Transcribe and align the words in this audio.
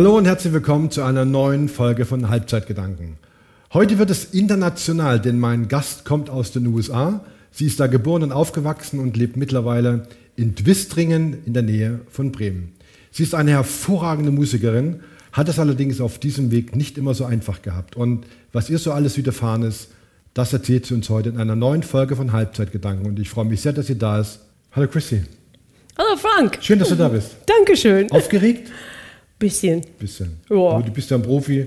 Hallo 0.00 0.16
und 0.16 0.24
herzlich 0.24 0.54
willkommen 0.54 0.90
zu 0.90 1.02
einer 1.02 1.26
neuen 1.26 1.68
Folge 1.68 2.06
von 2.06 2.30
Halbzeitgedanken. 2.30 3.18
Heute 3.74 3.98
wird 3.98 4.08
es 4.08 4.24
international, 4.24 5.20
denn 5.20 5.38
mein 5.38 5.68
Gast 5.68 6.06
kommt 6.06 6.30
aus 6.30 6.52
den 6.52 6.66
USA. 6.68 7.22
Sie 7.50 7.66
ist 7.66 7.80
da 7.80 7.86
geboren 7.86 8.22
und 8.22 8.32
aufgewachsen 8.32 8.98
und 8.98 9.18
lebt 9.18 9.36
mittlerweile 9.36 10.06
in 10.36 10.54
Dwistringen 10.54 11.44
in 11.44 11.52
der 11.52 11.64
Nähe 11.64 12.00
von 12.08 12.32
Bremen. 12.32 12.72
Sie 13.10 13.24
ist 13.24 13.34
eine 13.34 13.50
hervorragende 13.50 14.30
Musikerin, 14.32 15.00
hat 15.32 15.50
es 15.50 15.58
allerdings 15.58 16.00
auf 16.00 16.18
diesem 16.18 16.50
Weg 16.50 16.74
nicht 16.74 16.96
immer 16.96 17.12
so 17.12 17.26
einfach 17.26 17.60
gehabt. 17.60 17.94
Und 17.94 18.24
was 18.54 18.70
ihr 18.70 18.78
so 18.78 18.92
alles 18.92 19.18
widerfahren 19.18 19.64
ist, 19.64 19.88
das 20.32 20.54
erzählt 20.54 20.86
sie 20.86 20.94
uns 20.94 21.10
heute 21.10 21.28
in 21.28 21.36
einer 21.36 21.56
neuen 21.56 21.82
Folge 21.82 22.16
von 22.16 22.32
Halbzeitgedanken. 22.32 23.04
Und 23.04 23.18
ich 23.18 23.28
freue 23.28 23.44
mich 23.44 23.60
sehr, 23.60 23.74
dass 23.74 23.88
sie 23.88 23.98
da 23.98 24.18
ist. 24.18 24.40
Hallo 24.72 24.88
Chrissy. 24.88 25.24
Hallo 25.98 26.16
Frank. 26.16 26.56
Schön, 26.62 26.78
dass 26.78 26.88
du 26.88 26.94
da 26.94 27.08
bist. 27.08 27.36
Dankeschön. 27.44 28.10
Aufgeregt? 28.10 28.70
Bisschen. 29.40 29.82
Bisschen. 29.98 30.36
Ja. 30.48 30.56
Aber 30.56 30.82
du 30.84 30.92
bist 30.92 31.10
ja 31.10 31.16
ein 31.16 31.22
Profi. 31.22 31.66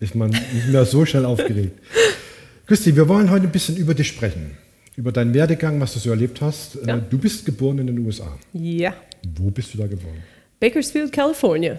Ist 0.00 0.14
man 0.14 0.30
nicht 0.30 0.68
mehr 0.70 0.84
so 0.86 1.04
schnell 1.04 1.24
aufgeregt. 1.26 1.78
Christi, 2.66 2.96
wir 2.96 3.06
wollen 3.08 3.30
heute 3.30 3.44
ein 3.46 3.52
bisschen 3.52 3.76
über 3.76 3.92
dich 3.92 4.08
sprechen. 4.08 4.52
Über 4.96 5.12
deinen 5.12 5.34
Werdegang, 5.34 5.78
was 5.80 5.92
du 5.92 5.98
so 5.98 6.10
erlebt 6.10 6.40
hast. 6.40 6.76
Äh, 6.76 6.86
Ja. 6.88 6.96
Du 6.96 7.18
bist 7.18 7.44
geboren 7.44 7.78
in 7.80 7.86
den 7.88 7.98
USA. 7.98 8.38
Ja. 8.54 8.94
Wo 9.36 9.50
bist 9.50 9.74
du 9.74 9.78
da 9.78 9.86
geboren? 9.86 10.22
Bakersfield, 10.60 11.12
California. 11.12 11.76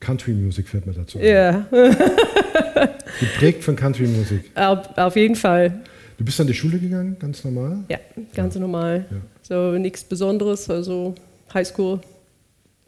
Country 0.00 0.32
Music 0.32 0.66
fällt 0.68 0.84
mir 0.86 0.94
dazu. 0.94 1.18
Ja, 1.20 1.64
Geprägt 3.20 3.62
von 3.62 3.76
Country 3.76 4.06
Music. 4.08 4.44
auf, 4.56 4.98
auf 4.98 5.14
jeden 5.16 5.36
Fall. 5.36 5.80
Du 6.18 6.24
bist 6.24 6.40
an 6.40 6.48
die 6.48 6.54
Schule 6.54 6.78
gegangen, 6.78 7.16
ganz 7.20 7.44
normal. 7.44 7.78
Ja, 7.88 7.98
ganz 8.34 8.56
normal. 8.56 9.04
Ja. 9.10 9.16
So 9.42 9.78
nichts 9.78 10.02
Besonderes, 10.02 10.68
also 10.68 11.14
Highschool. 11.54 12.00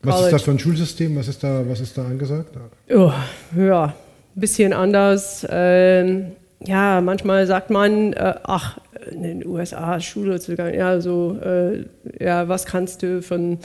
Was 0.04 0.22
ist 0.22 0.32
das 0.32 0.42
für 0.42 0.50
ein 0.52 0.58
Schulsystem? 0.58 1.16
Was 1.16 1.28
ist 1.28 1.42
da, 1.42 1.62
was 1.68 1.80
ist 1.80 1.96
da 1.96 2.04
angesagt? 2.04 2.50
Oh, 2.90 3.12
ja, 3.56 3.84
ein 3.86 3.92
bisschen 4.40 4.72
anders. 4.72 5.46
Ähm, 5.50 6.32
ja, 6.60 7.00
manchmal 7.00 7.46
sagt 7.46 7.70
man, 7.70 8.12
äh, 8.12 8.34
ach, 8.44 8.78
in 9.10 9.22
den 9.22 9.46
USA 9.46 10.00
Schule 10.00 10.40
zu 10.40 10.56
gehen, 10.56 10.74
ja, 10.74 11.00
so, 11.00 11.38
äh, 11.42 11.84
ja, 12.18 12.48
was 12.48 12.64
kannst 12.64 13.02
du 13.02 13.20
von 13.22 13.58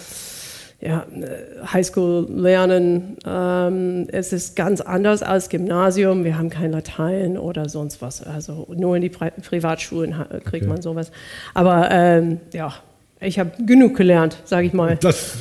ja, 0.82 1.06
äh, 1.20 1.66
Highschool 1.74 2.28
lernen? 2.30 3.18
Ähm, 3.26 4.08
es 4.12 4.32
ist 4.34 4.56
ganz 4.56 4.82
anders 4.82 5.24
als 5.24 5.50
Gymnasium. 5.50 6.24
Wir 6.24 6.38
haben 6.38 6.50
kein 6.50 6.72
Latein 6.72 7.38
oder 7.38 7.68
sonst 7.68 8.02
was. 8.02 8.26
Also 8.26 8.68
nur 8.76 8.96
in 8.96 9.02
die 9.02 9.10
Pri 9.10 9.32
Privatschulen 9.32 10.14
kriegt 10.46 10.64
Okay. 10.64 10.68
man 10.68 10.82
sowas. 10.82 11.12
Aber 11.54 11.90
ähm, 11.92 12.40
ja, 12.54 12.74
ich 13.22 13.38
habe 13.38 13.52
genug 13.66 13.98
gelernt, 13.98 14.38
sage 14.46 14.68
ich 14.68 14.74
mal. 14.74 14.98
Das, 15.02 15.34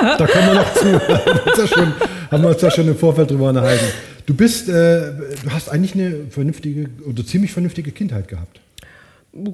da 0.00 0.26
kommen 0.26 0.46
wir 0.46 0.54
noch 0.54 0.74
zu. 0.74 0.84
haben, 1.08 1.44
wir 1.44 1.46
uns 1.46 1.58
ja 1.58 1.66
schon, 1.66 1.92
haben 2.30 2.42
wir 2.42 2.48
uns 2.50 2.62
ja 2.62 2.70
schon 2.70 2.88
im 2.88 2.96
Vorfeld 2.96 3.30
drüber 3.30 3.50
unterhalten. 3.50 3.84
Du 4.24 4.34
bist, 4.34 4.68
äh, 4.68 4.72
du 4.72 5.50
hast 5.50 5.68
eigentlich 5.68 5.94
eine 5.94 6.26
vernünftige 6.30 6.88
oder 7.08 7.24
ziemlich 7.24 7.52
vernünftige 7.52 7.92
Kindheit 7.92 8.28
gehabt. 8.28 8.60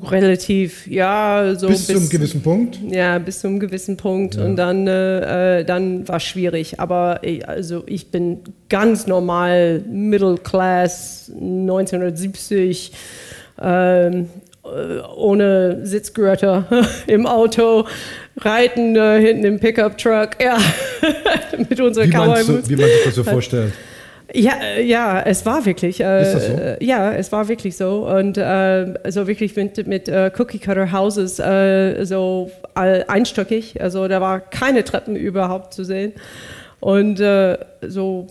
Relativ, 0.05 0.87
ja, 0.87 1.55
so 1.57 1.67
bis, 1.67 1.87
zu 1.87 1.97
einem 1.97 2.09
gewissen 2.09 2.41
Punkt. 2.41 2.79
Ja, 2.89 3.19
bis 3.19 3.41
zu 3.41 3.49
einem 3.49 3.59
gewissen 3.59 3.97
Punkt. 3.97 4.37
Ja. 4.37 4.45
Und 4.45 4.55
dann, 4.55 4.87
äh, 4.87 5.61
äh, 5.61 5.65
dann 5.65 6.07
war 6.07 6.17
es 6.17 6.23
schwierig. 6.23 6.79
Aber 6.79 7.19
ich, 7.23 7.49
also 7.49 7.83
ich 7.87 8.13
bin 8.13 8.39
ganz 8.69 9.09
normal, 9.09 9.83
Middle 9.91 10.37
Class, 10.37 11.33
1970, 11.35 12.93
ähm, 13.61 14.21
äh, 14.21 14.25
ohne 14.65 15.85
Sitzgürtel 15.85 16.65
im 17.07 17.27
Auto, 17.27 17.87
reiten 18.41 18.97
äh, 18.97 19.21
hinten 19.21 19.45
im 19.45 19.61
Pickup-Truck, 19.61 20.31
ja, 20.43 20.57
mit 21.59 21.81
unserer 21.81 22.07
Cowboy 22.07 22.43
so, 22.43 22.69
wie 22.69 22.77
man 22.77 22.87
sich 22.87 23.05
das 23.05 23.15
so 23.17 23.25
vorstellt. 23.25 23.73
ja, 24.33 24.53
äh, 24.77 24.83
ja, 24.85 25.21
es 25.23 25.45
war 25.45 25.65
wirklich. 25.67 26.01
Äh, 26.01 26.23
Ist 26.23 26.35
das 26.35 26.47
so? 26.47 26.53
äh, 26.55 26.85
Ja, 26.85 27.13
es 27.13 27.33
war 27.33 27.49
wirklich 27.49 27.77
so. 27.77 28.07
Und 28.09 28.39
äh, 28.39 28.95
also 29.05 29.27
wirklich 29.27 29.55
mit, 29.57 29.87
mit 29.87 30.09
äh, 30.09 30.31
Cookie 30.39 30.59
Cutter 30.59 30.93
Houses 30.93 31.39
äh, 31.39 32.05
so 32.05 32.51
all- 32.75 33.05
einstöckig. 33.09 33.81
Also 33.83 34.07
da 34.09 34.21
war 34.21 34.41
keine 34.41 34.85
Treppen 34.85 35.17
überhaupt 35.17 35.75
zu 35.75 35.85
sehen. 35.85 36.13
Und 36.83 37.21
äh, 37.21 37.59
so, 37.87 38.27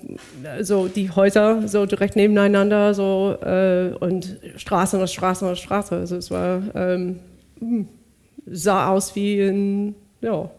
so 0.60 0.90
die 0.90 1.10
Häuser 1.10 1.70
so 1.70 1.86
direkt 1.86 2.18
nebeneinander 2.18 2.94
so 2.94 3.38
äh, 3.42 3.94
und 3.98 4.40
Straße 4.58 4.98
nach 4.98 5.08
Straße 5.08 5.46
nach 5.46 5.56
Straße. 5.56 5.96
Also 5.96 6.18
es 6.18 6.30
war 6.32 6.62
ähm, 6.76 7.22
hm, 7.60 7.88
sah 8.46 8.90
aus 8.90 9.16
wie 9.16 9.40
in 9.40 9.96
ja 10.20 10.52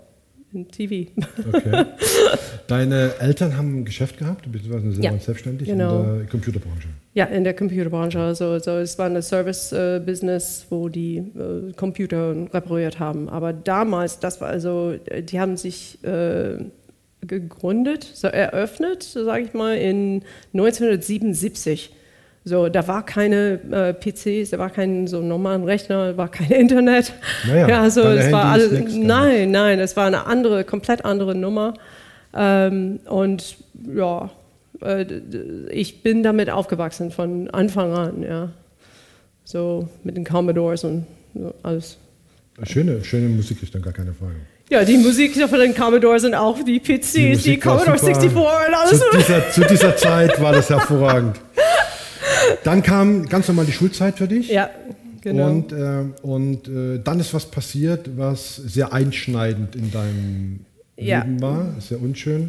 in 0.54 0.68
TV. 0.68 1.10
Okay. 1.52 1.84
Deine 2.66 3.12
Eltern 3.20 3.58
haben 3.58 3.80
ein 3.80 3.84
Geschäft 3.84 4.16
gehabt, 4.16 4.50
beziehungsweise 4.50 4.92
sie 4.92 5.02
Ja, 5.02 5.10
waren 5.10 5.20
selbstständig 5.20 5.68
genau. 5.68 6.02
in 6.02 6.18
der 6.20 6.26
Computerbranche. 6.28 6.88
Ja, 7.12 7.26
in 7.26 7.44
der 7.44 7.52
Computerbranche. 7.52 8.18
Also, 8.18 8.52
also 8.52 8.70
es 8.72 8.98
war 8.98 9.10
ein 9.10 9.20
Service-Business, 9.20 10.66
wo 10.70 10.88
die 10.88 11.18
äh, 11.18 11.72
Computer 11.76 12.34
repariert 12.54 12.98
haben. 12.98 13.28
Aber 13.28 13.52
damals, 13.52 14.18
das 14.18 14.40
war 14.40 14.48
also, 14.48 14.94
äh, 15.04 15.22
die 15.22 15.38
haben 15.38 15.58
sich 15.58 16.02
äh, 16.04 16.56
gegründet, 17.26 18.04
so 18.04 18.28
eröffnet, 18.28 19.02
so 19.02 19.24
sage 19.24 19.44
ich 19.44 19.54
mal, 19.54 19.76
in 19.76 20.22
1977. 20.52 21.92
So, 22.44 22.68
da 22.68 22.88
war 22.88 23.06
keine 23.06 23.60
äh, 23.70 23.94
PCs, 23.94 24.50
da 24.50 24.58
war 24.58 24.70
kein 24.70 25.06
so 25.06 25.20
normalen 25.20 25.62
Rechner, 25.62 26.16
war 26.16 26.28
kein 26.28 26.50
Internet. 26.60 27.12
Naja, 27.46 27.68
ja, 27.68 27.82
also 27.82 28.02
es 28.02 28.32
war 28.32 28.46
alles. 28.46 28.94
nein, 28.94 29.52
nein, 29.52 29.78
es 29.78 29.96
war 29.96 30.06
eine 30.06 30.26
andere, 30.26 30.64
komplett 30.64 31.04
andere 31.04 31.36
Nummer. 31.36 31.74
Ähm, 32.34 32.98
und 33.08 33.56
ja, 33.94 34.30
äh, 34.80 35.04
ich 35.70 36.02
bin 36.02 36.24
damit 36.24 36.50
aufgewachsen 36.50 37.12
von 37.12 37.48
Anfang 37.50 37.92
an, 37.92 38.22
ja. 38.22 38.50
So 39.44 39.88
mit 40.02 40.16
den 40.16 40.24
Commodores 40.24 40.82
und 40.82 41.06
so 41.34 41.54
alles. 41.62 41.98
Schöne, 42.64 43.04
schöne 43.04 43.28
Musik 43.28 43.62
ist 43.62 43.74
dann 43.74 43.82
gar 43.82 43.92
keine 43.92 44.12
Frage. 44.14 44.36
Ja, 44.72 44.84
die 44.86 44.96
Musik 44.96 45.36
von 45.36 45.60
den 45.60 45.74
Commodores 45.74 46.22
sind 46.22 46.34
auch 46.34 46.58
die 46.64 46.80
PCs, 46.80 47.42
die, 47.42 47.62
war 47.62 47.76
Commodore 47.84 47.98
super. 47.98 48.14
64 48.20 48.34
und 48.34 48.46
alles. 48.74 49.00
Zu 49.00 49.04
dieser, 49.18 49.50
zu 49.50 49.60
dieser 49.64 49.94
Zeit 49.98 50.40
war 50.40 50.54
das 50.54 50.70
hervorragend. 50.70 51.38
Dann 52.64 52.82
kam 52.82 53.26
ganz 53.26 53.48
normal 53.48 53.66
die 53.66 53.72
Schulzeit 53.72 54.16
für 54.16 54.26
dich. 54.26 54.48
Ja, 54.48 54.70
genau. 55.20 55.50
Und, 55.50 55.72
äh, 55.72 56.04
und 56.22 56.68
äh, 56.68 57.00
dann 57.04 57.20
ist 57.20 57.34
was 57.34 57.50
passiert, 57.50 58.16
was 58.16 58.56
sehr 58.56 58.94
einschneidend 58.94 59.76
in 59.76 59.90
deinem 59.90 60.60
Ja. 60.96 61.18
Leben 61.18 61.42
war, 61.42 61.74
sehr 61.78 62.00
unschön. 62.00 62.48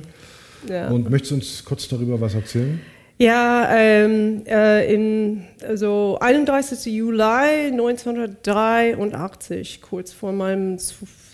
ja. 0.69 0.87
Und 0.87 1.09
möchtest 1.09 1.31
du 1.31 1.35
uns 1.35 1.65
kurz 1.65 1.89
darüber 1.89 2.21
was 2.21 2.35
erzählen? 2.35 2.79
Ja, 3.17 3.69
ähm, 3.75 4.43
äh, 4.47 4.93
im 4.93 5.41
also 5.67 6.17
31. 6.21 6.85
Juli 6.85 7.21
1983, 7.21 9.81
kurz 9.81 10.13
vor 10.13 10.31
meinem 10.31 10.79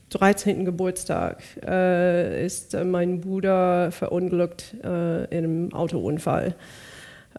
13. 0.09 0.65
Geburtstag, 0.65 1.41
äh, 1.65 2.45
ist 2.45 2.75
mein 2.83 3.21
Bruder 3.21 3.91
verunglückt 3.91 4.75
äh, 4.83 5.25
in 5.25 5.43
einem 5.43 5.73
Autounfall. 5.73 6.55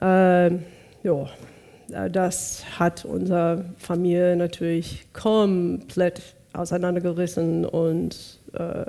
Ähm, 0.01 0.63
ja, 1.03 1.29
äh, 1.93 2.11
das 2.11 2.65
hat 2.79 3.05
unsere 3.05 3.65
Familie 3.79 4.37
natürlich 4.37 5.07
komplett 5.13 6.23
auseinandergerissen 6.53 7.65
und 7.65 8.41
äh, 8.55 8.85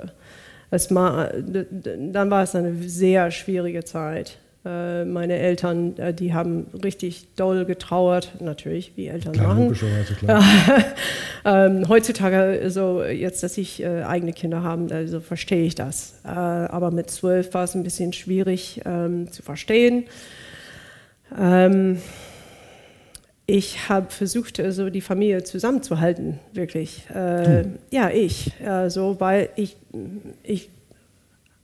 es 0.70 0.92
war, 0.94 1.28
dann 1.34 2.30
war 2.30 2.42
es 2.44 2.54
eine 2.54 2.74
sehr 2.88 3.30
schwierige 3.30 3.84
Zeit. 3.84 4.38
Äh, 4.64 5.04
Meine 5.04 5.38
Eltern, 5.38 5.96
äh, 5.98 6.14
die 6.14 6.32
haben 6.34 6.66
richtig 6.84 7.34
doll 7.34 7.64
getrauert, 7.64 8.32
natürlich, 8.40 8.92
wie 8.96 9.08
Eltern 9.08 9.32
Klar, 9.32 9.48
machen. 9.48 9.64
logischerweise, 9.64 10.14
klar. 10.18 10.44
Ähm, 11.44 11.88
heutzutage, 11.88 12.70
so 12.70 13.02
jetzt, 13.02 13.42
dass 13.42 13.58
ich 13.58 13.82
äh, 13.82 14.02
eigene 14.04 14.32
Kinder 14.32 14.62
habe, 14.62 14.94
also 14.94 15.18
verstehe 15.18 15.64
ich 15.64 15.74
das. 15.74 16.20
Äh, 16.24 16.28
aber 16.28 16.92
mit 16.92 17.10
zwölf 17.10 17.52
war 17.54 17.64
es 17.64 17.74
ein 17.74 17.82
bisschen 17.82 18.12
schwierig 18.12 18.80
ähm, 18.84 19.32
zu 19.32 19.42
verstehen. 19.42 20.04
Ähm, 21.36 21.98
ich 23.46 23.88
habe 23.88 24.06
versucht, 24.10 24.60
also 24.60 24.88
die 24.88 25.00
Familie 25.00 25.42
zusammenzuhalten, 25.42 26.38
wirklich. 26.52 27.02
Äh, 27.12 27.64
Ja, 27.90 28.10
ich. 28.10 28.52
Also, 28.64 29.16
weil 29.18 29.48
ich, 29.56 29.76
ich 30.44 30.70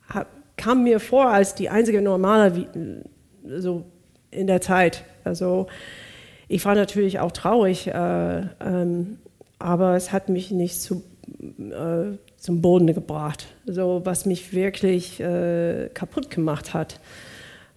hab, 0.08 0.26
kam 0.58 0.82
mir 0.82 1.00
vor 1.00 1.28
als 1.31 1.55
die 1.55 1.70
einzige 1.70 2.02
Normale 2.02 2.66
so 3.43 3.84
in 4.31 4.46
der 4.46 4.60
Zeit. 4.60 5.05
Also, 5.25 5.69
ich 6.49 6.64
war 6.64 6.75
natürlich 6.75 7.20
auch 7.20 7.32
traurig, 7.32 7.87
äh, 7.87 8.40
ähm, 8.60 9.19
aber 9.58 9.96
es 9.96 10.12
hat 10.12 10.28
mich 10.28 10.50
nicht 10.50 10.81
zu, 10.81 11.02
äh, 11.58 12.16
zum 12.37 12.60
Boden 12.60 12.87
gebracht. 12.87 13.46
So, 13.64 14.02
was 14.05 14.26
mich 14.26 14.52
wirklich 14.52 15.20
äh, 15.20 15.88
kaputt 15.94 16.31
gemacht 16.31 16.75
hat, 16.75 17.00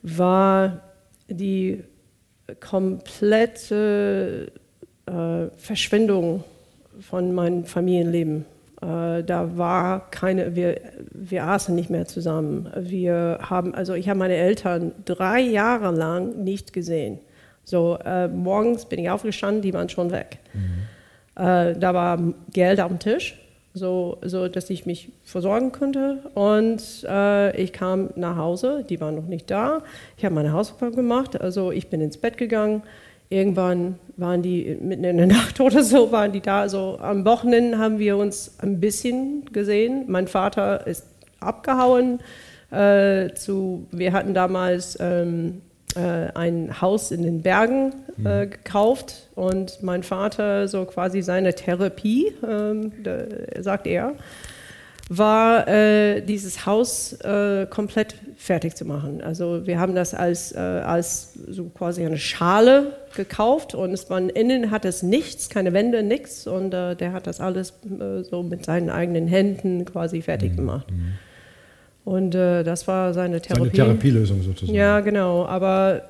war 0.02 0.82
die 1.30 1.84
komplette 2.60 4.52
äh, 5.06 5.48
Verschwendung 5.58 6.44
von 7.00 7.34
meinem 7.34 7.66
Familienleben. 7.66 8.46
Äh, 8.82 9.24
da 9.24 9.58
war 9.58 10.10
keine, 10.10 10.56
wir, 10.56 10.80
wir 11.12 11.46
aßen 11.46 11.76
nicht 11.76 11.90
mehr 11.90 12.06
zusammen. 12.08 12.70
Wir 12.76 13.40
haben, 13.42 13.76
also 13.76 13.94
ich 13.94 14.10
habe 14.10 14.20
meine 14.20 14.36
Eltern 14.36 14.92
drei 15.06 15.40
Jahre 15.40 15.96
lang 15.96 16.44
nicht 16.44 16.74
gesehen. 16.74 17.20
So, 17.64 17.98
äh, 18.04 18.28
morgens 18.28 18.86
bin 18.86 19.00
ich 19.00 19.10
aufgestanden, 19.10 19.62
die 19.62 19.74
waren 19.74 19.88
schon 19.88 20.12
weg. 20.12 20.40
Mhm. 20.54 21.44
Äh, 21.44 21.76
da 21.78 21.94
war 21.94 22.20
Geld 22.52 22.82
auf 22.82 22.90
dem 22.90 23.00
Tisch, 23.00 23.40
so, 23.74 24.18
so 24.24 24.48
dass 24.48 24.70
ich 24.70 24.86
mich 24.88 25.12
versorgen 25.24 25.72
konnte. 25.72 26.18
Und 26.34 27.06
äh, 27.08 27.56
ich 27.56 27.72
kam 27.74 28.10
nach 28.16 28.36
Hause, 28.36 28.84
die 28.90 29.00
waren 29.00 29.16
noch 29.16 29.28
nicht 29.28 29.50
da. 29.52 29.84
Ich 30.18 30.26
habe 30.26 30.34
meine 30.34 30.54
Hausaufgaben 30.54 30.96
gemacht, 30.96 31.40
also 31.40 31.72
ich 31.72 31.90
bin 31.90 32.02
ins 32.02 32.18
Bett 32.18 32.38
gegangen. 32.38 32.82
Irgendwann 33.32 33.96
waren 34.18 34.42
die 34.42 34.78
mitten 34.82 35.06
in 35.06 35.18
der 35.18 35.28
Nacht 35.40 35.60
oder 35.60 35.84
so, 35.84 36.12
waren 36.12 36.32
die 36.32 36.42
da. 36.42 36.62
Also 36.62 37.00
am 37.02 37.26
Wochenende 37.26 37.78
haben 37.78 37.98
wir 37.98 38.18
uns 38.18 38.56
ein 38.60 38.80
bisschen 38.80 39.46
gesehen. 39.52 40.04
Mein 40.08 40.28
Vater 40.28 40.86
ist 40.86 41.06
abgehauen. 41.40 42.20
Äh, 42.72 43.34
zu, 43.34 43.88
wir 43.92 44.14
hatten 44.14 44.34
damals 44.34 44.98
ähm, 45.02 45.62
äh, 45.96 46.32
ein 46.34 46.82
Haus 46.82 47.12
in 47.12 47.24
den 47.24 47.42
Bergen 47.42 47.94
äh, 48.24 48.46
mhm. 48.46 48.52
gekauft 48.52 49.30
und 49.36 49.82
mein 49.82 50.04
Vater 50.04 50.68
so 50.68 50.86
quasi 50.86 51.22
seine 51.22 51.54
Therapie, 51.54 52.34
ähm, 52.48 52.94
sagt 53.60 53.88
er, 53.88 54.14
war 55.14 55.68
äh, 55.68 56.22
dieses 56.22 56.66
Haus 56.66 57.12
äh, 57.12 57.66
komplett 57.70 58.16
fertig 58.38 58.76
zu 58.76 58.86
machen. 58.86 59.22
Also 59.22 59.68
wir 59.68 59.78
haben 59.78 59.94
das 59.94 60.14
als, 60.14 60.54
äh, 60.54 60.58
als 60.58 61.34
so 61.50 61.66
quasi 61.66 62.06
eine 62.06 62.18
Schale 62.18 62.96
gekauft 63.14 63.76
und 63.76 63.92
es 63.92 64.10
war 64.10 64.22
innen 64.22 64.72
hat 64.72 64.86
es 64.86 65.04
nichts, 65.04 65.50
keine 65.50 65.74
Wände, 65.74 66.02
nichts 66.02 66.48
und 66.48 66.74
äh, 66.74 66.96
der 66.96 67.12
hat 67.12 67.28
das 67.28 67.42
alles 67.42 67.74
äh, 67.84 68.24
so 68.24 68.42
mit 68.42 68.64
seinen 68.64 68.90
eigenen 68.90 69.28
Händen 69.28 69.84
quasi 69.84 70.22
fertig 70.22 70.54
mhm. 70.54 70.56
gemacht. 70.56 70.90
Mhm. 70.90 71.14
Und 72.06 72.34
äh, 72.34 72.64
das 72.64 72.88
war 72.88 73.14
seine 73.14 73.42
Therapie. 73.42 73.66
Seine 73.66 73.72
Therapielösung 73.72 74.42
sozusagen. 74.44 74.78
Ja, 74.78 75.02
genau, 75.02 75.46
aber 75.46 76.04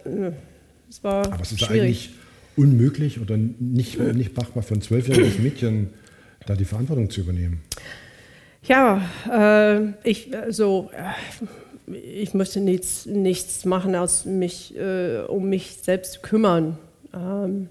es 0.88 1.04
war 1.04 1.26
Aber 1.26 1.42
es 1.42 1.52
ist 1.52 1.62
schwierig. 1.62 1.82
eigentlich 1.82 2.10
unmöglich 2.56 3.20
oder 3.20 3.36
nicht, 3.36 4.00
nicht 4.00 4.38
machbar 4.38 4.62
für 4.62 4.76
ein 4.76 4.82
zwölfjähriges 4.84 5.40
Mädchen, 5.40 5.90
da 6.46 6.56
die 6.56 6.66
Verantwortung 6.66 7.10
zu 7.10 7.22
übernehmen. 7.22 7.62
Ja, 8.64 9.02
äh, 9.32 9.94
ich 10.04 10.32
so, 10.50 10.92
äh, 10.94 11.94
ich 11.94 12.34
möchte 12.34 12.60
nichts, 12.60 13.06
nichts 13.06 13.66
machen, 13.66 13.96
als 13.96 14.26
mich, 14.26 14.78
äh, 14.78 15.22
um 15.22 15.50
mich 15.50 15.78
selbst 15.82 16.14
zu 16.14 16.22
kümmern. 16.22 16.78
Ähm, 17.14 17.70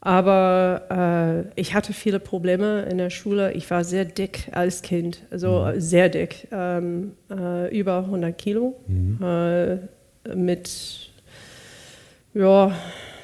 aber 0.00 1.46
äh, 1.54 1.60
ich 1.60 1.74
hatte 1.74 1.92
viele 1.92 2.18
Probleme 2.18 2.82
in 2.90 2.98
der 2.98 3.10
Schule. 3.10 3.52
Ich 3.52 3.70
war 3.70 3.84
sehr 3.84 4.04
dick 4.04 4.48
als 4.50 4.82
Kind, 4.82 5.22
also 5.30 5.66
mhm. 5.66 5.80
sehr 5.80 6.08
dick, 6.08 6.48
ähm, 6.50 7.12
äh, 7.30 7.72
über 7.76 7.98
100 7.98 8.36
Kilo. 8.36 8.74
Mhm. 8.88 9.22
Äh, 9.22 10.34
mit 10.34 11.10
ja, 12.34 12.72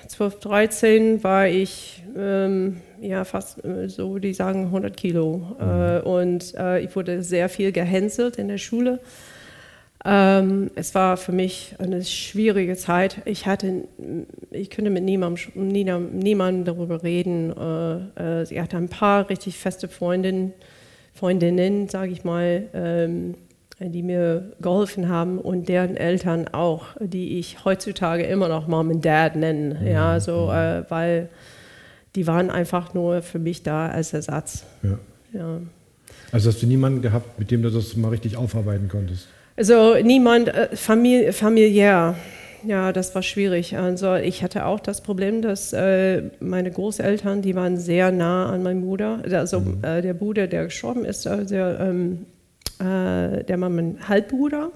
12, 0.06 0.38
13 0.40 1.24
war 1.24 1.48
ich 1.48 2.04
ähm, 2.16 2.80
ja 3.00 3.24
fast 3.24 3.64
äh, 3.64 3.88
so, 3.88 4.18
die 4.18 4.34
sagen 4.34 4.66
100 4.66 4.96
Kilo. 4.96 5.56
Mhm. 5.58 5.66
Äh, 5.66 6.00
und 6.00 6.54
äh, 6.54 6.80
ich 6.80 6.94
wurde 6.94 7.22
sehr 7.22 7.48
viel 7.48 7.72
gehänselt 7.72 8.36
in 8.36 8.48
der 8.48 8.58
Schule. 8.58 9.00
Ähm, 10.04 10.70
es 10.76 10.94
war 10.94 11.16
für 11.16 11.32
mich 11.32 11.74
eine 11.78 12.04
schwierige 12.04 12.76
Zeit. 12.76 13.20
Ich 13.24 13.46
hatte, 13.46 13.84
ich 14.50 14.70
könnte 14.70 14.90
mit 14.90 15.02
niemandem, 15.02 15.52
niemandem 16.12 16.64
darüber 16.64 17.02
reden. 17.02 17.52
Äh, 17.56 18.40
äh, 18.40 18.46
sie 18.46 18.60
hatte 18.60 18.76
ein 18.76 18.88
paar 18.88 19.28
richtig 19.28 19.58
feste 19.58 19.88
Freundinnen, 19.88 20.52
Freundinnen, 21.14 21.88
sage 21.88 22.12
ich 22.12 22.22
mal, 22.22 22.68
ähm, 22.74 23.34
die 23.80 24.02
mir 24.02 24.52
geholfen 24.60 25.08
haben 25.08 25.38
und 25.38 25.68
deren 25.68 25.96
Eltern 25.96 26.48
auch, 26.48 26.86
die 27.00 27.38
ich 27.38 27.64
heutzutage 27.64 28.24
immer 28.24 28.48
noch 28.48 28.68
Mom 28.68 28.90
und 28.90 29.04
Dad 29.04 29.34
nenne. 29.34 29.80
Ja, 29.90 30.14
mhm. 30.14 30.20
so, 30.20 30.52
äh, 30.52 30.84
weil 30.88 31.28
die 32.18 32.26
waren 32.26 32.50
einfach 32.50 32.94
nur 32.94 33.22
für 33.22 33.38
mich 33.38 33.62
da 33.62 33.86
als 33.86 34.12
Ersatz. 34.12 34.64
Ja. 34.82 34.98
ja. 35.32 35.60
Also 36.32 36.50
hast 36.50 36.60
du 36.60 36.66
niemanden 36.66 37.00
gehabt, 37.00 37.38
mit 37.38 37.52
dem 37.52 37.62
du 37.62 37.70
das 37.70 37.96
mal 37.96 38.08
richtig 38.08 38.36
aufarbeiten 38.36 38.88
konntest? 38.88 39.28
Also 39.56 39.94
niemand 40.02 40.48
äh, 40.48 40.74
famili 40.74 41.32
familiär. 41.32 42.16
Ja, 42.66 42.92
das 42.92 43.14
war 43.14 43.22
schwierig. 43.22 43.76
Also 43.76 44.16
ich 44.16 44.42
hatte 44.42 44.66
auch 44.66 44.80
das 44.80 45.00
Problem, 45.00 45.42
dass 45.42 45.72
äh, 45.72 46.22
meine 46.40 46.72
Großeltern, 46.72 47.40
die 47.40 47.54
waren 47.54 47.76
sehr 47.76 48.10
nah 48.10 48.50
an 48.50 48.64
meinem 48.64 48.82
Bruder. 48.82 49.22
Also 49.30 49.60
mhm. 49.60 49.78
äh, 49.82 50.02
der 50.02 50.14
Bruder, 50.14 50.48
der 50.48 50.64
gestorben 50.64 51.04
ist, 51.04 51.24
also, 51.28 51.54
ähm, 51.54 52.26
äh, 52.80 53.44
der 53.44 53.60
war 53.60 53.68
mein 53.68 54.08
Halbbruder. 54.08 54.72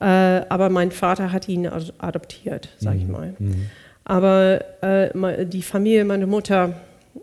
Äh, 0.00 0.04
aber 0.04 0.68
mein 0.68 0.92
Vater 0.92 1.32
hat 1.32 1.48
ihn 1.48 1.66
adoptiert, 1.66 2.68
ich 2.78 2.86
mhm. 2.86 3.10
mal. 3.10 3.34
Mhm. 3.40 3.66
Aber 4.04 4.60
äh, 4.82 5.46
die 5.46 5.62
Familie, 5.62 6.04
meine 6.04 6.26
Mutter, 6.26 6.74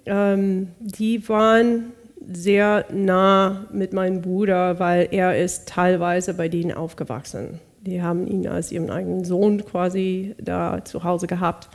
ähm, 0.06 0.70
die 0.80 1.28
waren 1.28 1.92
sehr 2.31 2.86
nah 2.92 3.66
mit 3.72 3.94
meinem 3.94 4.22
Bruder, 4.22 4.80
weil 4.80 5.08
er 5.12 5.38
ist 5.38 5.68
teilweise 5.68 6.34
bei 6.34 6.48
denen 6.48 6.72
aufgewachsen. 6.72 7.60
Die 7.81 8.02
haben 8.02 8.28
ihn 8.28 8.48
als 8.48 8.72
ihren 8.72 8.90
eigenen 8.90 9.24
Sohn 9.26 9.66
quasi 9.66 10.36
da 10.38 10.84
zu 10.84 11.04
Hause 11.04 11.28
gehabt. 11.28 11.70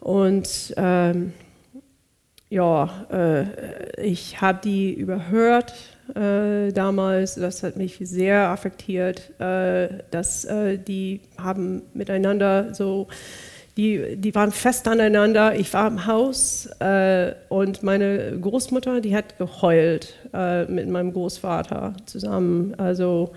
Und 0.00 0.74
ähm, 0.76 1.32
ja, 2.50 3.06
äh, 3.10 4.02
ich 4.02 4.40
habe 4.40 4.60
die 4.62 4.92
überhört 4.92 5.74
äh, 6.14 6.72
damals. 6.72 7.34
Das 7.34 7.62
hat 7.62 7.76
mich 7.76 7.98
sehr 8.00 8.48
affektiert, 8.50 9.32
äh, 9.40 9.88
dass 10.10 10.44
äh, 10.44 10.78
die 10.78 11.22
haben 11.38 11.82
miteinander 11.94 12.74
so 12.74 13.08
die, 13.76 14.16
die 14.16 14.34
waren 14.34 14.52
fest 14.52 14.86
aneinander. 14.86 15.56
Ich 15.56 15.72
war 15.74 15.88
im 15.88 16.06
Haus 16.06 16.66
äh, 16.78 17.32
und 17.48 17.82
meine 17.82 18.38
Großmutter, 18.40 19.00
die 19.00 19.16
hat 19.16 19.36
geheult 19.38 20.14
äh, 20.32 20.64
mit 20.66 20.88
meinem 20.88 21.12
Großvater 21.12 21.94
zusammen. 22.06 22.74
Also, 22.78 23.32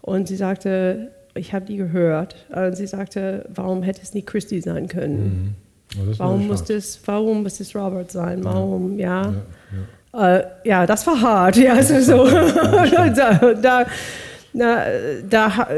und 0.00 0.28
sie 0.28 0.36
sagte, 0.36 1.10
ich 1.34 1.52
habe 1.54 1.64
die 1.64 1.76
gehört. 1.76 2.36
Und 2.54 2.76
sie 2.76 2.86
sagte, 2.86 3.46
warum 3.48 3.82
hätte 3.82 4.00
es 4.02 4.14
nie 4.14 4.22
Christy 4.22 4.60
sein 4.60 4.88
können? 4.88 5.56
Mhm. 5.96 6.14
Warum, 6.18 6.46
muss 6.46 6.68
es, 6.70 7.00
warum 7.06 7.42
muss 7.42 7.60
es 7.60 7.74
Robert 7.74 8.10
sein? 8.10 8.44
Warum, 8.44 8.98
ja. 8.98 9.22
Ja, 9.22 9.34
ja. 10.12 10.36
Äh, 10.36 10.46
ja 10.64 10.86
das 10.86 11.06
war 11.06 11.20
hart. 11.20 11.56
Ja, 11.56 11.74
also 11.74 12.00
so. 12.00 12.26
da, 12.30 13.54
da 13.54 13.86
na, 14.58 14.84
da, 15.28 15.68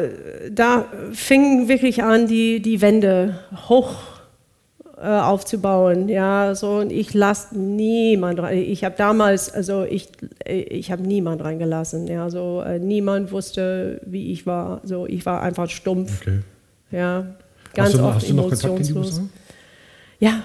da 0.50 0.86
fingen 1.12 1.68
wirklich 1.68 2.02
an, 2.02 2.26
die, 2.26 2.60
die 2.60 2.80
Wände 2.80 3.38
hoch 3.68 3.96
äh, 4.96 5.06
aufzubauen. 5.06 6.08
Ja, 6.08 6.54
so, 6.54 6.78
und 6.78 6.90
ich 6.90 7.14
lasse 7.14 7.58
niemand 7.58 8.40
rein. 8.40 8.58
Ich 8.58 8.82
habe 8.84 8.94
damals, 8.96 9.52
also 9.52 9.84
ich, 9.84 10.08
ich 10.46 10.90
habe 10.90 11.02
niemand 11.02 11.44
reingelassen. 11.44 12.06
Ja, 12.06 12.30
so, 12.30 12.62
äh, 12.62 12.78
niemand 12.78 13.32
wusste, 13.32 14.00
wie 14.06 14.32
ich 14.32 14.46
war. 14.46 14.80
So, 14.84 15.06
ich 15.06 15.24
war 15.26 15.42
einfach 15.42 15.68
stumpf. 15.68 16.22
Okay. 16.22 16.40
Ja, 16.90 17.26
ganz 17.74 17.90
hast 17.90 17.98
du, 17.98 18.04
oft 18.04 18.16
hast 18.16 18.28
du 18.30 18.34
noch 18.34 18.48
Kontakt 18.48 18.80
in 18.80 18.86
die 18.86 18.92
USA? 18.94 19.22
Ja. 20.18 20.42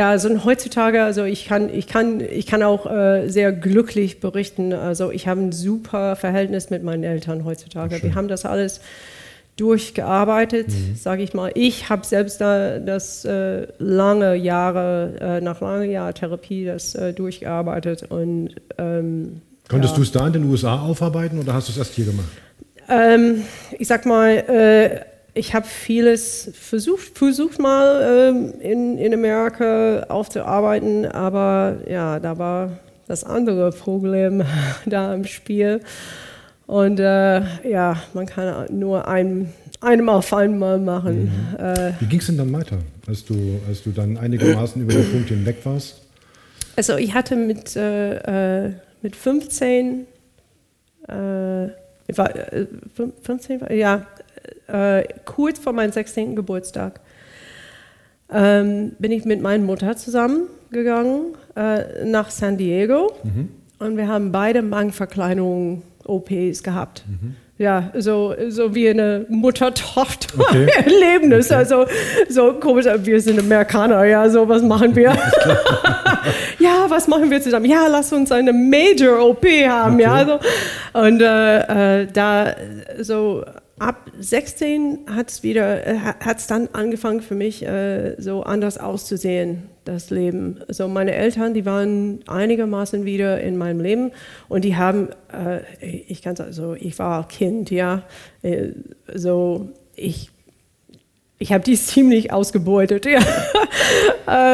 Ja. 0.00 0.10
Also 0.10 0.44
heutzutage, 0.44 1.02
also 1.02 1.24
ich 1.24 1.44
kann, 1.44 1.72
ich 1.72 1.86
kann, 1.86 2.20
ich 2.20 2.46
kann 2.46 2.62
auch 2.62 2.90
äh, 2.90 3.28
sehr 3.28 3.52
glücklich 3.52 4.20
berichten. 4.20 4.72
Also 4.72 5.10
ich 5.10 5.28
habe 5.28 5.40
ein 5.40 5.52
super 5.52 6.16
Verhältnis 6.16 6.70
mit 6.70 6.82
meinen 6.82 7.04
Eltern 7.04 7.44
heutzutage. 7.44 7.96
Schön. 7.96 8.10
Wir 8.10 8.14
haben 8.14 8.28
das 8.28 8.44
alles 8.44 8.80
durchgearbeitet, 9.56 10.68
mhm. 10.68 10.96
sage 10.96 11.22
ich 11.22 11.34
mal. 11.34 11.50
Ich 11.54 11.90
habe 11.90 12.06
selbst 12.06 12.40
da 12.40 12.78
das 12.78 13.24
äh, 13.26 13.66
lange 13.78 14.34
Jahre, 14.36 15.14
äh, 15.20 15.40
nach 15.42 15.60
langen 15.60 15.90
Jahren 15.90 16.14
Therapie, 16.14 16.64
das 16.64 16.94
äh, 16.94 17.12
durchgearbeitet 17.12 18.04
und 18.08 18.54
ähm, 18.78 19.42
Konntest 19.68 19.92
ja. 19.92 19.96
du 19.98 20.02
es 20.02 20.12
da 20.12 20.26
in 20.26 20.32
den 20.32 20.44
USA 20.50 20.80
aufarbeiten 20.80 21.38
oder 21.38 21.54
hast 21.54 21.68
du 21.68 21.72
es 21.72 21.78
erst 21.78 21.94
hier 21.94 22.06
gemacht? 22.06 22.26
Ähm, 22.88 23.44
ich 23.78 23.86
sag 23.86 24.04
mal, 24.04 24.30
äh, 24.30 25.09
ich 25.34 25.54
habe 25.54 25.66
vieles 25.66 26.50
versucht, 26.54 27.16
versucht 27.16 27.58
mal 27.58 28.30
ähm, 28.32 28.54
in, 28.60 28.98
in 28.98 29.14
Amerika 29.14 30.04
aufzuarbeiten, 30.08 31.06
aber 31.06 31.76
ja, 31.88 32.18
da 32.18 32.38
war 32.38 32.78
das 33.06 33.24
andere 33.24 33.70
Problem 33.70 34.42
da 34.86 35.14
im 35.14 35.24
Spiel. 35.24 35.80
Und 36.66 37.00
äh, 37.00 37.42
ja, 37.68 38.00
man 38.14 38.26
kann 38.26 38.66
nur 38.70 39.08
ein, 39.08 39.52
einem 39.80 40.08
auf 40.08 40.32
einmal 40.32 40.78
machen. 40.78 41.24
Mhm. 41.24 41.64
Äh, 41.64 41.92
Wie 41.98 42.06
ging 42.06 42.20
es 42.20 42.26
denn 42.26 42.38
dann 42.38 42.52
weiter, 42.52 42.78
als 43.06 43.24
du, 43.24 43.60
als 43.68 43.82
du 43.82 43.90
dann 43.90 44.16
einigermaßen 44.16 44.80
über 44.82 44.92
den 44.92 45.10
Punkt 45.10 45.28
hinweg 45.28 45.56
warst? 45.64 46.02
Also 46.76 46.96
ich 46.96 47.14
hatte 47.14 47.36
mit, 47.36 47.76
äh, 47.76 48.66
äh 48.66 48.72
mit 49.02 49.16
15, 49.16 50.06
äh, 51.08 51.12
war, 51.12 52.30
15, 53.22 53.62
äh, 53.62 53.78
ja, 53.78 54.06
äh, 54.72 55.04
kurz 55.24 55.58
vor 55.58 55.72
meinem 55.72 55.92
16. 55.92 56.36
Geburtstag 56.36 57.00
ähm, 58.32 58.92
bin 58.98 59.12
ich 59.12 59.24
mit 59.24 59.40
meiner 59.40 59.64
Mutter 59.64 59.96
zusammengegangen 59.96 61.34
äh, 61.56 62.04
nach 62.04 62.28
San 62.30 62.56
Diego. 62.56 63.12
Mhm. 63.22 63.50
und 63.78 63.96
wir 63.96 64.08
haben 64.08 64.32
beide 64.32 64.62
Magenverkleinerung-OPs 64.62 66.62
gehabt. 66.62 67.04
Mhm. 67.08 67.36
Ja, 67.58 67.92
so, 67.94 68.34
so 68.48 68.74
wie 68.74 68.88
eine 68.88 69.26
Mutter-Tochter-Erlebnis. 69.28 71.46
Okay. 71.50 71.58
Also 71.58 71.84
so 72.30 72.54
komisch, 72.54 72.86
wir 72.86 73.20
sind 73.20 73.38
Amerikaner, 73.38 74.02
ja, 74.04 74.26
so 74.30 74.48
was 74.48 74.62
machen 74.62 74.96
wir. 74.96 75.10
ja, 76.58 76.86
was 76.88 77.06
machen 77.06 77.30
wir 77.30 77.42
zusammen? 77.42 77.66
Ja, 77.66 77.86
lass 77.86 78.14
uns 78.14 78.32
eine 78.32 78.54
Major-OP 78.54 79.44
haben, 79.68 79.96
okay. 79.96 80.04
ja. 80.04 80.14
Also, 80.14 80.38
und 80.94 81.20
äh, 81.20 82.00
äh, 82.00 82.06
da 82.10 82.54
so 83.00 83.44
ab 83.80 84.10
16 84.18 85.06
hat 85.10 85.30
es 85.30 85.42
wieder, 85.42 85.86
äh, 85.86 85.96
hat 85.98 86.38
es 86.38 86.46
dann 86.46 86.68
angefangen 86.72 87.22
für 87.22 87.34
mich 87.34 87.66
äh, 87.66 88.14
so 88.18 88.42
anders 88.42 88.78
auszusehen, 88.78 89.70
das 89.84 90.10
Leben. 90.10 90.60
So 90.68 90.86
meine 90.86 91.14
Eltern, 91.14 91.54
die 91.54 91.64
waren 91.64 92.20
einigermaßen 92.28 93.06
wieder 93.06 93.40
in 93.40 93.56
meinem 93.56 93.80
Leben 93.80 94.12
und 94.48 94.64
die 94.64 94.76
haben, 94.76 95.08
äh, 95.32 95.60
ich 95.80 96.20
kann 96.20 96.36
sagen, 96.36 96.52
so 96.52 96.74
ich 96.74 96.98
war 96.98 97.26
Kind, 97.26 97.70
ja, 97.70 98.02
äh, 98.42 98.68
so 99.14 99.70
ich 99.96 100.30
ich 101.38 101.54
habe 101.54 101.64
die 101.64 101.76
ziemlich 101.76 102.32
ausgebeutet. 102.32 103.06
Ja. 103.06 103.20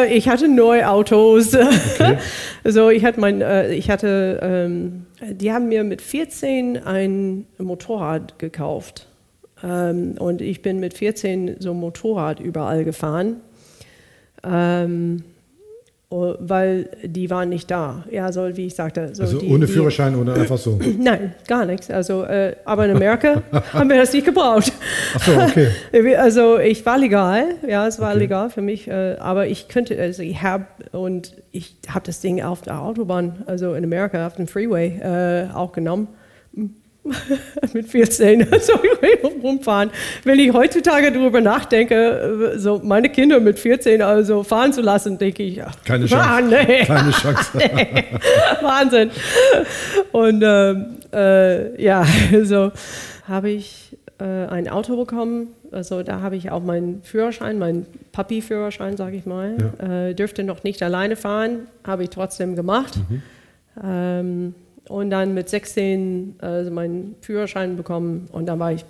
Ich 0.08 0.30
hatte 0.30 0.48
neue 0.48 0.88
Autos. 0.88 1.54
Okay. 1.54 2.16
So, 2.64 2.88
ich 2.88 3.04
hatte 3.04 3.20
mein, 3.20 3.42
ich 3.70 3.90
hatte, 3.90 4.40
ähm, 4.42 5.04
die 5.20 5.52
haben 5.52 5.68
mir 5.68 5.84
mit 5.84 6.00
14 6.00 6.82
ein 6.82 7.46
Motorrad 7.58 8.38
gekauft. 8.38 9.06
Ähm, 9.62 10.16
und 10.18 10.42
ich 10.42 10.62
bin 10.62 10.80
mit 10.80 10.94
14 10.94 11.56
so 11.60 11.72
Motorrad 11.72 12.40
überall 12.40 12.84
gefahren, 12.84 13.36
ähm, 14.44 15.24
oh, 16.10 16.34
weil 16.38 16.90
die 17.02 17.30
waren 17.30 17.48
nicht 17.48 17.70
da. 17.70 18.04
Ja, 18.10 18.30
so 18.32 18.54
wie 18.56 18.66
ich 18.66 18.74
sagte. 18.74 19.14
So 19.14 19.22
also 19.22 19.38
die, 19.38 19.48
ohne 19.48 19.66
Führerschein 19.66 20.12
die, 20.12 20.20
oder 20.20 20.34
einfach 20.34 20.58
so? 20.58 20.78
Nein, 20.98 21.34
gar 21.48 21.64
nichts. 21.64 21.90
Also, 21.90 22.24
äh, 22.24 22.56
aber 22.66 22.84
in 22.84 22.96
Amerika 22.96 23.42
haben 23.72 23.88
wir 23.88 23.96
das 23.96 24.12
nicht 24.12 24.26
gebraucht. 24.26 24.72
Ach 25.14 25.24
so, 25.24 25.32
okay. 25.32 25.68
Also 26.16 26.58
ich 26.58 26.84
war 26.84 26.98
legal, 26.98 27.54
ja, 27.66 27.86
es 27.86 27.98
war 27.98 28.10
okay. 28.10 28.18
legal 28.18 28.50
für 28.50 28.62
mich, 28.62 28.88
äh, 28.88 29.16
aber 29.18 29.46
ich 29.46 29.68
könnte, 29.68 29.98
also 29.98 30.22
ich 30.22 30.42
habe 30.42 30.66
und 30.92 31.34
ich 31.50 31.76
habe 31.88 32.04
das 32.06 32.20
Ding 32.20 32.42
auf 32.42 32.62
der 32.62 32.80
Autobahn, 32.80 33.42
also 33.46 33.74
in 33.74 33.84
Amerika 33.84 34.26
auf 34.26 34.34
dem 34.34 34.46
Freeway 34.46 34.98
äh, 35.00 35.48
auch 35.54 35.72
genommen 35.72 36.08
mit 37.72 37.88
14 37.88 38.46
so 38.60 38.72
rumfahren. 39.46 39.90
Wenn 40.24 40.38
ich 40.38 40.52
heutzutage 40.52 41.12
darüber 41.12 41.40
nachdenke, 41.40 42.54
so 42.56 42.80
meine 42.82 43.08
Kinder 43.08 43.40
mit 43.40 43.58
14 43.58 44.02
also 44.02 44.42
fahren 44.42 44.72
zu 44.72 44.82
lassen, 44.82 45.18
denke 45.18 45.42
ich, 45.42 45.56
ja, 45.56 45.68
keine 45.84 46.06
Chance. 46.06 46.28
Ah, 46.28 46.40
nee. 46.40 46.84
Keine 46.84 47.10
Chance. 47.12 47.50
nee. 47.54 48.04
Wahnsinn. 48.62 49.10
Und 50.12 50.42
ähm, 50.44 50.86
äh, 51.12 51.82
ja, 51.82 52.04
so 52.44 52.72
habe 53.28 53.50
ich 53.50 53.96
äh, 54.18 54.24
ein 54.24 54.68
Auto 54.68 54.96
bekommen. 54.96 55.48
Also 55.72 56.02
da 56.02 56.20
habe 56.20 56.36
ich 56.36 56.50
auch 56.50 56.62
meinen 56.62 57.02
Führerschein, 57.02 57.58
meinen 57.58 57.86
Papi-Führerschein, 58.12 58.96
sage 58.96 59.16
ich 59.16 59.26
mal. 59.26 59.56
Ja. 59.80 60.08
Äh, 60.08 60.14
dürfte 60.14 60.44
noch 60.44 60.64
nicht 60.64 60.82
alleine 60.82 61.16
fahren, 61.16 61.66
habe 61.86 62.04
ich 62.04 62.10
trotzdem 62.10 62.56
gemacht. 62.56 62.94
Mhm. 62.96 63.22
Ähm, 63.82 64.54
und 64.88 65.10
dann 65.10 65.34
mit 65.34 65.48
16 65.48 66.36
also 66.40 66.70
meinen 66.70 67.16
Führerschein 67.20 67.76
bekommen 67.76 68.28
und 68.32 68.46
dann 68.46 68.58
war 68.58 68.72
ich 68.72 68.84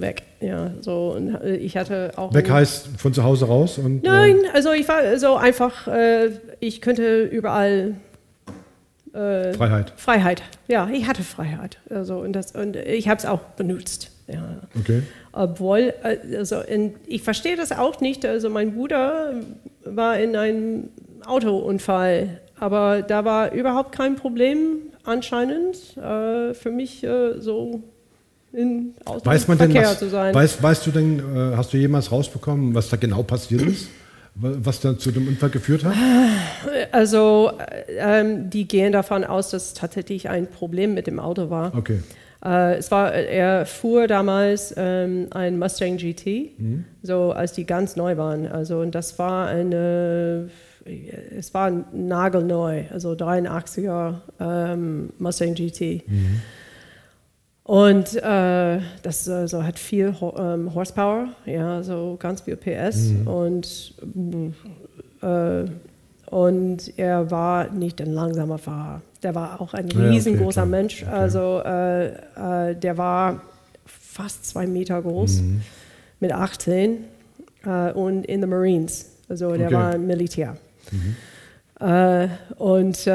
weg. 0.00 0.22
Ja, 0.40 0.72
so 0.80 1.14
und 1.16 1.34
äh, 1.34 1.56
ich 1.56 1.76
hatte 1.76 2.12
auch. 2.16 2.32
Weg 2.34 2.50
heißt 2.50 2.88
von 2.98 3.12
zu 3.12 3.22
Hause 3.22 3.46
raus 3.46 3.78
und. 3.78 4.02
Nein, 4.02 4.38
äh, 4.44 4.54
also 4.54 4.72
ich 4.72 4.88
war 4.88 5.18
so 5.18 5.36
einfach, 5.36 5.88
äh, 5.88 6.30
ich 6.60 6.80
könnte 6.80 7.24
überall. 7.24 7.96
Äh, 9.12 9.52
Freiheit. 9.52 9.92
Freiheit, 9.96 10.42
ja, 10.68 10.88
ich 10.90 11.06
hatte 11.06 11.22
Freiheit. 11.22 11.78
Also 11.90 12.16
und, 12.18 12.32
das, 12.32 12.52
und 12.52 12.76
ich 12.76 13.08
habe 13.08 13.18
es 13.18 13.26
auch 13.26 13.40
benutzt. 13.56 14.10
Ja. 14.26 14.60
Okay. 14.78 15.02
Obwohl, 15.32 15.92
äh, 16.02 16.36
also 16.36 16.60
in, 16.60 16.94
ich 17.06 17.22
verstehe 17.22 17.56
das 17.56 17.72
auch 17.72 18.00
nicht. 18.00 18.24
Also 18.24 18.48
mein 18.48 18.74
Bruder 18.74 19.34
war 19.84 20.18
in 20.18 20.36
einem 20.36 20.88
Autounfall, 21.26 22.40
aber 22.58 23.02
da 23.02 23.24
war 23.24 23.52
überhaupt 23.52 23.92
kein 23.92 24.16
Problem 24.16 24.78
anscheinend 25.04 25.96
äh, 25.96 26.54
für 26.54 26.70
mich 26.70 27.04
äh, 27.04 27.40
so 27.40 27.82
in 28.52 28.94
weiß 29.06 29.48
man 29.48 29.58
Verkehr 29.58 29.82
denn, 29.82 29.90
was, 29.90 29.98
zu 29.98 30.08
sein. 30.08 30.34
Weißt, 30.34 30.62
weißt 30.62 30.86
du 30.86 30.90
denn, 30.90 31.18
äh, 31.18 31.56
hast 31.56 31.72
du 31.72 31.76
jemals 31.76 32.12
rausbekommen, 32.12 32.74
was 32.74 32.88
da 32.88 32.96
genau 32.96 33.22
passiert 33.22 33.62
ist? 33.62 33.88
Was 34.34 34.80
dann 34.80 34.98
zu 34.98 35.10
dem 35.10 35.28
Unfall 35.28 35.50
geführt 35.50 35.84
hat? 35.84 35.94
Also, 36.90 37.52
äh, 37.58 38.20
ähm, 38.20 38.48
die 38.48 38.66
gehen 38.66 38.92
davon 38.92 39.24
aus, 39.24 39.50
dass 39.50 39.74
tatsächlich 39.74 40.28
ein 40.30 40.46
Problem 40.46 40.94
mit 40.94 41.06
dem 41.06 41.18
Auto 41.18 41.50
war. 41.50 41.74
Okay. 41.76 42.00
Äh, 42.42 42.76
es 42.76 42.90
war, 42.90 43.12
er 43.12 43.66
fuhr 43.66 44.06
damals 44.06 44.72
ähm, 44.76 45.28
ein 45.32 45.58
Mustang 45.58 45.98
GT, 45.98 46.58
mhm. 46.58 46.84
so 47.02 47.32
als 47.32 47.52
die 47.52 47.66
ganz 47.66 47.96
neu 47.96 48.16
waren. 48.16 48.46
Also, 48.46 48.80
und 48.80 48.94
das 48.94 49.18
war 49.18 49.48
eine 49.48 50.48
es 51.36 51.54
war 51.54 51.70
nagelneu, 51.92 52.84
also 52.90 53.12
83er 53.12 54.14
ähm, 54.40 55.10
Mustang 55.18 55.54
GT. 55.54 56.02
Mhm. 56.08 56.40
Und 57.64 58.16
äh, 58.16 58.80
das 59.02 59.28
also 59.28 59.62
hat 59.62 59.78
viel 59.78 60.14
ähm, 60.36 60.74
Horsepower, 60.74 61.28
ja, 61.46 61.82
so 61.82 62.16
ganz 62.18 62.40
viel 62.40 62.56
PS 62.56 63.10
mhm. 63.10 63.26
und 63.28 63.94
äh, 65.22 65.64
und 66.26 66.98
er 66.98 67.30
war 67.30 67.70
nicht 67.70 68.00
ein 68.00 68.12
langsamer 68.14 68.58
Fahrer. 68.58 69.02
Der 69.22 69.34
war 69.34 69.60
auch 69.60 69.74
ein 69.74 69.92
riesengroßer 69.92 70.62
ja, 70.62 70.66
okay, 70.66 70.70
Mensch. 70.70 71.02
Okay. 71.02 71.12
Also 71.12 71.62
äh, 71.64 72.70
äh, 72.70 72.74
der 72.74 72.96
war 72.96 73.42
fast 73.84 74.46
zwei 74.46 74.66
Meter 74.66 75.02
groß 75.02 75.42
mhm. 75.42 75.60
mit 76.20 76.32
18 76.32 77.04
äh, 77.66 77.92
und 77.92 78.24
in 78.24 78.40
the 78.40 78.46
Marines. 78.46 79.10
Also 79.28 79.54
der 79.56 79.66
okay. 79.66 79.76
war 79.76 79.98
Militär. 79.98 80.56
Mhm. 80.90 81.86
Äh, 81.86 82.28
und 82.56 83.06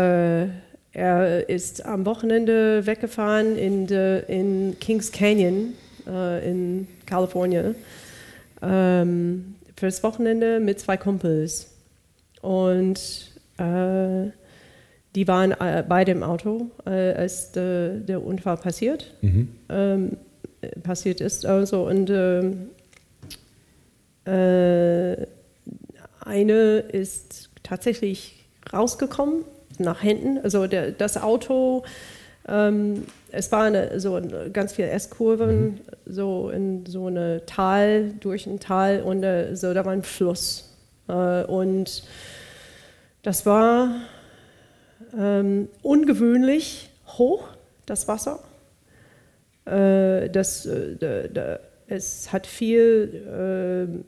er 0.98 1.48
ist 1.48 1.86
am 1.86 2.08
Wochenende 2.08 2.88
weggefahren 2.88 3.56
in, 3.56 3.86
de, 3.86 4.24
in 4.28 4.78
Kings 4.80 5.12
Canyon 5.12 5.74
äh, 6.08 6.50
in 6.50 6.88
Kalifornien 7.06 7.76
ähm, 8.64 9.54
fürs 9.76 10.02
Wochenende 10.02 10.60
mit 10.60 10.80
zwei 10.80 10.98
Kumpels. 10.98 11.70
Und 12.42 13.30
äh, 13.60 14.32
die 15.14 15.28
waren 15.28 15.52
äh, 15.52 15.84
beide 15.88 16.14
im 16.14 16.24
Auto, 16.24 16.72
äh, 16.88 17.14
als 17.14 17.52
de, 17.52 18.00
der 18.00 18.26
Unfall 18.26 18.58
passiert, 18.58 19.14
mhm. 19.22 19.50
ähm, 19.70 20.18
passiert 20.82 21.22
ist. 21.22 21.46
Also, 21.46 21.88
und 21.88 22.10
ähm, 22.10 22.70
eine 26.26 26.80
ist 26.80 27.50
tatsächlich 27.64 28.44
rausgekommen, 28.74 29.46
nach 29.80 30.02
hinten. 30.02 30.38
Also 30.40 30.68
der, 30.68 30.92
das 30.92 31.18
Auto, 31.18 31.84
ähm, 32.48 33.06
es 33.32 33.52
war 33.52 33.64
eine, 33.64 34.00
so 34.00 34.22
ganz 34.54 34.74
viele 34.74 34.90
S-Kurven, 34.90 35.66
mhm. 35.66 35.80
so 36.06 36.50
in 36.50 36.86
so 36.86 37.08
eine 37.08 37.46
Tal, 37.46 38.14
durch 38.20 38.48
ein 38.48 38.60
Tal 38.60 39.02
und 39.02 39.24
äh, 39.24 39.56
so, 39.56 39.74
da 39.74 39.86
war 39.86 39.94
ein 39.94 40.04
Fluss. 40.04 40.74
Äh, 41.08 41.44
und 41.44 42.04
das 43.24 43.46
war 43.46 43.90
ähm, 45.18 45.70
ungewöhnlich 45.82 46.90
hoch, 47.08 47.50
das 47.86 48.08
Wasser. 48.08 48.40
Äh, 49.66 50.30
das, 50.30 50.66
äh, 50.66 51.58
es 51.88 52.32
hat 52.32 52.48
viel 52.48 53.90
äh, 53.92 54.04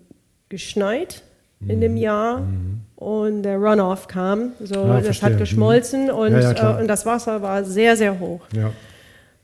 geschneit 0.49 1.23
in 1.67 1.81
dem 1.81 1.93
mhm. 1.93 1.97
Jahr 1.97 2.39
mhm. 2.39 2.81
und 2.95 3.43
der 3.43 3.57
Runoff 3.57 4.07
kam. 4.07 4.53
So, 4.59 4.85
ja, 4.85 4.95
das 4.95 5.05
verstehe. 5.05 5.29
hat 5.31 5.37
geschmolzen 5.37 6.03
mhm. 6.05 6.09
und, 6.09 6.31
ja, 6.33 6.77
äh, 6.77 6.81
und 6.81 6.87
das 6.87 7.05
Wasser 7.05 7.41
war 7.41 7.63
sehr, 7.63 7.97
sehr 7.97 8.19
hoch. 8.19 8.41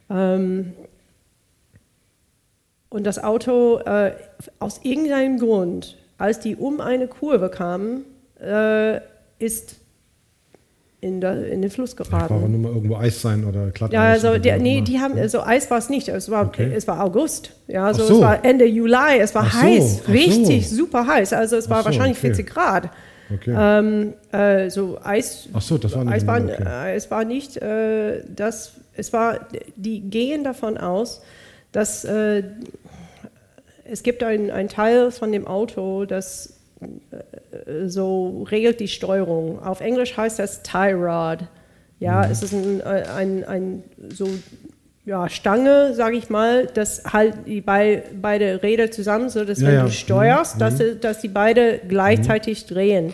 Ähm, 0.10 0.74
und 2.90 3.04
das 3.04 3.22
Auto, 3.22 3.80
äh, 3.80 4.14
aus 4.60 4.80
irgendeinem 4.84 5.40
Grund, 5.40 5.98
als 6.18 6.40
die 6.40 6.56
um 6.56 6.80
eine 6.80 7.08
Kurve 7.08 7.50
kamen, 7.50 8.06
äh, 8.40 9.02
ist 9.38 9.78
in, 11.02 11.22
der, 11.22 11.48
in 11.52 11.62
den 11.62 11.70
Fluss 11.70 11.96
geraten. 11.96 12.42
War 12.42 12.48
nur 12.48 12.60
mal 12.60 12.74
irgendwo 12.74 12.96
Eis 12.96 13.22
sein 13.22 13.46
oder 13.46 13.68
glatt 13.68 13.94
Ja, 13.94 14.04
also 14.04 14.38
die, 14.38 14.52
nee, 14.60 14.82
die 14.82 15.00
haben, 15.00 15.18
also 15.18 15.44
Eis 15.44 15.70
war 15.70 15.78
es 15.78 15.90
nicht. 15.90 16.08
Es 16.08 16.30
war, 16.32 16.48
okay. 16.48 16.72
es 16.76 16.88
war 16.88 17.04
August. 17.04 17.52
Ja, 17.68 17.86
also 17.86 18.06
so. 18.06 18.16
es 18.16 18.22
war 18.22 18.44
Ende 18.44 18.66
Juli. 18.66 19.20
Es 19.20 19.36
war 19.36 19.44
Ach 19.46 19.62
heiß, 19.62 20.04
so. 20.06 20.12
richtig 20.12 20.70
so. 20.70 20.76
super 20.78 21.06
heiß. 21.06 21.34
Also 21.34 21.58
es 21.58 21.70
war 21.70 21.80
so, 21.80 21.86
wahrscheinlich 21.86 22.18
okay. 22.18 22.28
40 22.28 22.48
Grad. 22.48 22.90
Okay. 23.34 23.56
Ähm, 23.58 24.14
äh, 24.32 24.70
so 24.70 25.00
Eis. 25.04 25.50
Ach 25.54 25.62
so, 25.62 25.78
das 25.78 25.96
war 25.96 26.04
nicht. 26.04 26.14
Eis 26.14 26.28
war, 26.28 26.42
okay. 26.42 26.64
äh, 26.64 26.96
es 26.96 27.12
war 27.12 27.26
nicht 27.26 27.58
äh, 27.58 28.24
das. 28.36 28.74
Es 28.96 29.14
war. 29.14 29.48
Die 29.76 30.02
gehen 30.02 30.44
davon 30.44 30.78
aus, 30.78 31.22
dass 31.72 32.06
äh, 32.06 32.44
es 33.84 34.04
gibt 34.04 34.24
ein 34.24 34.70
Teil 34.70 35.12
von 35.12 35.32
dem 35.32 35.46
Auto, 35.46 36.06
das 36.06 36.55
so 37.88 38.44
regelt 38.50 38.80
die 38.80 38.88
Steuerung. 38.88 39.60
Auf 39.64 39.82
Englisch 39.82 40.16
heißt 40.18 40.40
das 40.40 40.62
Tie 40.64 40.94
Rod. 40.94 41.40
Ja, 42.00 42.26
es 42.26 42.44
ist 42.44 42.54
ein, 42.54 42.82
ein, 42.82 43.44
ein 43.46 43.84
so 44.10 44.28
ja, 45.06 45.30
Stange, 45.30 45.94
sage 45.94 46.18
ich 46.18 46.30
mal, 46.30 46.68
das 46.74 47.04
halt 47.06 47.36
die 47.46 47.62
bei, 47.62 48.04
beide 48.20 48.62
Räder 48.64 48.92
zusammen, 48.92 49.30
so 49.30 49.46
dass 49.46 49.62
Ja, 49.62 49.68
wenn 49.68 49.76
ja. 49.76 49.84
du 49.86 49.92
steuerst, 49.92 50.56
Mhm. 50.56 50.60
dass, 50.60 50.78
sie- 50.78 50.96
dass 51.00 51.22
die 51.22 51.28
beide 51.30 51.80
gleichzeitig 51.88 52.66
drehen. 52.66 53.14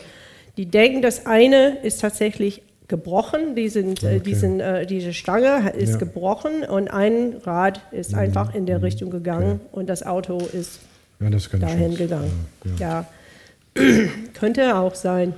Die 0.58 0.66
denken, 0.66 1.02
das 1.02 1.26
eine 1.26 1.78
ist 1.84 2.02
tatsächlich 2.02 2.64
gebrochen, 2.88 3.56
die 3.56 3.70
sind, 3.70 4.04
äh, 4.04 4.18
Okay. 4.20 4.34
sind, 4.34 4.60
äh, 4.60 4.86
diese 4.86 5.14
Stange 5.14 5.72
ist 5.78 5.94
Ja. 5.94 5.98
gebrochen 5.98 6.64
und 6.64 6.90
ein 6.90 7.36
Rad 7.44 7.82
ist 7.92 8.16
einfach 8.16 8.54
in 8.56 8.66
der 8.66 8.82
Richtung 8.82 9.10
gegangen 9.12 9.62
und 9.72 9.88
das 9.90 10.04
Auto 10.06 10.40
ist 10.40 10.80
dahin 11.20 11.92
schon. 11.92 11.96
gegangen. 11.98 12.32
Ja, 12.80 13.06
Könnte 14.34 14.76
auch 14.76 14.96
sein. 14.96 15.34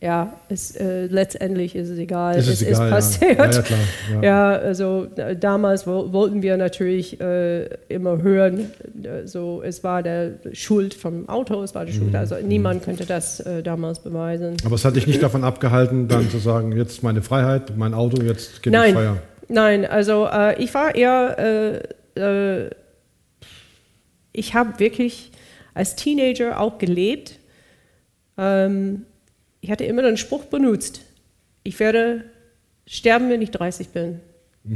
Ja, 0.00 0.34
es, 0.50 0.76
äh, 0.76 1.06
letztendlich 1.06 1.74
ist 1.74 1.88
es 1.88 1.98
egal. 1.98 2.36
Es 2.36 2.46
ist 2.46 2.60
egal, 2.60 2.88
ja. 2.90 2.94
passiert. 2.94 3.38
Ja, 3.38 3.46
ja, 3.50 3.62
klar, 3.62 3.78
ja. 4.12 4.22
Ja, 4.22 4.50
also 4.56 5.06
äh, 5.16 5.34
damals 5.34 5.86
wo, 5.86 6.12
wollten 6.12 6.42
wir 6.42 6.58
natürlich 6.58 7.18
äh, 7.22 7.64
immer 7.88 8.20
hören, 8.20 8.70
äh, 9.02 9.26
so 9.26 9.62
es 9.64 9.82
war 9.82 10.02
der 10.02 10.32
Schuld 10.52 10.92
vom 10.92 11.26
Auto, 11.30 11.62
es 11.62 11.74
war 11.74 11.86
die 11.86 11.92
Mhm. 11.92 11.96
Schuld. 11.96 12.16
Also 12.16 12.34
niemand 12.46 12.84
könnte 12.84 13.06
das 13.06 13.40
äh, 13.40 13.62
damals 13.62 14.00
beweisen. 14.00 14.58
Aber 14.66 14.74
es 14.74 14.84
hat 14.84 14.94
dich 14.94 15.06
nicht 15.06 15.22
davon 15.22 15.42
abgehalten, 15.42 16.06
dann 16.06 16.28
zu 16.28 16.36
sagen, 16.36 16.72
jetzt 16.76 17.02
meine 17.02 17.22
Freiheit, 17.22 17.74
mein 17.78 17.94
Auto, 17.94 18.20
jetzt 18.22 18.62
gebe 18.62 18.76
ich 18.76 18.82
Nein, 18.82 18.92
Feuer. 18.94 19.16
nein, 19.48 19.86
also 19.86 20.26
äh, 20.30 20.62
ich 20.62 20.74
war 20.74 20.94
eher, 20.94 21.80
ich 24.32 24.54
habe 24.54 24.78
wirklich 24.78 25.30
als 25.74 25.96
Teenager 25.96 26.60
auch 26.60 26.78
gelebt. 26.78 27.38
Ähm, 28.38 29.04
ich 29.60 29.70
hatte 29.70 29.84
immer 29.84 30.02
den 30.02 30.16
Spruch 30.16 30.44
benutzt, 30.44 31.00
ich 31.62 31.78
werde 31.80 32.24
sterben, 32.86 33.30
wenn 33.30 33.40
ich 33.42 33.50
30 33.50 33.88
bin. 33.88 34.20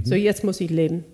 So, 0.04 0.14
jetzt 0.14 0.44
muss 0.44 0.60
ich 0.60 0.70
leben. 0.70 1.04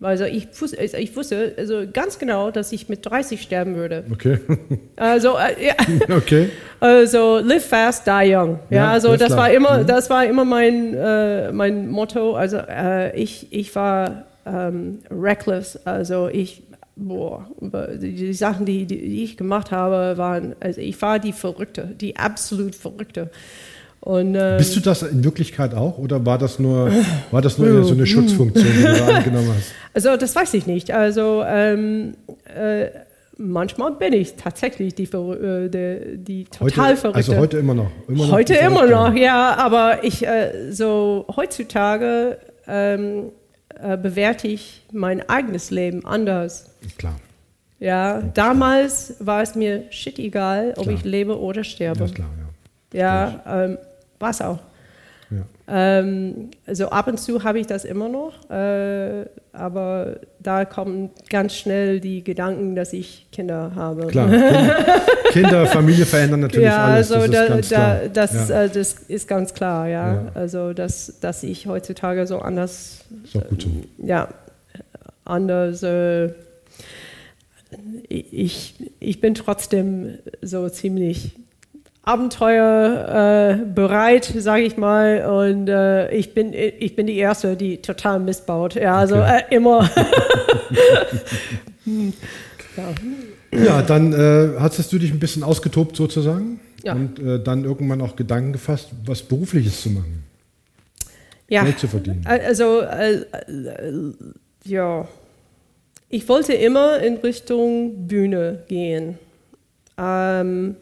Also 0.00 0.24
ich, 0.24 0.48
also 0.60 0.96
ich 0.96 1.14
wusste 1.16 1.54
also 1.56 1.84
ganz 1.92 2.18
genau, 2.18 2.50
dass 2.50 2.72
ich 2.72 2.88
mit 2.88 3.06
30 3.06 3.40
sterben 3.40 3.76
würde. 3.76 4.04
Okay, 4.10 4.38
Also, 4.96 5.36
äh, 5.36 5.66
ja. 5.68 5.74
okay. 6.16 6.48
Also 6.80 7.38
live 7.38 7.64
fast, 7.64 8.06
die 8.08 8.34
young. 8.34 8.58
Ja, 8.70 8.76
Ja, 8.76 8.90
also 8.92 9.16
das 9.16 9.28
klar. 9.28 9.38
war 9.38 9.52
immer, 9.52 9.78
Mhm. 9.78 9.86
das 9.86 10.10
war 10.10 10.26
immer 10.26 10.44
mein, 10.44 10.94
äh, 10.94 11.52
mein 11.52 11.88
Motto. 11.88 12.34
Also 12.34 12.56
äh, 12.58 13.16
ich, 13.16 13.52
ich 13.52 13.72
war 13.76 14.26
ähm, 14.44 14.98
reckless. 15.08 15.76
Also 15.86 16.28
ich, 16.28 16.64
boah, 16.96 17.46
die, 18.00 18.32
Sachen, 18.34 18.66
die, 18.66 18.86
die 18.86 19.22
ich 19.24 19.36
gemacht 19.36 19.70
habe, 19.70 20.16
waren, 20.18 20.54
also 20.60 20.80
ich 20.80 21.00
war 21.02 21.18
die 21.18 21.32
Verrückte, 21.32 21.94
die 22.00 22.16
absolut 22.16 22.74
Verrückte. 22.74 23.30
Und 24.00 24.34
äh, 24.34 24.56
Bist 24.58 24.74
du 24.74 24.80
das 24.80 25.02
in 25.02 25.22
Wirklichkeit 25.22 25.74
auch 25.74 25.96
oder 25.98 26.26
war 26.26 26.36
das 26.36 26.58
nur, 26.58 26.90
war 27.30 27.40
das 27.40 27.56
nur 27.58 27.84
so 27.84 27.94
eine 27.94 28.04
Schutzfunktion, 28.04 28.66
die 28.66 28.82
du 28.82 28.94
da 28.98 29.06
angenommen 29.18 29.52
hast? 29.56 29.72
Also 29.94 30.16
das 30.16 30.34
weiß 30.34 30.54
ich 30.54 30.66
nicht. 30.66 30.90
Also 30.90 31.44
ähm, 31.46 32.14
äh, 32.52 32.86
manchmal 33.38 33.92
bin 33.92 34.12
ich 34.12 34.34
tatsächlich 34.34 34.96
die, 34.96 35.06
Verrü- 35.06 35.66
äh, 35.66 35.68
die, 35.68 36.18
die 36.18 36.44
total 36.44 36.88
Heute, 36.90 36.96
Verrückte. 36.96 37.16
also 37.16 37.36
heute 37.36 37.58
immer 37.58 37.74
noch. 37.74 37.90
Immer 38.08 38.26
noch 38.26 38.32
Heute 38.32 38.54
immer 38.54 38.86
noch, 38.86 39.14
ja, 39.14 39.54
aber 39.56 40.02
ich 40.02 40.26
äh, 40.26 40.72
so 40.72 41.24
heutzutage 41.36 42.38
ähm, 42.66 43.30
äh, 43.82 43.96
bewerte 43.96 44.48
ich 44.48 44.82
mein 44.92 45.28
eigenes 45.28 45.70
Leben 45.70 46.04
anders. 46.04 46.70
Klar, 46.98 47.16
Ja, 47.78 48.20
damals 48.34 49.14
war 49.18 49.42
es 49.42 49.54
mir 49.54 49.84
shit 49.90 50.18
egal, 50.18 50.74
ob 50.76 50.84
Klar. 50.84 50.94
ich 50.96 51.04
lebe 51.04 51.38
oder 51.38 51.64
sterbe. 51.64 52.04
ja, 52.06 52.10
klar, 52.12 52.28
ja. 52.92 52.98
Ja, 53.44 53.64
ähm, 53.64 53.78
war 54.18 54.30
es 54.30 54.40
auch. 54.40 54.58
Ähm, 55.74 56.50
also 56.66 56.90
ab 56.90 57.06
und 57.06 57.18
zu 57.18 57.44
habe 57.44 57.58
ich 57.58 57.66
das 57.66 57.86
immer 57.86 58.10
noch, 58.10 58.50
äh, 58.50 59.24
aber 59.54 60.16
da 60.38 60.66
kommen 60.66 61.08
ganz 61.30 61.54
schnell 61.54 61.98
die 61.98 62.22
Gedanken, 62.22 62.74
dass 62.76 62.92
ich 62.92 63.26
Kinder 63.32 63.72
habe. 63.74 64.08
Klar, 64.08 64.28
Kinder, 64.28 64.86
Kinder, 65.30 65.66
Familie 65.66 66.04
verändern 66.04 66.40
natürlich 66.40 66.66
ja, 66.66 66.84
alles. 66.84 67.10
also 67.10 67.26
das 67.26 67.48
ist 67.48 67.48
da, 67.48 67.48
ganz 67.48 67.68
da, 67.70 67.76
klar. 67.76 68.08
das, 68.12 68.48
ja, 68.50 68.62
äh, 68.64 68.68
das 68.68 68.92
ist 69.08 69.26
ganz 69.28 69.54
klar, 69.54 69.88
ja. 69.88 70.12
Ja. 70.12 70.32
Also 70.34 70.74
dass, 70.74 71.20
dass 71.20 71.42
ich 71.42 71.66
heutzutage 71.66 72.26
so 72.26 72.40
anders, 72.40 73.06
ist 73.24 73.34
auch 73.34 73.48
gut 73.48 73.62
so. 73.62 73.70
ja, 74.04 74.28
anders, 75.24 75.82
äh, 75.82 76.32
ich, 78.10 78.74
ich 79.00 79.22
bin 79.22 79.34
trotzdem 79.34 80.18
so 80.42 80.68
ziemlich 80.68 81.32
abenteuerbereit, 82.04 83.60
äh, 83.60 83.64
bereit, 83.72 84.24
sage 84.38 84.62
ich 84.62 84.76
mal. 84.76 85.24
Und 85.26 85.68
äh, 85.68 86.10
ich, 86.12 86.34
bin, 86.34 86.52
ich 86.52 86.96
bin 86.96 87.06
die 87.06 87.16
Erste, 87.16 87.56
die 87.56 87.78
total 87.80 88.18
Mist 88.20 88.46
baut. 88.46 88.74
Ja, 88.74 88.96
also 88.96 89.16
Okay. 89.16 89.42
äh, 89.50 89.54
immer. 89.54 89.88
Ja. 92.76 93.64
Ja, 93.64 93.82
dann 93.82 94.12
äh, 94.14 94.58
hast 94.58 94.90
du 94.92 94.98
dich 94.98 95.10
ein 95.10 95.18
bisschen 95.18 95.42
ausgetobt 95.42 95.94
sozusagen 95.94 96.58
Ja. 96.84 96.94
und 96.94 97.18
äh, 97.18 97.38
dann 97.42 97.64
irgendwann 97.64 98.00
auch 98.00 98.16
Gedanken 98.16 98.52
gefasst, 98.54 98.88
was 99.04 99.20
Berufliches 99.22 99.82
zu 99.82 99.90
machen, 99.90 100.24
ja. 101.48 101.64
Geld 101.64 101.78
zu 101.78 101.86
verdienen. 101.88 102.24
Also, 102.26 102.80
äh, 102.80 103.16
äh, 103.16 103.24
ja, 104.64 105.06
ich 106.08 106.26
wollte 106.30 106.54
immer 106.54 106.98
in 107.00 107.16
Richtung 107.18 108.06
Bühne 108.06 108.62
gehen. 108.68 109.18
Ähm, 109.98 110.76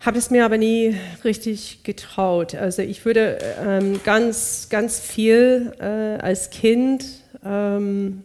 habe 0.00 0.18
es 0.18 0.30
mir 0.30 0.44
aber 0.44 0.58
nie 0.58 0.94
richtig 1.24 1.82
getraut. 1.82 2.54
Also 2.54 2.82
ich 2.82 3.04
würde 3.04 3.38
ähm, 3.64 4.00
ganz, 4.04 4.68
ganz 4.70 5.00
viel 5.00 5.72
äh, 5.80 6.22
als 6.22 6.50
Kind 6.50 7.04
ähm, 7.44 8.24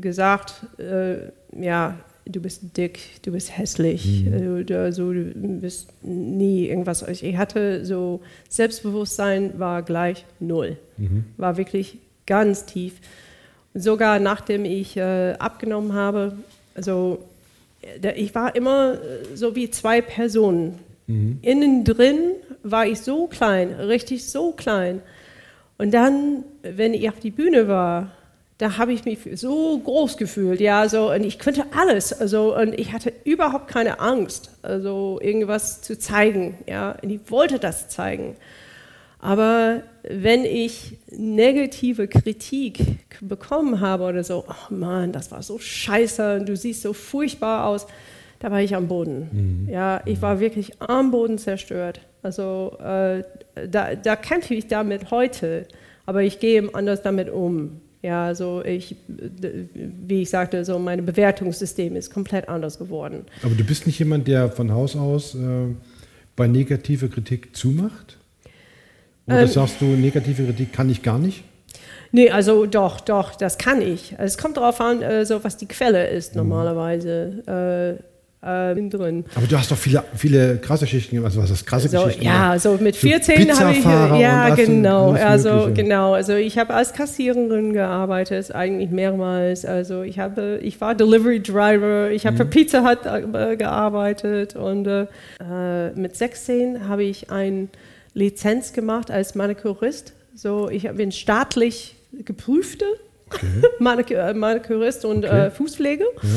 gesagt, 0.00 0.54
äh, 0.78 1.30
ja, 1.60 1.98
du 2.26 2.40
bist 2.40 2.76
dick, 2.76 3.00
du 3.22 3.32
bist 3.32 3.56
hässlich, 3.56 4.26
äh, 4.26 4.64
du, 4.64 4.78
also, 4.78 5.12
du 5.12 5.32
bist 5.60 5.88
nie 6.02 6.66
irgendwas. 6.66 7.02
Ich 7.02 7.36
hatte 7.36 7.84
so, 7.84 8.20
Selbstbewusstsein 8.48 9.58
war 9.58 9.82
gleich 9.82 10.24
null, 10.38 10.76
war 11.36 11.56
wirklich 11.56 11.98
ganz 12.26 12.66
tief. 12.66 12.94
Sogar 13.74 14.18
nachdem 14.18 14.64
ich 14.64 14.96
äh, 14.96 15.34
abgenommen 15.38 15.92
habe, 15.92 16.36
also 16.74 17.18
äh, 17.82 18.12
ich 18.12 18.34
war 18.34 18.54
immer 18.56 18.94
äh, 18.94 19.36
so 19.36 19.54
wie 19.54 19.70
zwei 19.70 20.00
Personen. 20.00 20.78
Innen 21.08 21.84
drin 21.84 22.32
war 22.62 22.86
ich 22.86 23.00
so 23.00 23.26
klein, 23.28 23.72
richtig 23.72 24.28
so 24.30 24.52
klein. 24.52 25.00
Und 25.78 25.94
dann, 25.94 26.44
wenn 26.62 26.92
ich 26.92 27.08
auf 27.08 27.18
die 27.18 27.30
Bühne 27.30 27.66
war, 27.66 28.10
da 28.58 28.76
habe 28.76 28.92
ich 28.92 29.04
mich 29.04 29.20
so 29.34 29.78
groß 29.78 30.16
gefühlt, 30.16 30.60
ja, 30.60 30.88
so 30.88 31.12
und 31.12 31.22
ich 31.22 31.38
konnte 31.38 31.64
alles, 31.76 32.12
also 32.12 32.56
und 32.56 32.78
ich 32.78 32.92
hatte 32.92 33.12
überhaupt 33.24 33.68
keine 33.68 34.00
Angst, 34.00 34.50
also 34.62 35.20
irgendwas 35.22 35.80
zu 35.80 35.96
zeigen, 35.96 36.58
ja, 36.66 36.96
und 37.00 37.08
ich 37.08 37.20
wollte 37.30 37.60
das 37.60 37.88
zeigen. 37.88 38.36
Aber 39.20 39.82
wenn 40.02 40.44
ich 40.44 40.98
negative 41.10 42.08
Kritik 42.08 42.80
bekommen 43.20 43.80
habe 43.80 44.04
oder 44.04 44.24
so, 44.24 44.44
oh 44.48 44.74
Mann, 44.74 45.12
das 45.12 45.30
war 45.30 45.42
so 45.42 45.58
scheiße 45.58 46.36
und 46.36 46.48
du 46.48 46.56
siehst 46.56 46.82
so 46.82 46.92
furchtbar 46.92 47.66
aus, 47.66 47.86
da 48.40 48.50
war 48.50 48.60
ich 48.60 48.74
am 48.74 48.88
Boden. 48.88 49.68
Ja, 49.70 50.00
ich 50.04 50.22
war 50.22 50.40
wirklich 50.40 50.80
am 50.80 51.10
Boden 51.10 51.38
zerstört. 51.38 52.00
Also 52.22 52.76
äh, 52.80 53.22
da, 53.68 53.94
da 53.94 54.16
kämpfe 54.16 54.54
ich 54.54 54.66
damit 54.66 55.10
heute, 55.10 55.66
aber 56.06 56.22
ich 56.22 56.38
gehe 56.40 56.68
anders 56.74 57.02
damit 57.02 57.30
um. 57.30 57.80
Ja, 58.00 58.26
also 58.26 58.62
ich, 58.64 58.94
wie 59.08 60.22
ich 60.22 60.30
sagte, 60.30 60.64
so 60.64 60.78
mein 60.78 61.04
Bewertungssystem 61.04 61.96
ist 61.96 62.12
komplett 62.12 62.48
anders 62.48 62.78
geworden. 62.78 63.24
Aber 63.42 63.54
du 63.56 63.64
bist 63.64 63.86
nicht 63.86 63.98
jemand, 63.98 64.28
der 64.28 64.50
von 64.52 64.72
Haus 64.72 64.94
aus 64.94 65.34
äh, 65.34 65.38
bei 66.36 66.46
negativer 66.46 67.08
Kritik 67.08 67.56
zumacht? 67.56 68.16
Oder 69.26 69.40
Ähm, 69.42 69.48
sagst 69.48 69.80
du, 69.80 69.84
negative 69.86 70.44
Kritik 70.44 70.72
kann 70.72 70.88
ich 70.90 71.02
gar 71.02 71.18
nicht? 71.18 71.42
Nee, 72.12 72.30
also 72.30 72.66
doch, 72.66 73.00
doch, 73.00 73.34
das 73.34 73.58
kann 73.58 73.82
ich. 73.82 74.14
Es 74.16 74.38
kommt 74.38 74.56
darauf 74.56 74.80
an, 74.80 75.02
äh, 75.02 75.26
so 75.26 75.42
was 75.42 75.56
die 75.56 75.66
Quelle 75.66 76.06
ist 76.08 76.34
Mhm. 76.36 76.42
normalerweise. 76.42 77.98
Äh, 77.98 78.17
äh, 78.40 78.74
drin. 78.88 79.24
Aber 79.34 79.46
du 79.46 79.58
hast 79.58 79.70
doch 79.70 79.76
viele, 79.76 80.04
viele 80.14 80.58
krasse 80.58 80.84
Geschichten 80.84 81.16
gemacht. 81.16 81.30
Also 81.32 81.42
was 81.42 81.50
ist 81.50 81.66
krasse 81.66 81.88
So, 81.88 82.02
Geschichten? 82.04 82.24
ja, 82.24 82.48
gemacht? 82.54 82.60
so 82.60 82.78
mit 82.80 82.94
So 82.94 83.06
14 83.08 83.58
habe 83.58 83.72
ich 83.72 83.84
ja 83.84 84.54
genau, 84.54 85.12
also 85.12 85.70
genau, 85.74 86.14
also 86.14 86.34
ich 86.34 86.56
habe 86.58 86.72
als 86.74 86.92
Kassiererin 86.92 87.72
gearbeitet, 87.72 88.54
eigentlich 88.54 88.90
mehrmals. 88.90 89.64
Also 89.64 90.02
ich 90.02 90.18
habe, 90.18 90.58
ich 90.62 90.80
war 90.80 90.94
Delivery 90.94 91.40
Driver, 91.42 92.10
ich 92.10 92.26
habe 92.26 92.34
Mhm. 92.34 92.38
für 92.38 92.44
Pizza 92.46 92.84
Hut 92.88 92.98
äh, 93.34 93.56
gearbeitet 93.56 94.54
und 94.56 94.86
äh, 94.86 95.06
äh, 95.40 95.90
mit 95.94 96.16
16 96.16 96.88
habe 96.88 97.02
ich 97.04 97.30
eine 97.30 97.68
Lizenz 98.14 98.72
gemacht 98.72 99.10
als 99.10 99.34
Manikurist. 99.34 100.12
So, 100.34 100.68
ich 100.70 100.88
bin 100.92 101.10
staatlich 101.12 101.96
geprüfte 102.24 102.84
Manikur, 103.80 104.16
äh, 104.18 104.32
Manicurist 104.34 105.04
und 105.04 105.24
Okay. 105.24 105.50
Fußpflege. 105.50 106.04
Ja. 106.22 106.28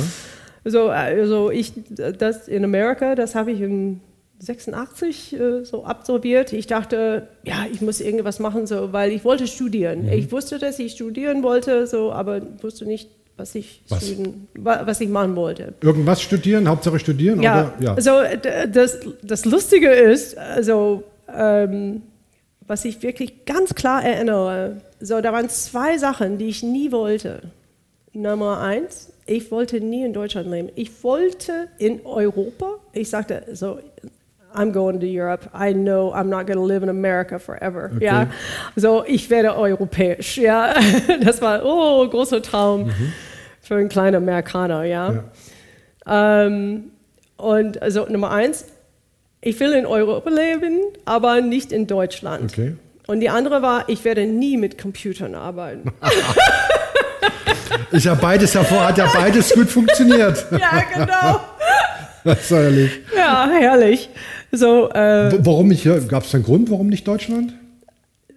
So, 0.63 0.89
also 0.89 1.50
ich, 1.50 1.74
das 1.89 2.47
in 2.47 2.63
Amerika, 2.63 3.15
das 3.15 3.36
habe 3.36 3.52
ich 3.52 3.62
in 3.62 4.02
86 4.39 5.34
äh, 5.34 5.63
so 5.63 5.86
absolviert. 5.86 6.54
Ich 6.54 6.67
dachte, 6.67 7.28
ja, 7.43 7.65
ich 7.71 7.82
muss 7.82 8.02
irgendwas 8.02 8.39
machen, 8.39 8.65
so, 8.67 8.91
weil 8.91 9.12
ich 9.12 9.24
wollte 9.24 9.47
studieren. 9.47 10.04
Mhm. 10.04 10.13
Ich 10.13 10.32
wusste, 10.32 10.60
dass 10.60 10.80
ich 10.80 10.93
studieren 10.93 11.43
wollte, 11.43 11.88
so, 11.88 12.12
aber 12.12 12.41
wusste 12.62 12.86
nicht, 12.86 13.10
was 13.38 13.56
ich, 13.56 13.84
was? 13.89 14.06
Studien, 14.06 14.47
was 14.56 15.02
ich 15.02 15.10
machen 15.10 15.36
wollte. 15.36 15.74
Irgendwas 15.82 16.21
studieren, 16.21 16.67
Hauptsache 16.67 17.00
studieren? 17.00 17.41
Ja, 17.41 17.74
oder? 17.78 17.86
ja. 17.86 17.93
also 17.93 18.12
das, 18.71 19.00
das 19.24 19.45
Lustige 19.45 19.89
ist, 19.89 20.38
also, 20.38 21.04
ähm, 21.34 22.04
was 22.67 22.86
ich 22.86 23.02
wirklich 23.02 23.45
ganz 23.45 23.74
klar 23.74 24.04
erinnere, 24.04 24.78
so, 25.00 25.21
da 25.21 25.34
waren 25.34 25.50
zwei 25.50 25.97
Sachen, 25.97 26.38
die 26.38 26.47
ich 26.47 26.62
nie 26.63 26.91
wollte. 26.91 27.41
Nummer 28.13 28.60
eins, 28.60 29.12
ich 29.32 29.50
wollte 29.50 29.80
nie 29.80 30.04
in 30.04 30.13
Deutschland 30.13 30.50
leben. 30.50 30.70
Ich 30.76 31.04
wollte 31.04 31.70
in 31.78 32.06
Europa. 32.06 32.76
Ich 32.91 33.10
sagte 33.10 33.44
so, 33.54 33.80
I'm 34.54 34.72
going 34.72 35.00
to 35.00 35.06
Europe. 35.06 35.50
I 35.54 35.74
know 35.74 36.13
I'm 36.13 36.26
not 36.26 36.46
going 36.46 36.58
to 36.58 36.65
live 36.65 36.84
in 36.84 36.89
America 36.89 37.39
forever. 37.39 37.91
Okay. 37.96 38.06
Ja, 38.06 38.28
so 38.76 39.06
ich 39.08 39.30
werde 39.30 39.56
europäisch. 39.56 40.38
Ja, 40.38 40.74
das 41.24 41.41
war 41.41 41.63
oh 41.63 42.08
großer 42.10 42.41
Traum 42.41 42.88
mhm. 42.88 43.13
für 43.62 43.76
einen 43.76 43.88
kleinen 43.88 44.17
Amerikaner. 44.17 44.84
Ja. 44.84 45.24
ja. 46.06 46.46
Ähm, 46.46 46.91
und 47.38 47.82
also 47.82 48.06
Nummer 48.10 48.32
eins, 48.32 48.65
ich 49.39 49.60
will 49.62 49.72
in 49.72 49.86
Europa 49.86 50.30
leben, 50.30 50.80
aber 51.06 51.39
nicht 51.39 51.72
in 51.72 51.88
Deutschland. 51.88 52.52
Okay. 52.52 52.76
Und 53.08 53.22
die 53.22 53.30
andere 53.30 53.62
war, 53.62 53.88
ich 53.88 54.04
werde 54.04 54.26
nie 54.26 54.58
mit 54.58 54.78
Computern 54.78 55.36
arbeiten. 55.36 55.91
Ist 57.91 58.05
ja 58.05 58.15
beides 58.15 58.53
hervor, 58.55 58.88
hat 58.88 58.97
ja 58.97 59.10
beides 59.13 59.53
gut 59.53 59.69
funktioniert. 59.69 60.45
ja, 60.51 60.84
genau. 60.93 61.39
Das 62.23 62.39
ist 62.39 62.51
herrlich. 62.51 62.91
Ja, 63.15 63.49
herrlich. 63.49 64.10
So, 64.51 64.89
äh, 64.91 65.31
warum 65.45 65.69
nicht? 65.69 65.88
Gab 66.07 66.23
es 66.23 66.36
einen 66.36 66.43
Grund, 66.43 66.69
warum 66.69 66.88
nicht 66.88 67.07
Deutschland? 67.07 67.53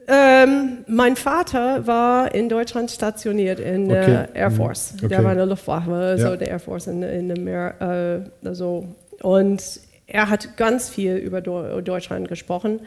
Ähm, 0.06 0.84
mein 0.86 1.16
Vater 1.16 1.86
war 1.86 2.34
in 2.34 2.48
Deutschland 2.48 2.90
stationiert 2.90 3.58
in 3.58 3.88
der 3.88 4.02
okay. 4.02 4.26
Air 4.34 4.50
mhm. 4.50 4.54
Force. 4.54 4.94
Okay. 4.96 5.08
Der 5.08 5.24
war 5.24 5.32
in 5.32 5.38
der 5.38 5.46
Luftwaffe, 5.46 6.16
ja. 6.18 6.30
so 6.30 6.36
der 6.36 6.48
Air 6.48 6.60
Force 6.60 6.86
in, 6.86 7.02
in 7.02 7.28
dem 7.28 7.44
Meer. 7.44 8.24
Äh, 8.44 8.46
also. 8.46 8.88
Und 9.22 9.62
er 10.06 10.28
hat 10.28 10.56
ganz 10.56 10.90
viel 10.90 11.16
über 11.16 11.40
Deutschland 11.40 12.28
gesprochen. 12.28 12.80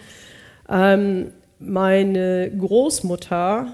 Ähm, 0.69 1.31
meine 1.59 2.51
Großmutter 2.51 3.67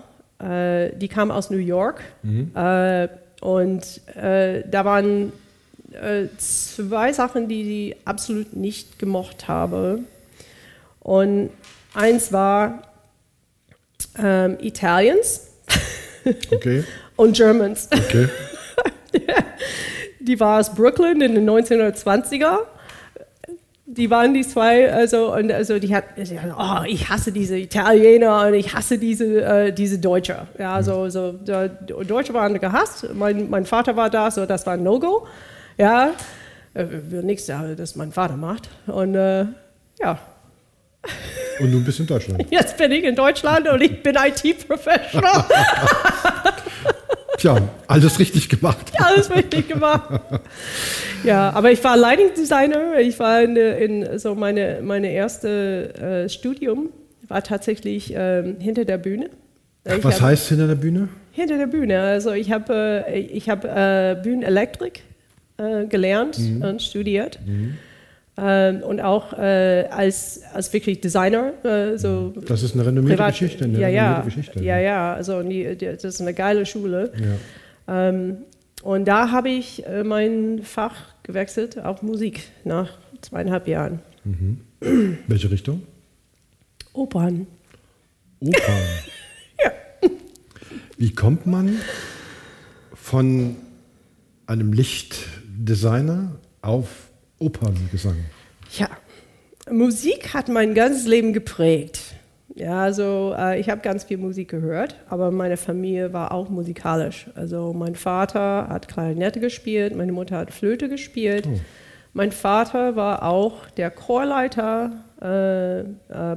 äh, 0.43 0.91
die 0.95 1.07
kam 1.07 1.31
aus 1.31 1.49
New 1.49 1.57
York 1.57 2.01
mhm. 2.21 2.51
äh, 2.55 3.07
und 3.41 4.01
äh, 4.15 4.63
da 4.69 4.85
waren 4.85 5.31
äh, 5.93 6.27
zwei 6.37 7.13
Sachen, 7.13 7.47
die 7.47 7.63
sie 7.63 7.95
absolut 8.05 8.55
nicht 8.55 8.99
gemocht 8.99 9.47
habe. 9.47 9.99
Und 10.99 11.49
eins 11.93 12.31
war 12.31 12.83
ähm, 14.17 14.57
Italians 14.61 15.47
okay. 16.51 16.83
und 17.15 17.35
Germans. 17.35 17.89
Okay. 17.91 18.29
die 20.19 20.39
war 20.39 20.59
aus 20.59 20.73
Brooklyn 20.73 21.21
in 21.21 21.35
den 21.35 21.49
1920er 21.49 22.59
die 23.97 24.09
waren 24.09 24.33
die 24.33 24.41
zwei, 24.41 24.91
also, 24.91 25.33
und 25.33 25.51
also 25.51 25.79
die 25.79 25.95
hat, 25.95 26.05
oh, 26.57 26.83
ich 26.85 27.09
hasse 27.09 27.31
diese 27.31 27.57
Italiener 27.57 28.47
und 28.47 28.53
ich 28.55 28.73
hasse 28.73 28.97
diese, 28.97 29.43
äh, 29.43 29.71
diese 29.71 29.99
Deutsche. 29.99 30.47
Ja, 30.57 30.79
mhm. 30.79 30.83
so, 30.83 31.09
so, 31.09 31.31
der 31.31 31.69
Deutsche 31.69 32.33
waren 32.33 32.59
gehasst, 32.59 33.07
mein, 33.13 33.49
mein 33.49 33.65
Vater 33.65 33.95
war 33.95 34.09
da, 34.09 34.31
so, 34.31 34.45
das 34.45 34.65
war 34.65 34.73
ein 34.73 34.83
No-Go. 34.83 35.27
Ja, 35.77 36.11
äh, 36.73 36.85
will 36.89 37.23
nichts, 37.23 37.45
das 37.45 37.95
mein 37.95 38.11
Vater 38.11 38.37
macht. 38.37 38.69
Und 38.87 39.15
äh, 39.15 39.45
ja. 39.99 40.19
Und 41.59 41.71
du 41.71 41.83
bist 41.83 41.99
in 41.99 42.07
Deutschland. 42.07 42.45
Jetzt 42.51 42.77
bin 42.77 42.91
ich 42.91 43.03
in 43.03 43.15
Deutschland 43.15 43.67
und 43.67 43.81
ich 43.81 44.01
bin 44.01 44.15
IT-Professional. 44.15 45.45
Tja, 47.43 47.57
alles 47.87 48.19
richtig 48.19 48.47
gemacht. 48.47 48.93
Ja, 48.97 49.07
alles 49.07 49.29
richtig 49.29 49.67
gemacht. 49.67 50.21
Ja, 51.25 51.49
aber 51.49 51.73
ich 51.73 51.83
war 51.83 51.97
Lighting 51.97 52.33
Designer. 52.37 52.99
Ich 52.99 53.19
war 53.19 53.41
in, 53.41 53.57
in 53.57 54.17
so 54.17 54.33
meine, 54.33 54.79
meine 54.81 55.11
erste 55.11 55.93
äh, 56.25 56.29
Studium 56.29 56.87
war 57.27 57.43
tatsächlich 57.43 58.15
äh, 58.15 58.55
hinter 58.59 58.85
der 58.85 58.97
Bühne. 58.97 59.29
Ich 59.83 60.01
Was 60.05 60.21
hab, 60.21 60.29
heißt 60.29 60.47
hinter 60.47 60.67
der 60.67 60.75
Bühne? 60.75 61.09
Hinter 61.33 61.57
der 61.57 61.67
Bühne. 61.67 61.99
Also 61.99 62.31
ich 62.31 62.49
habe 62.49 63.03
äh, 63.09 63.19
ich 63.19 63.49
äh, 63.49 64.15
Bühnenelektrik 64.23 65.01
äh, 65.57 65.85
gelernt 65.87 66.39
mhm. 66.39 66.61
und 66.61 66.81
studiert. 66.81 67.39
Mhm. 67.45 67.77
Ähm, 68.35 68.81
und 68.81 68.99
auch 68.99 69.33
äh, 69.33 69.85
als, 69.91 70.41
als 70.53 70.73
wirklich 70.73 71.01
Designer. 71.01 71.53
Äh, 71.63 71.97
so 71.97 72.33
das 72.47 72.63
ist 72.63 72.73
eine 72.73 72.85
renommierte 72.85 73.17
privat, 73.17 73.33
Geschichte. 73.33 73.65
Eine 73.65 73.79
ja, 73.79 73.87
ja, 73.89 74.21
Geschichte. 74.21 74.63
ja, 74.63 74.79
ja. 74.79 75.13
Also 75.13 75.43
die, 75.43 75.75
die, 75.75 75.85
das 75.85 76.03
ist 76.03 76.21
eine 76.21 76.33
geile 76.33 76.65
Schule. 76.65 77.11
Ja. 77.87 78.09
Ähm, 78.09 78.37
und 78.81 79.05
da 79.05 79.29
habe 79.31 79.49
ich 79.49 79.85
äh, 79.85 80.03
mein 80.03 80.61
Fach 80.63 80.95
gewechselt 81.21 81.79
auf 81.79 82.01
Musik 82.01 82.41
nach 82.63 82.89
zweieinhalb 83.21 83.67
Jahren. 83.67 83.99
Mhm. 84.23 84.61
Welche 85.27 85.51
Richtung? 85.51 85.83
Opern. 86.93 87.45
Opern. 88.39 88.81
ja. 89.63 89.71
Wie 90.97 91.13
kommt 91.13 91.45
man 91.45 91.77
von 92.95 93.57
einem 94.47 94.73
Lichtdesigner 94.73 96.31
auf 96.61 96.87
Operngesang? 97.39 98.17
Ja, 98.77 98.89
Musik 99.69 100.33
hat 100.33 100.49
mein 100.49 100.73
ganzes 100.73 101.05
Leben 101.05 101.33
geprägt. 101.33 102.15
Ja, 102.55 102.83
also 102.83 103.33
äh, 103.37 103.59
ich 103.59 103.69
habe 103.69 103.81
ganz 103.81 104.03
viel 104.03 104.17
Musik 104.17 104.49
gehört, 104.49 104.95
aber 105.09 105.31
meine 105.31 105.57
Familie 105.57 106.13
war 106.13 106.31
auch 106.31 106.49
musikalisch. 106.49 107.27
Also 107.35 107.73
mein 107.73 107.95
Vater 107.95 108.67
hat 108.69 108.87
Klarinette 108.87 109.39
gespielt, 109.39 109.95
meine 109.95 110.11
Mutter 110.11 110.37
hat 110.37 110.51
Flöte 110.51 110.87
gespielt. 110.87 111.47
Oh. 111.51 111.59
Mein 112.13 112.31
Vater 112.31 112.95
war 112.95 113.23
auch 113.23 113.67
der 113.71 113.89
Chorleiter 113.89 114.91
äh, 115.23 115.79
äh, 115.79 115.85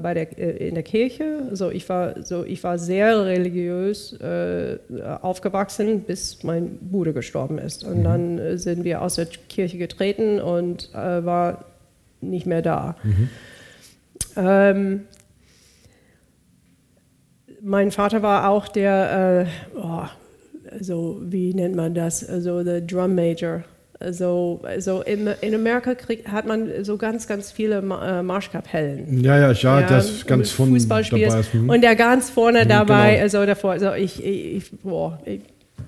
bei 0.01 0.14
der, 0.14 0.38
äh, 0.38 0.68
in 0.68 0.75
der 0.75 0.85
Kirche. 0.85 1.42
Also 1.51 1.70
ich 1.72 1.88
war, 1.88 2.22
so, 2.22 2.44
ich 2.44 2.62
war 2.62 2.79
sehr 2.79 3.25
religiös 3.25 4.12
äh, 4.20 4.79
aufgewachsen, 5.22 6.03
bis 6.03 6.44
mein 6.44 6.79
Bruder 6.79 7.12
gestorben 7.12 7.59
ist. 7.59 7.83
Und 7.83 7.99
mhm. 7.99 8.05
dann 8.05 8.38
äh, 8.38 8.59
sind 8.59 8.85
wir 8.85 9.03
aus 9.03 9.16
der 9.16 9.27
Kirche 9.27 9.77
getreten 9.77 10.40
und 10.40 10.88
äh, 10.94 11.25
war 11.25 11.64
nicht 12.20 12.46
mehr 12.46 12.62
da. 12.62 12.94
Mhm. 13.03 13.29
Ähm, 14.37 15.01
mein 17.61 17.90
Vater 17.90 18.22
war 18.22 18.49
auch 18.49 18.68
der, 18.68 19.49
oh, 19.75 20.05
also 20.70 21.20
wie 21.25 21.53
nennt 21.55 21.75
man 21.75 21.94
das, 21.94 22.29
also 22.29 22.62
der 22.62 22.83
Drum 22.83 23.16
Major 23.16 23.64
also, 24.01 24.61
also 24.63 25.03
in, 25.03 25.29
in 25.41 25.55
Amerika 25.55 25.95
krieg, 25.95 26.29
hat 26.29 26.47
man 26.47 26.85
so 26.85 26.97
ganz, 26.97 27.27
ganz 27.27 27.51
viele 27.51 27.77
äh, 27.79 28.23
Marschkapellen. 28.23 29.23
Ja, 29.23 29.39
ja, 29.39 29.53
ja, 29.53 29.81
ja 29.81 29.87
das 29.87 30.27
ganz 30.27 30.51
vorne 30.51 30.79
dabei 30.79 31.01
ist. 31.01 31.53
Hm. 31.53 31.69
Und 31.69 31.81
der 31.81 31.97
ganz 31.97 32.31
vorne 32.31 32.65
mhm, 32.65 32.69
dabei, 32.69 33.13
genau. 33.13 33.23
also 33.23 33.47
davor, 33.47 33.73
also 33.73 33.93
ich, 33.95 34.25
ich, 34.25 34.71
boah, 34.83 35.19
ich 35.25 35.41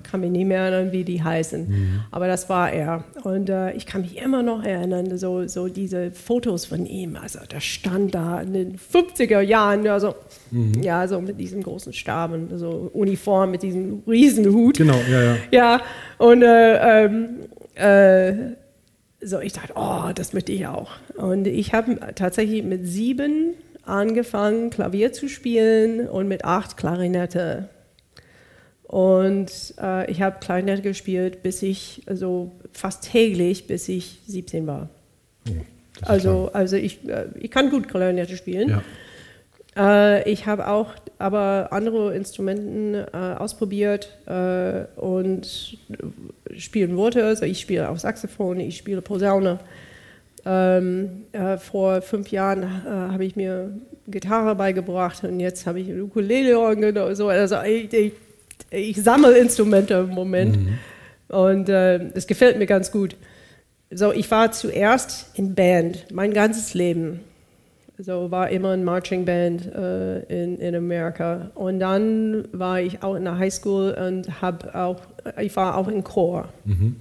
kann 0.03 0.21
mich 0.21 0.31
nicht 0.31 0.45
mehr 0.45 0.61
erinnern, 0.61 0.91
wie 0.91 1.03
die 1.03 1.23
heißen. 1.23 1.69
Mhm. 1.69 1.99
Aber 2.11 2.27
das 2.27 2.49
war 2.49 2.71
er. 2.71 3.03
Und 3.23 3.49
äh, 3.49 3.73
ich 3.73 3.85
kann 3.85 4.01
mich 4.01 4.17
immer 4.17 4.41
noch 4.41 4.63
erinnern, 4.63 5.17
so, 5.17 5.47
so 5.47 5.67
diese 5.67 6.11
Fotos 6.11 6.65
von 6.65 6.85
ihm. 6.85 7.15
Also 7.15 7.39
der 7.51 7.59
stand 7.59 8.15
da 8.15 8.41
in 8.41 8.53
den 8.53 8.77
50er 8.77 9.41
Jahren, 9.41 9.87
also, 9.87 10.15
mhm. 10.51 10.81
ja, 10.81 11.07
so 11.07 11.21
mit 11.21 11.39
diesem 11.39 11.61
großen 11.61 11.93
Stab 11.93 12.31
und 12.33 12.57
so 12.57 12.89
Uniform 12.93 13.51
mit 13.51 13.61
diesem 13.61 14.03
Riesenhut. 14.07 14.77
Genau, 14.77 14.99
ja, 15.09 15.21
ja. 15.21 15.35
Ja, 15.51 15.81
und 16.17 16.41
äh, 16.41 17.05
ähm, 17.05 17.29
äh, 17.79 18.55
so, 19.21 19.39
ich 19.39 19.53
dachte, 19.53 19.73
oh, 19.75 20.11
das 20.13 20.33
möchte 20.33 20.51
ich 20.51 20.67
auch. 20.67 20.91
Und 21.15 21.47
ich 21.47 21.73
habe 21.73 21.99
tatsächlich 22.15 22.63
mit 22.63 22.87
sieben 22.87 23.53
angefangen, 23.85 24.69
Klavier 24.69 25.11
zu 25.11 25.27
spielen 25.27 26.07
und 26.07 26.27
mit 26.27 26.45
acht 26.45 26.77
Klarinette. 26.77 27.69
Und 28.83 29.51
äh, 29.79 30.09
ich 30.09 30.21
habe 30.21 30.39
Klarinette 30.39 30.81
gespielt, 30.81 31.43
bis 31.43 31.61
ich, 31.61 32.03
also 32.05 32.51
fast 32.71 33.11
täglich, 33.11 33.67
bis 33.67 33.87
ich 33.89 34.19
17 34.27 34.67
war. 34.67 34.89
Oh, 35.47 35.53
also, 36.01 36.49
also 36.53 36.75
ich, 36.75 37.07
äh, 37.07 37.25
ich 37.39 37.51
kann 37.51 37.69
gut 37.69 37.87
Klarinette 37.87 38.37
spielen. 38.37 38.69
Ja. 38.69 38.83
Äh, 39.75 40.31
ich 40.31 40.45
habe 40.45 40.67
auch 40.67 40.93
aber 41.19 41.67
andere 41.71 42.15
Instrumenten 42.15 42.95
äh, 42.95 43.05
ausprobiert 43.13 44.17
äh, 44.25 44.85
und 44.99 45.77
spielen 46.57 46.95
wollte. 46.95 47.25
Also 47.25 47.43
ich 47.43 47.59
spiele 47.59 47.89
auch 47.89 47.97
Saxophon, 47.97 48.61
ich 48.61 48.77
spiele 48.77 49.01
Posaune. 49.01 49.59
Ähm, 50.45 51.25
äh, 51.33 51.57
vor 51.57 52.01
fünf 52.01 52.31
Jahren 52.31 52.63
äh, 52.63 52.89
habe 52.89 53.25
ich 53.25 53.35
mir 53.35 53.73
Gitarre 54.07 54.55
beigebracht 54.55 55.21
und 55.25 55.41
jetzt 55.41 55.67
habe 55.67 55.81
ich 55.81 55.91
Ukulele 55.91 56.57
und 56.57 57.15
so. 57.17 57.27
Also 57.27 57.61
ich, 57.63 57.91
ich, 57.93 58.13
ich 58.71 59.03
sammle 59.03 59.37
Instrumente 59.37 59.95
im 59.95 60.15
Moment 60.15 60.57
mhm. 60.57 60.79
und 61.27 61.67
äh, 61.67 61.97
es 62.13 62.25
gefällt 62.27 62.57
mir 62.57 62.65
ganz 62.65 62.93
gut. 62.93 63.17
so, 63.91 64.13
ich 64.13 64.31
war 64.31 64.53
zuerst 64.53 65.37
in 65.37 65.53
Band, 65.53 66.05
mein 66.13 66.33
ganzes 66.33 66.73
Leben. 66.73 67.19
So 68.01 68.31
war 68.31 68.49
immer 68.49 68.69
ein 68.69 68.85
Marching 68.85 69.25
Band 69.25 69.65
äh, 69.73 70.19
in, 70.21 70.57
in 70.57 70.73
Amerika. 70.73 71.51
Und 71.53 71.81
dann 71.81 72.47
war 72.53 72.79
ich 72.79 73.03
auch 73.03 73.15
in 73.15 73.25
der 73.25 73.37
Highschool 73.37 73.91
und 73.91 74.41
habe 74.41 74.73
auch, 74.73 75.01
ich 75.37 75.53
war 75.57 75.75
auch 75.75 75.89
in 75.89 76.05
Chor. 76.05 76.47
Mhm. 76.63 76.95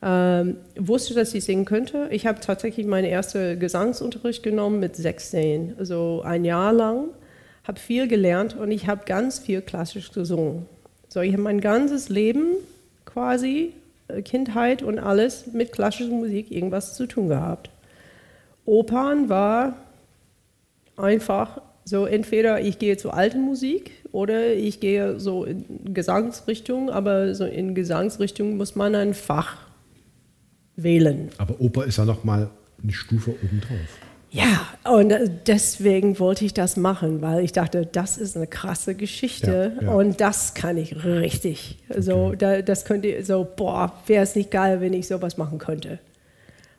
Ähm, 0.00 0.56
wusste, 0.78 1.12
dass 1.12 1.34
ich 1.34 1.44
singen 1.44 1.66
könnte. 1.66 2.08
Ich 2.10 2.26
habe 2.26 2.40
tatsächlich 2.40 2.86
meinen 2.86 3.04
ersten 3.04 3.60
Gesangsunterricht 3.60 4.42
genommen 4.42 4.80
mit 4.80 4.96
16, 4.96 5.74
also 5.78 6.22
ein 6.24 6.46
Jahr 6.46 6.72
lang. 6.72 7.08
Habe 7.64 7.78
viel 7.78 8.08
gelernt 8.08 8.56
und 8.56 8.70
ich 8.70 8.88
habe 8.88 9.02
ganz 9.04 9.38
viel 9.38 9.60
klassisch 9.60 10.12
gesungen. 10.12 10.64
So, 11.08 11.20
ich 11.20 11.32
habe 11.32 11.42
mein 11.42 11.60
ganzes 11.60 12.08
Leben 12.08 12.54
quasi, 13.04 13.74
äh, 14.08 14.22
Kindheit 14.22 14.82
und 14.82 14.98
alles 14.98 15.52
mit 15.52 15.72
klassischer 15.72 16.08
Musik 16.08 16.50
irgendwas 16.50 16.94
zu 16.94 17.06
tun 17.06 17.28
gehabt. 17.28 17.68
Opern 18.64 19.28
war 19.28 19.76
einfach 20.96 21.60
so, 21.84 22.04
entweder 22.04 22.60
ich 22.60 22.78
gehe 22.80 22.96
zur 22.96 23.14
alten 23.14 23.42
Musik 23.42 23.92
oder 24.10 24.52
ich 24.52 24.80
gehe 24.80 25.20
so 25.20 25.44
in 25.44 25.94
Gesangsrichtung, 25.94 26.90
aber 26.90 27.34
so 27.34 27.44
in 27.44 27.74
Gesangsrichtung 27.76 28.56
muss 28.56 28.74
man 28.74 28.94
ein 28.96 29.14
Fach 29.14 29.58
wählen. 30.74 31.30
Aber 31.38 31.60
Oper 31.60 31.84
ist 31.84 31.98
ja 31.98 32.04
noch 32.04 32.24
mal 32.24 32.50
eine 32.82 32.92
Stufe 32.92 33.34
obendrauf. 33.42 33.78
Ja, 34.30 34.66
und 34.92 35.14
deswegen 35.46 36.18
wollte 36.18 36.44
ich 36.44 36.52
das 36.52 36.76
machen, 36.76 37.22
weil 37.22 37.44
ich 37.44 37.52
dachte, 37.52 37.86
das 37.86 38.18
ist 38.18 38.36
eine 38.36 38.46
krasse 38.46 38.94
Geschichte 38.94 39.72
ja, 39.76 39.86
ja. 39.86 39.92
und 39.92 40.20
das 40.20 40.54
kann 40.54 40.76
ich 40.76 41.04
richtig. 41.04 41.78
Okay. 41.88 42.02
So, 42.02 42.34
da, 42.34 42.60
das 42.60 42.84
könnte 42.84 43.24
so, 43.24 43.46
boah, 43.56 43.92
wäre 44.06 44.24
es 44.24 44.34
nicht 44.34 44.50
geil, 44.50 44.80
wenn 44.80 44.92
ich 44.92 45.06
sowas 45.06 45.36
machen 45.36 45.58
könnte. 45.58 46.00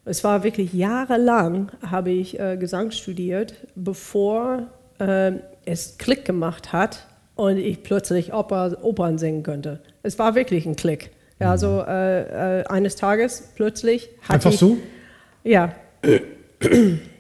Es 0.10 0.24
war 0.24 0.44
wirklich 0.44 0.74
jahrelang, 0.74 1.70
habe 1.86 2.12
ich 2.12 2.40
äh, 2.40 2.56
Gesang 2.56 2.92
studiert, 2.92 3.56
bevor 3.76 4.68
äh, 5.00 5.34
es 5.66 5.98
Klick 5.98 6.24
gemacht 6.24 6.72
hat 6.72 7.06
und 7.36 7.58
ich 7.58 7.84
plötzlich 7.84 8.34
Oper, 8.34 8.78
Opern 8.84 9.18
singen 9.18 9.44
könnte. 9.44 9.82
Es 10.04 10.18
war 10.18 10.34
wirklich 10.34 10.66
ein 10.66 10.78
Klick. 10.78 11.12
Ja, 11.40 11.52
also 11.52 11.84
äh, 11.86 12.62
äh, 12.62 12.66
eines 12.68 12.96
Tages 12.96 13.50
plötzlich 13.56 14.10
hatte 14.22 14.34
Einfach 14.36 14.52
ich, 14.54 14.60
so? 14.60 14.78
Ja. 15.44 15.74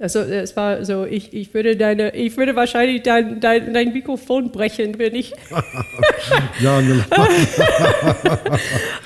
Also 0.00 0.18
es 0.20 0.56
war 0.56 0.84
so, 0.84 1.04
ich, 1.04 1.32
ich 1.32 1.54
würde 1.54 1.76
deine, 1.76 2.16
ich 2.16 2.36
würde 2.36 2.56
wahrscheinlich 2.56 3.02
dein, 3.02 3.38
dein, 3.40 3.72
dein 3.72 3.92
Mikrofon 3.92 4.50
brechen, 4.50 4.98
wenn 4.98 5.14
ich. 5.14 5.32
ja, 6.60 6.82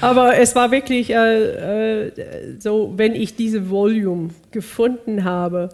Aber 0.01 0.39
es 0.39 0.55
war 0.57 0.71
wirklich 0.71 1.11
äh, 1.11 2.07
äh, 2.07 2.13
so, 2.59 2.95
wenn 2.97 3.15
ich 3.15 3.37
diese 3.37 3.69
Volume 3.69 4.31
gefunden 4.51 5.25
habe, 5.25 5.69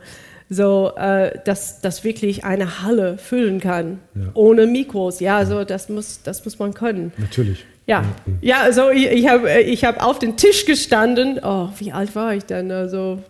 so 0.51 0.93
äh, 0.97 1.39
dass 1.45 1.81
das 1.81 2.03
wirklich 2.03 2.45
eine 2.45 2.83
Halle 2.83 3.17
füllen 3.17 3.61
kann 3.61 4.01
ja. 4.17 4.33
ohne 4.35 4.67
Mikros. 4.67 5.21
Ja, 5.21 5.47
so 5.47 5.63
das 5.63 5.89
muss, 5.89 6.23
das 6.23 6.45
muss 6.45 6.59
man 6.59 6.75
können. 6.75 7.13
Natürlich. 7.19 7.65
Ja, 7.87 8.03
ja, 8.41 8.63
also 8.63 8.91
ich, 8.91 9.07
ich 9.07 9.29
habe 9.29 9.61
ich 9.61 9.85
hab 9.85 10.05
auf 10.05 10.19
den 10.19 10.37
Tisch 10.37 10.65
gestanden. 10.65 11.39
Oh, 11.43 11.69
wie 11.79 11.93
alt 11.93 12.17
war 12.17 12.35
ich 12.35 12.45
denn? 12.45 12.73
Also 12.73 13.23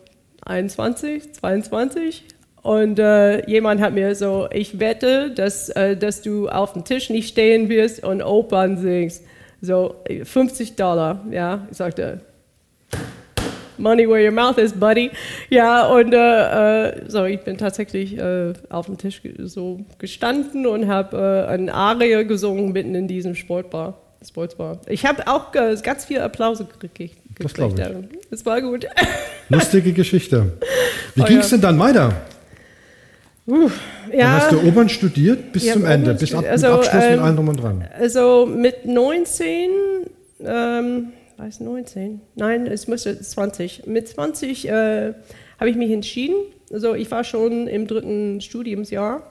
21, 0.45 1.33
22. 1.35 2.25
Und 2.63 2.99
äh, 2.99 3.47
jemand 3.49 3.81
hat 3.83 3.93
mir 3.93 4.15
so, 4.15 4.49
ich 4.51 4.81
wette, 4.81 5.31
dass, 5.31 5.69
äh, 5.71 5.97
dass 5.97 6.23
du 6.23 6.49
auf 6.49 6.73
dem 6.73 6.85
Tisch 6.85 7.11
nicht 7.11 7.29
stehen 7.29 7.69
wirst 7.69 8.03
und 8.03 8.23
Opern 8.23 8.79
singst. 8.79 9.23
So 9.61 9.97
50 10.25 10.75
Dollar, 10.75 11.25
ja. 11.31 11.67
Ich 11.71 11.77
sagte, 11.77 12.21
Money 13.77 14.09
where 14.09 14.25
your 14.25 14.33
mouth 14.33 14.57
is, 14.59 14.73
buddy. 14.73 15.11
Ja, 15.51 15.89
und 15.89 16.15
äh, 16.15 16.89
äh 16.89 17.03
so, 17.09 17.25
ich 17.25 17.41
bin 17.41 17.59
tatsächlich 17.59 18.17
äh, 18.17 18.53
auf 18.71 18.87
dem 18.87 18.99
Tisch 18.99 19.21
so 19.39 19.81
gestanden 19.99 20.67
und 20.67 20.89
habe 20.89 21.47
äh, 21.49 21.53
ein 21.53 21.69
Arie 21.69 22.25
gesungen 22.25 22.73
mitten 22.73 22.95
in 22.95 23.09
diesem 23.09 23.35
Sportbar. 23.35 23.99
Sportsbar. 24.27 24.81
Ich 24.87 25.05
habe 25.05 25.27
auch 25.27 25.53
ganz 25.53 26.07
viel 26.07 26.21
Applaus 26.21 26.63
gekriegt. 26.81 27.19
Das 27.39 27.55
glaube 27.55 27.81
ich. 27.81 28.19
Das 28.31 28.47
war 28.47 28.61
gut. 28.61 28.87
Lustige 29.49 29.93
Geschichte. 29.93 30.53
Wie 31.15 31.23
oh, 31.23 31.25
ging 31.25 31.39
es 31.39 31.51
ja. 31.51 31.57
denn 31.57 31.63
dann 31.63 31.79
weiter? 31.79 32.23
Uh, 33.47 33.69
ja. 34.11 34.19
Dann 34.19 34.33
hast 34.33 34.53
du 34.53 34.67
Opern 34.67 34.89
studiert 34.89 35.53
bis 35.53 35.71
zum 35.71 35.85
Ende, 35.85 36.15
bis 36.15 36.35
ab, 36.35 36.45
also, 36.49 36.67
Abschluss 36.69 37.05
ähm, 37.05 37.11
mit 37.11 37.21
allem 37.21 37.37
drum 37.37 37.49
und 37.49 37.57
dran. 37.63 37.85
Also 37.99 38.47
mit 38.47 38.87
19, 38.87 39.71
ähm, 40.45 41.13
weiß 41.37 41.61
19? 41.61 42.21
Nein, 42.37 42.67
es 42.67 42.89
müsste 42.89 43.21
20. 43.21 43.87
Mit 43.87 44.09
20 44.09 44.69
äh, 44.69 45.13
habe 45.59 45.71
ich 45.71 45.77
mich 45.77 45.91
entschieden. 45.91 46.37
Also 46.73 46.95
ich 46.95 47.11
war 47.11 47.23
schon 47.25 47.67
im 47.69 47.87
dritten 47.87 48.41
Studiumsjahr 48.41 49.23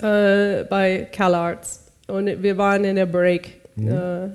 äh, 0.00 0.64
bei 0.64 1.08
CalArts 1.10 1.86
und 2.06 2.42
wir 2.42 2.56
waren 2.58 2.84
in 2.84 2.96
der 2.96 3.06
Break. 3.06 3.60
Mhm. 3.74 3.88
Äh, 3.88 4.28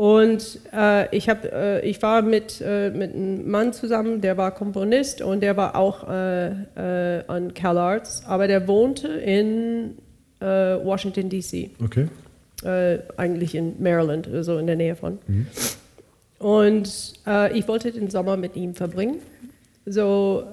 und 0.00 0.60
äh, 0.72 1.14
ich, 1.14 1.28
hab, 1.28 1.44
äh, 1.44 1.80
ich 1.82 2.00
war 2.00 2.22
mit, 2.22 2.62
äh, 2.64 2.88
mit 2.88 3.14
einem 3.14 3.50
Mann 3.50 3.74
zusammen, 3.74 4.22
der 4.22 4.38
war 4.38 4.50
Komponist 4.50 5.20
und 5.20 5.42
der 5.42 5.58
war 5.58 5.76
auch 5.76 6.08
äh, 6.08 7.18
äh, 7.18 7.24
an 7.26 7.52
CalArts, 7.52 8.24
aber 8.24 8.48
der 8.48 8.66
wohnte 8.66 9.08
in 9.08 9.98
äh, 10.40 10.46
Washington, 10.46 11.28
D.C. 11.28 11.72
Okay. 11.84 12.08
eigentlich 13.18 13.54
in 13.54 13.74
Maryland, 13.78 14.26
also 14.26 14.56
in 14.56 14.66
der 14.66 14.76
Nähe 14.76 14.96
von. 14.96 15.18
Mhm. 15.26 15.46
Und 16.38 17.12
ich 17.52 17.68
wollte 17.68 17.92
den 17.92 18.08
Sommer 18.08 18.38
mit 18.38 18.56
ihm 18.56 18.74
verbringen. 18.74 19.16
So, 19.84 20.44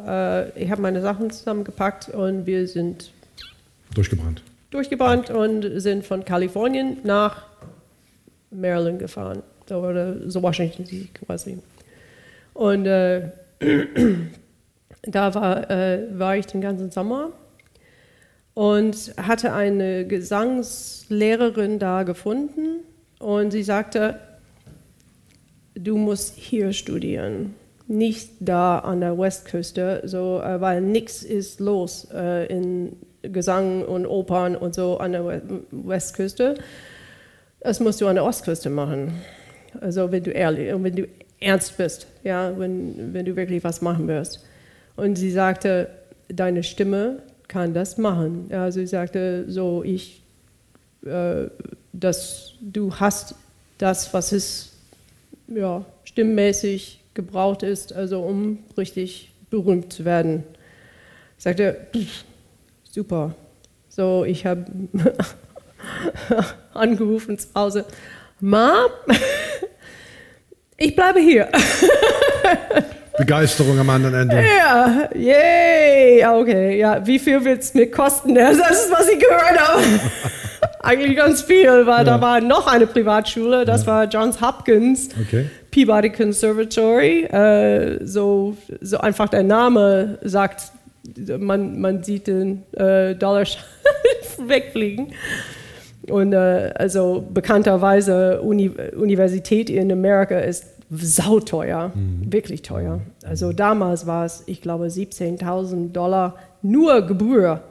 ich 0.55 0.71
habe 0.71 0.81
meine 0.81 1.01
Sachen 1.01 1.31
zusammengepackt 1.31 2.09
und 2.09 2.45
wir 2.45 2.67
sind 2.67 3.11
durchgebrannt. 3.93 4.41
Durchgebrannt 4.71 5.29
und 5.29 5.79
sind 5.79 6.05
von 6.05 6.25
Kalifornien 6.25 6.97
nach 7.03 7.45
Maryland 8.57 8.99
gefahren, 8.99 9.43
oder 9.69 10.29
so 10.29 10.41
Washington 10.41 10.85
DC 10.85 11.13
quasi. 11.25 11.59
Und 12.53 12.85
äh, 12.85 13.29
da 15.03 15.35
war, 15.35 15.69
äh, 15.69 16.07
war 16.17 16.37
ich 16.37 16.47
den 16.47 16.61
ganzen 16.61 16.91
Sommer 16.91 17.31
und 18.53 19.13
hatte 19.17 19.53
eine 19.53 20.07
Gesangslehrerin 20.07 21.79
da 21.79 22.03
gefunden 22.03 22.79
und 23.19 23.51
sie 23.51 23.63
sagte, 23.63 24.19
du 25.75 25.97
musst 25.97 26.35
hier 26.35 26.73
studieren, 26.73 27.53
nicht 27.87 28.31
da 28.39 28.79
an 28.79 29.01
der 29.01 29.17
Westküste, 29.17 30.01
so, 30.05 30.41
äh, 30.41 30.59
weil 30.59 30.81
nichts 30.81 31.23
ist 31.23 31.59
los 31.59 32.07
äh, 32.13 32.47
in 32.47 32.97
Gesang 33.21 33.83
und 33.83 34.05
Opern 34.05 34.55
und 34.55 34.73
so 34.73 34.97
an 34.97 35.11
der 35.11 35.41
Westküste. 35.71 36.55
Das 37.59 37.79
musst 37.79 38.01
du 38.01 38.07
an 38.07 38.15
der 38.15 38.23
Ostküste 38.23 38.69
machen. 38.69 39.13
Also 39.81 40.11
wenn 40.11 40.23
du 40.23 40.31
ehrlich, 40.31 40.73
wenn 40.73 40.95
du 40.95 41.07
ernst 41.39 41.77
bist, 41.77 42.07
ja, 42.23 42.57
wenn, 42.57 43.13
wenn 43.13 43.25
du 43.25 43.35
wirklich 43.35 43.63
was 43.63 43.81
machen 43.81 44.07
wirst. 44.07 44.43
Und 44.95 45.15
sie 45.15 45.31
sagte, 45.31 45.89
deine 46.29 46.63
Stimme 46.63 47.21
kann 47.47 47.73
das 47.73 47.97
machen. 47.97 48.47
Also 48.51 48.79
sie 48.79 48.87
sagte 48.87 49.45
so, 49.47 49.83
ich, 49.83 50.21
äh, 51.05 51.45
dass 51.93 52.53
du 52.61 52.93
hast 52.95 53.35
das, 53.77 54.13
was 54.13 54.31
es 54.31 54.73
ja, 55.47 55.85
stimmmäßig 56.03 56.99
gebraucht 57.13 57.63
ist, 57.63 57.93
also 57.93 58.21
um 58.21 58.59
richtig 58.77 59.31
berühmt 59.49 59.93
zu 59.93 60.05
werden. 60.05 60.43
Ich 61.37 61.43
sagte, 61.43 61.87
super. 62.83 63.35
So, 63.89 64.25
ich 64.25 64.45
habe 64.45 64.65
angerufen 66.73 67.37
zu 67.37 67.47
Hause, 67.55 67.85
Mom, 68.39 68.91
ich 70.77 70.95
bleibe 70.95 71.19
hier. 71.19 71.49
Begeisterung 73.17 73.79
am 73.79 73.89
anderen 73.89 74.13
Ende. 74.13 74.43
Ja, 74.43 75.09
yay, 75.15 76.23
okay, 76.23 76.77
ja, 76.77 77.05
wie 77.05 77.17
viel 77.17 77.43
wird 77.43 77.63
es 77.63 77.73
mir 77.73 77.89
kosten? 77.89 78.35
Das 78.35 78.57
ist, 78.57 78.91
was 78.91 79.09
ich 79.09 79.19
gehört 79.19 79.59
habe. 79.59 79.83
Eigentlich 80.81 81.17
ganz 81.17 81.41
viel, 81.41 81.87
weil 81.87 81.99
ja. 81.99 82.03
da 82.03 82.21
war 82.21 82.41
noch 82.41 82.67
eine 82.67 82.85
Privatschule, 82.85 83.65
das 83.65 83.81
ja. 83.81 83.87
war 83.87 84.03
Johns 84.05 84.39
Hopkins, 84.39 85.09
okay. 85.19 85.49
Peabody 85.71 86.11
Conservatory. 86.11 87.23
Äh, 87.23 88.05
so, 88.05 88.55
so 88.81 88.99
einfach 88.99 89.29
der 89.29 89.43
Name 89.43 90.19
sagt, 90.21 90.71
man, 91.39 91.79
man 91.79 92.03
sieht 92.03 92.27
den 92.27 92.63
äh, 92.73 93.15
Dollarschein 93.15 93.63
wegfliegen. 94.37 95.13
Und 96.09 96.33
äh, 96.33 96.73
also 96.75 97.25
bekannterweise 97.33 98.41
Uni 98.41 98.69
Universität 98.95 99.69
in 99.69 99.91
Amerika 99.91 100.39
ist 100.39 100.65
sauteuer, 100.89 101.91
mhm. 101.93 102.31
wirklich 102.31 102.61
teuer. 102.61 103.01
Also 103.25 103.51
damals 103.51 104.07
war 104.07 104.25
es, 104.25 104.43
ich 104.45 104.61
glaube, 104.61 104.85
17.000 104.85 105.91
Dollar 105.91 106.35
nur 106.61 107.05
Gebühr 107.05 107.61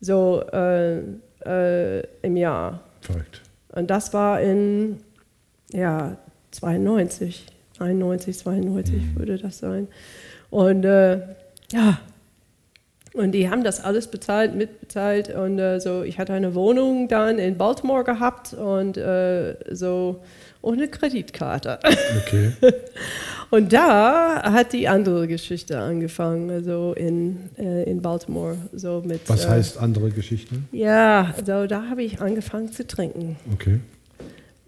so 0.00 0.42
äh, 0.52 0.98
äh, 1.46 2.02
im 2.22 2.36
Jahr. 2.36 2.80
Verrückt. 3.00 3.42
Und 3.72 3.90
das 3.90 4.12
war 4.12 4.40
in 4.40 4.98
ja 5.72 6.16
92. 6.50 7.46
91, 7.78 8.38
92 8.38 8.94
mhm. 8.94 9.18
würde 9.18 9.38
das 9.38 9.58
sein. 9.58 9.88
Und 10.50 10.84
äh, 10.84 11.20
ja, 11.72 11.98
und 13.20 13.32
die 13.32 13.50
haben 13.50 13.62
das 13.62 13.84
alles 13.84 14.08
bezahlt, 14.08 14.54
mitbezahlt. 14.54 15.34
Und 15.34 15.58
äh, 15.58 15.78
so, 15.78 16.02
ich 16.02 16.18
hatte 16.18 16.32
eine 16.32 16.54
Wohnung 16.54 17.08
dann 17.08 17.38
in 17.38 17.56
Baltimore 17.56 18.02
gehabt 18.02 18.54
und 18.54 18.96
äh, 18.96 19.56
so 19.70 20.20
ohne 20.62 20.88
Kreditkarte. 20.88 21.78
Okay. 22.26 22.52
und 23.50 23.72
da 23.72 24.42
hat 24.52 24.72
die 24.72 24.88
andere 24.88 25.26
Geschichte 25.28 25.78
angefangen, 25.78 26.50
also 26.50 26.94
in, 26.94 27.50
äh, 27.58 27.84
in 27.84 28.02
Baltimore. 28.02 28.56
So 28.72 29.02
mit, 29.04 29.28
Was 29.28 29.44
äh, 29.44 29.50
heißt 29.50 29.78
andere 29.78 30.10
Geschichte? 30.10 30.56
Ja, 30.72 31.34
so 31.44 31.66
da 31.66 31.88
habe 31.88 32.02
ich 32.02 32.20
angefangen 32.20 32.72
zu 32.72 32.86
trinken. 32.86 33.36
Okay. 33.54 33.80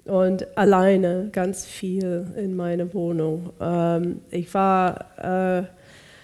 Und 0.05 0.59
alleine 0.59 1.29
ganz 1.33 1.65
viel 1.65 2.27
in 2.37 2.57
meiner 2.57 2.93
Wohnung. 2.93 3.51
Ähm, 3.61 4.21
ich 4.31 4.53
war 4.53 5.61
äh, 5.61 5.65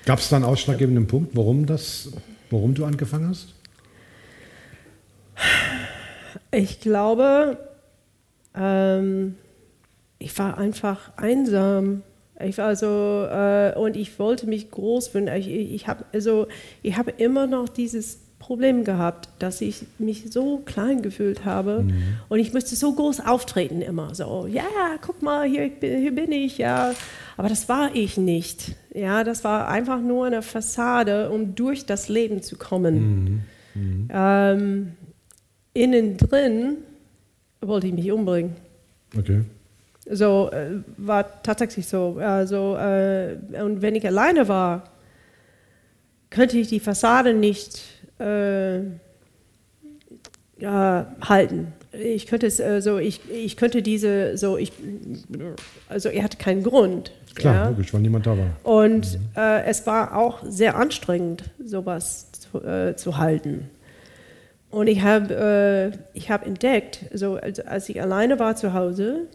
Gab 0.09 0.21
es 0.21 0.31
da 0.31 0.37
einen 0.37 0.47
ausschlaggebenden 0.47 1.07
Punkt, 1.07 1.37
warum, 1.37 1.67
das, 1.67 2.11
warum 2.49 2.73
du 2.73 2.87
angefangen 2.87 3.29
hast? 3.29 3.53
Ich 6.51 6.81
glaube, 6.81 7.59
ähm, 8.55 9.35
ich 10.19 10.39
war 10.39 10.57
einfach 10.57 11.13
einsam. 11.19 12.05
Ich 12.43 12.57
war 12.57 12.75
so, 12.75 13.27
äh, 13.31 13.75
und 13.77 13.97
ich 13.97 14.19
wollte 14.19 14.47
mich 14.47 14.71
groß 14.71 15.09
finden. 15.09 15.37
Ich, 15.37 15.47
ich 15.47 15.89
habe 15.89 16.07
also, 16.15 16.47
hab 16.87 17.21
immer 17.21 17.47
noch 17.47 17.69
dieses 17.69 18.21
Problem 18.39 18.85
gehabt, 18.85 19.29
dass 19.41 19.61
ich 19.61 19.83
mich 19.99 20.33
so 20.33 20.63
klein 20.65 21.03
gefühlt 21.03 21.45
habe 21.45 21.83
mhm. 21.83 22.17
und 22.31 22.39
ich 22.39 22.55
musste 22.55 22.77
so 22.77 22.95
groß 22.95 23.27
auftreten 23.27 23.83
immer. 23.83 24.15
So, 24.15 24.47
ja, 24.47 24.65
guck 25.03 25.21
mal, 25.21 25.47
hier, 25.47 25.71
hier 25.81 26.15
bin 26.15 26.33
ich, 26.33 26.57
ja. 26.57 26.95
Aber 27.37 27.49
das 27.49 27.69
war 27.69 27.95
ich 27.95 28.17
nicht. 28.17 28.75
Ja, 28.99 29.23
das 29.23 29.45
war 29.45 29.69
einfach 29.69 30.01
nur 30.01 30.27
eine 30.27 30.43
Fassade, 30.43 31.31
um 31.31 31.55
durch 31.55 31.87
das 31.87 32.09
Leben 32.09 32.43
zu 32.43 32.57
kommen. 32.57 32.95
Mhm. 32.95 33.41
Mhm. 33.75 34.09
Ähm, 34.13 34.93
innen 35.73 36.17
drin 36.17 36.79
wollte 37.61 37.87
ich 37.87 37.93
mich 37.93 38.11
umbringen. 38.11 38.57
Okay. 39.17 39.43
So 40.11 40.51
äh, 40.51 40.83
war 40.97 41.43
tatsächlich 41.43 41.87
so. 41.87 42.19
Also, 42.21 42.77
äh, 42.77 43.37
und 43.63 43.83
wenn 43.83 43.95
ich 43.95 44.07
alleine 44.07 44.49
war, 44.49 44.85
könnte 46.31 46.59
ich 46.59 46.69
die 46.69 46.81
Fassade 46.81 47.35
nicht 47.35 47.83
äh, 48.19 48.81
halten 50.61 51.73
ich 51.99 52.27
könnte 52.27 52.47
es 52.47 52.61
äh, 52.61 52.81
so, 52.81 52.99
ich, 52.99 53.21
ich 53.31 53.57
könnte 53.57 53.83
diese 53.83 54.37
so, 54.37 54.57
ich, 54.57 54.73
also 55.89 56.09
er 56.09 56.23
hatte 56.25 56.37
keinen 56.37 56.63
Grund. 56.63 57.13
Klar, 57.35 57.55
ja? 57.55 57.69
logisch, 57.69 57.93
weil 57.93 58.01
niemand 58.01 58.27
da 58.27 58.37
war. 58.37 58.51
Und 58.63 59.19
mhm. 59.19 59.27
äh, 59.37 59.65
es 59.65 59.87
war 59.87 60.17
auch 60.17 60.43
sehr 60.45 60.77
anstrengend, 60.77 61.45
sowas 61.63 62.31
zu, 62.33 62.63
äh, 62.63 62.97
zu 62.97 63.19
halten. 63.19 63.71
Und 64.71 64.87
ich 64.87 65.03
habe 65.03 65.93
äh, 66.15 66.21
hab 66.29 66.47
entdeckt, 66.47 67.07
so, 67.13 67.37
als, 67.37 67.61
als 67.61 67.89
ich 67.89 68.03
alleine 68.03 68.39
war 68.39 68.55
zu 68.57 68.75
Hause, 68.75 69.27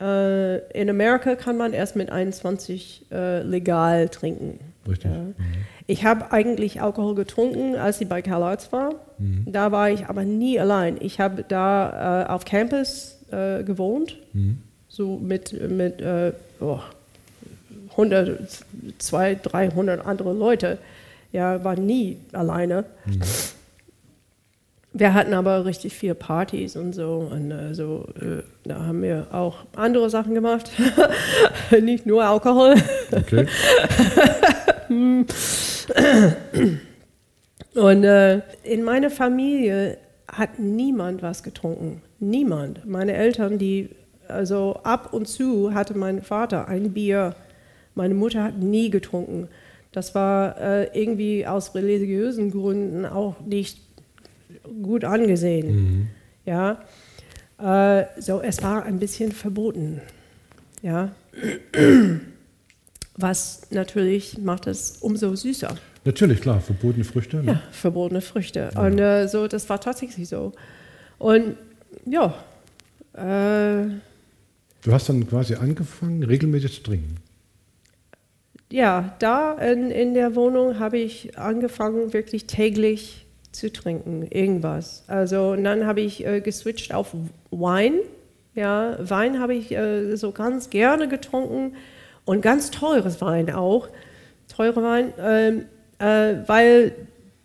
äh, 0.00 0.58
in 0.78 0.90
Amerika 0.90 1.36
kann 1.36 1.56
man 1.56 1.72
erst 1.72 1.96
mit 1.96 2.10
21 2.10 3.06
äh, 3.10 3.42
legal 3.42 4.08
trinken. 4.08 4.58
Richtig. 4.88 5.10
Ja. 5.10 5.18
Mhm. 5.18 5.34
Ich 5.88 6.04
habe 6.04 6.32
eigentlich 6.32 6.82
Alkohol 6.82 7.14
getrunken, 7.14 7.76
als 7.76 8.00
ich 8.00 8.08
bei 8.08 8.20
CalArts 8.20 8.72
war. 8.72 8.94
Mhm. 9.18 9.44
Da 9.46 9.70
war 9.70 9.90
ich 9.90 10.06
aber 10.06 10.24
nie 10.24 10.58
allein. 10.58 10.96
Ich 11.00 11.20
habe 11.20 11.44
da 11.46 12.24
äh, 12.24 12.28
auf 12.28 12.44
Campus 12.44 13.18
äh, 13.30 13.62
gewohnt, 13.62 14.16
mhm. 14.32 14.58
so 14.88 15.16
mit, 15.16 15.52
mit 15.70 16.00
äh, 16.00 16.32
oh, 16.60 16.80
100, 17.92 18.64
200, 18.98 19.52
300 19.52 20.06
andere 20.06 20.32
Leute. 20.32 20.78
Ja, 21.32 21.62
war 21.62 21.76
nie 21.76 22.18
alleine. 22.32 22.84
Mhm. 23.04 23.20
Wir 24.92 25.12
hatten 25.12 25.34
aber 25.34 25.66
richtig 25.66 25.94
viele 25.94 26.14
Partys 26.14 26.74
und 26.74 26.94
so. 26.94 27.28
Und 27.30 27.50
äh, 27.50 27.74
so, 27.74 28.06
äh, 28.20 28.42
da 28.64 28.86
haben 28.86 29.02
wir 29.02 29.26
auch 29.30 29.58
andere 29.76 30.10
Sachen 30.10 30.34
gemacht. 30.34 30.70
Nicht 31.82 32.06
nur 32.06 32.24
Alkohol. 32.24 32.74
Okay. 33.12 33.46
Und 37.74 38.04
äh, 38.04 38.40
in 38.62 38.82
meiner 38.82 39.10
Familie 39.10 39.98
hat 40.28 40.58
niemand 40.58 41.22
was 41.22 41.42
getrunken. 41.42 42.02
Niemand. 42.18 42.86
Meine 42.86 43.12
Eltern, 43.12 43.58
die, 43.58 43.90
also 44.28 44.80
ab 44.82 45.12
und 45.12 45.28
zu 45.28 45.74
hatte 45.74 45.96
mein 45.96 46.22
Vater 46.22 46.68
ein 46.68 46.92
Bier. 46.92 47.34
Meine 47.94 48.14
Mutter 48.14 48.42
hat 48.42 48.58
nie 48.58 48.90
getrunken. 48.90 49.48
Das 49.92 50.14
war 50.14 50.60
äh, 50.60 51.00
irgendwie 51.00 51.46
aus 51.46 51.74
religiösen 51.74 52.50
Gründen 52.50 53.06
auch 53.06 53.40
nicht 53.40 53.80
gut 54.82 55.04
angesehen. 55.04 55.74
Mhm. 55.74 56.08
Ja. 56.44 56.82
Äh, 57.58 58.06
so, 58.20 58.40
es 58.40 58.62
war 58.62 58.84
ein 58.84 58.98
bisschen 58.98 59.32
verboten. 59.32 60.00
Ja 60.82 61.10
was 63.16 63.62
natürlich 63.70 64.38
macht 64.38 64.66
es 64.66 64.98
umso 65.00 65.34
süßer. 65.34 65.76
Natürlich, 66.04 66.40
klar, 66.40 66.60
verbotene 66.60 67.04
Früchte. 67.04 67.38
Ne? 67.38 67.52
Ja, 67.52 67.62
verbotene 67.70 68.20
Früchte. 68.20 68.70
Ja. 68.74 68.80
Und 68.80 68.98
äh, 68.98 69.26
so, 69.26 69.48
das 69.48 69.68
war 69.68 69.80
tatsächlich 69.80 70.28
so. 70.28 70.52
Und 71.18 71.56
ja. 72.04 72.34
Äh, 73.14 73.88
du 74.82 74.92
hast 74.92 75.08
dann 75.08 75.26
quasi 75.28 75.54
angefangen, 75.54 76.22
regelmäßig 76.22 76.76
zu 76.76 76.82
trinken. 76.82 77.16
Ja, 78.70 79.16
da 79.20 79.54
in, 79.54 79.90
in 79.90 80.14
der 80.14 80.34
Wohnung 80.34 80.78
habe 80.78 80.98
ich 80.98 81.38
angefangen, 81.38 82.12
wirklich 82.12 82.46
täglich 82.46 83.26
zu 83.52 83.72
trinken, 83.72 84.26
irgendwas. 84.30 85.04
Also 85.06 85.52
und 85.52 85.64
dann 85.64 85.86
habe 85.86 86.02
ich 86.02 86.26
äh, 86.26 86.40
geswitcht 86.40 86.92
auf 86.92 87.14
Wein. 87.50 87.94
Ja, 88.54 88.96
Wein 89.00 89.40
habe 89.40 89.54
ich 89.54 89.72
äh, 89.72 90.16
so 90.16 90.32
ganz 90.32 90.70
gerne 90.70 91.08
getrunken 91.08 91.74
und 92.26 92.42
ganz 92.42 92.70
teures 92.70 93.22
Wein 93.22 93.50
auch, 93.50 93.88
teure 94.54 94.82
Wein, 94.82 95.14
ähm, 95.18 95.64
äh, 95.98 96.46
weil 96.46 96.92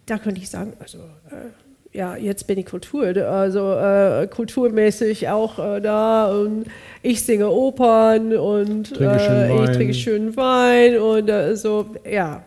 da 0.05 0.17
könnte 0.17 0.41
ich 0.41 0.49
sagen, 0.49 0.73
also 0.79 0.97
äh, 0.97 1.51
ja, 1.93 2.15
jetzt 2.15 2.47
bin 2.47 2.57
ich 2.57 2.65
Kultur, 2.65 3.05
also 3.27 3.73
äh, 3.73 4.27
kulturmäßig 4.27 5.29
auch 5.29 5.59
äh, 5.59 5.81
da 5.81 6.31
und 6.31 6.65
ich 7.01 7.23
singe 7.23 7.49
Opern 7.49 8.35
und 8.35 8.93
trinke 8.93 9.63
ich 9.63 9.75
trinke 9.75 9.93
schönen 9.93 10.35
Wein 10.35 10.97
und 10.97 11.29
äh, 11.29 11.55
so, 11.55 11.95
ja, 12.09 12.43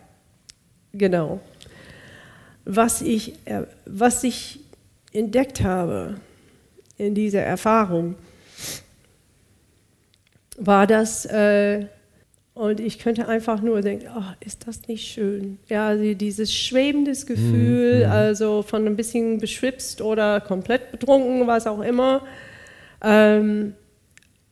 genau. 0.92 1.40
Was 2.64 3.02
ich, 3.02 3.34
äh, 3.44 3.62
was 3.84 4.24
ich 4.24 4.60
entdeckt 5.12 5.62
habe 5.62 6.16
in 6.96 7.14
dieser 7.14 7.42
Erfahrung, 7.42 8.16
war, 10.56 10.86
dass 10.86 11.26
und 12.54 12.78
ich 12.78 13.00
könnte 13.00 13.26
einfach 13.26 13.60
nur 13.60 13.82
denken, 13.82 14.06
oh, 14.16 14.22
ist 14.40 14.68
das 14.68 14.86
nicht 14.86 15.06
schön? 15.06 15.58
Ja, 15.68 15.88
also 15.88 16.14
dieses 16.14 16.54
schwebendes 16.54 17.26
Gefühl, 17.26 18.00
mhm, 18.00 18.06
mhm. 18.06 18.12
also 18.12 18.62
von 18.62 18.86
ein 18.86 18.94
bisschen 18.94 19.38
beschwipst 19.38 20.00
oder 20.00 20.40
komplett 20.40 20.92
betrunken, 20.92 21.48
was 21.48 21.66
auch 21.66 21.80
immer. 21.80 22.22
Ähm, 23.02 23.74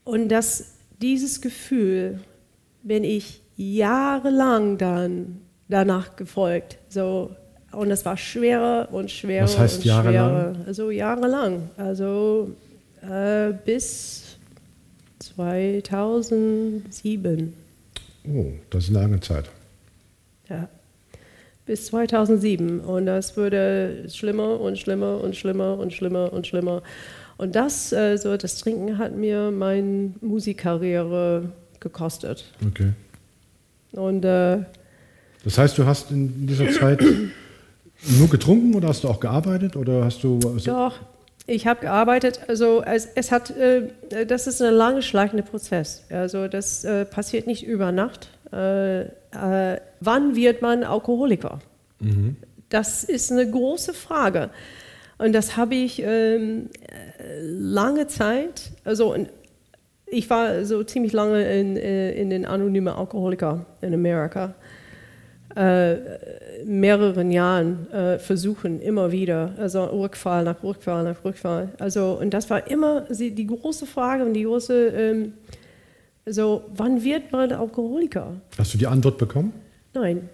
und 0.03 0.31
das, 0.31 0.73
dieses 1.01 1.41
Gefühl 1.41 2.19
bin 2.83 3.05
ich 3.05 3.41
jahrelang 3.57 4.79
dann 4.79 5.43
danach 5.69 6.17
gefolgt. 6.17 6.79
So, 6.89 7.31
und 7.71 7.93
es 7.93 8.05
war 8.05 8.17
schwerer 8.17 8.89
und 8.91 9.13
schwerer 9.13 9.45
was 9.45 9.59
heißt 9.59 9.79
und 9.79 9.85
jahrelang? 9.85 10.55
schwerer. 10.55 10.67
Also 10.67 10.91
jahrelang. 10.91 11.71
Also 11.77 12.51
äh, 13.01 13.53
bis 13.65 14.39
2007. 15.21 17.63
Oh, 18.29 18.47
das 18.71 18.85
ist 18.85 18.91
eine 18.91 19.01
lange 19.01 19.21
Zeit. 19.21 19.47
Ja, 20.49 20.69
bis 21.67 21.87
2007. 21.87 22.81
Und 22.81 23.07
das 23.07 23.37
wurde 23.37 24.07
schlimmer 24.09 24.61
und 24.61 24.79
schlimmer 24.79 25.21
und 25.21 25.37
schlimmer 25.37 25.79
und 25.79 25.93
schlimmer 25.93 26.33
und 26.33 26.47
schlimmer. 26.47 26.83
Und 27.39 27.57
das, 27.57 27.93
äh, 27.93 28.17
so 28.17 28.37
das 28.37 28.59
Trinken 28.59 28.99
hat 28.99 29.17
mir 29.17 29.51
meine 29.51 30.13
Musikkarriere 30.21 31.53
gekostet. 31.81 32.45
Okay. 32.67 32.93
Und 33.93 34.25
äh, 34.25 34.59
das 35.45 35.59
heißt, 35.59 35.77
du 35.77 35.87
hast 35.87 36.11
in 36.11 36.47
dieser 36.47 36.71
Zeit 36.71 37.03
nur 38.19 38.29
getrunken 38.29 38.75
oder 38.75 38.89
hast 38.89 39.05
du 39.05 39.09
auch 39.09 39.21
gearbeitet 39.21 39.77
oder 39.77 40.05
hast 40.05 40.23
du? 40.23 40.39
Also 40.45 40.71
Doch, 40.71 40.99
ich 41.47 41.67
habe 41.67 41.81
gearbeitet, 41.81 42.41
also 42.49 42.83
es, 42.83 43.07
es 43.15 43.33
hat, 43.33 43.51
äh, 43.57 43.89
das 44.27 44.47
ist 44.47 44.63
ein 44.63 44.75
lange 44.75 45.03
schleichender 45.03 45.45
Prozess. 45.45 46.05
Also 46.11 46.49
das 46.49 46.85
äh, 46.85 47.05
passiert 47.05 47.47
nicht 47.47 47.67
über 47.67 47.93
Nacht. 47.93 48.29
Äh, 48.53 49.03
äh, 49.03 49.81
wann 50.01 50.37
wird 50.37 50.63
man 50.63 50.85
Alkoholiker? 50.85 51.61
Mhm. 51.99 52.37
Das 52.69 53.05
ist 53.05 53.33
eine 53.33 53.51
große 53.51 53.93
Frage. 53.93 54.51
Und 55.19 55.33
das 55.33 55.57
habe 55.57 55.75
ich 55.75 56.03
ähm, 56.05 56.69
lange 57.41 58.07
Zeit, 58.07 58.73
also 58.85 59.15
ich 60.07 60.29
war 60.29 60.65
so 60.65 60.83
ziemlich 60.85 61.13
lange 61.13 61.43
in, 61.59 61.77
äh, 61.77 62.13
in 62.13 62.31
den 62.31 62.45
anonymen 62.45 62.93
Alkoholiker 62.93 63.67
in 63.81 63.95
Amerika. 63.95 64.55
Äh, 65.55 65.97
mehreren 66.65 67.31
Jahren 67.31 67.91
äh, 67.93 68.19
versuchen, 68.19 68.81
immer 68.81 69.13
wieder, 69.13 69.53
also 69.59 69.85
Rückfall 69.85 70.45
nach 70.45 70.63
Rückfall 70.63 71.05
nach 71.05 71.25
Rückfall. 71.25 71.71
Also, 71.79 72.19
und 72.21 72.31
das 72.31 72.49
war 72.49 72.71
immer 72.71 73.03
die 73.11 73.47
große 73.47 73.85
Frage 73.85 74.25
und 74.25 74.33
die 74.35 74.45
große, 74.45 74.89
ähm, 74.89 75.35
so, 76.25 76.63
wann 76.75 77.03
wird 77.03 77.33
man 77.33 77.53
Alkoholiker? 77.53 78.41
Hast 78.57 78.73
du 78.73 78.79
die 78.79 78.87
Antwort 78.87 79.19
bekommen? 79.19 79.53
Nein. 79.93 80.29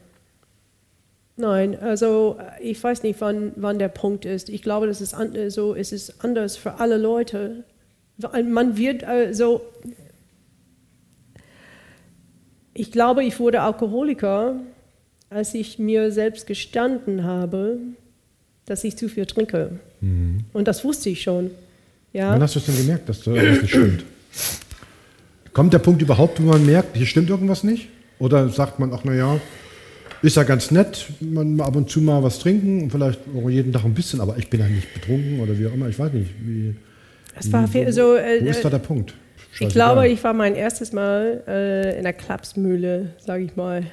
Nein, 1.37 1.79
also 1.81 2.39
ich 2.61 2.83
weiß 2.83 3.03
nicht, 3.03 3.21
wann, 3.21 3.53
wann 3.57 3.79
der 3.79 3.89
Punkt 3.89 4.25
ist. 4.25 4.49
Ich 4.49 4.63
glaube, 4.63 4.87
das 4.87 5.01
ist 5.01 5.15
an, 5.15 5.33
so, 5.51 5.75
es 5.75 5.93
ist 5.93 6.25
anders 6.25 6.57
für 6.57 6.75
alle 6.75 6.97
Leute. 6.97 7.65
Man 8.45 8.77
wird 8.77 9.05
also, 9.05 9.63
ich 12.75 12.93
glaube, 12.93 13.25
ich 13.25 13.41
wurde 13.41 13.63
Alkoholiker, 13.63 14.57
als 15.31 15.55
ich 15.55 15.79
mir 15.79 16.11
selbst 16.11 16.47
gestanden 16.47 17.25
habe, 17.25 17.79
dass 18.67 18.85
ich 18.85 18.97
zu 18.97 19.09
viel 19.09 19.27
trinke. 19.27 19.79
Mhm. 20.01 20.45
Und 20.53 20.69
das 20.69 20.85
wusste 20.85 21.11
ich 21.11 21.23
schon. 21.23 21.51
Ja? 22.13 22.33
Wann 22.33 22.43
hast 22.43 22.55
du 22.55 22.59
es 22.61 22.67
denn 22.67 22.77
gemerkt, 22.77 23.09
dass 23.09 23.23
das 23.23 23.35
nicht 23.35 23.69
stimmt? 23.69 24.05
Kommt 25.53 25.73
der 25.73 25.79
Punkt 25.79 26.03
überhaupt, 26.03 26.41
wo 26.41 26.47
man 26.47 26.65
merkt, 26.65 26.97
hier 26.97 27.07
stimmt 27.07 27.31
irgendwas 27.31 27.65
nicht? 27.65 27.89
Oder 28.19 28.49
sagt 28.49 28.79
man, 28.79 28.93
ach 28.93 29.05
naja, 29.05 29.41
ist 30.23 30.37
ja 30.37 30.43
ganz 30.43 30.71
nett, 30.71 31.07
man 31.21 31.61
ab 31.61 31.77
und 31.77 31.89
zu 31.89 32.01
mal 32.01 32.23
was 32.23 32.39
trinken 32.39 32.83
und 32.83 32.91
vielleicht 32.91 33.21
auch 33.37 33.49
jeden 33.49 33.73
Tag 33.73 33.85
ein 33.85 33.95
bisschen, 33.95 34.21
aber 34.21 34.37
ich 34.37 34.51
bin 34.51 34.61
ja 34.61 34.67
nicht 34.67 34.93
betrunken 34.93 35.41
oder 35.41 35.59
wie 35.59 35.67
auch 35.67 35.73
immer, 35.73 35.89
ich 35.89 35.99
weiß 35.99 36.13
nicht. 36.13 36.31
Wie, 36.41 36.75
es 37.39 37.53
war 37.53 37.73
wie, 37.73 37.91
so, 37.93 38.17
äh, 38.17 38.45
wo 38.45 38.49
ist 38.49 38.65
da 38.65 38.71
der 38.71 38.79
Punkt? 38.79 39.15
Ich 39.61 39.69
glaube, 39.69 40.09
ich 40.09 40.23
war 40.23 40.35
mein 40.35 40.55
erstes 40.55 40.93
Mal 40.93 41.43
äh, 41.47 41.97
in 41.97 42.05
der 42.05 42.13
Klapsmühle, 42.13 43.15
sage 43.19 43.45
ich 43.45 43.57
mal. 43.57 43.85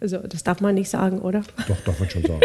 Also 0.00 0.18
das 0.18 0.42
darf 0.44 0.60
man 0.60 0.74
nicht 0.74 0.90
sagen, 0.90 1.20
oder? 1.20 1.42
Doch, 1.68 1.80
darf 1.84 1.98
man 1.98 2.10
schon 2.10 2.22
sagen. 2.22 2.40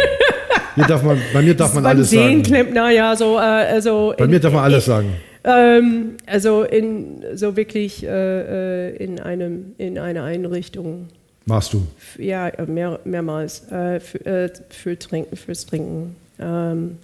Hier 0.76 0.86
darf 0.86 1.04
man, 1.04 1.20
bei 1.34 1.42
mir 1.42 1.56
darf 1.56 1.74
man 1.74 1.86
alles 1.86 2.10
Sehen 2.10 2.44
sagen. 2.44 2.44
Klemmt, 2.44 2.74
na 2.74 2.92
ja, 2.92 3.16
so, 3.16 3.38
äh, 3.38 3.40
also 3.40 4.14
bei 4.18 4.26
in, 4.26 4.32
mir 4.32 4.40
darf 4.40 4.54
man 4.54 4.64
alles 4.64 4.88
in, 4.88 4.94
sagen. 4.94 5.14
Ähm, 5.44 6.18
also 6.26 6.64
in 6.64 7.24
so 7.36 7.56
wirklich 7.56 8.06
äh, 8.06 8.90
äh 8.90 9.04
in 9.04 9.20
einem 9.20 9.74
in 9.78 9.98
einer 9.98 10.24
Einrichtung 10.24 11.08
Warst 11.50 11.74
du? 11.74 11.82
Ja, 12.20 12.52
mehr, 12.68 13.00
mehrmals. 13.06 13.68
Äh, 13.72 14.00
für, 14.00 14.26
äh, 14.26 14.50
für, 14.70 15.00
Trinken, 15.00 15.36
fürs 15.36 15.66
Trinken. 15.66 16.16
Ähm, 16.40 16.98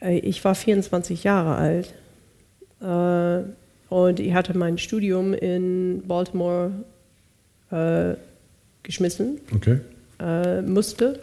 äh, 0.00 0.18
ich 0.18 0.42
war 0.44 0.54
24 0.54 1.24
Jahre 1.24 1.56
alt 1.56 1.92
äh, 2.80 3.94
und 3.94 4.20
ich 4.20 4.32
hatte 4.32 4.56
mein 4.56 4.78
Studium 4.78 5.34
in 5.34 6.02
Baltimore 6.06 6.70
äh, 7.70 8.14
geschmissen. 8.82 9.38
Okay. 9.54 9.80
Äh, 10.20 10.62
musste. 10.62 11.20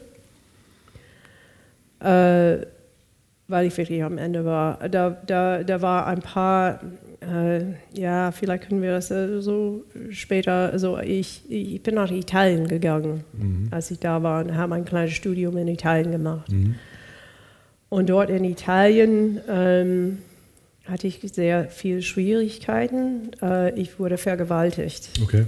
weil 1.99 3.66
ich 3.66 3.78
wirklich 3.78 4.03
am 4.03 4.18
Ende 4.18 4.45
war. 4.45 4.88
Da, 4.89 5.18
da, 5.26 5.64
da 5.64 5.82
war 5.82 6.06
ein 6.06 6.20
paar 6.20 6.82
äh, 7.22 7.62
ja, 7.93 8.32
vielleicht 8.32 8.68
können 8.68 8.82
wir 8.82 8.91
das 8.91 9.12
äh, 9.12 9.41
so 9.41 9.84
später, 10.10 10.72
also 10.72 10.99
ich, 10.99 11.41
ich 11.49 11.82
bin 11.82 11.95
nach 11.95 12.12
Italien 12.12 12.68
gegangen, 12.68 13.24
mhm. 13.34 13.68
als 13.72 13.91
ich 13.91 13.99
da 13.99 14.22
war 14.24 14.43
und 14.43 14.56
habe 14.56 14.76
ein 14.76 14.86
kleines 14.86 15.14
Studium 15.14 15.58
in 15.58 15.68
Italien 15.68 16.12
gemacht. 16.12 16.51
Mhm. 16.51 16.76
Und 17.89 18.10
dort 18.10 18.30
in 18.30 18.43
Italien 18.43 19.39
ähm, 19.49 20.18
hatte 20.86 21.08
ich 21.08 21.20
sehr 21.34 21.66
viele 21.70 22.01
Schwierigkeiten. 22.01 23.32
Äh, 23.41 23.80
ich 23.80 23.99
wurde 23.99 24.18
vergewaltigt. 24.18 25.10
Okay. 25.24 25.45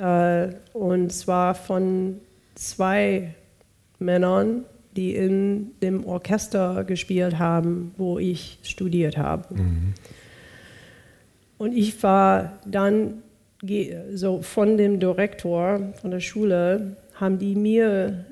Äh, 0.00 0.54
und 0.72 1.12
zwar 1.12 1.54
von 1.54 2.20
zwei 2.54 3.34
Männern, 3.98 4.64
die 4.96 5.14
in 5.14 5.72
dem 5.82 6.04
Orchester 6.04 6.84
gespielt 6.84 7.38
haben, 7.38 7.94
wo 7.96 8.18
ich 8.18 8.58
studiert 8.62 9.16
habe. 9.16 9.54
Mhm. 9.54 9.94
Und 11.58 11.76
ich 11.76 12.02
war 12.02 12.58
dann 12.64 13.22
so 14.14 14.40
von 14.40 14.78
dem 14.78 14.98
Direktor 14.98 15.92
von 16.00 16.10
der 16.10 16.20
Schule, 16.20 16.96
haben 17.14 17.38
die 17.38 17.54
mir 17.54 18.24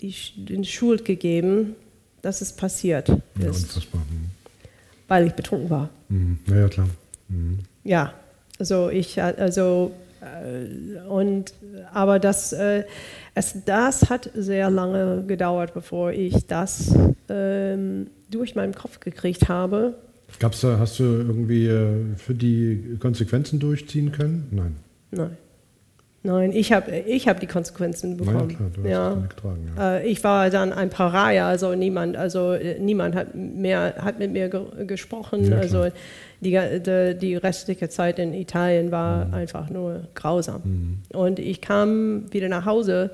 die, 0.00 0.14
den 0.36 0.64
Schuld 0.64 1.04
gegeben, 1.04 1.74
dass 2.22 2.40
es 2.40 2.52
passiert 2.52 3.08
ja, 3.08 3.50
ist. 3.50 3.64
Unfassbar. 3.64 4.02
Mhm. 4.02 4.30
Weil 5.08 5.26
ich 5.26 5.32
betrunken 5.32 5.70
war. 5.70 5.90
Mhm. 6.08 6.38
Ja, 6.46 6.56
ja, 6.56 6.68
klar. 6.68 6.88
Mhm. 7.28 7.58
Ja, 7.82 8.14
also 8.58 8.88
ich, 8.90 9.20
also, 9.20 9.92
und, 11.08 11.54
aber 11.92 12.18
das, 12.18 12.52
äh, 12.52 12.84
es, 13.34 13.64
das 13.64 14.10
hat 14.10 14.30
sehr 14.34 14.70
lange 14.70 15.24
gedauert, 15.26 15.74
bevor 15.74 16.12
ich 16.12 16.46
das 16.46 16.94
ähm, 17.28 18.08
durch 18.30 18.54
meinen 18.54 18.74
Kopf 18.74 19.00
gekriegt 19.00 19.48
habe 19.48 19.94
Gab's 20.38 20.60
da, 20.60 20.78
hast 20.78 20.98
du 20.98 21.04
irgendwie 21.04 21.66
äh, 21.66 22.14
für 22.16 22.34
die 22.34 22.96
Konsequenzen 22.98 23.58
durchziehen 23.58 24.12
können? 24.12 24.48
Nein. 24.50 24.76
Nein. 25.10 25.36
Nein, 26.26 26.50
ich 26.52 26.72
habe 26.72 26.90
ich 26.90 27.28
hab 27.28 27.38
die 27.38 27.46
Konsequenzen 27.46 28.16
bekommen. 28.16 28.50
Ja, 28.50 28.56
klar, 28.56 28.70
du 28.74 28.82
hast 28.82 28.90
ja. 28.90 29.14
getragen, 29.28 29.72
ja. 29.76 29.96
Äh, 29.98 30.08
ich 30.08 30.24
war 30.24 30.50
dann 30.50 30.72
ein 30.72 30.90
Pariah, 30.90 31.46
also 31.46 31.74
niemand, 31.74 32.16
also 32.16 32.52
äh, 32.52 32.80
niemand 32.80 33.14
hat 33.14 33.34
mehr 33.36 33.94
hat 33.98 34.18
mit 34.18 34.32
mir 34.32 34.48
ge 34.48 34.62
gesprochen. 34.86 35.48
Ja, 35.48 35.58
also 35.58 35.86
die, 36.40 36.58
die, 36.80 37.16
die, 37.16 37.36
restliche 37.36 37.88
Zeit 37.88 38.18
in 38.18 38.34
Italien 38.34 38.90
war 38.90 39.26
mhm. 39.26 39.34
einfach 39.34 39.70
nur 39.70 40.08
grausam. 40.14 40.62
Mhm. 40.64 41.16
Und 41.16 41.38
ich 41.38 41.60
kam 41.60 42.32
wieder 42.32 42.48
nach 42.48 42.66
Hause 42.66 43.10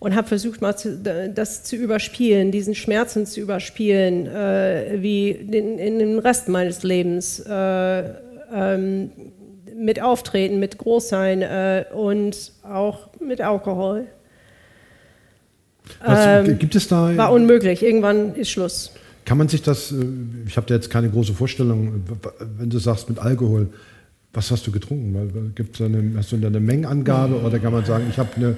und 0.00 0.16
habe 0.16 0.26
versucht, 0.26 0.60
mal 0.60 0.76
zu, 0.76 0.98
das 0.98 1.62
zu 1.62 1.76
überspielen, 1.76 2.50
diesen 2.50 2.74
Schmerzen 2.74 3.24
zu 3.24 3.40
überspielen, 3.40 4.26
äh, 4.26 4.98
wie 4.98 5.30
in, 5.30 5.78
in 5.78 5.98
den 6.00 6.18
Rest 6.18 6.48
meines 6.48 6.82
Lebens. 6.82 7.38
Äh, 7.38 8.02
ähm, 8.52 9.10
mit 9.76 10.00
Auftreten, 10.00 10.58
mit 10.58 10.78
Großsein 10.78 11.42
äh, 11.42 11.84
und 11.94 12.52
auch 12.62 13.08
mit 13.20 13.40
Alkohol. 13.40 14.06
Was, 16.04 16.48
ähm, 16.48 16.58
gibt 16.58 16.74
es 16.74 16.88
da? 16.88 17.16
War 17.16 17.32
unmöglich. 17.32 17.82
Irgendwann 17.82 18.34
ist 18.34 18.50
Schluss. 18.50 18.92
Kann 19.24 19.38
man 19.38 19.48
sich 19.48 19.62
das? 19.62 19.92
Äh, 19.92 20.04
ich 20.46 20.56
habe 20.56 20.66
da 20.66 20.74
jetzt 20.74 20.90
keine 20.90 21.10
große 21.10 21.34
Vorstellung. 21.34 22.04
Wenn 22.58 22.70
du 22.70 22.78
sagst 22.78 23.08
mit 23.08 23.18
Alkohol, 23.18 23.68
was 24.32 24.50
hast 24.50 24.66
du 24.66 24.72
getrunken? 24.72 25.52
Gibt's 25.54 25.80
eine, 25.80 26.12
hast 26.16 26.32
du 26.32 26.36
da 26.36 26.48
eine 26.48 26.60
Mengenangabe 26.60 27.40
oder 27.40 27.58
kann 27.58 27.72
man 27.72 27.84
sagen, 27.84 28.06
ich 28.10 28.18
habe 28.18 28.30
eine 28.36 28.56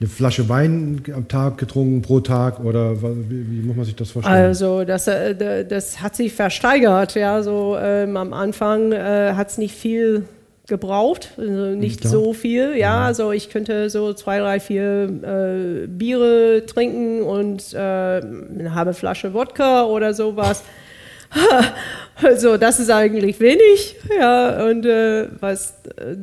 eine 0.00 0.08
Flasche 0.08 0.48
Wein 0.48 1.02
am 1.14 1.28
Tag 1.28 1.58
getrunken 1.58 2.00
pro 2.00 2.20
Tag 2.20 2.60
oder 2.64 3.02
wie, 3.02 3.50
wie 3.50 3.60
muss 3.60 3.76
man 3.76 3.84
sich 3.84 3.94
das 3.94 4.10
vorstellen? 4.10 4.34
Also 4.34 4.84
das, 4.84 5.06
äh, 5.06 5.66
das 5.66 6.00
hat 6.00 6.16
sich 6.16 6.32
versteigert. 6.32 7.14
Ja, 7.16 7.42
so 7.42 7.76
ähm, 7.78 8.16
am 8.16 8.32
Anfang 8.32 8.92
äh, 8.92 9.34
hat 9.34 9.50
es 9.50 9.58
nicht 9.58 9.74
viel 9.74 10.24
gebraucht, 10.70 11.32
also 11.36 11.74
nicht 11.74 12.04
ja. 12.04 12.10
so 12.10 12.32
viel. 12.32 12.74
Ja, 12.76 13.04
also 13.04 13.32
ich 13.32 13.50
könnte 13.50 13.90
so 13.90 14.14
zwei, 14.14 14.38
drei, 14.38 14.58
vier 14.58 15.82
äh, 15.84 15.86
Biere 15.86 16.64
trinken 16.64 17.22
und 17.22 17.74
äh, 17.74 17.76
eine 17.76 18.74
halbe 18.74 18.94
Flasche 18.94 19.34
Wodka 19.34 19.84
oder 19.84 20.14
sowas. 20.14 20.64
also 22.22 22.56
das 22.56 22.80
ist 22.80 22.90
eigentlich 22.90 23.38
wenig. 23.40 23.96
Ja, 24.18 24.64
und 24.64 24.86
äh, 24.86 25.28
was 25.40 25.74
äh, 25.98 26.16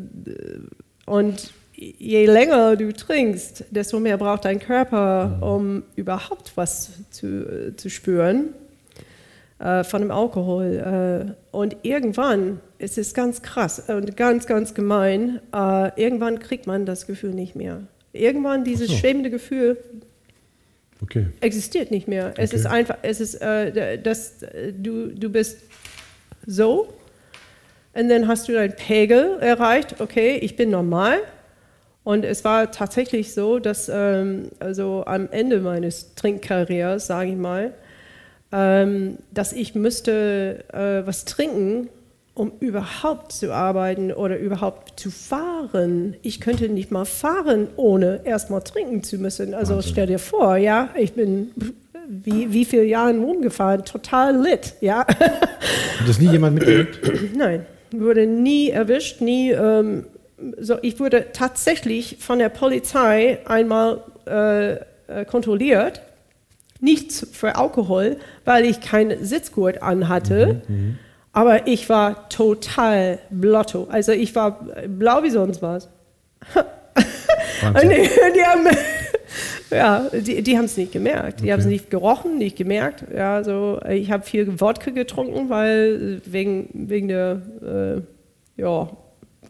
und 1.06 1.52
je 1.76 2.26
länger 2.26 2.76
du 2.76 2.92
trinkst, 2.92 3.66
desto 3.70 4.00
mehr 4.00 4.18
braucht 4.18 4.46
dein 4.46 4.60
Körper, 4.60 5.38
mhm. 5.38 5.44
um 5.44 5.84
überhaupt 5.96 6.54
was 6.56 6.94
zu, 7.12 7.76
zu 7.76 7.92
spüren 7.92 8.56
äh, 9.60 9.84
von 9.84 10.02
dem 10.02 10.12
Alkohol. 10.12 11.34
Äh, 11.34 11.56
und 11.56 11.78
irgendwann, 11.84 12.60
es 12.80 12.98
ist 12.98 13.16
ganz 13.16 13.42
krass 13.42 13.84
und 13.88 14.16
ganz, 14.16 14.46
ganz 14.46 14.74
gemein, 14.74 15.40
äh, 15.54 16.02
irgendwann 16.02 16.40
kriegt 16.40 16.68
man 16.68 16.86
das 16.86 17.08
Gefühl 17.08 17.32
nicht 17.32 17.56
mehr. 17.56 17.82
Irgendwann 18.14 18.64
dieses 18.64 18.90
so. 18.90 18.96
schwebende 18.96 19.30
Gefühl 19.30 19.78
okay. 21.02 21.28
existiert 21.42 21.92
nicht 21.92 22.08
mehr. 22.08 22.34
Es 22.38 22.54
ist 22.54 22.66
einfach, 22.66 22.98
es 23.02 23.20
ist, 23.20 23.36
äh, 23.42 24.00
dass 24.00 24.34
du, 24.78 25.08
du 25.08 25.30
bist 25.30 25.60
so 26.46 26.94
und 27.94 28.10
dann 28.10 28.28
hast 28.28 28.48
du 28.48 28.54
deinen 28.54 28.76
Pegel 28.76 29.38
erreicht, 29.40 30.00
okay, 30.00 30.38
ich 30.38 30.56
bin 30.56 30.70
normal 30.70 31.18
und 32.04 32.24
es 32.24 32.46
war 32.46 32.72
tatsächlich 32.72 33.34
so, 33.34 33.60
dass 33.60 33.90
ähm, 33.92 34.50
also 34.60 35.04
am 35.06 35.28
Ende 35.32 35.60
meines 35.60 36.16
Trinkkarriers, 36.16 37.08
sage 37.08 37.32
ich 37.32 37.36
mal, 37.36 37.74
ähm, 38.52 39.18
dass 39.32 39.54
ich 39.54 39.76
müsste 39.76 40.64
äh, 40.74 41.06
was 41.06 41.26
trinken, 41.26 41.90
um 42.34 42.52
überhaupt 42.60 43.32
zu 43.32 43.52
arbeiten 43.52 44.12
oder 44.12 44.38
überhaupt 44.38 45.00
zu 45.00 45.10
fahren. 45.10 46.16
Ich 46.22 46.40
könnte 46.40 46.70
nicht 46.70 46.92
mal 46.92 47.06
fahren, 47.06 47.68
ohne 47.78 48.22
erstmal 48.24 48.62
trinken 48.62 49.04
zu 49.04 49.18
müssen. 49.18 49.54
Also 49.54 49.76
Wahnsinn. 49.76 49.92
stell 49.92 50.08
dir 50.08 50.20
vor, 50.20 50.56
ja, 50.58 50.90
ich 50.96 51.14
bin 51.14 51.52
wie, 52.08 52.54
wie 52.54 52.66
viele 52.66 52.86
Jahre 52.86 53.18
rumgefahren, 53.18 53.84
total 53.84 54.42
lit, 54.42 54.76
ja. 54.82 55.06
Hat 55.08 56.08
das 56.08 56.20
nie 56.20 56.30
jemand 56.30 56.56
mitgekriegt? 56.56 57.36
Nein. 57.36 57.66
wurde 57.92 58.26
nie 58.26 58.70
erwischt, 58.70 59.22
nie. 59.22 59.52
Ähm, 59.52 60.06
so, 60.60 60.78
ich 60.82 61.00
wurde 61.00 61.28
tatsächlich 61.34 62.18
von 62.20 62.40
der 62.40 62.50
Polizei 62.50 63.40
einmal 63.46 64.04
äh, 64.28 64.74
äh 64.74 65.26
kontrolliert, 65.26 66.02
nicht 66.82 67.12
für 67.12 67.56
Alkohol, 67.56 68.18
weil 68.46 68.66
ich 68.66 68.82
keinen 68.82 69.24
Sitzgurt 69.24 69.82
anhatte. 69.82 70.62
Mhm, 70.68 70.76
mhm. 70.76 70.98
aber 71.34 71.68
ich 71.68 71.90
war 71.90 72.30
total 72.30 73.20
blotto. 73.30 73.88
Also 73.90 74.12
ich 74.12 74.36
war 74.36 74.68
blau 74.88 75.24
wie 75.24 75.30
sonst 75.30 75.62
was. 75.62 75.90
die, 76.56 78.10
die 78.36 78.44
haben, 78.44 78.68
ja, 79.72 80.10
die, 80.14 80.42
die 80.42 80.58
haben 80.58 80.66
es 80.66 80.78
nicht 80.78 80.92
gemerkt. 80.92 81.40
Die 81.40 81.46
okay. 81.46 81.54
haben 81.54 81.60
es 81.60 81.66
nicht 81.66 81.90
gerochen, 81.90 82.38
nicht 82.38 82.58
gemerkt. 82.58 83.06
Ja, 83.14 83.44
so, 83.44 83.80
ich 83.90 84.12
habe 84.12 84.24
viel 84.24 84.60
Wodka 84.60 84.92
getrunken, 84.92 85.50
weil 85.50 86.22
wegen, 86.26 86.70
wegen 86.74 87.08
der, 87.08 87.42
äh, 88.58 88.62
ja, 88.62 88.90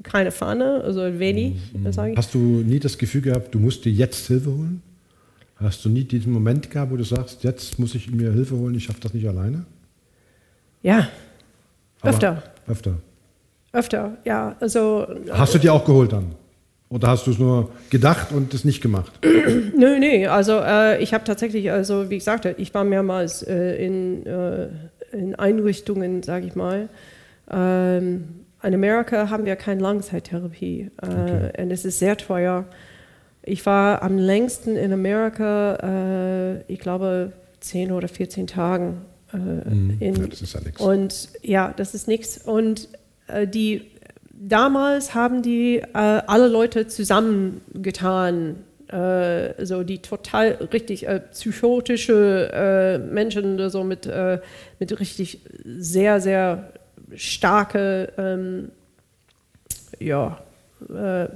keine 0.03 0.31
Fahne, 0.31 0.81
also 0.83 1.19
wenig. 1.19 1.55
Mhm. 1.73 2.15
Hast 2.15 2.33
du 2.33 2.37
nie 2.37 2.79
das 2.79 2.97
Gefühl 2.97 3.21
gehabt, 3.21 3.53
du 3.53 3.59
musst 3.59 3.85
dir 3.85 3.91
jetzt 3.91 4.27
Hilfe 4.27 4.51
holen? 4.51 4.81
Hast 5.59 5.83
du 5.83 5.89
nie 5.89 6.03
diesen 6.03 6.31
Moment 6.31 6.69
gehabt, 6.69 6.91
wo 6.91 6.97
du 6.97 7.03
sagst, 7.03 7.43
jetzt 7.43 7.79
muss 7.79 7.95
ich 7.95 8.11
mir 8.11 8.31
Hilfe 8.31 8.55
holen, 8.55 8.75
ich 8.75 8.83
schaffe 8.83 8.99
das 9.01 9.13
nicht 9.13 9.27
alleine? 9.27 9.65
Ja, 10.83 11.07
öfter. 12.03 12.43
Aber 12.65 12.71
öfter. 12.71 12.93
Öfter, 13.73 14.17
ja. 14.23 14.55
Also, 14.59 15.07
Hast 15.31 15.53
du 15.55 15.59
dir 15.59 15.73
auch 15.73 15.85
geholt 15.85 16.13
dann? 16.13 16.35
Oder 16.89 17.09
hast 17.09 17.27
du 17.27 17.31
es 17.31 17.39
nur 17.39 17.71
gedacht 17.89 18.31
und 18.31 18.53
es 18.53 18.63
nicht 18.63 18.81
gemacht? 18.81 19.11
nö, 19.23 19.99
nö. 19.99 20.27
Also 20.27 20.59
äh, 20.63 21.01
ich 21.01 21.13
habe 21.13 21.25
tatsächlich, 21.25 21.69
also 21.69 22.09
wie 22.09 22.17
gesagt, 22.17 22.45
ich 22.45 22.73
war 22.73 22.85
mehrmals 22.85 23.43
äh, 23.43 23.75
in, 23.75 24.25
äh, 24.25 24.69
in 25.11 25.35
Einrichtungen, 25.35 26.23
sage 26.23 26.47
ich 26.47 26.55
mal. 26.55 26.87
Ähm, 27.51 28.23
in 28.63 28.73
Amerika 28.73 29.29
haben 29.29 29.45
wir 29.45 29.57
keine 29.57 29.81
Langzeittherapie 29.81 30.89
äh, 31.01 31.05
okay. 31.05 31.61
und 31.61 31.71
es 31.71 31.83
ist 31.83 31.99
sehr 31.99 32.15
teuer. 32.15 32.65
Ich 33.47 33.65
war 33.65 34.01
am 34.03 34.17
längsten 34.17 34.75
in 34.75 34.91
Amerika, 34.93 35.75
äh, 35.81 36.71
ich 36.71 36.79
glaube, 36.79 37.31
10 37.61 37.91
oder 37.91 38.07
14 38.07 38.47
Tagen. 38.47 39.01
Äh, 39.33 39.37
mhm. 39.37 39.97
in, 39.99 40.15
ja, 40.15 40.27
das 40.27 40.41
ist 40.41 40.53
ja 40.53 40.59
nichts. 40.61 40.81
Und 40.81 41.29
ja, 41.41 41.73
das 41.75 41.93
ist 41.93 42.07
nichts. 42.07 42.37
Und 42.37 42.89
die 43.45 43.81
damals 44.37 45.13
haben 45.13 45.41
die 45.41 45.77
äh, 45.77 45.83
alle 45.93 46.47
Leute 46.47 46.87
zusammengetan, 46.87 48.57
äh, 48.87 49.65
so 49.65 49.83
die 49.83 49.99
total 49.99 50.51
richtig 50.71 51.07
äh, 51.07 51.19
psychotische 51.31 52.51
äh, 52.53 52.97
Menschen, 52.99 53.69
so 53.69 53.83
mit, 53.83 54.05
äh, 54.05 54.39
mit 54.79 54.99
richtig 54.99 55.41
sehr, 55.65 56.21
sehr 56.21 56.71
starke 57.15 58.13
ähm, 58.17 58.69
ja, 59.99 60.39
äh, 60.89 61.27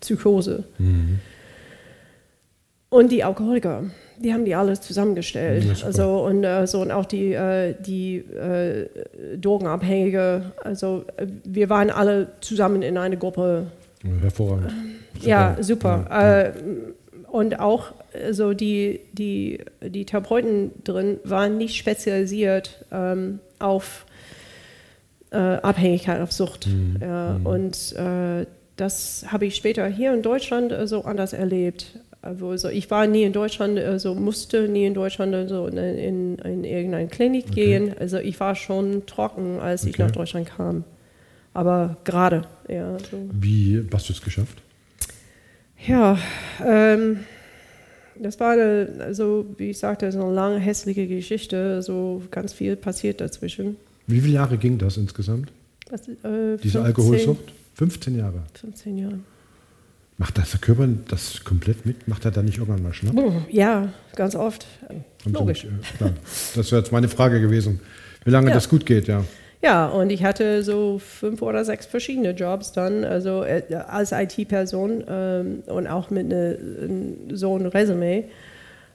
Psychose. 0.00 0.64
Mhm. 0.78 1.20
Und 2.90 3.10
die 3.12 3.24
Alkoholiker 3.24 3.84
die 4.20 4.34
haben 4.34 4.44
die 4.44 4.54
alles 4.54 4.82
zusammengestellt. 4.82 5.64
Ja, 5.64 5.86
also 5.86 6.24
und 6.26 6.44
äh, 6.44 6.66
so 6.66 6.82
und 6.82 6.90
auch 6.90 7.06
die, 7.06 7.32
äh, 7.32 7.74
die 7.80 8.16
äh, 8.16 8.86
Drogenabhängige. 9.38 10.52
Also 10.62 11.04
äh, 11.16 11.26
wir 11.44 11.70
waren 11.70 11.90
alle 11.90 12.28
zusammen 12.40 12.82
in 12.82 12.98
einer 12.98 13.16
Gruppe. 13.16 13.66
Hervorragend. 14.20 14.72
Super. 15.14 15.26
Ja, 15.26 15.56
super. 15.60 16.06
Ja, 16.10 16.42
ja. 16.44 16.52
und 17.30 17.60
auch 17.60 17.92
so 18.30 18.52
die, 18.52 19.00
die, 19.12 19.64
die 19.82 20.04
Therapeuten 20.04 20.72
drin 20.84 21.18
waren 21.24 21.56
nicht 21.56 21.76
spezialisiert 21.76 22.84
ähm, 22.92 23.40
auf 23.58 24.04
äh, 25.30 25.36
Abhängigkeit, 25.36 26.20
auf 26.20 26.32
Sucht. 26.32 26.66
Mhm. 26.66 26.96
Ja, 27.00 27.38
mhm. 27.38 27.46
Und 27.46 27.96
äh, 27.96 28.46
das 28.76 29.24
habe 29.28 29.46
ich 29.46 29.56
später 29.56 29.86
hier 29.86 30.12
in 30.12 30.22
Deutschland 30.22 30.74
so 30.84 31.04
anders 31.04 31.32
erlebt. 31.32 31.98
Also 32.22 32.68
ich 32.68 32.90
war 32.90 33.06
nie 33.06 33.22
in 33.22 33.32
Deutschland, 33.32 33.78
also 33.78 34.14
musste 34.14 34.68
nie 34.68 34.84
in 34.84 34.94
Deutschland 34.94 35.34
also 35.34 35.66
in, 35.68 35.76
in, 35.78 36.38
in 36.38 36.64
irgendeine 36.64 37.08
Klinik 37.08 37.46
okay. 37.50 37.54
gehen. 37.54 37.94
Also 37.98 38.18
ich 38.18 38.38
war 38.40 38.54
schon 38.54 39.06
trocken, 39.06 39.58
als 39.58 39.82
okay. 39.82 39.90
ich 39.90 39.98
nach 39.98 40.10
Deutschland 40.10 40.48
kam. 40.48 40.84
Aber 41.54 41.96
gerade, 42.04 42.46
ja. 42.68 42.98
So. 43.10 43.18
Wie 43.32 43.82
hast 43.92 44.08
du 44.08 44.12
es 44.12 44.20
geschafft? 44.20 44.62
Ja, 45.86 46.18
ähm, 46.64 47.20
das 48.18 48.38
war 48.38 48.52
eine, 48.52 48.88
also 49.00 49.46
wie 49.56 49.70
ich 49.70 49.78
sagte, 49.78 50.12
so 50.12 50.22
eine 50.22 50.34
lange 50.34 50.58
hässliche 50.58 51.06
Geschichte. 51.06 51.80
So 51.80 52.22
ganz 52.30 52.52
viel 52.52 52.76
passiert 52.76 53.22
dazwischen. 53.22 53.76
Wie 54.06 54.20
viele 54.20 54.34
Jahre 54.34 54.58
ging 54.58 54.76
das 54.76 54.98
insgesamt? 54.98 55.50
Was, 55.88 56.06
äh, 56.06 56.58
Diese 56.62 56.80
15, 56.80 56.80
Alkoholsucht? 56.82 57.52
15 57.74 58.18
Jahre. 58.18 58.42
15 58.54 58.98
Jahre. 58.98 59.18
Macht 60.20 60.36
das 60.36 60.50
der 60.50 60.60
Körper 60.60 60.86
das 61.08 61.44
komplett 61.44 61.86
mit? 61.86 62.06
Macht 62.06 62.26
er 62.26 62.30
da 62.30 62.42
nicht 62.42 62.58
irgendwann 62.58 62.82
mal 62.82 62.92
Schnapp? 62.92 63.14
Ja, 63.48 63.90
ganz 64.16 64.36
oft. 64.36 64.66
Logisch. 65.24 65.64
Nicht, 65.64 65.98
äh, 66.02 66.12
das 66.54 66.70
wäre 66.70 66.82
jetzt 66.82 66.92
meine 66.92 67.08
Frage 67.08 67.40
gewesen, 67.40 67.80
wie 68.26 68.30
lange 68.30 68.48
ja. 68.48 68.54
das 68.54 68.68
gut 68.68 68.84
geht, 68.84 69.08
ja. 69.08 69.24
Ja, 69.62 69.86
und 69.86 70.10
ich 70.10 70.22
hatte 70.22 70.62
so 70.62 70.98
fünf 70.98 71.40
oder 71.40 71.64
sechs 71.64 71.86
verschiedene 71.86 72.32
Jobs 72.32 72.72
dann, 72.72 73.02
also 73.02 73.44
äh, 73.44 73.62
als 73.88 74.12
IT-Person 74.12 75.04
ähm, 75.08 75.62
und 75.64 75.86
auch 75.86 76.10
mit 76.10 76.28
ne, 76.28 76.58
so 77.32 77.54
einem 77.54 77.68
Resümee 77.68 78.26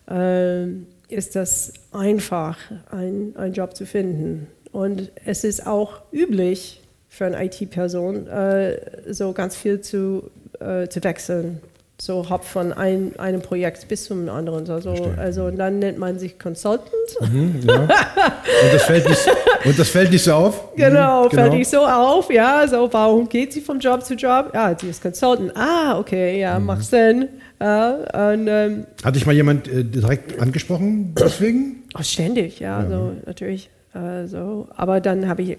äh, 0.08 0.66
ist 1.10 1.36
das 1.36 1.74
einfach, 1.92 2.60
einen 2.92 3.34
Job 3.52 3.76
zu 3.76 3.88
finden. 3.88 4.46
Und 4.72 5.12
es 5.26 5.44
ist 5.44 5.66
auch 5.66 6.04
üblich 6.12 6.84
für 7.10 7.26
eine 7.26 7.44
IT-Person, 7.46 8.28
äh, 8.28 8.80
so 9.12 9.34
ganz 9.34 9.56
viel 9.56 9.82
zu 9.82 10.30
äh, 10.60 10.88
zu 10.90 11.04
wechseln. 11.04 11.62
So 11.98 12.30
hop 12.30 12.44
von 12.44 12.74
ein, 12.74 13.18
einem 13.18 13.42
Projekt 13.42 13.88
bis 13.88 14.06
zum 14.06 14.28
anderen. 14.28 14.70
Also, 14.70 15.14
also 15.18 15.46
und 15.46 15.58
dann 15.58 15.80
nennt 15.80 15.98
man 15.98 16.20
sich 16.20 16.38
Consultant. 16.38 16.90
Mhm, 17.22 17.62
ja. 17.66 17.82
und, 17.84 18.74
das 18.74 18.84
fällt 18.84 19.08
nicht, 19.08 19.22
und 19.64 19.80
das 19.80 19.90
fällt 19.90 20.12
nicht 20.12 20.24
so 20.26 20.34
auf? 20.34 20.76
Genau, 20.76 21.24
mhm, 21.24 21.30
genau, 21.30 21.42
fällt 21.44 21.54
nicht 21.54 21.70
so 21.70 21.86
auf. 21.86 22.30
Ja, 22.30 22.68
so 22.68 22.92
warum 22.92 23.30
geht 23.30 23.54
sie 23.54 23.62
vom 23.62 23.80
Job 23.80 24.04
zu 24.04 24.16
Job? 24.16 24.52
Ja, 24.54 24.78
sie 24.78 24.90
ist 24.90 25.02
Consultant. 25.02 25.56
Ah, 25.56 25.98
okay, 25.98 26.38
ja, 26.42 26.60
mhm. 26.60 26.66
macht 26.66 26.84
Sinn. 26.84 27.30
Ja, 27.62 27.94
und, 28.32 28.48
ähm, 28.50 28.86
Hat 29.02 29.16
dich 29.16 29.26
mal 29.26 29.34
jemand 29.34 29.70
äh, 29.70 29.86
direkt 29.86 30.38
angesprochen 30.42 31.16
deswegen? 31.18 31.84
Oh, 31.98 32.04
ständig, 32.04 32.60
ja, 32.60 32.84
ja. 32.84 32.90
so 32.90 33.12
natürlich. 33.26 33.70
Äh, 33.94 34.28
so. 34.28 34.68
Aber 34.76 35.00
dann 35.00 35.30
habe 35.30 35.44
ich 35.44 35.58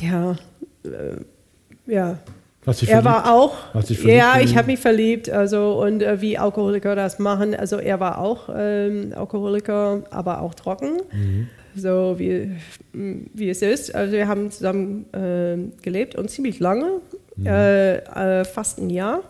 ja, 0.00 0.36
äh, 0.84 1.92
ja. 1.92 2.18
Hast 2.66 2.82
dich 2.82 2.90
Er 2.90 3.02
verliebt? 3.02 3.24
war 3.24 3.34
auch, 3.34 3.54
Hast 3.74 3.90
dich 3.90 3.98
verliebt 3.98 4.18
ja, 4.18 4.40
ich 4.40 4.56
habe 4.56 4.66
mich 4.68 4.78
verliebt, 4.78 5.28
also 5.30 5.82
und 5.82 6.02
äh, 6.02 6.20
wie 6.20 6.38
Alkoholiker 6.38 6.94
das 6.94 7.18
machen, 7.18 7.54
also 7.54 7.78
er 7.78 7.98
war 7.98 8.18
auch 8.18 8.48
ähm, 8.54 9.12
Alkoholiker, 9.16 10.02
aber 10.10 10.40
auch 10.42 10.54
trocken, 10.54 10.98
Mhm. 11.12 11.48
so 11.74 12.16
wie, 12.18 12.52
wie 12.92 13.50
es 13.50 13.62
ist. 13.62 13.94
Also 13.94 14.12
wir 14.12 14.28
haben 14.28 14.50
zusammen 14.50 15.06
ähm, 15.14 15.72
gelebt 15.82 16.14
und 16.14 16.30
ziemlich 16.30 16.60
lange, 16.60 17.00
Mhm. 17.38 17.46
äh, 17.46 17.96
äh, 18.40 18.44
fast 18.44 18.78
ein 18.78 18.90
Jahr. 18.90 19.22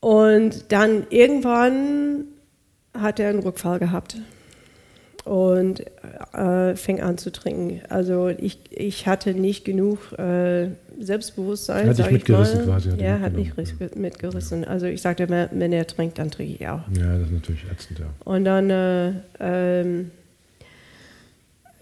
Und 0.00 0.72
dann 0.72 1.06
irgendwann 1.10 2.24
hat 2.92 3.18
er 3.18 3.30
einen 3.30 3.40
Rückfall 3.40 3.78
gehabt 3.78 4.16
und 5.24 5.82
äh, 6.34 6.76
fing 6.76 7.00
an 7.00 7.16
zu 7.16 7.32
trinken. 7.32 7.80
Also 7.88 8.28
ich, 8.28 8.58
ich 8.70 9.06
hatte 9.06 9.34
nicht 9.34 9.64
genug 9.64 10.12
äh, 10.18 10.68
Selbstbewusstsein. 11.00 11.88
Hat 11.88 11.98
dich 11.98 12.10
mitgerissen 12.10 12.64
quasi, 12.64 12.90
hat 12.90 13.00
Ja, 13.00 13.20
hat 13.20 13.32
mich 13.32 13.52
mitgerissen. 13.94 14.64
Also 14.64 14.86
ich 14.86 15.00
sagte, 15.00 15.28
wenn 15.28 15.48
wenn 15.52 15.72
er 15.72 15.86
trinkt, 15.86 16.18
dann 16.18 16.30
trinke 16.30 16.54
ich 16.54 16.68
auch. 16.68 16.82
Ja, 16.96 17.18
das 17.18 17.28
ist 17.28 17.32
natürlich 17.32 17.64
ätzend, 17.70 17.98
ja. 18.00 18.06
Und 18.24 18.44
dann, 18.44 18.70
äh, 18.70 19.12
ähm, 19.40 20.10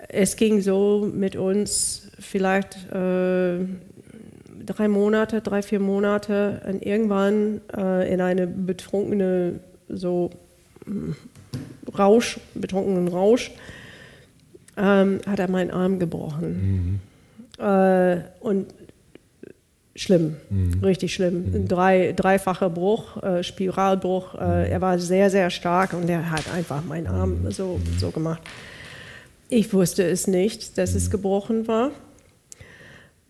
es 0.08 0.36
ging 0.36 0.60
so 0.60 1.10
mit 1.12 1.36
uns 1.36 2.10
vielleicht 2.18 2.76
äh, 2.92 3.58
drei 4.66 4.88
Monate, 4.88 5.40
drei, 5.40 5.62
vier 5.62 5.80
Monate 5.80 6.62
und 6.68 6.82
irgendwann 6.82 7.60
äh, 7.76 8.12
in 8.12 8.20
eine 8.20 8.46
betrunkene, 8.46 9.60
so 9.88 10.30
mm, 10.86 11.12
Rausch, 11.98 12.40
betrunkenen 12.54 13.08
Rausch, 13.08 13.50
ähm, 14.76 15.20
hat 15.26 15.38
er 15.38 15.50
meinen 15.50 15.70
Arm 15.70 15.98
gebrochen. 15.98 17.00
Äh, 17.58 18.18
und 18.40 18.66
schlimm, 19.94 20.36
richtig 20.82 21.14
schlimm. 21.14 21.52
Ein 21.54 21.68
Drei, 21.68 22.12
dreifacher 22.12 22.70
Bruch, 22.70 23.22
äh, 23.22 23.42
Spiralbruch. 23.42 24.34
Äh, 24.34 24.70
er 24.70 24.80
war 24.80 24.98
sehr, 24.98 25.30
sehr 25.30 25.50
stark 25.50 25.92
und 25.92 26.08
er 26.08 26.30
hat 26.30 26.52
einfach 26.52 26.82
meinen 26.84 27.06
Arm 27.06 27.50
so, 27.50 27.80
so 27.98 28.10
gemacht. 28.10 28.42
Ich 29.48 29.72
wusste 29.74 30.02
es 30.04 30.26
nicht, 30.26 30.78
dass 30.78 30.94
es 30.94 31.10
gebrochen 31.10 31.68
war. 31.68 31.90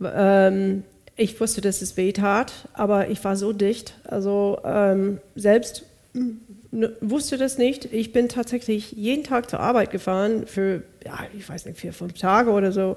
Ähm, 0.00 0.84
ich 1.22 1.40
wusste, 1.40 1.60
dass 1.60 1.82
es 1.82 1.96
weh 1.96 2.12
tat, 2.12 2.52
aber 2.74 3.08
ich 3.08 3.22
war 3.24 3.36
so 3.36 3.52
dicht. 3.52 3.94
Also 4.04 4.58
ähm, 4.64 5.18
selbst 5.34 5.84
mm, 6.12 6.86
wusste 7.00 7.38
das 7.38 7.58
nicht. 7.58 7.92
Ich 7.92 8.12
bin 8.12 8.28
tatsächlich 8.28 8.92
jeden 8.92 9.24
Tag 9.24 9.48
zur 9.48 9.60
Arbeit 9.60 9.90
gefahren 9.90 10.46
für, 10.46 10.82
ja, 11.04 11.18
ich 11.36 11.48
weiß 11.48 11.66
nicht, 11.66 11.78
vier, 11.78 11.92
fünf 11.92 12.14
Tage 12.14 12.50
oder 12.50 12.72
so 12.72 12.96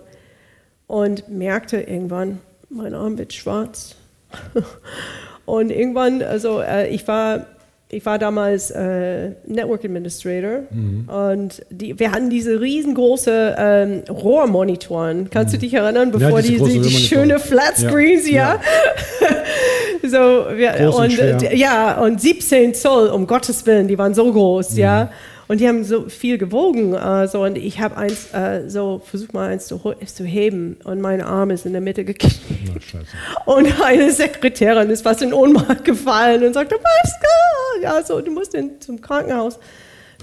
und 0.87 1.29
merkte 1.29 1.77
irgendwann, 1.77 2.39
mein 2.69 2.93
Arm 2.93 3.17
wird 3.17 3.33
schwarz. 3.33 3.95
und 5.45 5.69
irgendwann, 5.69 6.21
also 6.21 6.61
äh, 6.61 6.89
ich 6.89 7.07
war 7.07 7.45
ich 7.89 8.05
war 8.05 8.17
damals 8.17 8.71
äh, 8.71 9.31
Network 9.45 9.85
Administrator 9.85 10.63
und 11.07 11.63
die, 11.69 11.99
wir 11.99 12.11
hatten 12.11 12.31
diese 12.31 12.59
riesengroße 12.59 13.55
ähm, 13.57 14.03
Rohrmonitoren. 14.09 15.29
Kannst 15.29 15.53
du 15.53 15.59
dich 15.59 15.73
erinnern, 15.73 16.11
bevor 16.11 16.41
diese 16.41 16.65
die, 16.65 16.79
die, 16.79 16.81
die 16.81 16.89
schöne 16.89 17.39
Flat 17.39 17.77
Ja. 17.77 17.89
Screens, 17.89 18.29
ja? 18.29 18.59
so, 20.03 20.45
wir, 20.55 20.93
und 20.97 21.19
und, 21.19 21.53
ja, 21.53 22.01
und 22.01 22.19
17 22.19 22.73
Zoll, 22.73 23.09
um 23.09 23.27
Gottes 23.27 23.65
Willen, 23.65 23.87
die 23.87 23.97
waren 23.97 24.13
so 24.13 24.31
groß, 24.31 24.77
ja. 24.77 25.11
Und 25.47 25.59
die 25.59 25.67
haben 25.67 25.83
so 25.83 26.09
viel 26.09 26.37
gewogen. 26.37 26.93
Äh, 26.95 27.27
so, 27.27 27.43
und 27.43 27.55
ich 27.57 27.79
habe 27.79 27.97
eins, 27.97 28.33
äh, 28.33 28.67
so, 28.67 29.01
versucht 29.05 29.33
mal 29.33 29.49
eins 29.49 29.67
zu, 29.67 29.79
zu 30.05 30.23
heben 30.23 30.77
und 30.83 31.01
mein 31.01 31.21
Arm 31.21 31.51
ist 31.51 31.65
in 31.65 31.71
der 31.73 31.81
Mitte 31.81 32.03
geknickt. 32.03 32.39
Und 33.45 33.81
eine 33.81 34.11
Sekretärin 34.11 34.89
ist 34.89 35.03
fast 35.03 35.21
in 35.21 35.33
Ohnmacht 35.33 35.85
gefallen 35.85 36.43
und 36.43 36.53
sagte, 36.53 36.75
Pascal, 36.75 37.83
ja, 37.83 38.03
so, 38.03 38.21
du 38.21 38.31
musst 38.31 38.55
in, 38.55 38.81
zum 38.81 39.01
Krankenhaus. 39.01 39.59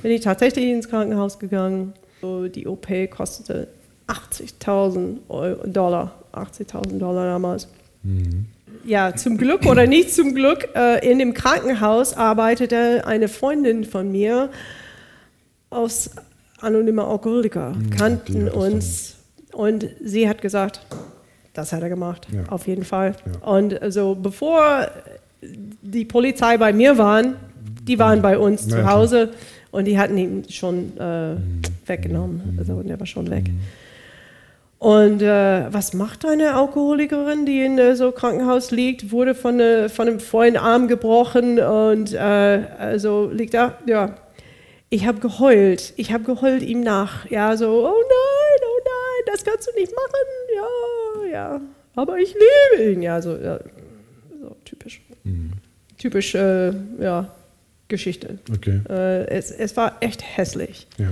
Bin 0.02 0.10
ich 0.10 0.22
tatsächlich 0.22 0.64
ins 0.66 0.88
Krankenhaus 0.88 1.38
gegangen. 1.38 1.92
So, 2.20 2.48
die 2.48 2.66
OP 2.66 2.88
kostete 3.10 3.68
80.000 4.08 5.18
Euro- 5.28 5.66
Dollar, 5.66 6.14
80.000 6.32 6.98
Dollar 6.98 7.26
damals. 7.26 7.68
Ja, 8.84 9.14
zum 9.14 9.36
Glück 9.38 9.64
oder 9.66 9.86
nicht 9.86 10.12
zum 10.12 10.34
Glück, 10.34 10.68
äh, 10.74 11.08
in 11.08 11.20
dem 11.20 11.34
Krankenhaus 11.34 12.14
arbeitete 12.16 13.06
eine 13.06 13.28
Freundin 13.28 13.84
von 13.84 14.10
mir 14.10 14.50
aus 15.72 16.10
anonymer 16.60 17.06
Alkoholiker, 17.08 17.72
kannten 17.96 18.32
die 18.34 18.44
hat 18.44 18.54
das 18.54 18.64
uns 18.64 19.14
und 19.52 19.86
sie 20.04 20.28
hat 20.28 20.40
gesagt, 20.42 20.80
das 21.54 21.72
hat 21.72 21.82
er 21.82 21.88
gemacht, 21.88 22.26
Ja. 22.32 22.44
auf 22.50 22.66
jeden 22.66 22.84
Fall. 22.84 23.14
Ja. 23.42 23.48
Und 23.48 23.80
also 23.82 24.14
bevor 24.14 24.86
die 25.42 26.04
Polizei 26.04 26.56
bei 26.56 26.72
mir 26.72 26.96
waren, 26.98 27.36
die 27.82 27.98
waren 27.98 28.22
bei 28.22 28.38
uns 28.38 28.66
Ja, 28.70 28.76
zu. 28.78 28.90
Hause 28.90 29.30
und 29.72 29.86
die 29.86 29.98
hatten 29.98 30.16
ihn 30.16 30.44
schon 30.48 30.96
äh, 30.98 31.34
weggenommen. 31.86 32.56
Also 32.58 32.80
der 32.82 32.98
war 33.00 33.06
schon 33.06 33.28
weg. 33.30 33.50
Und 34.78 35.22
äh, 35.22 35.72
was 35.72 35.94
macht 35.94 36.24
eine 36.26 36.54
Alkoholikerin, 36.54 37.46
die 37.46 37.62
in 37.64 37.78
äh, 37.78 37.94
so 37.94 38.10
Krankenhaus 38.10 38.70
liegt, 38.72 39.12
wurde 39.12 39.34
von, 39.34 39.60
äh, 39.60 39.88
von 39.88 40.08
einem 40.08 40.18
vollen 40.20 40.56
Arm 40.56 40.88
gebrochen 40.88 41.60
und 41.60 42.12
äh, 42.12 42.18
also 42.78 43.30
liegt 43.32 43.54
da, 43.54 43.78
ja. 43.86 44.14
Ich 44.92 45.06
habe 45.06 45.20
geheult, 45.20 45.94
ich 45.96 46.12
habe 46.12 46.22
geheult 46.24 46.62
ihm 46.62 46.82
nach, 46.82 47.24
ja, 47.30 47.56
so, 47.56 47.86
oh 47.88 47.94
nein, 48.02 48.60
oh 48.68 48.80
nein, 48.84 49.32
das 49.32 49.42
kannst 49.42 49.66
du 49.66 49.72
nicht 49.80 49.90
machen, 49.90 50.26
ja, 50.54 51.32
ja, 51.32 51.60
aber 51.96 52.18
ich 52.18 52.34
liebe 52.34 52.90
ihn, 52.92 53.00
ja, 53.00 53.22
so, 53.22 53.34
ja, 53.38 53.58
so 54.38 54.54
typisch, 54.66 55.00
typisch, 55.96 56.34
äh, 56.34 56.72
ja, 57.00 57.34
Geschichte. 57.88 58.38
Okay. 58.54 58.82
Äh, 58.90 59.28
es, 59.28 59.50
es 59.50 59.74
war 59.78 59.96
echt 60.00 60.22
hässlich. 60.36 60.86
Ja. 60.98 61.08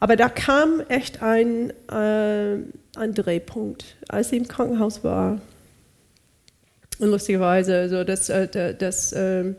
Aber 0.00 0.16
da 0.16 0.30
kam 0.30 0.80
echt 0.88 1.20
ein, 1.22 1.74
äh, 1.90 2.54
ein 2.96 3.14
Drehpunkt, 3.14 3.96
als 4.08 4.30
sie 4.30 4.38
im 4.38 4.48
Krankenhaus 4.48 5.04
war. 5.04 5.42
Und 7.00 7.08
lustigerweise, 7.10 7.76
also 7.80 8.02
das, 8.04 8.30
äh, 8.30 8.48
da- 8.48 8.72
das 8.72 9.12
ähm, 9.14 9.56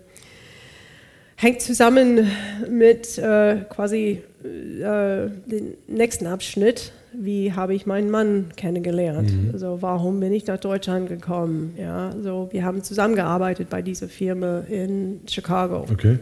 hängt 1.42 1.62
zusammen 1.62 2.28
mit 2.70 3.18
äh, 3.18 3.58
quasi 3.70 4.22
äh, 4.44 5.30
dem 5.46 5.74
nächsten 5.88 6.28
Abschnitt. 6.28 6.92
Wie 7.14 7.52
habe 7.52 7.74
ich 7.74 7.86
meinen 7.86 8.10
Mann 8.10 8.52
kennengelernt? 8.56 9.32
Also 9.52 9.82
warum 9.82 10.22
bin 10.22 10.32
ich 10.32 10.48
nach 10.48 10.60
Deutschland 10.60 11.10
gekommen? 11.10 11.76
Ja, 11.78 12.14
so 12.22 12.48
wir 12.52 12.64
haben 12.64 12.84
zusammengearbeitet 12.84 13.70
bei 13.70 13.82
dieser 13.82 14.08
Firma 14.08 14.60
in 14.70 15.20
Chicago 15.28 15.86
Okay. 15.92 16.20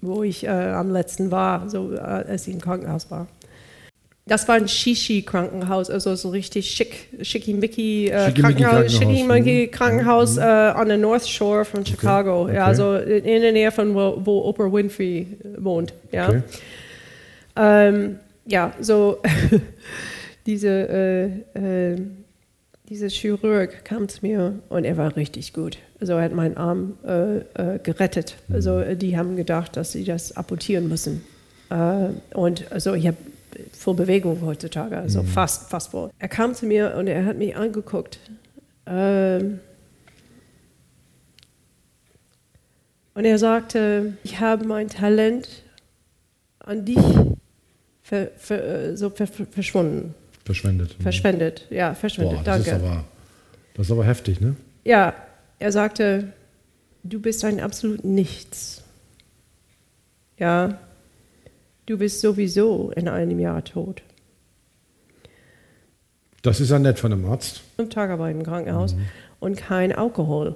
wo 0.00 0.22
ich 0.22 0.44
äh, 0.44 0.48
am 0.48 0.90
letzten 0.90 1.30
war, 1.30 1.68
so 1.68 1.92
äh, 1.92 1.98
als 1.98 2.46
ich 2.46 2.54
im 2.54 2.60
Krankenhaus 2.60 3.10
war. 3.10 3.26
Das 4.30 4.46
war 4.46 4.54
ein 4.54 4.68
Shishi-Krankenhaus, 4.68 5.90
also 5.90 6.14
so 6.14 6.28
richtig 6.28 6.70
schick, 6.70 7.08
schickimicki 7.20 8.10
äh, 8.10 8.26
Schickimicki 8.26 8.62
Krankenhaus, 8.62 8.92
schickimicki 8.92 9.66
mhm. 9.66 9.70
Krankenhaus 9.72 10.36
äh, 10.36 10.42
an 10.42 10.86
der 10.86 10.98
North 10.98 11.28
Shore 11.28 11.64
von 11.64 11.84
Chicago, 11.84 12.42
okay. 12.44 12.54
ja, 12.54 12.64
also 12.64 12.94
in, 12.94 13.24
der 13.24 13.50
Nähe 13.50 13.72
von 13.72 13.92
wo, 13.92 14.22
wo 14.24 14.44
Oprah 14.44 14.72
Winfrey 14.72 15.26
äh, 15.42 15.64
wohnt, 15.64 15.94
ja. 16.12 16.28
Okay. 16.28 16.42
Ähm, 17.56 18.20
ja, 18.46 18.72
so 18.78 19.20
diese, 20.46 20.68
äh, 21.56 21.92
äh, 21.92 22.00
dieser 22.88 23.08
Chirurg 23.08 23.84
kam 23.84 24.08
zu 24.08 24.20
mir 24.22 24.60
und 24.68 24.84
er 24.84 24.96
war 24.96 25.16
richtig 25.16 25.52
gut. 25.52 25.78
Also 26.00 26.12
er 26.12 26.22
hat 26.22 26.34
meinen 26.34 26.56
Arm 26.56 26.98
äh, 27.04 27.38
äh, 27.38 27.80
gerettet. 27.82 28.36
Also 28.48 28.78
äh, 28.78 28.94
die 28.94 29.18
haben 29.18 29.34
gedacht, 29.34 29.76
dass 29.76 29.90
sie 29.90 30.04
das 30.04 30.36
amputieren 30.36 30.88
müssen. 30.88 31.24
Äh, 31.68 32.10
und 32.32 32.70
also 32.70 32.94
ich 32.94 33.08
habe 33.08 33.16
voll 33.72 33.94
Bewegung 33.94 34.40
heutzutage, 34.42 34.96
also 34.96 35.22
fast, 35.22 35.70
fast 35.70 35.90
voll. 35.90 36.10
Er 36.18 36.28
kam 36.28 36.54
zu 36.54 36.66
mir 36.66 36.94
und 36.96 37.06
er 37.06 37.24
hat 37.24 37.36
mich 37.36 37.54
angeguckt. 37.56 38.18
Ähm, 38.86 39.60
und 43.14 43.24
er 43.24 43.38
sagte, 43.38 44.14
ich 44.24 44.40
habe 44.40 44.64
mein 44.64 44.88
Talent 44.88 45.48
an 46.60 46.84
dich 46.84 46.98
ver, 48.02 48.28
ver, 48.36 48.64
äh, 48.64 48.96
so 48.96 49.10
ver, 49.10 49.26
ver, 49.26 49.46
verschwunden, 49.46 50.14
Verschwendet. 50.44 50.96
verschwendet. 51.00 51.66
Ja, 51.70 51.94
verschwendet, 51.94 52.38
Boah, 52.38 52.44
das 52.44 52.64
danke. 52.64 52.70
ist 52.70 52.86
aber, 52.90 53.04
das 53.74 53.86
ist 53.86 53.92
aber 53.92 54.04
heftig, 54.04 54.40
ne? 54.40 54.56
Ja, 54.84 55.14
er 55.58 55.72
sagte, 55.72 56.32
du 57.02 57.20
bist 57.20 57.44
ein 57.44 57.60
absolut 57.60 58.04
Nichts. 58.04 58.82
Ja, 60.38 60.78
du 61.90 61.98
bist 61.98 62.20
sowieso 62.20 62.92
in 62.94 63.08
einem 63.08 63.40
Jahr 63.40 63.64
tot. 63.64 64.02
Das 66.42 66.60
ist 66.60 66.70
ja 66.70 66.78
nett 66.78 66.98
von 67.00 67.12
einem 67.12 67.26
Arzt. 67.26 67.62
Fünf 67.76 67.90
Tage 67.90 68.16
bei 68.16 68.30
im 68.30 68.44
Krankenhaus 68.44 68.94
und 69.40 69.56
kein 69.56 69.92
Alkohol. 69.92 70.54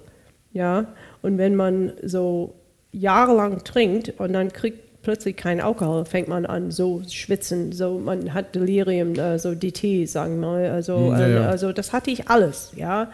Ja, 0.52 0.86
und 1.22 1.36
wenn 1.36 1.56
man 1.56 1.92
so 2.02 2.54
jahrelang 2.92 3.64
trinkt 3.64 4.14
und 4.18 4.32
dann 4.32 4.52
kriegt 4.52 5.02
plötzlich 5.02 5.36
kein 5.36 5.60
Alkohol, 5.60 6.04
fängt 6.04 6.28
man 6.28 6.46
an 6.46 6.70
so 6.70 7.02
schwitzen, 7.10 7.72
so 7.72 7.98
man 7.98 8.32
hat 8.32 8.54
Delirium, 8.54 9.14
äh, 9.16 9.38
so 9.38 9.54
DT, 9.54 10.08
sagen 10.08 10.40
wir 10.40 10.46
mal. 10.46 10.70
Also, 10.70 10.96
Hm, 10.96 11.18
ja, 11.18 11.28
ja. 11.28 11.42
äh, 11.42 11.46
also 11.46 11.72
das 11.72 11.92
hatte 11.92 12.12
ich 12.12 12.28
alles, 12.28 12.72
ja. 12.76 13.10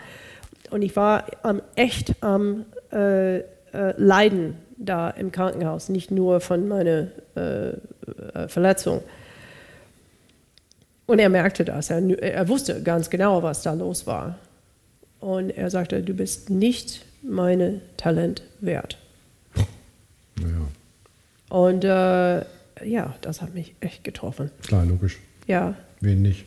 Und 0.71 0.83
ich 0.83 0.95
war 0.95 1.25
am, 1.43 1.63
echt 1.75 2.15
am 2.21 2.67
äh, 2.93 3.39
äh, 3.39 3.45
Leiden 3.97 4.57
da 4.83 5.11
im 5.11 5.31
Krankenhaus, 5.31 5.89
nicht 5.89 6.11
nur 6.11 6.41
von 6.41 6.67
meiner 6.67 7.09
äh, 7.37 7.69
äh, 7.71 8.49
Verletzung. 8.49 9.03
Und 11.07 11.19
er 11.19 11.29
merkte 11.29 11.65
das, 11.65 11.91
er, 11.91 11.99
er 12.23 12.49
wusste 12.49 12.83
ganz 12.83 13.11
genau, 13.11 13.43
was 13.43 13.63
da 13.63 13.75
los 13.75 14.07
war. 14.07 14.39
Und 15.21 15.51
er 15.51 15.69
sagte, 15.71 16.03
du 16.03 16.15
bist 16.15 16.49
nicht 16.51 17.05
meine 17.23 17.81
Talent 17.97 18.43
wert. 18.61 18.97
Naja, 20.41 20.57
Und 21.51 21.85
äh, 21.85 22.89
ja, 22.89 23.15
das 23.21 23.43
hat 23.43 23.53
mich 23.55 23.75
echt 23.81 24.03
getroffen. 24.05 24.51
klar, 24.67 24.87
logisch. 24.87 25.19
Ja, 25.47 25.75
Wen 26.01 26.23
nicht? 26.23 26.47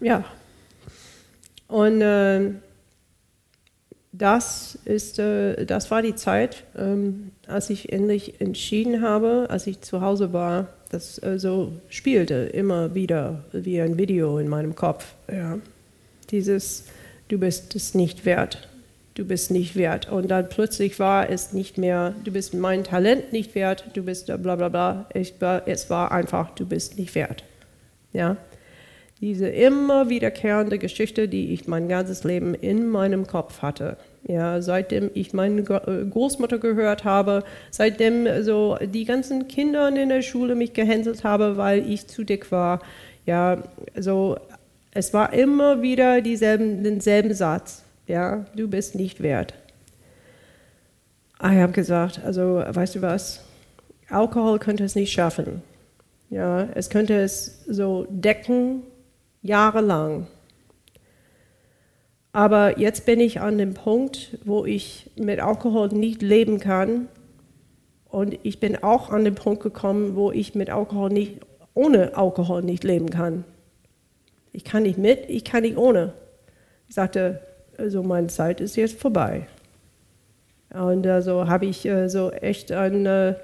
ja. 0.00 0.24
Und 1.68 2.00
äh, 2.02 2.50
das, 4.18 4.78
ist, 4.84 5.18
äh, 5.18 5.64
das 5.66 5.90
war 5.90 6.02
die 6.02 6.14
Zeit, 6.14 6.64
ähm, 6.76 7.32
als 7.46 7.70
ich 7.70 7.92
endlich 7.92 8.40
entschieden 8.40 9.02
habe, 9.02 9.46
als 9.50 9.66
ich 9.66 9.80
zu 9.80 10.00
Hause 10.00 10.32
war, 10.32 10.68
das 10.90 11.22
äh, 11.22 11.38
so 11.38 11.72
spielte 11.88 12.34
immer 12.34 12.94
wieder 12.94 13.44
wie 13.52 13.80
ein 13.80 13.98
Video 13.98 14.38
in 14.38 14.48
meinem 14.48 14.74
Kopf. 14.74 15.14
Ja. 15.30 15.58
Dieses, 16.30 16.84
du 17.28 17.38
bist 17.38 17.74
es 17.74 17.94
nicht 17.94 18.24
wert, 18.24 18.68
du 19.14 19.24
bist 19.24 19.50
nicht 19.50 19.76
wert. 19.76 20.10
Und 20.10 20.28
dann 20.28 20.48
plötzlich 20.48 20.98
war 20.98 21.28
es 21.28 21.52
nicht 21.52 21.78
mehr, 21.78 22.14
du 22.24 22.30
bist 22.30 22.54
mein 22.54 22.84
Talent 22.84 23.32
nicht 23.32 23.54
wert, 23.54 23.84
du 23.94 24.02
bist 24.02 24.30
äh, 24.30 24.38
bla 24.38 24.56
bla 24.56 24.68
bla. 24.68 25.06
Ich 25.12 25.34
es 25.66 25.90
war 25.90 26.12
einfach, 26.12 26.50
du 26.54 26.66
bist 26.66 26.98
nicht 26.98 27.14
wert. 27.14 27.42
Ja. 28.12 28.36
Diese 29.20 29.48
immer 29.48 30.10
wiederkehrende 30.10 30.78
Geschichte, 30.78 31.26
die 31.26 31.54
ich 31.54 31.66
mein 31.66 31.88
ganzes 31.88 32.24
Leben 32.24 32.54
in 32.54 32.88
meinem 32.88 33.26
Kopf 33.26 33.62
hatte. 33.62 33.96
Ja, 34.28 34.60
seitdem 34.60 35.10
ich 35.14 35.32
meine 35.32 35.60
äh, 35.60 36.04
Großmutter 36.04 36.58
gehört 36.58 37.04
habe, 37.04 37.44
seitdem 37.70 38.26
so 38.42 38.76
die 38.82 39.04
ganzen 39.04 39.48
Kinder 39.48 39.88
in 39.88 40.08
der 40.08 40.22
Schule 40.22 40.54
mich 40.54 40.72
gehänselt 40.72 41.24
haben, 41.24 41.56
weil 41.56 41.88
ich 41.88 42.08
zu 42.08 42.24
dick 42.24 42.50
war. 42.50 42.80
Ja, 43.24 43.62
so 43.96 44.36
es 44.96 45.12
war 45.12 45.32
immer 45.34 45.82
wieder 45.82 46.22
dieselben, 46.22 46.82
denselben 46.82 47.34
Satz. 47.34 47.82
Ja, 48.06 48.46
du 48.56 48.66
bist 48.66 48.94
nicht 48.94 49.22
wert. 49.22 49.52
Ich 51.38 51.44
habe 51.44 51.72
gesagt, 51.72 52.20
also 52.24 52.62
weißt 52.66 52.94
du 52.94 53.02
was, 53.02 53.44
Alkohol 54.08 54.58
könnte 54.58 54.84
es 54.84 54.94
nicht 54.94 55.12
schaffen. 55.12 55.62
Ja, 56.30 56.66
es 56.74 56.88
könnte 56.88 57.14
es 57.14 57.62
so 57.66 58.06
decken, 58.08 58.84
jahrelang. 59.46 60.26
Aber 62.32 62.78
jetzt 62.78 63.06
bin 63.06 63.20
ich 63.20 63.40
an 63.40 63.56
dem 63.56 63.72
Punkt, 63.72 64.38
wo 64.44 64.66
ich 64.66 65.10
mit 65.16 65.40
Alkohol 65.40 65.88
nicht 65.88 66.20
leben 66.20 66.60
kann. 66.60 67.08
Und 68.04 68.38
ich 68.42 68.60
bin 68.60 68.82
auch 68.82 69.10
an 69.10 69.24
den 69.24 69.34
Punkt 69.34 69.62
gekommen, 69.62 70.16
wo 70.16 70.30
ich 70.32 70.54
mit 70.54 70.68
Alkohol 70.68 71.10
nicht, 71.10 71.40
ohne 71.72 72.16
Alkohol 72.16 72.62
nicht 72.62 72.84
leben 72.84 73.08
kann. 73.08 73.44
Ich 74.52 74.64
kann 74.64 74.82
nicht 74.82 74.98
mit, 74.98 75.28
ich 75.28 75.44
kann 75.44 75.62
nicht 75.62 75.78
ohne. 75.78 76.12
Ich 76.88 76.94
sagte, 76.94 77.40
also 77.78 78.02
meine 78.02 78.28
Zeit 78.28 78.60
ist 78.60 78.76
jetzt 78.76 79.00
vorbei. 79.00 79.46
Und 80.72 81.06
also 81.06 81.48
habe 81.48 81.66
ich 81.66 81.86
äh, 81.86 82.08
so 82.08 82.30
echt 82.30 82.72
eine, 82.72 83.40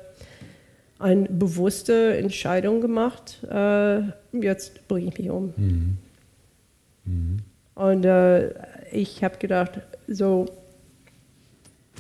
eine 1.03 1.29
bewusste 1.29 2.17
Entscheidung 2.17 2.81
gemacht. 2.81 3.43
Äh, 3.51 4.03
jetzt 4.33 4.87
bringe 4.89 5.09
ich 5.09 5.19
mich 5.19 5.31
um. 5.31 5.99
Und 7.75 8.05
äh, 8.05 8.51
ich 8.93 9.25
habe 9.25 9.39
gedacht, 9.39 9.81
so, 10.09 10.47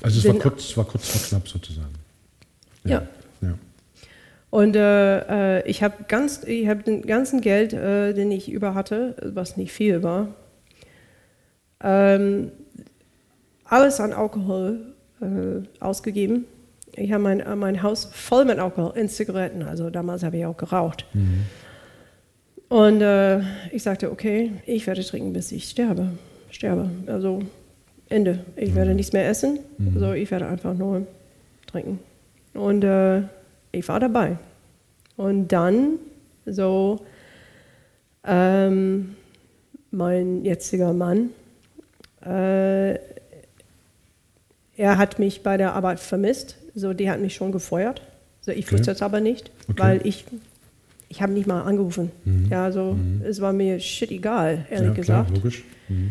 Also 0.03 0.18
es 0.18 0.34
war 0.34 0.40
kurz, 0.40 0.76
war 0.76 0.84
kurz 0.84 1.09
vor 1.09 1.20
knapp 1.20 1.48
sozusagen. 1.48 1.94
ja. 2.84 3.03
ja. 3.40 3.59
Und 4.50 4.76
äh, 4.76 5.61
äh, 5.61 5.66
ich 5.66 5.82
habe 5.82 6.05
ganz, 6.09 6.44
ich 6.44 6.68
habe 6.68 6.82
den 6.82 7.07
ganzen 7.07 7.40
Geld, 7.40 7.72
äh, 7.72 8.12
den 8.12 8.30
ich 8.30 8.50
über 8.50 8.74
hatte, 8.74 9.16
was 9.34 9.57
nicht 9.57 9.72
viel 9.72 10.03
war, 10.03 10.28
ähm, 11.82 12.53
alles 13.64 13.98
an 13.98 14.12
Alkohol 14.12 14.92
äh, 15.22 15.66
ausgegeben. 15.80 16.44
Ich 16.95 17.12
habe 17.12 17.22
mein, 17.22 17.40
äh, 17.40 17.57
mein 17.57 17.82
Haus 17.82 18.09
voll 18.12 18.45
mit 18.45 18.59
Alkohol, 18.59 18.97
in 18.97 19.09
Zigaretten. 19.09 19.62
Also 19.62 19.90
damals 19.90 20.22
habe 20.22 20.36
ich 20.36 20.47
auch 20.47 20.57
geraucht. 20.57 21.07
Und 22.68 23.01
äh, 23.01 23.40
ich 23.70 23.82
sagte, 23.82 24.11
okay, 24.11 24.53
ich 24.66 24.86
werde 24.86 25.03
trinken, 25.05 25.32
bis 25.32 25.53
ich 25.53 25.68
sterbe. 25.68 26.09
Sterbe. 26.51 26.90
Also 27.07 27.43
Ende. 28.09 28.45
Ich 28.57 28.74
werde 28.74 28.95
nichts 28.95 29.12
mehr 29.12 29.28
essen. 29.28 29.59
Also 29.95 30.12
ich 30.12 30.30
werde 30.30 30.47
einfach 30.47 30.74
nur 30.74 31.07
trinken. 31.66 31.99
Und 32.55 32.84
äh, 32.84 33.22
ich 33.72 33.88
war 33.88 34.01
dabei. 34.01 34.36
Und 35.16 35.49
dann 35.49 35.99
so 36.45 37.01
ähm, 38.24 39.16
mein 39.90 40.45
jetziger 40.45 40.93
Mann, 40.93 41.30
äh, 42.24 42.95
er 44.76 44.99
hat 44.99 45.18
mich 45.18 45.43
bei 45.43 45.57
der 45.57 45.74
Arbeit 45.74 46.01
vermisst. 46.01 46.57
So, 46.75 46.93
die 46.93 47.11
hat 47.11 47.20
mich 47.20 47.35
schon 47.35 47.53
gefeuert. 47.53 48.03
So, 48.41 48.51
ich 48.53 48.66
Okay. 48.66 48.75
wusste 48.79 48.91
es 48.93 49.03
aber 49.03 49.20
nicht, 49.20 49.51
Okay. 49.68 49.79
weil 49.81 50.01
ich, 50.07 50.25
ich 51.09 51.23
habe 51.23 51.33
nicht 51.33 51.47
mal 51.47 51.62
angerufen. 51.62 52.11
Ja, 52.51 52.73
so, 52.73 52.97
es 53.25 53.41
war 53.41 53.53
mir 53.53 53.79
shit 53.81 54.11
egal, 54.11 54.66
ehrlich 54.70 54.97
ja, 54.97 55.03
klar, 55.03 55.25
gesagt. 55.25 55.31
logisch. 55.37 55.64
Mhm. 55.89 56.11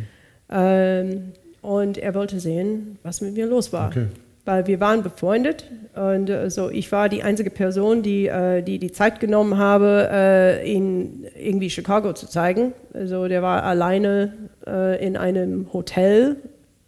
Ähm, 0.49 1.22
und 1.62 1.97
er 1.97 2.14
wollte 2.16 2.39
sehen, 2.39 2.97
was 3.03 3.22
mit 3.22 3.34
mir 3.36 3.45
los 3.45 3.72
war. 3.74 3.89
Okay. 3.89 4.07
Weil 4.43 4.66
wir 4.66 4.80
waren 4.80 5.03
befreundet 5.03 5.66
und 5.95 6.28
äh, 6.28 6.49
so 6.49 6.72
ich 6.72 6.91
war 6.91 7.09
die 7.09 7.22
einzige 7.22 7.51
Person, 7.51 8.01
die 8.01 8.26
äh, 8.26 8.64
die, 8.64 8.80
die 8.80 8.91
Zeit 8.91 9.20
genommen 9.20 9.59
habe, 9.59 10.09
äh, 10.12 10.68
ihn 10.74 11.28
irgendwie 11.39 11.70
Chicago 11.70 12.14
zu 12.14 12.28
zeigen. 12.28 12.74
Also 12.93 13.28
der 13.28 13.43
war 13.43 13.62
alleine 13.64 14.34
äh, 14.66 15.05
in 15.05 15.16
einem 15.16 15.72
Hotel 15.74 16.38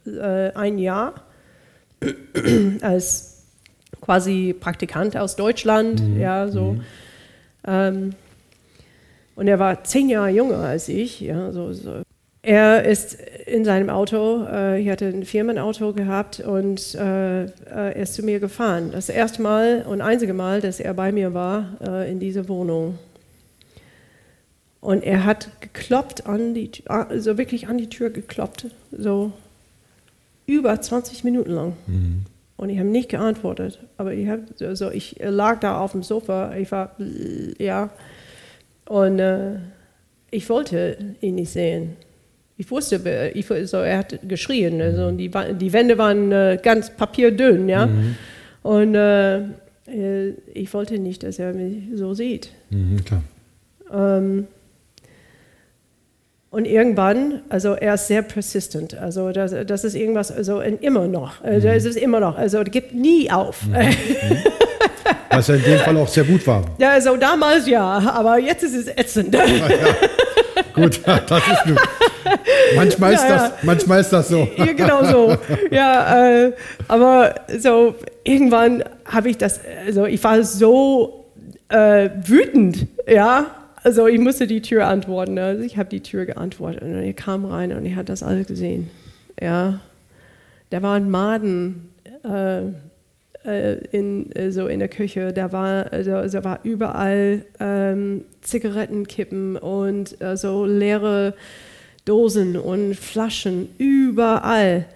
äh, 0.04 0.50
ein 0.54 0.78
Jahr 0.78 1.14
als 2.80 3.33
quasi 4.04 4.54
Praktikant 4.58 5.16
aus 5.16 5.34
Deutschland, 5.36 6.02
ja 6.18 6.48
so. 6.48 6.76
Ähm, 7.66 8.12
und 9.36 9.48
er 9.48 9.58
war 9.58 9.82
zehn 9.84 10.08
Jahre 10.10 10.28
jünger 10.28 10.58
als 10.58 10.88
ich, 10.88 11.20
ja 11.20 11.50
so, 11.52 11.72
so. 11.72 12.02
Er 12.42 12.84
ist 12.84 13.16
in 13.46 13.64
seinem 13.64 13.88
Auto, 13.88 14.44
äh, 14.46 14.78
ich 14.78 14.90
hatte 14.90 15.06
ein 15.06 15.24
Firmenauto 15.24 15.94
gehabt 15.94 16.40
und 16.40 16.94
äh, 16.94 17.44
äh, 17.44 17.48
er 17.64 17.96
ist 17.96 18.12
zu 18.14 18.22
mir 18.22 18.38
gefahren. 18.38 18.90
Das 18.92 19.08
erste 19.08 19.40
Mal 19.40 19.82
und 19.88 20.02
einzige 20.02 20.34
Mal, 20.34 20.60
dass 20.60 20.78
er 20.78 20.92
bei 20.92 21.10
mir 21.10 21.32
war 21.32 21.70
äh, 21.82 22.10
in 22.12 22.20
dieser 22.20 22.46
Wohnung. 22.48 22.98
Und 24.82 25.02
er 25.04 25.24
hat 25.24 25.48
geklopft 25.62 26.26
an 26.26 26.52
die, 26.52 26.68
Tü- 26.68 27.18
so 27.18 27.38
wirklich 27.38 27.68
an 27.68 27.78
die 27.78 27.88
Tür 27.88 28.10
geklopft, 28.10 28.66
so 28.92 29.32
über 30.44 30.78
20 30.78 31.24
Minuten 31.24 31.52
lang. 31.52 31.72
Und 32.56 32.70
ich 32.70 32.78
habe 32.78 32.88
nicht 32.88 33.08
geantwortet. 33.08 33.80
Aber 33.96 34.12
ich, 34.12 34.28
hab, 34.28 34.40
also 34.60 34.90
ich 34.90 35.16
lag 35.20 35.60
da 35.60 35.80
auf 35.80 35.92
dem 35.92 36.02
Sofa, 36.02 36.54
ich 36.56 36.70
war, 36.70 36.96
ja. 37.58 37.90
Und 38.88 39.18
äh, 39.18 39.56
ich 40.30 40.48
wollte 40.48 40.96
ihn 41.20 41.36
nicht 41.36 41.50
sehen. 41.50 41.96
Ich 42.56 42.70
wusste, 42.70 43.32
ich, 43.34 43.46
so, 43.68 43.78
er 43.78 43.98
hat 43.98 44.20
geschrien. 44.28 44.80
Also, 44.80 45.06
und 45.06 45.18
die, 45.18 45.30
die 45.58 45.72
Wände 45.72 45.98
waren 45.98 46.30
äh, 46.30 46.58
ganz 46.62 46.90
papierdünn, 46.90 47.68
ja. 47.68 47.88
Und 48.62 48.94
äh, 48.94 49.40
äh, 49.86 50.34
ich 50.52 50.72
wollte 50.72 50.98
nicht, 50.98 51.22
dass 51.22 51.38
er 51.38 51.52
mich 51.52 51.84
so 51.94 52.14
sieht. 52.14 52.50
Mhm, 52.70 53.04
klar. 53.04 53.22
Ähm, 53.92 54.46
und 56.54 56.64
irgendwann, 56.66 57.42
also 57.48 57.72
er 57.74 57.94
ist 57.94 58.06
sehr 58.06 58.22
persistent, 58.22 58.96
also 58.96 59.32
das, 59.32 59.52
das 59.66 59.82
ist 59.84 59.94
irgendwas, 59.94 60.30
also 60.30 60.60
immer 60.60 61.06
noch, 61.08 61.42
also 61.42 61.68
es 61.68 61.84
ist 61.84 61.96
immer 61.96 62.20
noch, 62.20 62.38
also 62.38 62.58
er 62.58 62.64
gibt 62.64 62.94
nie 62.94 63.30
auf. 63.30 63.60
Was 65.30 65.48
ja 65.48 65.56
in 65.56 65.62
dem 65.64 65.78
Fall 65.80 65.96
auch 65.96 66.06
sehr 66.08 66.22
gut 66.24 66.46
war. 66.46 66.62
Ja, 66.78 66.90
also 66.90 67.16
damals 67.16 67.66
ja, 67.66 67.82
aber 67.82 68.38
jetzt 68.38 68.62
ist 68.62 68.74
es 68.74 68.86
ätzend. 68.86 69.36
Gut, 70.74 71.00
das 71.04 71.42
ist 71.46 71.64
gut. 71.64 71.78
Manchmal 72.76 73.14
ist, 73.14 73.22
Ja, 73.24 73.28
ja. 73.28 73.36
das, 73.36 73.52
manchmal 73.62 74.00
ist 74.00 74.10
das 74.12 74.28
so. 74.28 74.48
ja, 74.56 74.72
genau 74.72 75.04
so. 75.04 75.36
Ja, 75.70 76.26
äh, 76.46 76.52
aber 76.88 77.34
so 77.58 77.94
irgendwann 78.22 78.82
habe 79.04 79.28
ich 79.30 79.38
das, 79.38 79.60
also 79.86 80.06
ich 80.06 80.22
war 80.22 80.42
so 80.44 81.24
äh, 81.68 82.10
wütend, 82.24 82.86
ja. 83.08 83.46
Also 83.84 84.06
ich 84.06 84.18
musste 84.18 84.46
die 84.46 84.62
Tür 84.62 84.86
antworten. 84.86 85.38
Also 85.38 85.62
ich 85.62 85.76
habe 85.76 85.90
die 85.90 86.00
Tür 86.00 86.24
geantwortet 86.24 86.82
und 86.82 86.94
er 86.94 87.12
kam 87.12 87.44
rein 87.44 87.70
und 87.72 87.84
er 87.84 87.96
hat 87.96 88.08
das 88.08 88.22
alles 88.22 88.46
gesehen. 88.46 88.90
Ja, 89.40 89.80
da 90.70 90.82
waren 90.82 91.10
Maden 91.10 91.90
äh, 92.24 92.62
äh, 93.44 93.74
in, 93.92 94.32
äh, 94.32 94.50
so 94.50 94.68
in 94.68 94.78
der 94.78 94.88
Küche. 94.88 95.34
Da 95.34 95.52
war, 95.52 95.92
also, 95.92 96.10
da 96.26 96.44
war 96.44 96.60
überall 96.62 97.44
ähm, 97.60 98.24
Zigarettenkippen 98.40 99.58
und 99.58 100.20
äh, 100.22 100.36
so 100.38 100.64
leere 100.64 101.34
Dosen 102.06 102.56
und 102.56 102.94
Flaschen, 102.94 103.68
überall. 103.76 104.86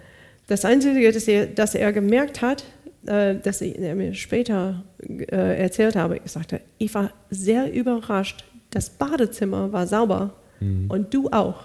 Das 0.47 0.65
Einzige, 0.65 1.11
das 1.11 1.27
er, 1.27 1.45
das 1.45 1.75
er 1.75 1.93
gemerkt 1.93 2.41
hat, 2.41 2.63
äh, 3.05 3.35
das 3.35 3.61
er 3.61 3.93
mir 3.93 4.15
später 4.15 4.83
äh, 5.07 5.61
erzählt 5.61 5.95
habe, 5.95 6.19
ich 6.23 6.31
sagte, 6.31 6.61
ich 6.79 6.93
war 6.95 7.11
sehr 7.29 7.71
überrascht. 7.71 8.43
Das 8.71 8.89
Badezimmer 8.89 9.71
war 9.71 9.87
sauber 9.87 10.35
mhm. 10.59 10.89
und 10.89 11.13
du 11.13 11.29
auch. 11.29 11.63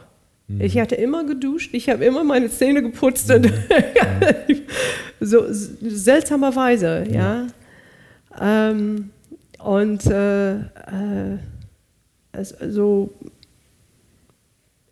Mhm. 0.48 0.60
Ich 0.60 0.78
hatte 0.78 0.94
immer 0.94 1.24
geduscht, 1.24 1.74
ich 1.74 1.88
habe 1.88 2.04
immer 2.04 2.24
meine 2.24 2.50
Zähne 2.50 2.82
geputzt. 2.82 3.28
Mhm. 3.28 3.50
so 5.20 5.44
seltsamerweise, 5.48 7.06
ja. 7.10 7.46
ja. 8.40 8.70
Ähm, 8.70 9.10
und 9.62 10.04
äh, 10.06 10.56
äh, 10.56 11.38
also, 12.32 13.10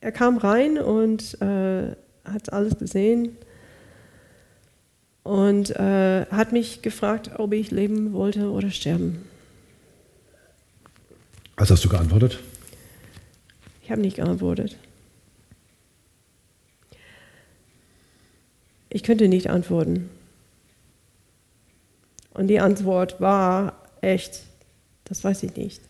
er 0.00 0.12
kam 0.12 0.38
rein 0.38 0.78
und 0.78 1.40
äh, 1.40 1.94
hat 2.24 2.52
alles 2.52 2.78
gesehen 2.78 3.36
und 5.22 5.70
äh, 5.70 6.26
hat 6.26 6.52
mich 6.52 6.82
gefragt, 6.82 7.32
ob 7.38 7.52
ich 7.52 7.70
leben 7.70 8.12
wollte 8.12 8.50
oder 8.50 8.70
sterben. 8.70 9.24
Was 11.56 11.70
hast 11.70 11.84
du 11.84 11.88
geantwortet? 11.88 12.38
Ich 13.82 13.90
habe 13.90 14.00
nicht 14.00 14.16
geantwortet. 14.16 14.76
Ich 18.88 19.02
könnte 19.02 19.28
nicht 19.28 19.48
antworten. 19.48 20.10
Und 22.34 22.48
die 22.48 22.60
Antwort 22.60 23.20
war 23.20 23.74
echt, 24.00 24.42
das 25.04 25.22
weiß 25.24 25.42
ich 25.44 25.56
nicht. 25.56 25.80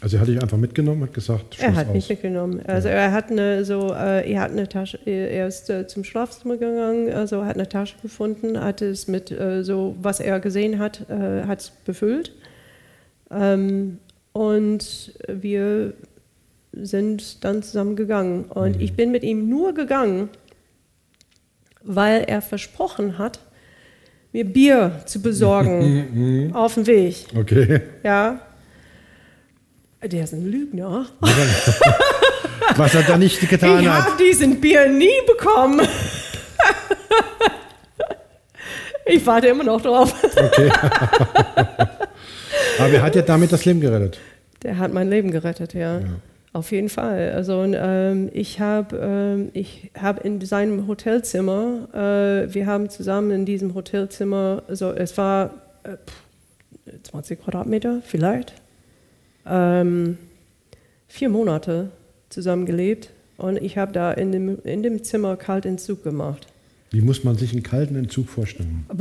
Also 0.00 0.16
er 0.16 0.20
hat 0.20 0.28
dich 0.28 0.40
einfach 0.40 0.58
mitgenommen, 0.58 1.02
hat 1.02 1.14
gesagt, 1.14 1.56
Schluss 1.56 1.66
Er 1.66 1.74
hat 1.74 1.88
aus. 1.88 1.94
mich 1.94 2.08
mitgenommen. 2.08 2.64
Also 2.66 2.88
ja. 2.88 2.94
er 2.94 3.12
hat 3.12 3.30
eine 3.32 3.64
so, 3.64 3.92
äh, 3.92 4.30
er 4.30 4.42
hat 4.42 4.52
eine 4.52 4.68
Tasche, 4.68 4.98
er 5.04 5.48
ist 5.48 5.68
äh, 5.70 5.88
zum 5.88 6.04
Schlafzimmer 6.04 6.56
gegangen, 6.56 7.12
also 7.12 7.44
hat 7.44 7.56
eine 7.56 7.68
Tasche 7.68 7.96
gefunden, 8.00 8.60
hat 8.60 8.80
es 8.80 9.08
mit 9.08 9.32
äh, 9.32 9.64
so, 9.64 9.96
was 10.00 10.20
er 10.20 10.38
gesehen 10.38 10.78
hat, 10.78 11.00
hat 11.08 11.60
es 11.60 11.70
befüllt. 11.70 12.32
Ähm, 13.30 13.98
und 14.38 15.12
wir 15.26 15.94
sind 16.72 17.42
dann 17.42 17.64
zusammen 17.64 17.96
gegangen. 17.96 18.44
Und 18.44 18.76
mhm. 18.76 18.82
ich 18.82 18.94
bin 18.94 19.10
mit 19.10 19.24
ihm 19.24 19.48
nur 19.48 19.74
gegangen, 19.74 20.28
weil 21.82 22.22
er 22.22 22.40
versprochen 22.40 23.18
hat, 23.18 23.40
mir 24.32 24.44
Bier 24.44 25.02
zu 25.06 25.20
besorgen 25.20 26.50
auf 26.54 26.74
dem 26.74 26.86
Weg. 26.86 27.26
Okay. 27.36 27.80
Ja. 28.04 28.40
Der 30.04 30.22
ist 30.22 30.32
ein 30.32 30.48
Lügner. 30.48 31.06
Was 32.76 32.94
er 32.94 33.02
da 33.02 33.18
nicht 33.18 33.40
getan 33.40 33.80
ich 33.80 33.88
hat. 33.88 34.04
Ich 34.04 34.12
habe 34.12 34.22
diesen 34.22 34.60
Bier 34.60 34.88
nie 34.88 35.08
bekommen. 35.26 35.80
ich 39.06 39.26
warte 39.26 39.48
immer 39.48 39.64
noch 39.64 39.80
drauf. 39.80 40.14
Okay. 40.36 40.70
Aber 42.78 42.92
er 42.92 43.02
hat 43.02 43.16
ja 43.16 43.22
damit 43.22 43.52
das 43.52 43.64
Leben 43.64 43.80
gerettet. 43.80 44.18
Der 44.62 44.78
hat 44.78 44.92
mein 44.92 45.08
Leben 45.08 45.30
gerettet, 45.30 45.74
ja. 45.74 46.00
ja. 46.00 46.06
Auf 46.52 46.72
jeden 46.72 46.88
Fall. 46.88 47.32
Also 47.32 47.62
ähm, 47.62 48.30
ich 48.32 48.58
habe 48.58 48.96
ähm, 49.54 49.64
hab 50.00 50.24
in 50.24 50.40
seinem 50.40 50.86
Hotelzimmer, 50.88 51.88
äh, 51.92 52.52
wir 52.52 52.66
haben 52.66 52.88
zusammen 52.88 53.30
in 53.30 53.44
diesem 53.44 53.74
Hotelzimmer, 53.74 54.62
also 54.66 54.92
es 54.92 55.16
war 55.18 55.54
äh, 55.84 55.96
20 57.02 57.42
Quadratmeter 57.42 58.00
vielleicht, 58.04 58.54
ähm, 59.46 60.18
vier 61.06 61.28
Monate 61.28 61.90
zusammen 62.30 62.66
gelebt 62.66 63.10
und 63.36 63.56
ich 63.58 63.76
habe 63.78 63.92
da 63.92 64.12
in 64.12 64.32
dem, 64.32 64.58
in 64.64 64.82
dem 64.82 65.04
Zimmer 65.04 65.36
kalten 65.36 65.68
Entzug 65.68 66.02
gemacht. 66.02 66.46
Wie 66.90 67.02
muss 67.02 67.24
man 67.24 67.36
sich 67.36 67.52
einen 67.52 67.62
kalten 67.62 67.94
Entzug 67.96 68.28
vorstellen? 68.28 68.86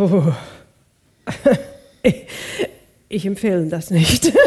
ich 3.09 3.25
empfehle 3.25 3.67
das 3.67 3.91
nicht. 3.91 4.33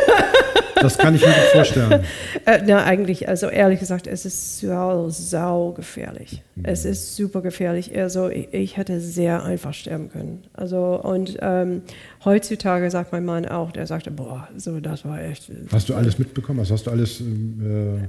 Das 0.82 0.98
kann 0.98 1.14
ich 1.14 1.20
mir 1.20 1.28
gut 1.28 1.52
vorstellen. 1.52 2.04
äh, 2.46 2.61
na, 2.66 2.84
eigentlich, 2.84 3.28
also 3.28 3.48
ehrlich 3.48 3.80
gesagt, 3.80 4.06
es 4.06 4.24
ist 4.24 4.61
sau, 4.61 5.08
sau 5.11 5.72
gefährlich. 5.72 6.42
Mhm. 6.54 6.64
Es 6.64 6.84
ist 6.84 7.16
super 7.16 7.42
gefährlich. 7.42 7.96
Also 7.96 8.28
ich, 8.28 8.52
ich, 8.52 8.76
hätte 8.76 9.00
sehr 9.00 9.44
einfach 9.44 9.74
sterben 9.74 10.11
können. 10.11 10.44
Also 10.54 11.00
und 11.02 11.36
ähm, 11.42 11.82
heutzutage 12.24 12.90
sagt 12.90 13.12
mein 13.12 13.24
Mann 13.24 13.46
auch, 13.46 13.72
der 13.72 13.86
sagte, 13.86 14.11
boah, 14.11 14.48
so 14.56 14.80
das 14.80 15.04
war 15.04 15.22
echt. 15.22 15.50
Hast 15.72 15.88
du 15.88 15.94
alles 15.94 16.18
mitbekommen? 16.18 16.61
Was 16.61 16.70
hast 16.70 16.86
du 16.86 16.90
alles? 16.90 17.20
Äh 17.20 17.24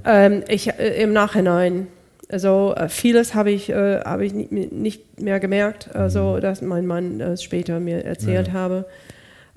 ähm, 0.04 0.42
ich 0.48 0.68
äh, 0.68 1.02
im 1.02 1.12
Nachhinein. 1.12 1.88
Also 2.30 2.74
äh, 2.74 2.88
vieles 2.88 3.34
habe 3.34 3.50
ich, 3.50 3.68
äh, 3.68 4.00
hab 4.00 4.20
ich 4.20 4.32
nicht 4.32 5.20
mehr 5.20 5.38
gemerkt, 5.38 5.94
also 5.94 6.36
mhm. 6.36 6.40
dass 6.40 6.62
mein 6.62 6.86
Mann 6.86 7.20
es 7.20 7.42
später 7.42 7.78
mir 7.78 8.04
erzählt 8.06 8.48
ja. 8.48 8.52
habe. 8.54 8.86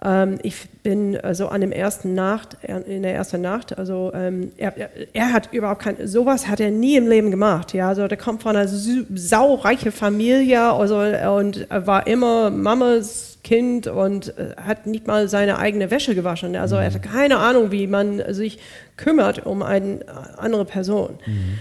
Ähm, 0.03 0.39
ich 0.43 0.69
bin 0.83 1.17
also 1.17 1.47
an 1.47 1.61
dem 1.61 1.71
ersten 1.71 2.13
Nacht, 2.15 2.57
in 2.63 3.03
der 3.03 3.15
ersten 3.15 3.41
Nacht, 3.41 3.77
also 3.77 4.11
ähm, 4.13 4.51
er, 4.57 4.73
er, 5.13 5.31
hat 5.31 5.53
überhaupt 5.53 5.83
kein, 5.83 6.07
sowas 6.07 6.47
hat 6.47 6.59
er 6.59 6.71
nie 6.71 6.97
im 6.97 7.07
Leben 7.07 7.31
gemacht. 7.31 7.73
Ja, 7.73 7.89
also 7.89 8.07
der 8.07 8.17
kommt 8.17 8.43
von 8.43 8.55
einer 8.55 8.67
saureichen 8.67 9.91
Familie 9.91 10.61
also, 10.61 10.97
und 10.99 11.67
war 11.69 12.07
immer 12.07 12.49
Mamas 12.49 13.35
Kind 13.45 13.85
und 13.85 14.35
äh, 14.39 14.55
hat 14.57 14.87
nicht 14.87 15.05
mal 15.05 15.29
seine 15.29 15.59
eigene 15.59 15.91
Wäsche 15.91 16.15
gewaschen. 16.15 16.55
Also 16.55 16.77
er 16.77 16.85
hat 16.85 16.95
mhm. 16.95 17.01
keine 17.01 17.37
Ahnung, 17.37 17.71
wie 17.71 17.85
man 17.85 18.33
sich 18.33 18.57
kümmert 18.97 19.45
um 19.45 19.61
eine 19.61 19.99
andere 20.37 20.65
Person. 20.65 21.19
Mhm. 21.25 21.59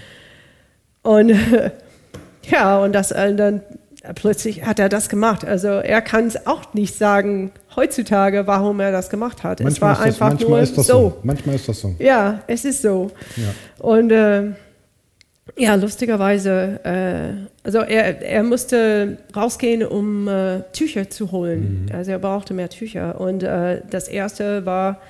Und 1.02 1.32
ja, 2.50 2.78
und 2.78 2.94
das 2.94 3.12
äh, 3.12 3.34
dann 3.34 3.60
plötzlich 4.12 4.64
hat 4.64 4.78
er 4.78 4.88
das 4.88 5.08
gemacht. 5.08 5.44
Also 5.44 5.68
er 5.68 6.02
kann 6.02 6.26
es 6.26 6.46
auch 6.46 6.74
nicht 6.74 6.94
sagen 6.94 7.52
heutzutage, 7.74 8.46
warum 8.46 8.80
er 8.80 8.92
das 8.92 9.08
gemacht 9.08 9.42
hat. 9.42 9.60
Manchmal 9.60 9.92
es 9.92 9.98
war 9.98 10.06
das, 10.06 10.20
einfach 10.22 10.48
nur 10.48 10.60
ist 10.60 10.76
das 10.76 10.86
so. 10.86 10.92
so. 10.92 11.16
Manchmal 11.22 11.54
ist 11.54 11.68
das 11.68 11.80
so. 11.80 11.94
Ja, 11.98 12.42
es 12.46 12.64
ist 12.64 12.82
so. 12.82 13.10
Ja. 13.36 13.84
Und 13.84 14.10
äh, 14.10 14.52
ja, 15.56 15.74
lustigerweise, 15.74 16.80
äh, 16.84 17.48
also 17.64 17.78
er, 17.78 18.22
er 18.22 18.42
musste 18.42 19.18
rausgehen, 19.34 19.84
um 19.84 20.28
äh, 20.28 20.62
Tücher 20.72 21.10
zu 21.10 21.32
holen. 21.32 21.86
Mhm. 21.86 21.94
Also 21.94 22.10
er 22.12 22.18
brauchte 22.18 22.54
mehr 22.54 22.68
Tücher. 22.68 23.20
Und 23.20 23.42
äh, 23.42 23.82
das 23.88 24.08
erste 24.08 24.66
war, 24.66 25.00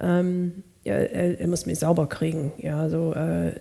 ähm, 0.00 0.64
ja, 0.84 0.94
er, 0.94 1.40
er, 1.40 1.48
muss 1.48 1.64
mich 1.64 1.78
sauber 1.78 2.08
kriegen. 2.08 2.52
Ja, 2.58 2.88
so, 2.88 3.14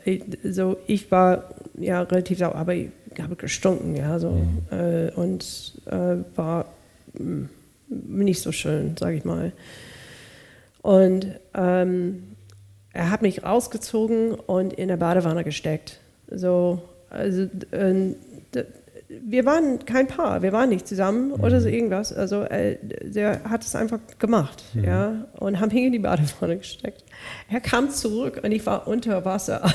ich, 0.03 0.21
äh, 0.21 0.51
so 0.51 0.77
ich 0.87 1.09
war 1.11 1.49
ja 1.77 2.01
relativ 2.01 2.39
sauber, 2.39 2.55
aber 2.55 2.73
ich 2.73 2.89
habe 3.21 3.35
gestunken, 3.35 3.95
ja, 3.95 4.19
so 4.19 4.31
mhm. 4.31 4.59
Äh, 4.71 5.11
und 5.11 5.73
äh, 5.85 6.17
war 6.35 6.65
mh, 7.13 7.19
hm, 7.19 7.49
nicht 7.89 8.41
so 8.41 8.51
schön, 8.51 8.95
sage 8.97 9.17
ich 9.17 9.25
mal. 9.25 9.51
Und 10.81 11.27
ähm, 11.53 12.23
er 12.91 13.09
hat 13.09 13.21
mich 13.21 13.43
rausgezogen 13.43 14.33
und 14.33 14.73
in 14.73 14.87
der 14.87 14.97
Badewanne 14.97 15.43
gesteckt. 15.43 15.99
So, 16.29 16.81
also, 17.09 17.43
äh, 17.71 18.15
wir 19.21 19.45
waren 19.45 19.85
kein 19.85 20.07
Paar, 20.07 20.41
wir 20.41 20.51
waren 20.53 20.69
nicht 20.69 20.87
zusammen 20.87 21.27
mhm. 21.27 21.43
oder 21.43 21.61
so 21.61 21.69
irgendwas. 21.69 22.13
Also 22.13 22.43
äh, 22.43 22.77
der 22.81 23.43
hat 23.45 23.63
es 23.63 23.75
einfach 23.75 23.99
gemacht, 24.19 24.63
mhm. 24.73 24.83
ja, 24.83 25.25
und 25.39 25.59
haben 25.59 25.71
ihn 25.71 25.87
in 25.87 25.91
die 25.91 25.99
Badewanne 25.99 26.57
gesteckt. 26.57 27.03
Er 27.49 27.61
kam 27.61 27.89
zurück 27.89 28.41
und 28.43 28.51
ich 28.51 28.65
war 28.65 28.87
unter 28.87 29.25
Wasser. 29.25 29.61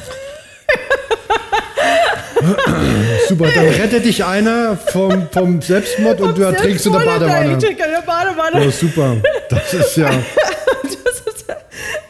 Super, 3.28 3.48
dann 3.54 3.66
rettet 3.66 4.04
dich 4.04 4.24
einer 4.24 4.76
vom, 4.76 5.28
vom 5.30 5.60
Selbstmord 5.60 6.20
und 6.20 6.38
du 6.38 6.42
ertrinkst 6.42 6.86
in 6.86 6.92
der 6.92 7.00
Badewanne. 7.00 7.52
in 7.52 7.58
der 7.58 8.02
Badewanne. 8.06 8.66
Oh, 8.66 8.70
super. 8.70 9.16
Das 9.48 9.74
ist 9.74 9.96
ja. 9.96 10.10
das 10.82 10.92
ist, 10.94 11.46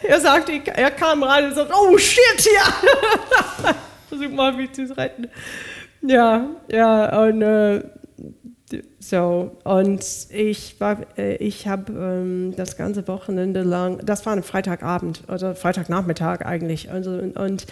er 0.02 0.20
sagt, 0.20 0.50
er 0.50 0.90
kam 0.90 1.22
rein 1.22 1.46
und 1.46 1.54
sagt, 1.54 1.72
oh 1.72 1.96
shit, 1.98 2.48
ja. 2.54 3.74
Versuch 4.08 4.30
mal, 4.30 4.52
mich 4.52 4.72
zu 4.72 4.96
retten. 4.96 5.28
Ja, 6.02 6.48
ja, 6.70 7.22
und 7.22 7.42
äh, 7.42 7.82
so, 9.00 9.56
und 9.64 10.04
ich 10.30 10.80
war, 10.80 10.98
äh, 11.16 11.36
ich 11.36 11.66
habe 11.66 11.92
ähm, 11.92 12.54
das 12.56 12.76
ganze 12.76 13.08
Wochenende 13.08 13.62
lang, 13.62 14.00
das 14.04 14.26
war 14.26 14.34
ein 14.34 14.42
Freitagabend, 14.42 15.22
oder 15.28 15.54
Freitagnachmittag 15.54 16.44
eigentlich, 16.44 16.90
also, 16.90 17.12
und, 17.12 17.36
und 17.36 17.66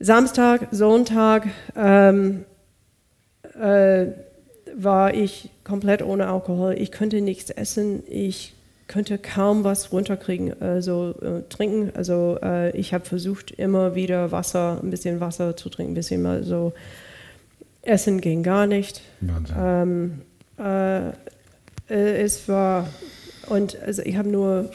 Samstag, 0.00 0.68
Sonntag 0.70 1.46
ähm, 1.76 2.44
äh, 3.60 4.06
war 4.76 5.14
ich 5.14 5.50
komplett 5.62 6.02
ohne 6.02 6.26
Alkohol. 6.28 6.74
Ich 6.78 6.92
konnte 6.92 7.20
nichts 7.20 7.50
essen. 7.50 8.02
Ich 8.08 8.54
könnte 8.86 9.18
kaum 9.18 9.64
was 9.64 9.92
runterkriegen, 9.92 10.60
also 10.60 11.14
äh, 11.22 11.42
trinken. 11.48 11.92
Also 11.94 12.38
äh, 12.42 12.76
ich 12.76 12.92
habe 12.92 13.04
versucht, 13.04 13.50
immer 13.52 13.94
wieder 13.94 14.30
Wasser, 14.32 14.80
ein 14.82 14.90
bisschen 14.90 15.20
Wasser 15.20 15.56
zu 15.56 15.68
trinken, 15.70 15.92
ein 15.92 15.94
bisschen 15.94 16.22
mal 16.22 16.42
so. 16.44 16.72
Essen 17.82 18.20
ging 18.20 18.42
gar 18.42 18.66
nicht. 18.66 19.00
Ähm, 19.56 20.22
äh, 20.58 21.10
Äh, 21.88 22.22
es 22.22 22.48
war, 22.48 22.88
und 23.48 23.78
also 23.82 24.02
ich 24.02 24.16
habe 24.16 24.28
nur 24.28 24.70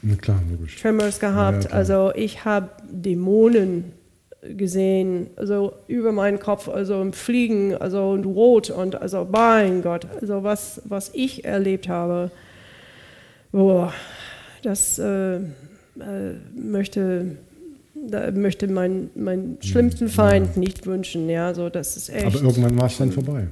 Na 0.00 0.14
klar. 0.16 0.40
Tremors 0.80 1.20
gehabt. 1.20 1.64
Ja, 1.64 1.70
also 1.70 2.10
ich 2.14 2.44
habe 2.46 2.70
Dämonen 2.90 3.92
gesehen, 4.42 5.28
also 5.36 5.72
über 5.88 6.12
meinen 6.12 6.38
Kopf, 6.38 6.68
also 6.68 7.00
im 7.02 7.12
Fliegen, 7.12 7.74
also 7.74 8.10
und 8.10 8.24
rot 8.24 8.70
und 8.70 9.00
also 9.00 9.26
mein 9.30 9.82
Gott, 9.82 10.06
also 10.20 10.44
was, 10.44 10.80
was 10.84 11.10
ich 11.12 11.44
erlebt 11.44 11.88
habe, 11.88 12.30
boah, 13.50 13.92
das 14.62 14.98
äh, 14.98 15.36
äh, 15.36 15.40
möchte, 16.54 17.36
da 17.94 18.30
möchte 18.30 18.68
mein, 18.68 19.10
mein 19.16 19.58
schlimmsten 19.60 20.08
Feind 20.08 20.56
nicht 20.56 20.86
wünschen, 20.86 21.28
ja, 21.28 21.52
so 21.52 21.68
das 21.68 21.96
ist 21.96 22.08
echt. 22.08 22.26
Aber 22.26 22.36
irgendwann 22.36 22.78
war 22.78 22.86
es 22.86 22.98
dann 22.98 23.10
vorbei. 23.10 23.48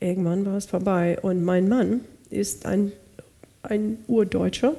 Irgendwann 0.00 0.44
war 0.44 0.56
es 0.56 0.66
vorbei 0.66 1.18
und 1.22 1.44
mein 1.44 1.68
Mann 1.68 2.00
ist 2.30 2.66
ein, 2.66 2.90
ein 3.62 3.98
Urdeutscher 4.08 4.74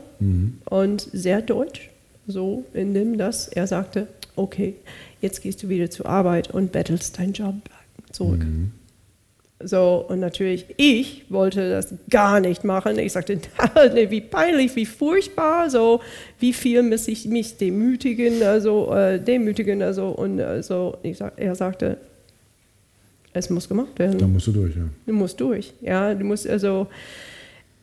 und 0.65 1.01
sehr 1.13 1.41
deutsch, 1.41 1.89
so 2.27 2.65
in 2.73 2.93
dem, 2.93 3.17
dass 3.17 3.47
er 3.47 3.65
sagte, 3.65 4.07
okay, 4.35 4.75
jetzt 5.21 5.41
gehst 5.41 5.63
du 5.63 5.69
wieder 5.69 5.89
zur 5.89 6.05
Arbeit 6.07 6.51
und 6.51 6.71
bettelst 6.71 7.19
deinen 7.19 7.33
Job 7.33 7.55
zurück. 8.11 8.45
So, 9.63 10.05
und 10.09 10.19
natürlich, 10.19 10.65
ich 10.75 11.25
wollte 11.29 11.69
das 11.69 11.93
gar 12.09 12.41
nicht 12.41 12.65
machen. 12.65 12.99
Ich 12.99 13.13
sagte, 13.13 13.39
nee, 13.93 14.11
wie 14.11 14.21
peinlich, 14.21 14.75
wie 14.75 14.85
furchtbar, 14.85 15.69
so, 15.69 16.01
wie 16.39 16.51
viel 16.51 16.83
muss 16.83 17.07
ich 17.07 17.25
mich 17.25 17.57
demütigen, 17.57 18.43
also, 18.43 18.93
äh, 18.93 19.19
demütigen, 19.19 19.81
also, 19.81 20.09
und 20.09 20.41
also, 20.41 20.97
ich 21.03 21.17
sag, 21.17 21.33
er 21.37 21.55
sagte, 21.55 21.97
es 23.35 23.49
muss 23.49 23.67
gemacht 23.67 23.97
werden. 23.97 24.17
Da 24.17 24.27
musst 24.27 24.47
du 24.47 24.51
durch, 24.51 24.75
ja. 24.75 24.83
Du 25.05 25.13
musst 25.13 25.39
durch, 25.39 25.73
ja. 25.81 26.13
Du 26.13 26.23
musst 26.23 26.47
also. 26.47 26.87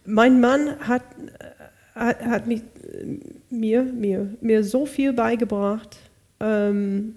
Mein 0.05 0.41
Mann 0.41 0.79
hat, 0.81 1.03
hat, 1.95 2.25
hat 2.25 2.47
mich, 2.47 2.63
mir, 3.51 3.83
mir, 3.83 4.29
mir 4.41 4.65
so 4.65 4.85
viel 4.87 5.13
beigebracht, 5.13 5.97
ähm, 6.43 7.15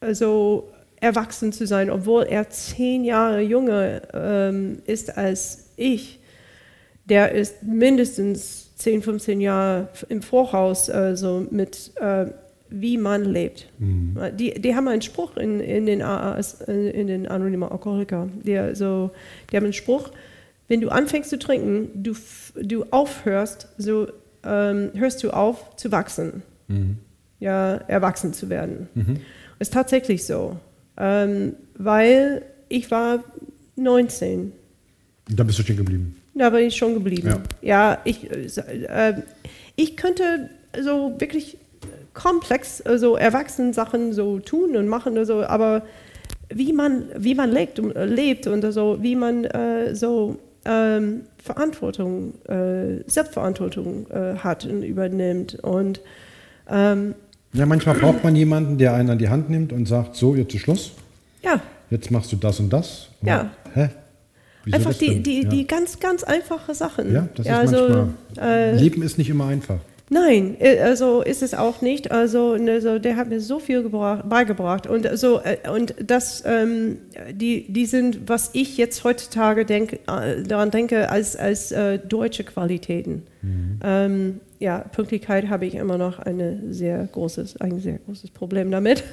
also 0.00 0.70
erwachsen 1.00 1.52
zu 1.52 1.66
sein, 1.66 1.90
obwohl 1.90 2.24
er 2.24 2.50
zehn 2.50 3.04
Jahre 3.04 3.40
jünger 3.40 4.02
ähm, 4.12 4.82
ist 4.86 5.16
als 5.16 5.70
ich. 5.76 6.18
Der 7.06 7.32
ist 7.32 7.62
mindestens 7.62 8.76
10, 8.76 9.02
15 9.02 9.40
Jahre 9.40 9.88
im 10.08 10.22
Voraus, 10.22 10.90
also 10.90 11.46
mit 11.50 11.92
äh, 11.96 12.26
wie 12.70 12.98
man 12.98 13.24
lebt. 13.24 13.68
Die, 14.38 14.54
die 14.54 14.74
haben 14.76 14.86
einen 14.86 15.02
Spruch 15.02 15.36
in, 15.36 15.60
in 15.60 15.86
den 15.86 16.02
AAs, 16.02 16.60
in 16.60 17.08
den 17.08 17.26
anonymen 17.26 17.68
Alkoholiker. 17.68 18.28
Der 18.44 18.76
so, 18.76 19.10
die 19.50 19.56
haben 19.56 19.64
einen 19.64 19.72
Spruch, 19.72 20.10
wenn 20.68 20.80
du 20.80 20.88
anfängst 20.88 21.30
zu 21.30 21.38
trinken, 21.38 21.90
du, 21.94 22.14
du 22.54 22.84
aufhörst, 22.90 23.68
so 23.76 24.06
ähm, 24.44 24.90
hörst 24.94 25.22
du 25.24 25.30
auf 25.30 25.74
zu 25.76 25.90
wachsen. 25.90 26.42
Ja, 27.40 27.76
erwachsen 27.88 28.32
zu 28.32 28.48
werden. 28.50 28.88
Ist 29.58 29.72
tatsächlich 29.72 30.24
so. 30.24 30.56
Ähm, 30.96 31.54
weil 31.76 32.42
ich 32.68 32.90
war 32.90 33.24
19. 33.76 34.52
Und 35.28 35.38
da 35.38 35.44
bist 35.44 35.58
du 35.58 35.62
stehen 35.62 35.76
geblieben. 35.76 36.16
Da 36.34 36.50
bin 36.50 36.66
ich 36.66 36.76
schon 36.76 36.94
geblieben. 36.94 37.28
Ja. 37.28 37.40
Ja, 37.62 37.98
ich, 38.04 38.30
äh, 38.30 39.22
ich 39.76 39.96
könnte 39.96 40.50
so 40.82 41.14
wirklich 41.18 41.58
komplex 42.14 42.80
äh, 42.84 42.98
so 42.98 43.16
erwachsene 43.16 43.72
Sachen 43.72 44.12
so 44.12 44.38
tun 44.38 44.76
und 44.76 44.88
machen, 44.88 45.16
also, 45.16 45.44
aber 45.44 45.82
wie 46.48 46.72
man, 46.72 47.04
wie 47.16 47.34
man 47.34 47.50
lebt, 47.50 47.78
und, 47.78 47.94
äh, 47.96 48.04
lebt 48.04 48.46
und 48.46 48.70
so, 48.72 48.98
wie 49.00 49.16
man 49.16 49.44
äh, 49.44 49.94
so 49.94 50.36
ähm, 50.64 51.22
Verantwortung, 51.42 52.34
äh, 52.46 53.02
Selbstverantwortung 53.06 54.06
äh, 54.10 54.36
hat 54.36 54.66
und 54.66 54.82
übernimmt 54.82 55.54
und 55.62 56.00
ähm, 56.68 57.14
Ja, 57.52 57.66
manchmal 57.66 57.96
braucht 57.96 58.22
man 58.22 58.36
jemanden, 58.36 58.78
der 58.78 58.94
einen 58.94 59.10
an 59.10 59.18
die 59.18 59.28
Hand 59.28 59.50
nimmt 59.50 59.72
und 59.72 59.86
sagt, 59.86 60.16
so, 60.16 60.34
jetzt 60.34 60.54
ist 60.54 60.60
Schluss. 60.60 60.92
ja, 61.42 61.60
Jetzt 61.90 62.10
machst 62.10 62.30
du 62.30 62.36
das 62.36 62.60
und 62.60 62.72
das. 62.72 63.08
Und 63.20 63.28
Ja. 63.28 63.50
Hä? 63.74 63.88
Wieso 64.64 64.76
einfach 64.76 64.94
die, 64.94 65.22
die, 65.22 65.42
ja. 65.42 65.48
die 65.48 65.66
ganz, 65.66 65.98
ganz 65.98 66.22
einfache 66.22 66.74
Sachen. 66.74 67.12
ja, 67.12 67.28
das 67.34 67.46
ist 67.46 67.52
also, 67.52 68.08
manchmal. 68.36 68.76
Leben 68.76 69.02
ist 69.02 69.18
nicht 69.18 69.30
immer 69.30 69.46
einfach. 69.46 69.78
Nein, 70.12 70.56
äh, 70.58 70.80
also 70.80 71.22
ist 71.22 71.40
es 71.40 71.54
auch 71.54 71.82
nicht. 71.82 72.10
Also, 72.10 72.56
ne, 72.56 72.80
so, 72.80 72.98
der 72.98 73.14
hat 73.14 73.28
mir 73.28 73.40
so 73.40 73.60
viel 73.60 73.84
gebracht, 73.84 74.28
beigebracht 74.28 74.88
und 74.88 75.08
so 75.16 75.40
äh, 75.40 75.68
und 75.70 75.94
das, 76.04 76.42
ähm, 76.44 76.98
die, 77.30 77.72
die 77.72 77.86
sind, 77.86 78.28
was 78.28 78.50
ich 78.52 78.76
jetzt 78.76 79.04
heutzutage 79.04 79.64
denk, 79.64 79.92
äh, 80.08 80.42
daran 80.42 80.72
denke, 80.72 81.10
als 81.10 81.36
als 81.36 81.70
äh, 81.70 81.98
deutsche 82.00 82.42
Qualitäten. 82.44 83.22
Ähm, 83.82 84.40
ja, 84.58 84.80
Pünktlichkeit 84.80 85.48
habe 85.48 85.64
ich 85.64 85.74
immer 85.76 85.96
noch 85.96 86.18
eine 86.18 86.60
sehr 86.70 87.08
großes, 87.10 87.58
ein 87.58 87.80
sehr 87.80 87.98
großes 87.98 88.30
Problem 88.32 88.70
damit. 88.70 89.04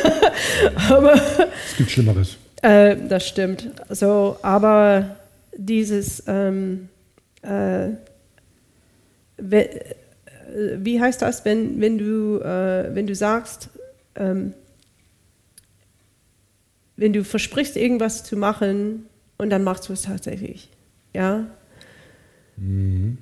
Aber 0.88 1.14
Es 1.14 1.76
gibt 1.76 1.90
Schlimmeres. 1.90 2.36
äh, 2.62 2.96
das 3.08 3.26
stimmt. 3.28 3.70
So, 3.90 4.36
aber 4.40 5.16
dieses, 5.56 6.22
ähm, 6.26 6.88
äh, 7.42 7.88
äh, 7.88 9.68
wie 10.54 11.00
heißt 11.00 11.22
das, 11.22 11.44
wenn, 11.44 11.80
wenn, 11.80 11.98
du, 11.98 12.40
äh, 12.40 12.94
wenn 12.94 13.06
du 13.06 13.14
sagst, 13.14 13.68
ähm, 14.16 14.54
wenn 16.96 17.12
du 17.12 17.24
versprichst, 17.24 17.76
irgendwas 17.76 18.24
zu 18.24 18.36
machen 18.36 19.06
und 19.38 19.50
dann 19.50 19.64
machst 19.64 19.88
du 19.88 19.92
es 19.92 20.02
tatsächlich. 20.02 20.68
Ja? 21.14 21.46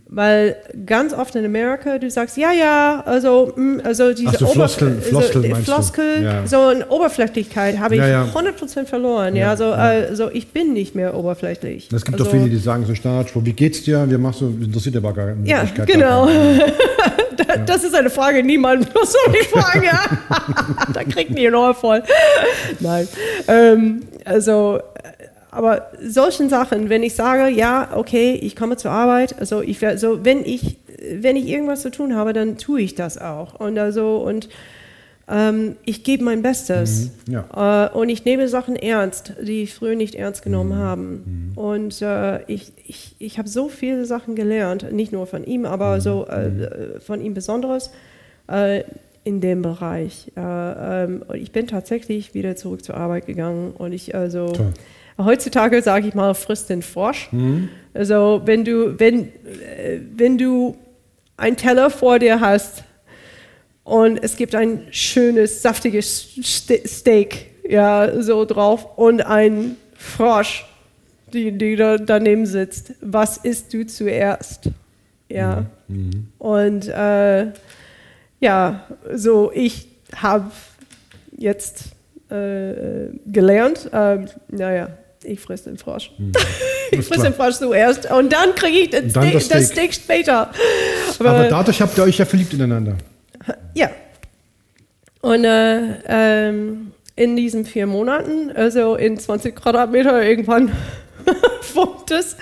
Weil 0.07 0.57
ganz 0.86 1.14
oft 1.14 1.34
in 1.34 1.45
Amerika, 1.45 1.99
du 1.99 2.11
sagst, 2.11 2.36
ja, 2.36 2.53
ja, 2.53 3.03
also, 3.07 3.53
mm, 3.57 3.80
also 3.84 4.12
diese 4.12 4.28
Ach 4.30 4.38
so, 4.38 4.47
Floskeln- 4.49 5.01
Floskeln 5.01 5.45
so, 5.45 5.49
meinst 5.51 5.68
du? 5.68 5.72
Floskel, 5.72 6.22
Ja. 6.22 6.47
so 6.47 6.61
eine 6.66 6.86
Oberflächlichkeit 6.88 7.78
habe 7.78 7.95
ich 7.95 8.01
Ja, 8.01 8.09
ja. 8.09 8.24
100% 8.34 8.88
verloren. 8.88 9.36
Ja, 9.36 9.51
also, 9.51 9.66
also 9.72 10.30
ich 10.30 10.49
bin 10.49 10.72
nicht 10.72 10.95
mehr 10.95 11.14
oberflächlich. 11.14 11.88
Es 11.93 12.05
gibt 12.05 12.20
also, 12.20 12.24
doch 12.24 12.38
viele, 12.38 12.51
die 12.51 12.59
sagen 12.59 12.84
so 12.86 12.95
Standardspruch, 12.95 13.45
wie 13.45 13.53
geht's 13.55 13.82
dir? 13.82 14.05
Wir 14.11 14.18
machen 14.18 14.36
so, 14.38 14.64
interessiert 14.64 14.97
aber 14.97 15.12
gar 15.14 15.30
in 15.30 15.47
Ja, 15.47 15.64
genau. 15.86 16.28
Das 17.66 17.82
ist 17.82 17.95
eine 17.95 18.11
Frage, 18.11 18.43
niemand 18.45 18.93
muss 18.95 19.12
so 19.12 19.18
die 19.32 19.45
fragen. 19.47 19.82
Ja. 19.84 20.01
da 20.93 21.05
kriegt 21.05 21.36
die 21.36 21.51
Ohr 21.51 21.74
voll. 21.74 22.03
Nein. 22.80 23.09
Ähm, 23.49 24.03
also, 24.24 24.78
aber 25.51 25.90
solchen 26.03 26.48
Sachen, 26.48 26.88
wenn 26.88 27.03
ich 27.03 27.14
sage, 27.14 27.48
ja, 27.53 27.88
okay, 27.94 28.34
ich 28.40 28.55
komme 28.57 28.76
zur 28.76 28.90
Arbeit, 28.90 29.38
also 29.40 29.62
ich 29.62 29.80
werde, 29.82 29.98
so 29.98 30.24
wenn 30.24 30.44
ich, 30.44 30.76
wenn 31.12 31.36
ich 31.36 31.46
irgendwas 31.48 31.82
zu 31.82 31.90
tun 31.90 32.14
habe, 32.14 32.32
dann 32.32 32.57
tue 32.59 32.80
ich 32.82 32.94
das 32.94 33.18
auch. 33.18 33.55
Und 33.59 33.78
also, 33.78 34.18
und 34.18 34.48
ähm, 35.28 35.76
ich 35.84 36.03
gebe 36.03 36.24
mein 36.24 36.42
Bestes. 36.42 37.11
Mhm, 37.26 37.32
Ja. 37.34 37.86
Äh, 37.86 37.96
und 37.96 38.09
ich 38.09 38.24
nehme 38.24 38.48
Sachen 38.48 38.74
ernst, 38.76 39.34
die 39.40 39.62
ich 39.62 39.74
früher 39.74 39.94
nicht 39.94 40.14
ernst 40.16 40.40
Mhm. 40.40 40.51
genommen 40.51 40.74
haben. 40.76 41.53
Und 41.57 42.03
äh, 42.03 42.42
ich, 42.44 42.72
ich, 42.86 43.14
ich 43.18 43.38
habe 43.38 43.48
so 43.48 43.68
viele 43.68 44.05
Sachen 44.07 44.34
gelernt, 44.34 44.92
nicht 44.92 45.12
nur 45.12 45.26
von 45.26 45.44
ihm, 45.44 45.66
aber 45.66 45.96
Mhm. 45.96 46.01
so 46.01 46.26
äh, 46.26 47.01
von 47.01 47.20
ihm 47.20 47.34
Besonderes 47.34 47.90
äh, 48.51 48.82
in 49.22 49.40
dem 49.40 49.62
Bereich. 49.62 50.32
Äh, 50.36 50.40
ähm, 51.05 51.22
und 51.28 51.36
ich 51.36 51.53
bin 51.53 51.66
tatsächlich 51.68 52.34
wieder 52.34 52.57
zurück 52.57 52.84
zur 52.84 52.96
Arbeit 52.96 53.26
gegangen 53.26 53.72
und 53.76 53.92
ich 53.92 54.14
also 54.14 54.46
Toll. 54.48 54.72
Heutzutage 55.24 55.82
sage 55.82 56.08
ich 56.08 56.14
mal 56.14 56.34
frisst 56.34 56.70
den 56.70 56.82
Frosch. 56.82 57.28
Mhm. 57.32 57.68
Also 57.94 58.42
wenn 58.44 58.64
du 58.64 58.98
wenn 58.98 59.24
äh, 59.24 60.00
wenn 60.14 60.38
du 60.38 60.76
einen 61.36 61.56
Teller 61.56 61.90
vor 61.90 62.18
dir 62.18 62.40
hast 62.40 62.84
und 63.84 64.22
es 64.22 64.36
gibt 64.36 64.54
ein 64.54 64.86
schönes, 64.90 65.62
saftiges 65.62 66.28
Ste 66.42 66.82
Steak, 66.86 67.46
ja, 67.68 68.20
so 68.22 68.44
drauf 68.44 68.98
und 68.98 69.22
ein 69.22 69.76
Frosch, 69.94 70.66
die, 71.32 71.52
die 71.52 71.76
da 71.76 71.96
daneben 71.98 72.46
sitzt. 72.46 72.94
Was 73.00 73.38
isst 73.38 73.72
du 73.72 73.86
zuerst? 73.86 74.70
Ja. 75.28 75.66
Und 76.38 76.88
äh, 76.88 77.46
ja, 78.40 78.86
so 79.12 79.50
ich 79.54 79.88
habe 80.14 80.50
jetzt 81.36 81.84
äh, 82.30 83.08
gelernt, 83.26 83.88
äh, 83.92 84.18
naja, 84.48 84.88
ich 85.24 85.40
friss 85.40 85.64
den 85.64 85.76
Frosch. 85.76 86.10
ich 86.90 86.98
Ist 86.98 87.08
friss 87.08 87.22
den 87.22 87.34
Frosch 87.34 87.56
zuerst 87.56 88.10
und 88.10 88.32
dann 88.32 88.54
kriege 88.54 88.78
ich 88.78 88.90
das, 88.90 89.12
Dann 89.12 89.24
Steak, 89.24 89.32
das 89.34 89.48
das 89.48 89.66
Steak. 89.68 89.94
Später. 89.94 90.50
Aber 91.18 91.48
dadurch 91.48 91.80
habt 91.80 91.96
ihr 91.98 92.04
euch 92.04 92.18
ja 92.18 92.24
verliebt 92.24 92.52
ineinander. 92.54 92.96
Ja. 93.74 93.90
Und 95.20 95.44
äh, 95.44 95.98
ähm, 96.06 96.92
in 97.16 97.36
diesen 97.36 97.66
vier 97.66 97.86
Monaten, 97.86 98.50
also 98.54 98.96
in 98.96 99.18
20 99.18 99.54
Quadratmeter 99.54 100.22
irgendwann 100.22 100.72
wohnt 101.74 102.10
es. 102.10 102.36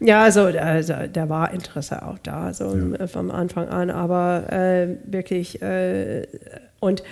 Ja, 0.00 0.24
also, 0.24 0.42
also 0.42 0.94
da 1.10 1.28
war 1.28 1.52
Interesse 1.52 2.02
auch 2.02 2.18
da, 2.18 2.52
so 2.52 2.76
äh, 2.76 3.06
vom 3.06 3.30
Anfang 3.30 3.68
an, 3.68 3.90
aber 3.90 4.52
äh, 4.52 4.88
wirklich, 5.04 5.62
äh, 5.62 6.26
und 6.80 7.02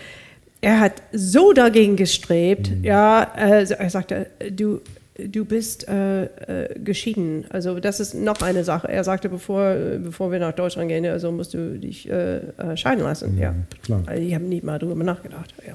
er 0.60 0.80
hat 0.80 0.94
so 1.12 1.52
dagegen 1.52 1.96
gestrebt, 1.96 2.70
ja, 2.82 3.30
also 3.34 3.74
er 3.74 3.90
sagte, 3.90 4.26
du, 4.50 4.80
du 5.16 5.44
bist 5.44 5.86
äh, 5.88 6.24
äh, 6.24 6.78
geschieden. 6.78 7.44
Also 7.50 7.78
das 7.78 8.00
ist 8.00 8.14
noch 8.14 8.42
eine 8.42 8.64
Sache. 8.64 8.88
Er 8.88 9.04
sagte, 9.04 9.28
bevor, 9.28 9.70
äh, 9.70 9.98
bevor 9.98 10.32
wir 10.32 10.40
nach 10.40 10.52
Deutschland 10.52 10.88
gehen, 10.88 11.06
also 11.06 11.30
musst 11.30 11.54
du 11.54 11.78
dich 11.78 12.08
äh, 12.08 12.38
äh 12.38 12.76
scheiden 12.76 13.04
lassen. 13.04 13.34
Mhm, 13.34 13.40
ja, 13.40 13.54
klar. 13.82 14.02
Also 14.06 14.22
ich 14.22 14.34
habe 14.34 14.44
nie 14.44 14.60
mal 14.60 14.78
darüber 14.78 15.04
nachgedacht. 15.04 15.54
Ja. 15.66 15.74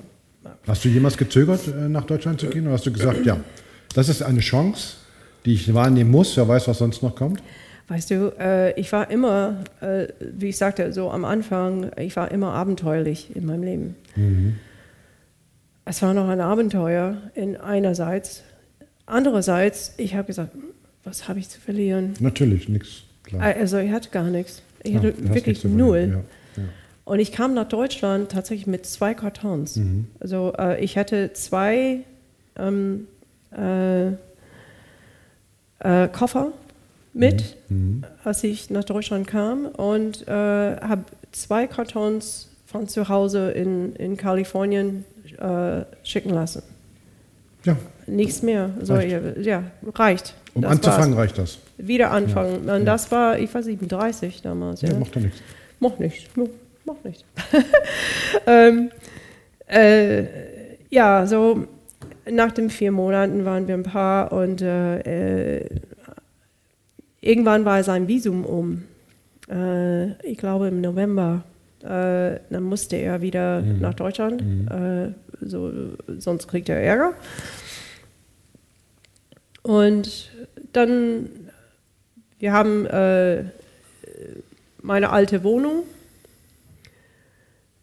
Hast 0.68 0.84
du 0.84 0.90
jemals 0.90 1.18
gezögert, 1.18 1.62
nach 1.90 2.06
Deutschland 2.06 2.40
zu 2.40 2.48
gehen? 2.48 2.66
Oder 2.66 2.74
hast 2.74 2.86
du 2.86 2.92
gesagt, 2.92 3.26
ja, 3.26 3.38
das 3.94 4.10
ist 4.10 4.22
eine 4.22 4.40
Chance, 4.40 4.96
die 5.46 5.54
ich 5.54 5.74
wahrnehmen 5.74 6.12
muss. 6.12 6.36
Wer 6.38 6.48
weiß, 6.48 6.68
was 6.68 6.78
sonst 6.78 7.04
noch 7.04 7.16
kommt? 7.16 7.42
Weißt 7.88 8.12
du, 8.12 8.34
ich 8.76 8.92
war 8.92 9.12
immer, 9.12 9.64
wie 10.20 10.50
ich 10.50 10.58
sagte, 10.58 10.94
so 10.94 11.12
am 11.12 11.26
Anfang, 11.26 11.92
ich 11.98 12.16
war 12.16 12.32
immer 12.32 12.54
abenteuerlich 12.54 13.36
in 13.36 13.46
meinem 13.46 13.64
Leben. 13.64 13.96
Mhm. 14.16 14.56
Es 15.86 16.02
war 16.02 16.14
noch 16.14 16.30
ein 16.30 16.40
Abenteuer 16.40 17.18
in 17.34 17.58
einerseits 17.58 18.44
Andererseits, 19.10 19.94
ich 19.98 20.16
habe 20.16 20.28
gesagt, 20.28 20.52
was 21.04 21.28
habe 21.28 21.40
ich 21.40 21.50
zu 21.50 21.60
verlieren? 21.60 22.14
Natürlich, 22.20 22.70
nichts. 22.70 23.04
Also 23.38 23.78
ich 23.78 23.92
hatte 23.92 24.10
gar 24.10 24.30
nichts. 24.30 24.62
Ich 24.84 24.96
hatte 24.96 25.10
ja, 25.10 25.34
wirklich 25.34 25.64
null. 25.64 26.24
Ja, 26.56 26.62
ja. 26.62 26.70
Und 27.06 27.20
ich 27.20 27.32
kam 27.32 27.54
nach 27.54 27.68
Deutschland 27.68 28.32
tatsächlich 28.32 28.68
mit 28.68 28.86
zwei 28.86 29.14
Kartons. 29.14 29.78
Mhm. 29.78 30.08
Also 30.20 30.54
äh, 30.58 30.84
ich 30.84 30.98
hatte 30.98 31.34
zwei 31.34 32.02
ähm, 32.56 33.08
äh, 33.52 34.10
äh, 35.80 36.08
Koffer 36.12 36.52
mit, 37.14 37.58
mhm. 37.70 37.78
mhm. 37.78 38.04
als 38.24 38.44
ich 38.44 38.70
nach 38.70 38.84
Deutschland 38.84 39.28
kam 39.28 39.66
und 39.66 40.28
äh, 40.28 40.32
habe 40.32 41.04
zwei 41.32 41.66
Kartons 41.68 42.50
von 42.66 42.88
zu 42.88 43.10
Hause 43.10 43.52
in, 43.52 43.96
in 43.96 44.18
Kalifornien 44.18 45.04
äh, 45.40 45.82
schicken 46.04 46.30
lassen. 46.30 46.62
Ja. 47.66 47.76
Nichts 48.10 48.42
mehr. 48.42 48.72
So, 48.82 48.96
reicht. 48.96 49.38
Ja, 49.42 49.64
reicht. 49.96 50.34
Um 50.54 50.62
das 50.62 50.72
anzufangen 50.72 51.16
war's. 51.16 51.30
reicht 51.30 51.38
das. 51.38 51.60
Wieder 51.78 52.12
anfangen. 52.12 52.68
Ja. 52.68 52.76
Und 52.76 52.86
das 52.86 53.12
war, 53.12 53.40
ich 53.40 53.54
war 53.54 53.64
37 53.64 54.42
damals. 54.42 54.82
Ja, 54.82 54.90
ja. 54.90 55.00
macht 55.00 55.16
doch 55.16 55.22
nichts. 55.22 55.42
Macht 55.80 56.00
nichts. 56.00 56.24
Macht 56.86 57.06
nichts. 57.06 57.24
ähm, 58.48 58.92
äh, 59.68 60.24
ja, 60.90 61.26
so 61.28 61.68
nach 62.30 62.52
den 62.52 62.70
vier 62.70 62.92
Monaten 62.92 63.46
waren 63.46 63.68
wir 63.68 63.76
ein 63.76 63.84
Paar 63.84 64.32
und 64.32 64.62
äh, 64.62 65.60
äh 65.60 65.66
irgendwann 67.22 67.66
war 67.66 67.84
sein 67.84 68.08
Visum 68.08 68.46
um. 68.46 68.84
Äh, 69.50 70.12
ich 70.28 70.38
glaube 70.38 70.68
im 70.68 70.82
November. 70.82 71.44
Äh, 71.82 72.40
dann 72.50 72.64
musste 72.64 72.98
er 72.98 73.22
wieder 73.22 73.62
mhm. 73.62 73.80
nach 73.80 73.94
Deutschland. 73.94 74.44
Mhm. 74.44 74.68
Äh, 74.68 75.46
so, 75.46 75.72
sonst 76.18 76.48
kriegt 76.48 76.70
er 76.70 76.82
Ärger. 76.82 77.14
Und 79.70 80.32
dann, 80.74 81.30
wir 82.40 82.54
haben 82.54 82.88
äh, 82.88 83.44
meine 84.82 85.12
alte 85.12 85.44
Wohnung. 85.44 85.84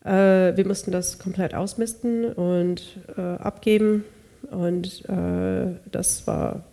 Äh, 0.05 0.57
wir 0.57 0.67
mussten 0.67 0.91
das 0.91 1.21
komplett 1.21 1.55
ausmisten 1.55 2.25
und 2.25 2.83
äh, 3.17 3.21
abgeben. 3.21 4.03
Und 4.51 5.09
äh, 5.09 5.77
das 5.93 6.27
war 6.27 6.65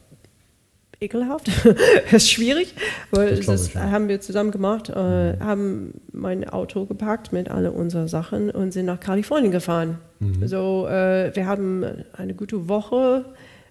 ekelhaft. 0.99 1.47
das 2.05 2.13
ist 2.13 2.31
schwierig, 2.31 2.73
weil 3.11 3.35
das, 3.35 3.45
das 3.45 3.67
ich, 3.67 3.75
ja. 3.75 3.91
haben 3.91 4.07
wir 4.07 4.19
zusammen 4.19 4.49
gemacht, 4.49 4.89
äh, 4.95 5.33
mhm. 5.33 5.43
haben 5.43 5.93
mein 6.11 6.49
Auto 6.49 6.87
gepackt 6.87 7.31
mit 7.31 7.51
all 7.51 7.67
unseren 7.67 8.07
Sachen 8.07 8.49
und 8.49 8.71
sind 8.71 8.87
nach 8.87 8.99
Kalifornien 8.99 9.51
gefahren. 9.51 9.99
Mhm. 10.19 10.47
So, 10.47 10.87
äh, 10.87 11.35
wir 11.35 11.45
haben 11.45 11.85
eine 12.13 12.33
gute 12.33 12.67
Woche 12.67 13.25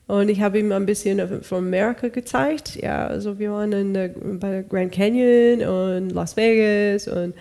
und 0.07 0.29
ich 0.29 0.41
habe 0.41 0.59
ihm 0.59 0.73
ein 0.73 0.87
bisschen 0.87 1.43
von 1.43 1.59
Amerika 1.59 2.09
gezeigt. 2.09 2.77
Ja, 2.77 3.07
also 3.07 3.39
wir 3.39 3.53
waren 3.53 3.73
in 3.73 3.95
der, 3.95 4.09
bei 4.09 4.65
Grand 4.69 4.93
Canyon 4.93 5.67
und 5.67 6.11
Las 6.11 6.37
Vegas 6.37 7.09
und 7.09 7.35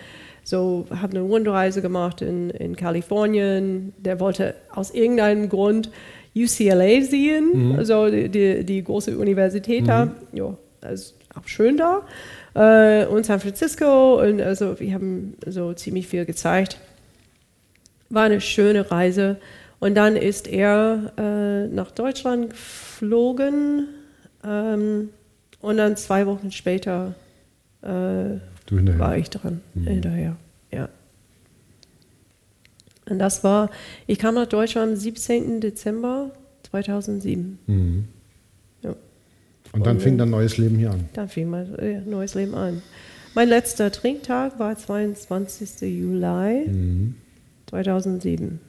so 0.44 0.86
haben 0.90 1.10
eine 1.12 1.20
Rundreise 1.20 1.82
gemacht 1.82 2.22
in, 2.22 2.50
in 2.50 2.74
Kalifornien. 2.74 3.92
Der 3.98 4.18
wollte 4.20 4.54
aus 4.74 4.92
irgendeinem 4.92 5.48
Grund 5.48 5.90
UCLA 6.34 7.02
sehen, 7.02 7.70
mhm. 7.70 7.78
also 7.78 8.08
die, 8.10 8.28
die, 8.28 8.64
die, 8.64 8.82
große 8.82 9.16
Universität 9.16 9.86
da. 9.86 10.06
Mhm. 10.06 10.12
Ja, 10.32 10.56
das 10.80 10.92
ist 10.92 11.14
auch 11.34 11.46
schön 11.46 11.76
da. 11.76 12.02
Äh, 12.54 13.06
und 13.06 13.26
San 13.26 13.40
Francisco 13.40 14.20
und 14.20 14.40
also 14.40 14.78
wir 14.80 14.94
haben 14.94 15.34
so 15.46 15.72
ziemlich 15.74 16.08
viel 16.08 16.24
gezeigt. 16.24 16.78
War 18.08 18.24
eine 18.24 18.40
schöne 18.40 18.90
Reise. 18.90 19.36
Und 19.82 19.96
dann 19.96 20.14
ist 20.14 20.46
er 20.46 21.12
äh, 21.18 21.66
nach 21.66 21.90
Deutschland 21.90 22.50
geflogen 22.50 23.88
ähm, 24.44 25.08
und 25.60 25.76
dann 25.76 25.96
zwei 25.96 26.24
Wochen 26.28 26.52
später 26.52 27.16
äh, 27.82 27.88
war 28.70 29.16
ich 29.16 29.28
dran, 29.28 29.60
mhm. 29.74 29.86
hinterher. 29.88 30.36
Ja. 30.70 30.88
Und 33.10 33.18
das 33.18 33.42
war, 33.42 33.72
ich 34.06 34.20
kam 34.20 34.36
nach 34.36 34.46
Deutschland 34.46 34.92
am 34.92 34.96
17. 34.96 35.60
Dezember 35.60 36.30
2007. 36.70 37.58
Mhm. 37.66 38.04
Ja. 38.82 38.94
Und 39.72 39.84
dann 39.84 39.96
und, 39.96 40.02
fing 40.02 40.16
dein 40.16 40.30
neues 40.30 40.58
Leben 40.58 40.78
hier 40.78 40.92
an? 40.92 41.08
Dann 41.14 41.28
fing 41.28 41.50
mein 41.50 41.74
äh, 41.80 42.00
neues 42.02 42.36
Leben 42.36 42.54
an. 42.54 42.82
Mein 43.34 43.48
letzter 43.48 43.90
Trinktag 43.90 44.60
war 44.60 44.78
22. 44.78 45.80
Juli 45.80 46.68
mhm. 46.68 47.16
2007. 47.66 48.60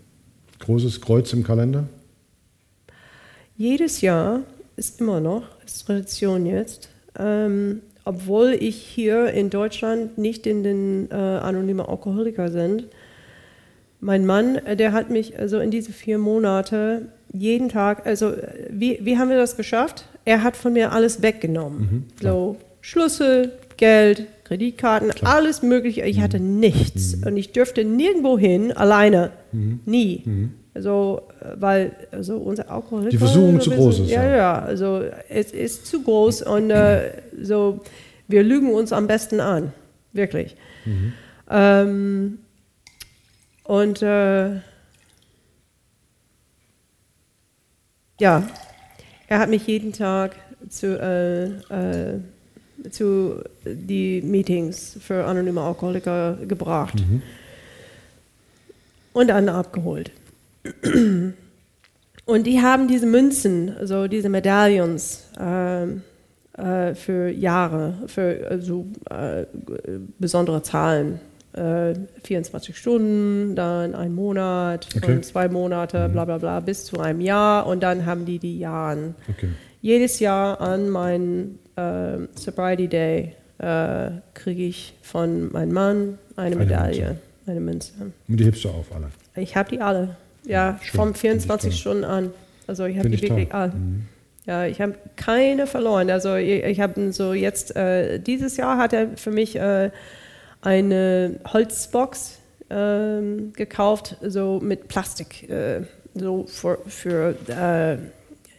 Großes 0.64 1.01
Kreuz 1.01 1.34
im 1.34 1.43
Kalender? 1.43 1.86
Jedes 3.57 3.99
Jahr 3.99 4.41
ist 4.78 5.01
immer 5.01 5.20
noch, 5.20 5.43
ist 5.66 5.86
Tradition 5.86 6.45
jetzt, 6.45 6.89
ähm, 7.20 7.82
obwohl 8.05 8.51
ich 8.57 8.78
hier 8.78 9.28
in 9.28 9.49
Deutschland 9.49 10.18
nicht 10.18 10.47
in 10.47 10.64
den 10.64 11.11
äh, 11.11 11.16
anonymen 11.16 11.86
Alkoholiker 11.86 12.49
sind, 12.49 12.86
mein 13.99 14.26
Mann, 14.26 14.55
äh, 14.55 14.78
der 14.78 14.93
hat 14.93 15.09
mich 15.09 15.38
also 15.38 15.59
in 15.59 15.70
diese 15.70 15.91
vier 15.91 16.18
Monate 16.18 17.09
jeden 17.34 17.68
Tag, 17.68 18.05
also 18.05 18.32
äh, 18.32 18.68
wie, 18.70 18.99
wie 19.01 19.18
haben 19.18 19.30
wir 19.30 19.38
das 19.38 19.57
geschafft? 19.57 20.05
Er 20.24 20.43
hat 20.43 20.55
von 20.55 20.72
mir 20.72 20.93
alles 20.93 21.22
weggenommen. 21.22 21.80
Mhm, 21.80 22.03
so 22.22 22.55
Schlüssel, 22.80 23.51
Geld, 23.76 24.28
Kreditkarten, 24.53 25.09
klar. 25.09 25.35
alles 25.35 25.63
Mögliche. 25.63 26.01
Ich 26.03 26.17
mhm. 26.17 26.21
hatte 26.21 26.39
nichts 26.39 27.17
mhm. 27.17 27.27
und 27.27 27.37
ich 27.37 27.51
dürfte 27.51 27.83
nirgendwo 27.83 28.37
hin 28.37 28.71
alleine. 28.71 29.31
Mhm. 29.51 29.79
Nie. 29.85 30.21
Mhm. 30.23 30.53
Also, 30.75 31.23
äh, 31.41 31.55
weil 31.59 31.91
also 32.11 32.37
unser 32.37 32.69
Alkohol. 32.69 33.09
Die 33.09 33.17
Versuchung 33.17 33.59
zu 33.59 33.71
groß 33.71 33.99
ist. 34.01 34.11
Ja, 34.11 34.23
ja, 34.23 34.59
also 34.59 35.01
es 35.29 35.51
ist 35.51 35.87
zu 35.87 36.03
groß 36.03 36.43
und 36.43 36.69
äh, 36.69 37.13
so, 37.41 37.81
wir 38.27 38.43
lügen 38.43 38.71
uns 38.71 38.93
am 38.93 39.07
besten 39.07 39.39
an. 39.39 39.73
Wirklich. 40.13 40.55
Mhm. 40.85 41.13
Ähm, 41.49 42.39
und 43.63 44.01
äh, 44.03 44.55
ja, 48.19 48.43
er 49.27 49.39
hat 49.39 49.49
mich 49.49 49.65
jeden 49.65 49.93
Tag 49.93 50.35
zu, 50.69 50.99
äh, 50.99 51.45
äh, 51.73 52.19
zu 52.91 53.41
die 53.65 54.22
Meetings 54.22 54.97
für 54.99 55.26
anonyme 55.26 55.61
Alkoholiker 55.61 56.38
gebracht 56.47 56.95
mhm. 56.95 57.22
und 59.14 59.27
dann 59.27 59.49
abgeholt. 59.49 60.11
Und 62.26 62.47
die 62.47 62.61
haben 62.61 62.88
diese 62.88 63.05
Münzen, 63.05 63.76
also 63.77 64.07
diese 64.07 64.30
Medaillons 64.30 65.26
äh, 65.39 65.84
äh, 66.57 66.95
für 66.95 67.30
Jahre, 67.30 67.95
für 68.07 68.47
also, 68.49 68.85
äh, 69.10 69.45
besondere 70.19 70.61
Zahlen 70.61 71.19
24 71.53 72.69
äh, 72.69 72.73
Stunden, 72.73 73.55
dann 73.55 73.93
ein 73.93 74.15
Monat, 74.15 74.88
okay. 74.95 75.22
zwei 75.22 75.47
Monate, 75.49 76.07
mhm. 76.07 76.14
bla 76.14 76.26
bla 76.26 76.38
bla, 76.38 76.60
bis 76.61 76.85
zu 76.85 76.99
einem 76.99 77.22
Jahr 77.22 77.68
und 77.68 77.84
dann 77.84 78.05
haben 78.05 78.26
die 78.26 78.39
die 78.39 78.57
Jahren. 78.57 79.15
Okay. 79.30 79.49
Jedes 79.81 80.19
Jahr 80.19 80.61
an 80.61 80.89
meinem 80.89 81.60
äh, 81.75 82.27
Sobriety 82.35 82.87
Day 82.87 83.35
äh, 83.59 84.11
kriege 84.33 84.63
ich 84.63 84.93
von 85.01 85.51
meinem 85.51 85.73
Mann 85.73 86.17
eine, 86.35 86.47
eine 86.47 86.55
Medaille, 86.55 87.05
Münze. 87.07 87.21
eine 87.47 87.59
Münze. 87.59 87.91
Und 88.27 88.39
die 88.39 88.45
hebst 88.45 88.63
du 88.63 88.69
auf 88.69 88.93
alle? 88.93 89.09
Ich 89.35 89.55
habe 89.55 89.69
die 89.69 89.81
alle, 89.81 90.15
ja, 90.45 90.79
Schön. 90.81 90.97
vom 90.97 91.15
24 91.15 91.77
Stunden 91.77 92.03
an. 92.03 92.31
Also 92.67 92.85
ich 92.85 92.97
habe 92.97 93.09
die 93.09 93.21
wirklich 93.21 93.49
toll. 93.49 93.59
alle. 93.59 93.73
Mhm. 93.73 94.05
Ja, 94.45 94.65
ich 94.65 94.81
habe 94.81 94.95
keine 95.15 95.67
verloren. 95.67 96.09
Also 96.09 96.35
ich, 96.35 96.63
ich 96.63 96.79
habe 96.81 97.13
so 97.13 97.33
jetzt, 97.33 97.75
äh, 97.75 98.19
dieses 98.19 98.57
Jahr 98.57 98.77
hat 98.77 98.91
er 98.91 99.15
für 99.15 99.31
mich 99.31 99.55
äh, 99.55 99.89
eine 100.61 101.39
Holzbox 101.51 102.39
ähm, 102.69 103.53
gekauft, 103.53 104.17
so 104.21 104.59
mit 104.61 104.87
Plastik, 104.87 105.49
äh, 105.49 105.81
so 106.13 106.45
für, 106.47 106.79
für 106.87 107.35
äh, 107.47 107.97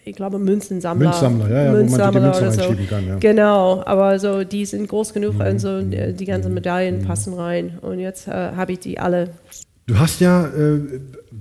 ich 0.05 0.15
glaube, 0.15 0.39
Münzensammler. 0.39 1.11
Münzsammler, 1.11 1.51
ja, 1.51 1.65
ja 1.65 1.73
Münzsammler 1.73 2.21
wo 2.21 2.27
man 2.27 2.33
die 2.33 2.45
Münze 2.45 2.61
reinschieben 2.61 2.89
kann. 2.89 3.07
Ja. 3.07 3.17
Genau, 3.19 3.83
aber 3.85 4.19
so, 4.19 4.45
die 4.45 4.67
sind 4.67 4.89
groß 4.89 5.15
genug, 5.15 5.35
mhm. 5.35 5.41
also 5.41 5.81
die, 5.81 6.13
die 6.13 6.25
ganzen 6.27 6.49
mhm. 6.49 6.55
Medaillen 6.55 7.01
mhm. 7.01 7.07
passen 7.07 7.35
rein. 7.35 7.79
Und 7.81 7.99
jetzt 7.99 8.29
äh, 8.29 8.33
habe 8.33 8.73
ich 8.73 8.81
die 8.81 8.99
alle 8.99 9.31
Du 9.87 9.99
hast 9.99 10.21
ja, 10.21 10.47
äh, 10.47 10.81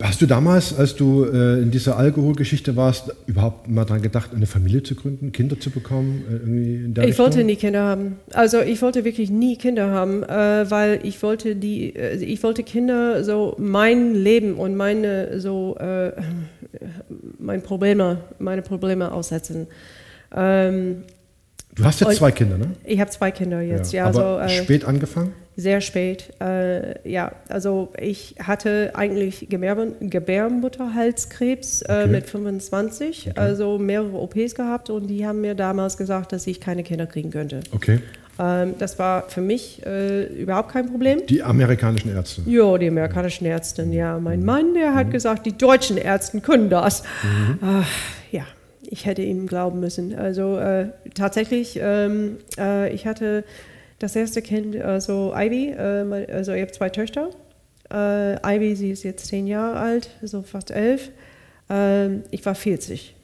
hast 0.02 0.22
du 0.22 0.26
damals, 0.26 0.78
als 0.78 0.95
du 0.95 1.24
äh, 1.24 1.61
in 1.61 1.72
dieser 1.72 1.95
Alkoholgeschichte 1.95 2.76
warst, 2.76 3.14
überhaupt 3.26 3.70
mal 3.70 3.86
daran 3.86 4.02
gedacht, 4.02 4.32
eine 4.36 4.48
Familie 4.48 4.84
zu 4.84 4.95
gründen, 4.95 5.32
Kinder 5.32 5.57
zu 5.57 5.70
bekommen? 5.70 6.91
Äh, 6.98 7.02
ich 7.03 7.07
Richtung? 7.07 7.26
wollte 7.26 7.44
nie 7.45 7.56
Kinder 7.56 7.84
haben. 7.84 8.18
Also 8.34 8.60
ich 8.60 8.82
wollte 8.82 9.06
wirklich 9.06 9.30
nie 9.30 9.56
Kinder 9.56 9.91
haben, 9.91 10.24
äh, 10.24 10.70
weil 10.70 10.99
ich 11.03 11.24
wollte 11.24 11.56
die, 11.56 11.95
äh, 11.95 12.18
ich 12.18 12.44
wollte 12.44 12.64
Kinder 12.64 13.24
so 13.24 13.56
mein 13.57 14.14
Leben 14.14 14.56
und 14.56 14.76
meine 14.76 15.40
so 15.40 15.78
äh, 15.78 16.11
mein 17.40 17.61
Probleme, 17.61 18.18
meine 18.40 18.61
Probleme 18.61 19.14
aussetzen. 19.14 19.68
Ähm, 20.36 21.03
du 21.75 21.83
hast 21.83 21.99
jetzt 22.01 22.17
zwei 22.17 22.31
Kinder, 22.31 22.57
ne? 22.57 22.71
Ich 22.83 22.99
habe 22.99 23.09
zwei 23.09 23.31
Kinder 23.31 23.61
jetzt, 23.61 23.93
ja. 23.93 24.03
ja 24.03 24.09
aber 24.09 24.47
so, 24.47 24.63
spät 24.63 24.85
angefangen? 24.85 25.33
sehr 25.55 25.81
spät. 25.81 26.33
Äh, 26.41 27.09
ja, 27.09 27.31
also 27.47 27.93
ich 27.99 28.35
hatte 28.41 28.91
eigentlich 28.95 29.47
Gebär 29.49 29.75
Gebärmutterhalskrebs 29.99 31.83
äh, 31.83 31.85
okay. 31.85 32.07
mit 32.07 32.29
25, 32.29 33.29
okay. 33.29 33.39
also 33.39 33.77
mehrere 33.77 34.17
OPs 34.17 34.55
gehabt 34.55 34.89
und 34.89 35.07
die 35.07 35.25
haben 35.25 35.41
mir 35.41 35.55
damals 35.55 35.97
gesagt, 35.97 36.31
dass 36.31 36.47
ich 36.47 36.59
keine 36.59 36.83
Kinder 36.83 37.05
kriegen 37.05 37.31
könnte. 37.31 37.61
Okay. 37.71 37.99
Ähm, 38.39 38.73
das 38.79 38.97
war 38.97 39.29
für 39.29 39.41
mich 39.41 39.85
äh, 39.85 40.23
überhaupt 40.25 40.71
kein 40.71 40.89
Problem. 40.89 41.21
Die 41.27 41.43
amerikanischen 41.43 42.09
Ärzte? 42.09 42.41
Ja, 42.47 42.77
die 42.79 42.87
amerikanischen 42.87 43.45
Ärzte, 43.45 43.83
ja. 43.83 44.19
Mein 44.19 44.39
mhm. 44.39 44.45
Mann, 44.45 44.73
der 44.73 44.95
hat 44.95 45.07
mhm. 45.07 45.11
gesagt, 45.11 45.45
die 45.45 45.55
deutschen 45.55 45.97
Ärzte 45.97 46.41
können 46.41 46.69
das. 46.69 47.03
Mhm. 47.21 47.59
Ach, 47.61 47.87
ja, 48.31 48.45
ich 48.94 49.07
hätte 49.07 49.24
ihm 49.24 49.48
glauben 49.48 49.80
müssen. 49.80 50.14
Also 50.14 50.60
äh, 50.60 50.90
tatsächlich, 51.15 51.80
ähm, 51.82 52.38
äh, 52.60 52.94
ich 52.94 53.07
hatte 53.07 53.44
das 53.98 54.15
erste 54.15 54.44
Kind, 54.44 54.80
also 54.80 55.34
Ivy, 55.36 55.70
äh, 55.72 56.32
also 56.32 56.53
ich 56.53 56.61
habe 56.61 56.72
zwei 56.72 56.90
Töchter. 56.90 57.32
Äh, 57.91 58.36
Ivy, 58.56 58.76
sie 58.76 58.91
ist 58.91 59.02
jetzt 59.02 59.26
zehn 59.26 59.48
Jahre 59.48 59.80
alt, 59.80 60.11
so 60.22 60.44
fast 60.44 60.70
elf. 60.70 61.10
Ähm, 61.72 62.22
ich 62.30 62.45
war 62.45 62.53
40. 62.53 63.15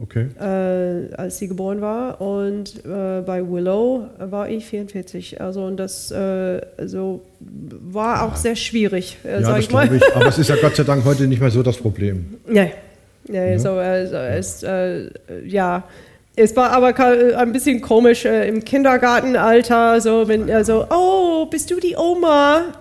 Okay. 0.00 0.28
Äh, 0.40 1.12
als 1.14 1.38
sie 1.38 1.48
geboren 1.48 1.82
war. 1.82 2.22
Und 2.22 2.86
äh, 2.86 3.20
bei 3.20 3.46
Willow 3.46 4.06
war 4.18 4.48
ich 4.48 4.64
44. 4.64 5.42
Also 5.42 5.66
und 5.66 5.76
das 5.76 6.10
äh, 6.10 6.60
also 6.78 7.22
war 7.40 8.22
auch 8.22 8.36
sehr 8.36 8.56
schwierig, 8.56 9.18
ja, 9.24 9.58
ich 9.58 9.70
mal. 9.70 9.94
Ich. 9.94 10.16
Aber 10.16 10.28
es 10.28 10.38
ist 10.38 10.48
ja 10.48 10.56
Gott 10.56 10.76
sei 10.76 10.84
Dank 10.84 11.04
heute 11.04 11.26
nicht 11.26 11.40
mehr 11.40 11.50
so 11.50 11.62
das 11.62 11.76
Problem. 11.76 12.38
Nee. 12.48 12.72
Nee, 13.28 13.52
ja. 13.52 13.58
so, 13.58 13.72
also, 13.72 14.16
es, 14.16 14.62
äh, 14.62 15.10
ja, 15.44 15.84
es 16.34 16.56
war 16.56 16.70
aber 16.70 16.98
äh, 16.98 17.34
ein 17.34 17.52
bisschen 17.52 17.80
komisch 17.80 18.24
äh, 18.24 18.48
im 18.48 18.64
Kindergartenalter, 18.64 20.00
so 20.00 20.28
wenn 20.28 20.48
er 20.48 20.64
so, 20.64 20.86
oh, 20.88 21.46
bist 21.46 21.70
du 21.70 21.80
die 21.80 21.96
Oma? 21.96 22.74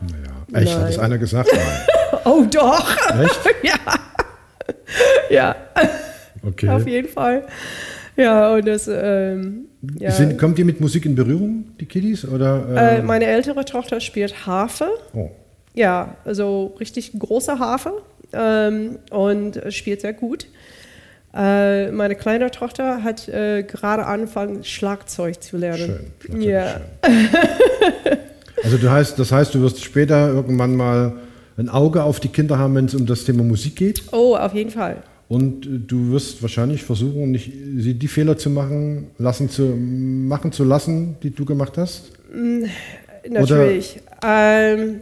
Naja, 0.49 0.64
echt, 0.64 0.74
Nein. 0.74 0.82
hat 0.84 0.90
das 0.90 0.99
einer 0.99 1.18
gesagt? 1.18 1.49
oh 2.26 2.45
doch. 2.49 2.95
Echt? 3.22 3.40
ja. 3.64 3.74
ja. 5.30 5.56
Okay. 6.44 6.69
Auf 6.69 6.88
jeden 6.88 7.10
Fall. 7.10 7.44
Ja, 8.15 8.53
und 8.53 8.68
das. 8.68 8.88
Ähm, 8.88 9.65
ja. 9.99 10.11
Sind, 10.11 10.38
kommt 10.38 10.57
ihr 10.60 10.65
mit 10.65 10.80
Musik 10.80 11.06
in 11.06 11.15
Berührung, 11.15 11.65
die 11.80 11.86
Kiddies? 11.86 12.26
Oder, 12.26 12.68
äh, 12.69 12.99
ähm? 12.99 13.06
meine 13.06 13.26
ältere 13.26 13.65
Tochter 13.65 13.99
spielt 13.99 14.48
Harfe. 14.48 14.90
Oh. 15.14 15.30
Ja, 15.74 16.15
also 16.26 16.76
richtig 16.80 17.11
große 17.18 17.60
Harfe 17.60 17.94
ähm, 18.33 18.99
und 19.11 19.61
spielt 19.69 20.01
sehr 20.01 20.13
gut. 20.13 20.47
Äh, 21.33 21.91
meine 21.91 22.15
kleine 22.15 22.49
Tochter 22.51 23.03
hat 23.03 23.27
äh, 23.27 23.63
gerade 23.63 24.05
angefangen, 24.05 24.63
Schlagzeug 24.63 25.41
zu 25.41 25.57
lernen. 25.57 26.11
Schön. 26.19 26.41
Ja. 26.41 26.81
also 28.63 28.77
du 28.77 28.89
heißt, 28.89 29.19
das 29.19 29.31
heißt, 29.31 29.53
du 29.53 29.61
wirst 29.61 29.83
später 29.83 30.29
irgendwann 30.29 30.75
mal 30.75 31.13
ein 31.57 31.69
Auge 31.69 32.03
auf 32.03 32.19
die 32.19 32.29
Kinder 32.29 32.57
haben, 32.57 32.75
wenn 32.75 32.85
es 32.85 32.95
um 32.95 33.05
das 33.05 33.25
Thema 33.25 33.43
Musik 33.43 33.75
geht? 33.75 34.03
Oh, 34.11 34.35
auf 34.35 34.53
jeden 34.53 34.71
Fall. 34.71 34.97
Und 35.27 35.65
äh, 35.65 35.69
du 35.85 36.11
wirst 36.11 36.41
wahrscheinlich 36.41 36.83
versuchen, 36.83 37.31
nicht 37.31 37.51
die 37.53 38.07
Fehler 38.07 38.37
zu 38.37 38.49
machen, 38.49 39.07
lassen 39.17 39.49
zu 39.49 39.63
machen 39.63 40.51
zu 40.51 40.63
lassen, 40.63 41.17
die 41.21 41.31
du 41.31 41.45
gemacht 41.45 41.77
hast? 41.77 42.11
Mm, 42.33 42.63
natürlich. 43.29 43.99
Ähm, 44.25 45.01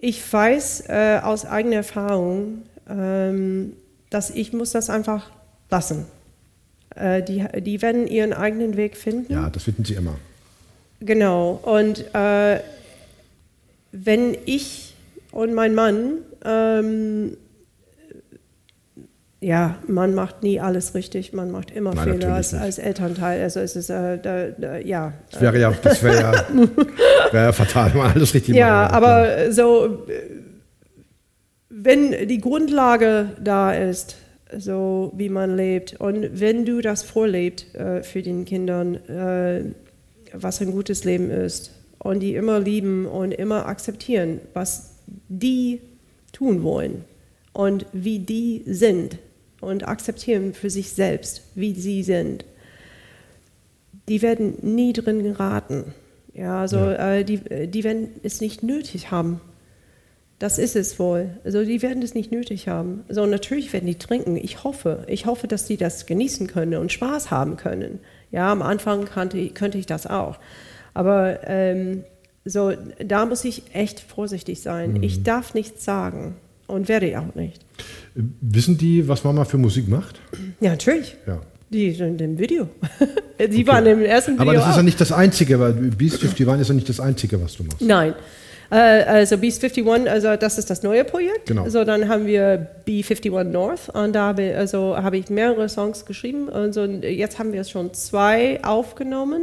ich 0.00 0.32
weiß 0.32 0.84
äh, 0.88 1.20
aus 1.22 1.44
eigener 1.44 1.76
Erfahrung, 1.76 2.62
ähm, 2.88 3.72
dass 4.10 4.30
ich 4.30 4.52
muss 4.52 4.72
das 4.72 4.90
einfach 4.90 5.30
lassen. 5.70 6.06
Äh, 6.94 7.22
die, 7.22 7.44
die 7.60 7.82
werden 7.82 8.06
ihren 8.06 8.32
eigenen 8.32 8.76
Weg 8.76 8.96
finden. 8.96 9.32
Ja, 9.32 9.50
das 9.50 9.64
finden 9.64 9.84
sie 9.84 9.94
immer. 9.94 10.16
Genau. 11.00 11.60
Und 11.62 12.14
äh, 12.14 12.60
wenn 13.92 14.36
ich 14.46 14.94
und 15.30 15.54
mein 15.54 15.74
Mann, 15.74 16.18
ähm, 16.44 17.36
ja, 19.40 19.76
man 19.86 20.14
macht 20.14 20.42
nie 20.42 20.60
alles 20.60 20.94
richtig, 20.94 21.32
man 21.32 21.50
macht 21.50 21.70
immer 21.70 21.94
Nein, 21.94 22.12
Fehler 22.12 22.34
als, 22.34 22.54
als, 22.54 22.78
Elternteil. 22.78 23.40
Also 23.42 23.60
es 23.60 23.76
ist, 23.76 23.88
äh, 23.88 24.18
da, 24.18 24.48
da, 24.48 24.78
ja. 24.78 25.12
Das 25.30 25.40
wäre 25.40 25.58
ja, 25.60 25.72
das 25.82 26.02
wäre 26.02 26.20
ja, 26.20 26.32
wär 27.32 27.42
ja 27.42 27.52
fatal, 27.52 27.92
wenn 27.92 28.00
man 28.00 28.12
alles 28.12 28.34
richtig 28.34 28.54
macht. 28.54 28.58
Ja, 28.58 28.90
aber 28.90 29.52
so 29.52 30.04
wenn 31.82 32.28
die 32.28 32.40
Grundlage 32.40 33.30
da 33.42 33.72
ist, 33.72 34.16
so 34.56 35.12
wie 35.16 35.28
man 35.28 35.56
lebt, 35.56 36.00
und 36.00 36.40
wenn 36.40 36.64
du 36.64 36.80
das 36.80 37.02
vorlebst 37.02 37.74
äh, 37.74 38.02
für 38.02 38.22
den 38.22 38.44
Kindern, 38.44 38.96
äh, 39.06 39.64
was 40.32 40.60
ein 40.60 40.72
gutes 40.72 41.04
Leben 41.04 41.30
ist, 41.30 41.72
und 41.98 42.20
die 42.20 42.34
immer 42.34 42.60
lieben 42.60 43.06
und 43.06 43.32
immer 43.32 43.66
akzeptieren, 43.66 44.40
was 44.54 44.94
die 45.28 45.80
tun 46.32 46.62
wollen 46.62 47.04
und 47.52 47.86
wie 47.92 48.20
die 48.20 48.62
sind 48.66 49.18
und 49.60 49.86
akzeptieren 49.86 50.54
für 50.54 50.70
sich 50.70 50.92
selbst, 50.92 51.42
wie 51.54 51.74
sie 51.74 52.02
sind, 52.02 52.44
die 54.08 54.22
werden 54.22 54.54
nie 54.62 54.92
drin 54.92 55.22
geraten. 55.22 55.94
Ja, 56.32 56.60
also 56.60 56.78
ja. 56.78 57.16
Äh, 57.16 57.24
die, 57.24 57.68
die 57.68 57.84
werden 57.84 58.08
es 58.22 58.40
nicht 58.40 58.62
nötig 58.62 59.10
haben, 59.10 59.40
das 60.38 60.58
ist 60.58 60.76
es 60.76 60.98
wohl. 60.98 61.30
Also 61.44 61.64
die 61.64 61.82
werden 61.82 62.02
es 62.02 62.14
nicht 62.14 62.30
nötig 62.30 62.68
haben. 62.68 63.04
So 63.08 63.26
natürlich 63.26 63.72
werden 63.72 63.86
die 63.86 63.98
trinken. 63.98 64.36
Ich 64.36 64.62
hoffe, 64.62 65.04
ich 65.08 65.26
hoffe, 65.26 65.48
dass 65.48 65.64
die 65.64 65.76
das 65.76 66.06
genießen 66.06 66.46
können 66.46 66.80
und 66.80 66.92
Spaß 66.92 67.30
haben 67.30 67.56
können. 67.56 67.98
Ja, 68.30 68.52
am 68.52 68.62
Anfang 68.62 69.04
kannte, 69.06 69.48
könnte 69.50 69.78
ich 69.78 69.86
das 69.86 70.06
auch. 70.06 70.38
Aber 70.94 71.40
ähm, 71.48 72.04
so, 72.44 72.72
da 73.04 73.26
muss 73.26 73.44
ich 73.44 73.74
echt 73.74 74.00
vorsichtig 74.00 74.60
sein. 74.60 74.94
Mhm. 74.94 75.02
Ich 75.02 75.24
darf 75.24 75.54
nichts 75.54 75.84
sagen 75.84 76.36
und 76.68 76.88
werde 76.88 77.08
ich 77.08 77.16
auch 77.16 77.34
nicht. 77.34 77.64
Wissen 78.14 78.78
die, 78.78 79.06
was 79.08 79.24
Mama 79.24 79.44
für 79.44 79.58
Musik 79.58 79.88
macht? 79.88 80.20
Ja, 80.60 80.70
natürlich. 80.70 81.16
Ja. 81.26 81.40
Die 81.70 81.92
sind 81.92 82.20
im 82.20 82.38
Video. 82.38 82.68
die 83.38 83.44
okay. 83.44 83.66
waren 83.66 83.86
im 83.86 84.02
ersten 84.02 84.32
Video. 84.32 84.42
Aber 84.42 84.54
das 84.54 84.70
ist 84.70 84.76
ja 84.76 84.82
nicht 84.82 85.00
das 85.00 85.12
Einzige, 85.12 85.60
weil 85.60 85.72
Beast 85.72 86.22
51 86.22 86.60
ist 86.60 86.68
ja 86.68 86.74
nicht 86.74 86.88
das 86.88 87.00
Einzige, 87.00 87.42
was 87.42 87.56
du 87.56 87.64
machst. 87.64 87.80
Nein. 87.80 88.14
Äh, 88.70 88.74
also 88.74 89.38
Beast 89.38 89.62
51, 89.62 90.10
also 90.10 90.36
das 90.36 90.58
ist 90.58 90.70
das 90.70 90.82
neue 90.82 91.04
Projekt. 91.04 91.46
Genau. 91.46 91.64
Also 91.64 91.84
dann 91.84 92.08
haben 92.08 92.26
wir 92.26 92.68
B51 92.86 93.44
North 93.44 93.88
und 93.90 94.14
da 94.14 94.28
habe, 94.28 94.54
also 94.56 94.96
habe 94.96 95.18
ich 95.18 95.30
mehrere 95.30 95.68
Songs 95.68 96.04
geschrieben. 96.04 96.50
Also 96.50 96.84
jetzt 96.84 97.38
haben 97.38 97.52
wir 97.52 97.64
schon 97.64 97.94
zwei 97.94 98.62
aufgenommen 98.62 99.42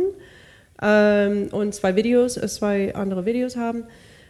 ähm, 0.82 1.48
und 1.52 1.74
zwei 1.74 1.95
Videos, 1.95 2.38
äh, 2.38 2.48
zwei 2.48 2.94
andere 2.94 3.26
Videos 3.26 3.56
haben. 3.56 3.84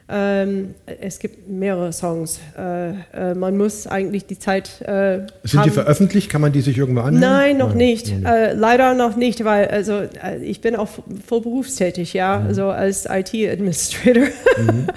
Ähm, 0.08 0.76
es 1.02 1.18
gibt 1.18 1.50
mehrere 1.50 1.92
Songs. 1.92 2.40
Äh, 2.56 2.92
äh, 3.32 3.34
man 3.34 3.58
muss 3.58 3.88
eigentlich 3.88 4.28
die 4.28 4.38
Zeit. 4.38 4.82
Äh, 4.82 5.26
Sind 5.44 5.60
haben. 5.60 5.64
die 5.64 5.72
veröffentlicht? 5.72 6.30
Kann 6.30 6.42
man 6.42 6.52
die 6.52 6.62
sich 6.62 6.78
irgendwo 6.78 7.02
anhören? 7.02 7.20
Nein, 7.20 7.58
noch 7.58 7.70
Nein, 7.70 7.78
nicht. 7.78 8.14
Äh, 8.24 8.54
leider 8.54 8.94
noch 8.94 9.16
nicht, 9.16 9.44
weil 9.44 9.68
also 9.68 9.94
äh, 9.94 10.38
ich 10.44 10.62
bin 10.62 10.76
auch 10.76 10.90
voll 11.26 11.42
berufstätig, 11.42 12.14
ja, 12.14 12.38
mhm. 12.38 12.48
also 12.48 12.66
als 12.66 13.08
IT-Administrator. 13.10 14.26
Mhm. 14.58 14.88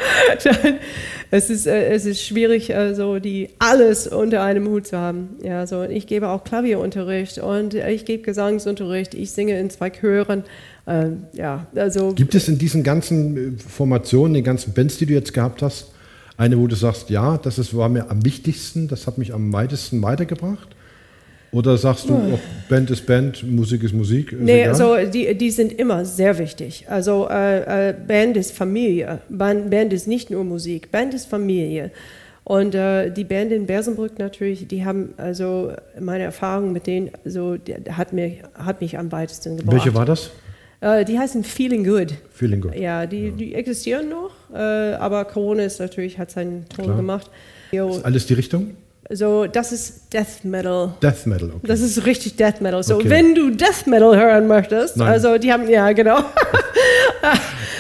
es 1.31 1.49
ist 1.49 1.67
es 1.67 2.05
ist 2.05 2.23
schwierig, 2.23 2.73
so 2.93 3.19
die 3.19 3.49
alles 3.59 4.09
unter 4.09 4.43
einem 4.43 4.69
Hut 4.69 4.89
zu 4.89 4.99
haben. 4.99 5.39
Ja, 5.43 5.67
so 5.67 5.85
ich 5.85 6.07
gebe 6.07 6.29
auch 6.29 6.45
Klavierunterricht 6.45 7.39
und 7.39 7.73
ich 7.73 8.05
gebe 8.05 8.23
Gesangsunterricht. 8.23 9.15
Ich 9.15 9.31
singe 9.31 9.59
in 9.59 9.71
zwei 9.71 9.89
Chören. 9.89 10.45
Ähm, 10.89 11.25
ja, 11.35 11.67
also 11.75 12.15
Gibt 12.15 12.35
es 12.35 12.49
in 12.49 12.57
diesen 12.57 12.83
ganzen 12.83 13.57
äh, 13.57 13.59
Formationen, 13.59 14.35
den 14.35 14.45
ganzen 14.45 14.73
Bands, 14.73 14.97
die 14.97 15.07
du 15.07 15.13
jetzt 15.13 15.35
gehabt 15.35 15.61
hast, 15.61 15.93
eine, 16.39 16.59
wo 16.59 16.67
du 16.67 16.77
sagst, 16.77 17.11
ja, 17.11 17.37
das 17.37 17.59
ist, 17.59 17.77
war 17.77 17.89
mir 17.89 18.11
am 18.11 18.25
wichtigsten, 18.25 18.89
das 18.89 19.07
hat 19.07 19.19
mich 19.19 19.35
am 19.35 19.53
weitesten 19.53 20.03
weitergebracht? 20.03 20.69
Oder 21.51 21.79
sagst 21.79 22.09
du, 22.09 22.15
oh, 22.15 22.39
Band 22.69 22.91
ist 22.91 23.07
Band, 23.07 23.43
Musik 23.43 23.83
ist 23.83 23.95
Musik? 23.95 24.33
Ist 24.33 24.41
nee, 24.41 24.67
also 24.67 24.97
die, 25.13 25.35
die 25.37 25.51
sind 25.51 25.73
immer 25.73 26.05
sehr 26.05 26.39
wichtig. 26.39 26.85
Also 26.89 27.27
äh, 27.31 27.89
äh, 27.89 27.95
Band 27.95 28.37
ist 28.37 28.53
Familie. 28.53 29.21
Band, 29.31 29.71
Band 29.71 29.93
ist 29.93 30.07
nicht 30.07 30.31
nur 30.31 30.45
Musik, 30.45 30.91
Band 30.91 31.15
ist 31.15 31.27
Familie. 31.27 31.91
Und 32.45 32.75
äh, 32.75 33.11
die 33.11 33.25
Band 33.25 33.53
in 33.53 33.67
Bersenbrück 33.67 34.19
natürlich, 34.19 34.69
die 34.69 34.85
haben 34.85 35.15
also 35.17 35.73
meine 35.99 36.25
Erfahrung 36.25 36.73
mit 36.73 36.87
denen, 36.87 37.11
so, 37.25 37.57
hat, 37.91 38.13
mir, 38.13 38.37
hat 38.55 38.81
mich 38.81 38.99
am 38.99 39.11
weitesten 39.11 39.57
gebracht. 39.57 39.75
Welche 39.75 39.95
war 39.95 40.05
das? 40.07 40.31
Äh, 40.81 41.05
die 41.05 41.19
heißen 41.19 41.43
Feeling 41.45 41.85
Good. 41.85 42.15
Feeling 42.33 42.61
Good. 42.61 42.75
Ja, 42.77 43.07
die, 43.07 43.31
die 43.33 43.55
existieren 43.55 44.09
noch, 44.09 44.31
äh, 44.55 44.59
aber 44.95 45.25
Corona 45.25 45.65
ist 45.65 45.81
natürlich, 45.81 46.19
hat 46.19 46.31
seinen 46.31 46.69
Ton 46.69 46.85
Klar. 46.85 46.97
gemacht. 46.97 47.31
Jo, 47.73 47.91
Ist 47.91 48.05
alles 48.05 48.27
die 48.27 48.35
Richtung? 48.35 48.77
so, 49.11 49.47
das 49.47 49.73
ist 49.73 50.13
Death 50.13 50.45
Metal. 50.45 50.93
Death 51.03 51.25
Metal, 51.27 51.49
okay. 51.51 51.67
Das 51.67 51.81
ist 51.81 52.05
richtig 52.05 52.37
Death 52.37 52.61
Metal. 52.61 52.83
So, 52.83 52.97
Okay. 52.97 53.09
wenn 53.11 53.35
du 53.35 53.51
Death 53.51 53.87
Metal 53.87 54.15
hören 54.17 54.47
möchtest, 54.47 54.97
Nein. 54.99 55.09
also 55.09 55.39
die 55.39 55.51
haben, 55.53 55.69
ja, 55.69 55.91
genau. 55.93 56.19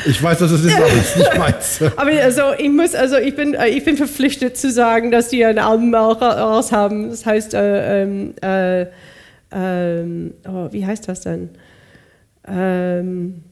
Ich 0.06 0.22
weiß, 0.22 0.38
dass 0.38 0.50
es 0.52 0.64
ist, 0.64 0.74
aber 0.76 0.86
es 0.86 1.16
nicht 1.16 1.38
meins. 1.38 1.80
Aber 1.96 2.10
also 2.22 2.42
ich 2.56 2.70
muss, 2.70 2.94
also 2.94 3.16
ich 3.16 3.34
bin, 3.34 3.54
äh, 3.54 3.68
ich 3.68 3.84
bin 3.84 3.96
verpflichtet 3.96 4.56
zu 4.56 4.70
sagen, 4.70 5.10
dass 5.10 5.28
die 5.28 5.44
ein 5.44 5.58
Album 5.58 5.94
auch 5.94 6.20
ra- 6.20 6.40
raus 6.40 6.72
haben. 6.72 7.10
Das 7.10 7.26
heißt, 7.26 7.52
äh, 7.54 8.02
ähm, 8.04 8.32
äh, 8.40 8.86
ähm, 9.52 10.34
oh, 10.48 10.68
wie 10.70 10.86
heißt 10.86 11.08
das 11.08 11.22
denn? 11.22 11.50
Ähm, 12.50 13.42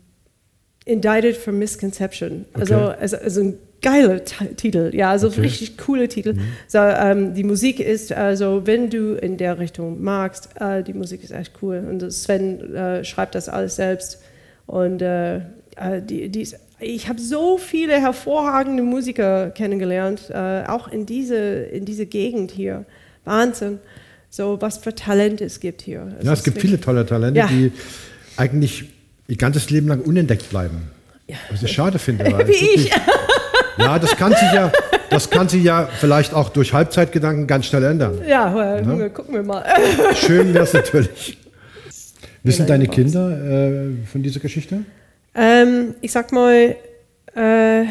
Indicted 0.85 1.37
for 1.37 1.53
Misconception. 1.53 2.45
Also, 2.55 2.75
Okay. 2.77 2.95
also, 3.01 3.17
also 3.17 3.41
ein 3.41 3.55
geiler 3.83 4.25
Ti- 4.25 4.55
Titel, 4.57 4.91
ja, 4.95 5.11
also 5.11 5.27
Okay. 5.29 5.41
richtig 5.41 5.77
cooler 5.79 6.09
Titel. 6.09 6.37
So, 6.69 6.79
ähm, 6.79 7.35
die 7.35 7.43
Musik 7.43 7.81
ist, 7.81 8.13
also 8.13 8.63
wenn 8.67 8.89
du 8.89 9.15
in 9.15 9.37
der 9.37 9.59
Richtung 9.59 10.01
magst, 10.03 10.49
äh, 10.61 10.83
die 10.85 10.95
Musik 10.95 11.25
ist 11.25 11.33
echt 11.33 11.53
cool. 11.61 11.85
Und 11.89 12.09
Sven 12.13 12.75
äh, 12.75 13.05
schreibt 13.05 13.35
das 13.35 13.49
alles 13.49 13.77
selbst. 13.77 14.23
Und 14.67 15.03
äh, 15.03 15.37
äh, 15.39 15.41
die, 16.05 16.29
die 16.29 16.43
ist, 16.43 16.57
ich 16.79 17.09
habe 17.09 17.21
so 17.21 17.59
viele 17.59 17.95
hervorragende 18.01 18.83
Musiker 18.85 19.51
kennengelernt, 19.51 20.31
äh, 20.31 20.65
auch 20.69 20.87
in 20.89 21.05
diese, 21.05 21.35
in 21.37 21.85
diese 21.85 22.07
Gegend 22.07 22.53
hier. 22.53 22.85
Wahnsinn. 23.25 23.79
So 24.31 24.61
was 24.61 24.79
für 24.79 24.95
Talent 24.95 25.41
es 25.41 25.59
gibt 25.59 25.83
hier. 25.83 26.09
Ja, 26.23 26.33
es 26.33 26.45
gibt 26.45 26.61
viele 26.61 26.81
tolle 26.81 27.05
Talente, 27.07 27.41
Ja. 27.41 27.47
die 27.49 27.73
eigentlich 28.37 28.85
ihr 29.29 29.37
ganzes 29.37 29.71
Leben 29.71 29.89
lang 29.89 30.01
unentdeckt 30.01 30.51
bleiben. 30.51 30.91
Was 31.51 31.63
ich 31.63 31.73
schade 31.73 31.99
finde. 31.99 32.25
Wie 32.47 32.53
ich. 32.53 32.91
Ja, 33.79 33.99
das 33.99 34.17
kann 34.17 34.33
sich 34.33 34.53
ja, 34.55 34.73
das 35.11 35.29
kann 35.29 35.51
sich 35.51 35.63
ja 35.63 35.87
vielleicht 35.87 36.33
auch 36.33 36.49
durch 36.49 36.73
Halbzeitgedanken 36.73 37.47
ganz 37.47 37.67
schnell 37.67 37.85
ändern. 37.85 38.23
Ja, 38.27 38.79
äh, 38.79 39.11
gucken 39.11 39.35
wir 39.35 39.43
mal. 39.43 39.65
Schön 40.15 40.55
wäre 40.55 40.65
es 40.65 40.73
natürlich. 40.73 41.37
Wissen 42.43 42.67
deine. 42.67 42.87
Kinder 42.87 43.31
äh, 43.31 44.07
von 44.11 44.23
dieser 44.23 44.41
Geschichte? 44.41 44.81
Ähm, 45.35 45.95
ich 46.01 46.11
sag 46.13 46.33
mal, 46.33 46.75
äh, 47.35 47.85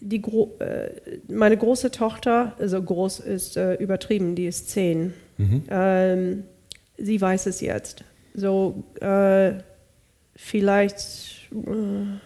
die 0.00 0.20
Gro 0.20 0.56
äh, 0.58 0.88
meine 1.32 1.56
große 1.56 1.92
Tochter, 1.92 2.54
also 2.58 2.82
groß 2.82 3.20
ist 3.20 3.56
äh, 3.56 3.74
übertrieben, 3.74 4.34
die 4.34 4.46
ist 4.46 4.68
zehn. 4.70 5.14
Ähm, 5.70 6.44
sie 6.98 7.20
weiß 7.20 7.46
es 7.46 7.60
jetzt. 7.60 8.04
So, 8.34 8.84
äh, 9.00 9.54
vielleicht, 10.36 11.50
äh, 11.52 12.18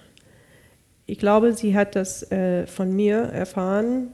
ich 1.07 1.19
glaube, 1.19 1.53
sie 1.55 1.77
hat 1.77 1.97
das 1.97 2.31
äh, 2.31 2.67
von 2.67 2.95
mir 2.95 3.17
erfahren 3.17 4.13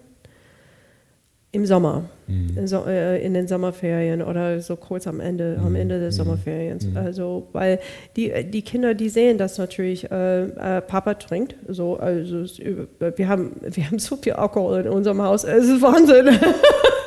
im 1.53 1.67
Sommer, 1.67 2.05
in, 2.29 2.69
so, 2.69 2.85
äh, 2.87 3.25
in 3.25 3.35
den 3.35 3.49
Sommerferien 3.49 4.23
oder 4.23 4.61
so 4.61 4.77
kurz 4.77 5.09
am 5.09 5.19
Ende, 5.19 5.61
am 5.65 5.75
Ende 5.75 5.99
des 5.99 6.15
Sommerferiens. 6.15 6.87
Also, 6.95 7.49
weil 7.53 7.81
die, 8.15 8.33
die 8.45 8.63
Kinder, 8.63 8.95
die 8.95 9.09
sehen 9.09 9.37
das 9.37 9.59
natürlich, 9.59 10.09
äh, 10.13 10.45
äh, 10.45 10.81
Papa 10.81 11.15
trinkt, 11.15 11.57
so, 11.67 11.97
also 11.97 12.43
es, 12.43 12.61
wir 12.61 13.29
haben, 13.29 13.57
wir 13.63 13.85
haben 13.85 13.99
so 13.99 14.17
viel 14.17 14.35
Alkohol 14.35 14.83
in 14.83 14.89
unserem 14.89 15.23
Haus, 15.23 15.43
es 15.43 15.67
ist 15.67 15.83
Wahnsinn. 15.83 16.29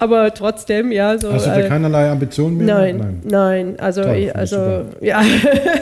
Aber 0.00 0.32
trotzdem, 0.32 0.92
ja, 0.92 1.18
so. 1.18 1.32
Hast 1.32 1.46
du 1.46 1.50
da 1.50 1.58
äh, 1.60 1.68
keinerlei 1.68 2.10
Ambitionen 2.10 2.58
mehr? 2.58 2.66
Nein, 2.66 3.20
nein, 3.24 3.74
also, 3.78 4.02
Toll, 4.02 4.16
ich, 4.16 4.36
also 4.36 4.84
ja, 5.00 5.22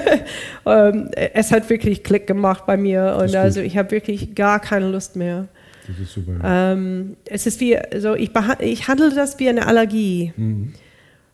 ähm, 0.66 1.10
es 1.34 1.52
hat 1.52 1.68
wirklich 1.70 2.02
Klick 2.02 2.26
gemacht 2.26 2.64
bei 2.66 2.76
mir 2.76 3.18
und 3.20 3.34
also 3.36 3.60
ich 3.60 3.76
habe 3.76 3.90
wirklich 3.90 4.34
gar 4.34 4.60
keine 4.60 4.88
Lust 4.88 5.16
mehr. 5.16 5.48
Das 5.86 5.98
ist 6.00 6.14
super. 6.14 6.32
Ähm, 6.44 7.16
es 7.26 7.46
ist 7.46 7.60
wie, 7.60 7.78
also 7.78 8.14
ich, 8.14 8.30
ich 8.60 8.88
handle 8.88 9.14
das 9.14 9.38
wie 9.38 9.48
eine 9.48 9.66
Allergie. 9.66 10.32
Mhm. 10.36 10.72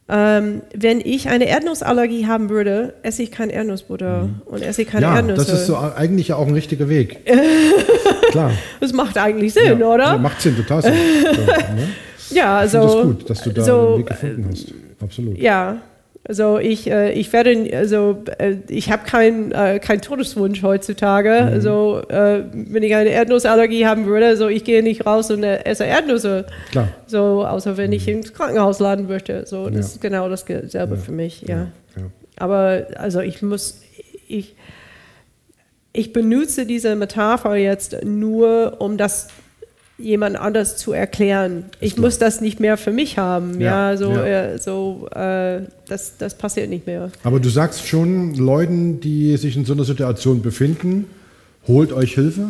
Ähm, 0.08 0.62
wenn 0.76 1.00
ich 1.00 1.28
eine 1.28 1.46
Erdnussallergie 1.46 2.26
haben 2.26 2.50
würde, 2.50 2.94
esse 3.02 3.22
ich 3.22 3.30
kein 3.30 3.48
Erdnussbutter 3.48 4.28
und 4.44 4.60
esse 4.60 4.82
ich 4.82 4.88
keine 4.88 5.06
Mhm. 5.06 5.12
ja, 5.12 5.16
Erdnüsse. 5.18 5.50
das 5.50 5.60
ist 5.60 5.66
so 5.68 5.76
eigentlich 5.78 6.28
ja 6.28 6.36
auch 6.36 6.46
ein 6.46 6.52
richtiger 6.52 6.88
Weg. 6.90 7.20
Klar. 8.30 8.50
Das 8.80 8.92
macht 8.92 9.16
eigentlich 9.16 9.54
Sinn, 9.54 9.78
ja, 9.80 9.86
oder? 9.86 10.04
Ja, 10.04 10.18
macht 10.18 10.40
Sinn, 10.42 10.56
total 10.56 10.82
Sinn. 10.82 10.92
So, 11.22 11.40
ne? 11.40 11.88
Ja, 12.34 12.64
Ich 12.64 12.74
also 12.74 12.78
das 12.82 13.02
gut, 13.06 13.30
dass 13.30 13.42
du 13.42 13.50
da 13.50 13.62
so, 13.62 13.86
einen 13.88 13.98
Weg 13.98 14.06
gefunden 14.06 14.46
hast. 14.50 14.74
Absolut. 15.00 15.38
Ja, 15.38 15.82
also 16.24 16.58
ich, 16.58 16.88
äh, 16.88 17.12
ich 17.12 17.32
werde, 17.32 17.68
also 17.76 18.22
äh, 18.38 18.56
ich 18.68 18.92
habe 18.92 19.04
keinen 19.04 19.50
äh, 19.50 19.80
kein 19.80 20.00
Todeswunsch 20.00 20.62
heutzutage. 20.62 21.30
Mhm. 21.42 21.48
Also 21.52 22.02
äh, 22.08 22.44
wenn 22.52 22.82
ich 22.84 22.94
eine 22.94 23.10
Erdnussallergie 23.10 23.86
haben 23.86 24.06
würde, 24.06 24.36
so 24.36 24.48
ich 24.48 24.62
gehe 24.62 24.82
nicht 24.84 25.04
raus 25.04 25.32
und 25.32 25.42
äh, 25.42 25.64
esse 25.64 25.84
Erdnüsse. 25.84 26.46
Klar. 26.70 26.88
So, 27.06 27.44
außer 27.44 27.76
wenn 27.76 27.90
ich 27.92 28.06
ins 28.06 28.32
Krankenhaus 28.32 28.78
laden 28.78 29.08
möchte. 29.08 29.46
So, 29.46 29.64
das 29.66 29.74
Ja. 29.74 29.80
ist 29.80 30.00
genau 30.00 30.28
dasselbe 30.28 30.96
für 30.96 31.12
mich, 31.12 31.42
ja. 31.42 31.66
ja. 31.96 32.02
Aber 32.36 32.86
also 32.96 33.20
ich 33.20 33.42
muss, 33.42 33.80
ich, 34.28 34.54
ich 35.92 36.12
benutze 36.12 36.66
diese 36.66 36.94
Metapher 36.94 37.56
jetzt 37.56 38.04
nur, 38.04 38.76
um 38.78 38.96
das 38.96 39.26
jemand 40.02 40.36
anders 40.36 40.76
zu 40.76 40.92
erklären. 40.92 41.64
Ich 41.80 41.96
muss 41.96 42.18
das 42.18 42.40
nicht 42.40 42.60
mehr 42.60 42.76
für 42.76 42.92
mich 42.92 43.18
haben. 43.18 43.60
Ja, 43.60 43.92
Ja, 43.92 43.96
so, 43.96 44.10
ja. 44.10 44.24
Äh, 44.24 44.58
so 44.58 45.08
äh, 45.14 45.62
das, 45.88 46.16
das 46.18 46.36
passiert 46.36 46.68
nicht 46.70 46.86
mehr. 46.86 47.10
Aber 47.22 47.40
du 47.40 47.48
sagst 47.48 47.86
schon 47.86 48.34
Leuten, 48.34 49.00
die 49.00 49.36
sich 49.36 49.56
in 49.56 49.64
so 49.64 49.72
einer 49.72 49.84
Situation 49.84 50.42
befinden, 50.42 51.06
holt 51.66 51.92
euch 51.92 52.14
Hilfe, 52.14 52.48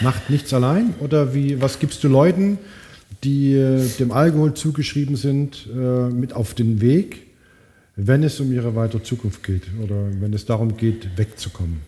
macht 0.00 0.30
nichts 0.30 0.52
allein? 0.52 0.94
Oder 1.00 1.34
wie, 1.34 1.60
was 1.60 1.78
gibst 1.78 2.02
du 2.04 2.08
Leuten, 2.08 2.58
die 3.24 3.54
äh, 3.54 3.86
dem 3.98 4.12
Alkohol 4.12 4.54
zugeschrieben 4.54 5.16
sind, 5.16 5.68
äh, 5.72 6.08
mit 6.08 6.32
auf 6.32 6.54
den 6.54 6.80
Weg, 6.80 7.22
wenn 7.96 8.22
es 8.22 8.40
um 8.40 8.52
ihre 8.52 8.74
weitere 8.74 9.02
Zukunft 9.02 9.42
geht 9.42 9.62
oder 9.82 10.08
wenn 10.20 10.32
es 10.32 10.44
darum 10.44 10.76
geht, 10.76 11.16
wegzukommen? 11.16 11.80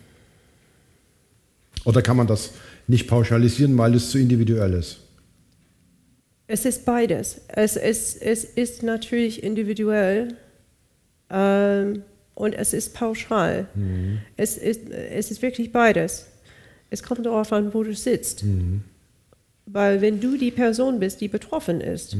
Oder 1.85 2.01
kann 2.01 2.17
man 2.17 2.27
das 2.27 2.51
nicht 2.89 3.07
pauschalisieren, 3.07 3.77
weil 3.77 3.93
es 3.93 4.09
zu 4.09 4.17
individuell 4.17 4.73
ist? 4.73 4.99
Es 6.47 6.65
ist 6.65 6.85
beides. 6.85 7.41
Es 7.47 7.75
ist, 7.75 8.21
es 8.21 8.43
ist 8.43 8.81
natürlich 8.81 9.43
individuell 9.43 10.29
ähm, 11.29 12.01
und 12.33 12.53
es 12.55 12.73
ist 12.73 12.95
pauschal. 12.95 13.67
Es, 14.35 14.57
ist, 14.57 14.89
es 14.89 15.29
ist 15.29 15.41
wirklich 15.43 15.71
beides. 15.71 16.25
Es 16.89 17.03
kommt 17.03 17.25
darauf 17.25 17.53
an, 17.53 17.73
wo 17.75 17.83
du 17.83 17.93
sitzt. 17.93 18.43
Weil 19.67 20.01
wenn 20.01 20.19
du 20.19 20.37
die 20.37 20.49
Person 20.49 20.99
bist, 20.99 21.21
die 21.21 21.27
betroffen 21.27 21.81
ist, 21.81 22.17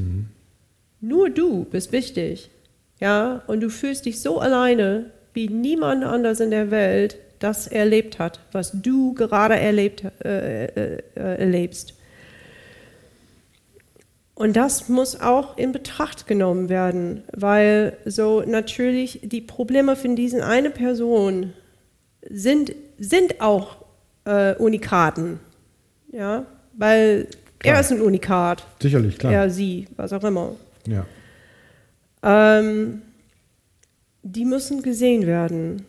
nur 1.02 1.32
du 1.32 1.66
bist 1.66 1.92
wichtig. 1.92 2.52
Ja, 3.00 3.42
und 3.48 3.62
du 3.62 3.70
fühlst 3.72 4.06
dich 4.06 4.22
so 4.22 4.40
alleine, 4.40 5.12
wie 5.34 5.48
niemand 5.48 6.04
anders 6.04 6.40
in 6.40 6.52
der 6.52 6.70
Welt 6.70 7.18
das 7.40 7.68
erlebt 7.68 8.20
hat, 8.20 8.40
was 8.52 8.72
du 8.74 9.14
gerade 9.14 9.56
erlebt, 9.56 10.04
äh, 10.24 10.66
äh, 10.66 11.02
erlebst. 11.16 11.96
Und 14.36 14.56
das 14.56 14.88
muss 14.88 15.20
auch 15.20 15.58
in 15.58 15.74
Betracht 15.74 16.26
genommen 16.26 16.70
werden, 16.70 17.24
weil 17.34 17.98
so 18.06 18.42
natürlich 18.42 19.20
die 19.24 19.42
Probleme 19.42 19.98
von 19.98 20.16
diesen 20.16 20.40
eine 20.40 20.70
Person 20.70 21.54
sind, 22.30 22.74
sind 22.98 23.42
auch 23.42 23.84
äh, 24.24 24.56
Unikaten. 24.56 25.42
Ja, 26.14 26.46
weil 26.74 27.28
Klar. 27.60 27.76
er 27.76 27.82
ist 27.82 27.92
ein 27.92 28.02
Unikat. 28.02 28.66
Sicherlich, 28.82 29.18
klar. 29.18 29.34
Er, 29.34 29.50
sie, 29.50 29.88
was 29.98 30.14
auch 30.14 30.24
immer. 30.24 30.56
Ja. 30.88 31.06
Ähm, 32.24 33.02
die 34.24 34.46
müssen 34.46 34.82
gesehen 34.82 35.28
werden. 35.28 35.86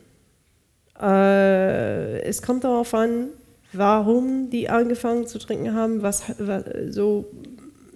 Äh, 1.01 2.21
es 2.23 2.43
kommt 2.43 2.65
darauf 2.65 2.93
an, 2.95 3.29
warum 3.73 4.51
die 4.51 4.69
angefangen 4.69 5.27
zu 5.27 5.39
trinken 5.39 5.75
haben, 5.75 6.03
was, 6.03 6.25
was 6.39 6.65
so 6.91 7.31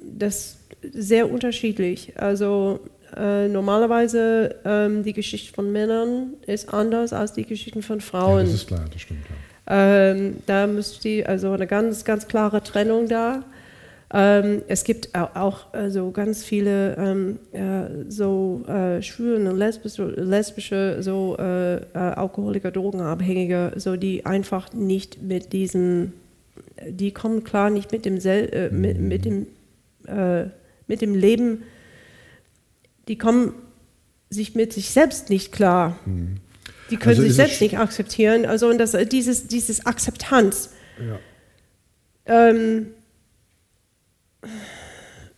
das 0.02 0.58
ist 0.82 0.92
sehr 0.92 1.30
unterschiedlich. 1.30 2.12
Also 2.16 2.80
äh, 3.16 3.48
normalerweise 3.48 4.56
ähm, 4.64 5.02
die 5.02 5.12
Geschichte 5.12 5.54
von 5.54 5.72
Männern 5.72 6.34
ist 6.46 6.72
anders 6.72 7.12
als 7.12 7.32
die 7.32 7.44
Geschichten 7.44 7.82
von 7.82 7.98
ja, 7.98 8.04
Frauen. 8.04 8.44
das 8.44 8.54
ist 8.54 8.66
klar, 8.66 8.84
das 8.92 9.02
stimmt. 9.02 9.20
Ja. 9.28 10.10
Ähm, 10.10 10.36
da 10.46 10.66
müsste 10.66 11.00
die, 11.02 11.24
also 11.24 11.52
eine 11.52 11.66
ganz, 11.66 12.04
ganz 12.04 12.28
klare 12.28 12.62
Trennung 12.62 13.08
da. 13.08 13.42
Ähm, 14.16 14.62
es 14.68 14.84
gibt 14.84 15.12
au- 15.14 15.30
auch 15.34 15.72
also 15.72 16.12
ganz 16.12 16.44
viele 16.44 16.94
ähm, 16.96 17.38
äh, 17.52 18.08
so 18.08 18.62
äh, 18.68 19.02
schwulen 19.02 19.48
und 19.48 19.58
lesbische, 19.58 20.04
lesbische 20.06 21.02
so 21.02 21.36
äh, 21.36 21.76
äh, 21.78 21.82
Alkoholiker, 21.94 22.70
Drogenabhängige, 22.70 23.72
so 23.76 23.96
die 23.96 24.24
einfach 24.24 24.72
nicht 24.72 25.20
mit 25.20 25.52
diesen, 25.52 26.12
die 26.88 27.10
kommen 27.12 27.42
klar 27.42 27.70
nicht 27.70 27.90
mit 27.90 28.04
dem 28.04 28.20
Sel 28.20 28.48
äh, 28.52 28.70
mit, 28.70 29.00
mit 29.00 29.24
dem 29.24 29.46
äh, 30.06 30.44
mit 30.86 31.00
dem 31.00 31.14
Leben, 31.14 31.62
die 33.08 33.18
kommen 33.18 33.54
sich 34.30 34.54
mit 34.54 34.72
sich 34.72 34.90
selbst 34.90 35.30
nicht 35.30 35.50
klar. 35.50 35.98
Die 36.90 36.96
können 36.96 37.16
also 37.16 37.22
sich 37.22 37.34
selbst 37.34 37.60
nicht 37.62 37.78
akzeptieren. 37.78 38.44
Also 38.46 38.68
und 38.68 38.78
das, 38.78 38.94
dieses, 39.10 39.46
dieses 39.46 39.86
Akzeptanz. 39.86 40.70
Ja. 40.98 41.18
Ähm, 42.26 42.88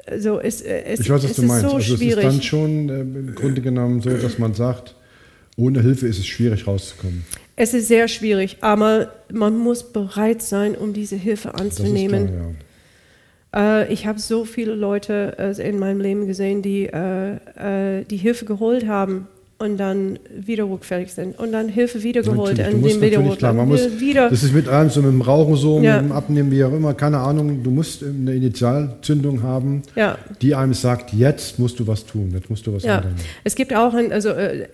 also 0.06 0.40
es, 0.40 0.60
es, 0.60 1.00
ich 1.00 1.10
weiß, 1.10 1.24
was 1.24 1.34
du 1.34 1.42
meinst. 1.42 1.68
So 1.68 1.76
also 1.76 1.96
schwierig. 1.96 2.24
es 2.24 2.34
ist 2.34 2.34
dann 2.34 2.42
schon 2.42 2.88
äh, 2.88 3.00
im 3.00 3.34
Grunde 3.34 3.60
genommen 3.60 4.00
so, 4.00 4.10
dass 4.10 4.38
man 4.38 4.54
sagt, 4.54 4.94
ohne 5.56 5.82
Hilfe 5.82 6.06
ist 6.06 6.18
es 6.18 6.26
schwierig 6.26 6.66
rauszukommen. 6.66 7.24
Es 7.56 7.72
ist 7.72 7.88
sehr 7.88 8.06
schwierig, 8.08 8.58
aber 8.60 9.12
man 9.32 9.58
muss 9.58 9.82
bereit 9.82 10.42
sein, 10.42 10.74
um 10.74 10.92
diese 10.92 11.16
Hilfe 11.16 11.54
anzunehmen. 11.54 12.26
Klar, 12.28 12.54
ja. 13.54 13.82
äh, 13.82 13.92
ich 13.92 14.06
habe 14.06 14.18
so 14.18 14.44
viele 14.44 14.74
Leute 14.74 15.36
äh, 15.38 15.68
in 15.68 15.78
meinem 15.78 16.00
Leben 16.00 16.26
gesehen, 16.26 16.60
die 16.62 16.86
äh, 16.86 17.36
äh 18.00 18.04
die 18.04 18.18
Hilfe 18.18 18.44
geholt 18.44 18.86
haben 18.86 19.28
und 19.58 19.78
dann 19.78 20.18
wieder 20.30 20.64
rückfällig 20.64 21.12
sind 21.12 21.38
und 21.38 21.52
dann 21.52 21.70
Hilfe 21.70 22.02
wiedergeholt 22.02 22.58
und 22.58 22.82
dem 22.84 23.00
wieder 23.00 23.22
klar, 23.36 23.54
man 23.54 23.68
muss, 23.68 24.00
wieder 24.00 24.28
das 24.28 24.42
ist 24.42 24.52
mit 24.52 24.68
allem 24.68 24.90
so 24.90 25.00
mit 25.00 25.12
dem 25.12 25.22
Rauchen 25.22 25.56
so 25.56 25.80
ja. 25.80 26.02
mit 26.02 26.10
dem 26.10 26.12
Abnehmen 26.12 26.50
wie 26.50 26.62
auch 26.62 26.72
immer 26.72 26.92
keine 26.92 27.18
Ahnung 27.18 27.62
du 27.62 27.70
musst 27.70 28.02
eine 28.02 28.34
Initialzündung 28.34 29.42
haben 29.42 29.80
ja. 29.94 30.18
die 30.42 30.54
einem 30.54 30.74
sagt 30.74 31.14
jetzt 31.14 31.58
musst 31.58 31.80
du 31.80 31.86
was 31.86 32.04
tun 32.04 32.32
jetzt 32.34 32.50
musst 32.50 32.66
du 32.66 32.74
was 32.74 32.82
ja. 32.82 32.96
ändern 32.96 33.14
es 33.44 33.54
gibt 33.54 33.74
auch 33.74 33.94
ein, 33.94 34.12
also 34.12 34.28
äh, 34.28 34.66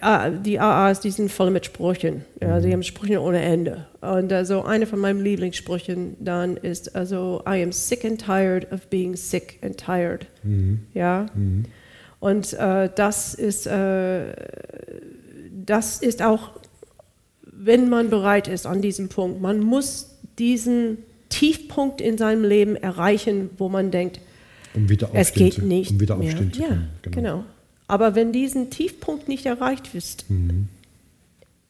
die 0.45 0.59
AAs 0.59 0.99
die 0.99 1.13
sind 1.13 1.31
voll 1.31 1.53
mit 1.53 1.65
Sprüchen 1.65 2.23
ja 2.41 2.57
mhm. 2.57 2.63
sie 2.63 2.73
haben 2.73 2.83
Sprüche 2.83 3.21
ohne 3.21 3.41
Ende 3.41 3.87
und 4.01 4.33
also 4.33 4.65
eine 4.65 4.87
von 4.87 4.99
meinen 4.99 5.23
Lieblingssprüchen 5.23 6.17
dann 6.19 6.57
ist 6.57 6.97
also 6.97 7.41
I 7.47 7.63
am 7.63 7.71
sick 7.71 8.05
and 8.05 8.21
tired 8.21 8.73
of 8.73 8.89
being 8.89 9.15
sick 9.15 9.61
and 9.63 9.77
tired 9.77 10.27
mhm. 10.43 10.81
ja 10.93 11.27
mhm. 11.37 11.67
Und 12.23 12.53
äh, 12.53 12.89
das, 12.95 13.35
ist, 13.35 13.67
äh, 13.67 14.33
das 15.67 15.99
ist 15.99 16.23
auch, 16.23 16.51
wenn 17.43 17.89
man 17.89 18.11
bereit 18.11 18.47
ist 18.47 18.65
an 18.65 18.81
diesem 18.81 19.09
Punkt, 19.09 19.41
man 19.43 19.59
muss 19.59 20.19
diesen 20.39 20.99
Tiefpunkt 21.31 22.01
in 22.01 22.17
seinem 22.19 22.45
Leben 22.45 22.77
erreichen, 22.77 23.51
wo 23.59 23.69
man 23.69 23.91
denkt, 23.91 24.21
um 24.73 24.87
es 25.15 25.33
geht 25.33 25.55
zu, 25.55 25.63
nicht 25.63 25.91
um 25.91 26.01
wieder 26.01 26.15
mehr. 26.15 26.29
aufstehen 26.29 26.53
zu 26.53 26.61
können. 26.63 26.71
Ja, 26.81 27.11
genau. 27.11 27.17
genau. 27.17 27.45
Aber 27.89 28.15
wenn 28.15 28.31
diesen 28.31 28.71
Tiefpunkt 28.71 29.27
nicht 29.27 29.45
erreicht 29.45 29.93
ist, 29.93 30.31
mhm. 30.31 30.69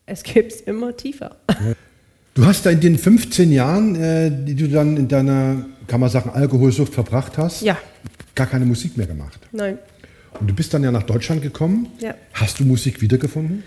es 0.04 0.22
gibt 0.22 0.52
es 0.52 0.60
immer 0.60 0.94
tiefer. 0.94 1.36
Ja. 1.48 1.72
Du 2.34 2.44
hast 2.44 2.66
da 2.66 2.70
in 2.70 2.80
den 2.80 2.98
15 2.98 3.50
Jahren, 3.52 3.94
äh, 3.94 4.30
die 4.30 4.54
du 4.54 4.68
dann 4.68 4.98
in 4.98 5.08
deiner, 5.08 5.64
kann 5.86 6.00
man 6.00 6.10
sagen, 6.10 6.28
Alkoholsucht 6.28 6.92
verbracht 6.92 7.38
hast, 7.38 7.62
ja. 7.62 7.78
gar 8.34 8.46
keine 8.46 8.66
Musik 8.66 8.98
mehr 8.98 9.06
gemacht. 9.06 9.40
Nein. 9.50 9.78
Und 10.40 10.48
du 10.48 10.54
bist 10.54 10.74
dann 10.74 10.82
ja 10.82 10.90
nach 10.90 11.02
Deutschland 11.04 11.42
gekommen. 11.42 11.88
Ja. 12.00 12.14
Hast 12.32 12.60
du 12.60 12.64
Musik 12.64 13.00
wiedergefunden? 13.00 13.62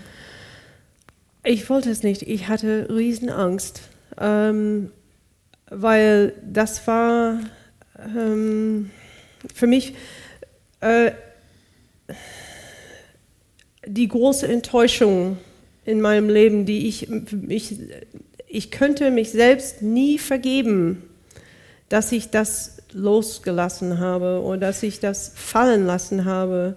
Ich 1.44 1.70
wollte 1.70 1.90
es 1.90 2.02
nicht. 2.02 2.22
Ich 2.22 2.48
hatte 2.48 2.88
Riesenangst, 2.90 3.82
ähm, 4.20 4.90
weil 5.70 6.34
das 6.42 6.86
war 6.86 7.38
ähm, 7.98 8.90
für 9.54 9.66
mich 9.66 9.94
äh, 10.80 11.12
die 13.86 14.08
große 14.08 14.48
Enttäuschung 14.48 15.38
in 15.84 16.00
meinem 16.00 16.28
Leben, 16.28 16.66
die 16.66 16.88
ich, 16.88 17.08
ich, 17.48 17.76
ich 18.48 18.70
könnte 18.70 19.10
mich 19.10 19.30
selbst 19.30 19.82
nie 19.82 20.18
vergeben, 20.18 21.04
dass 21.88 22.10
ich 22.10 22.30
das 22.30 22.75
losgelassen 22.96 23.98
habe 23.98 24.42
oder 24.42 24.58
dass 24.68 24.82
ich 24.82 25.00
das 25.00 25.30
fallen 25.34 25.86
lassen 25.86 26.24
habe 26.24 26.76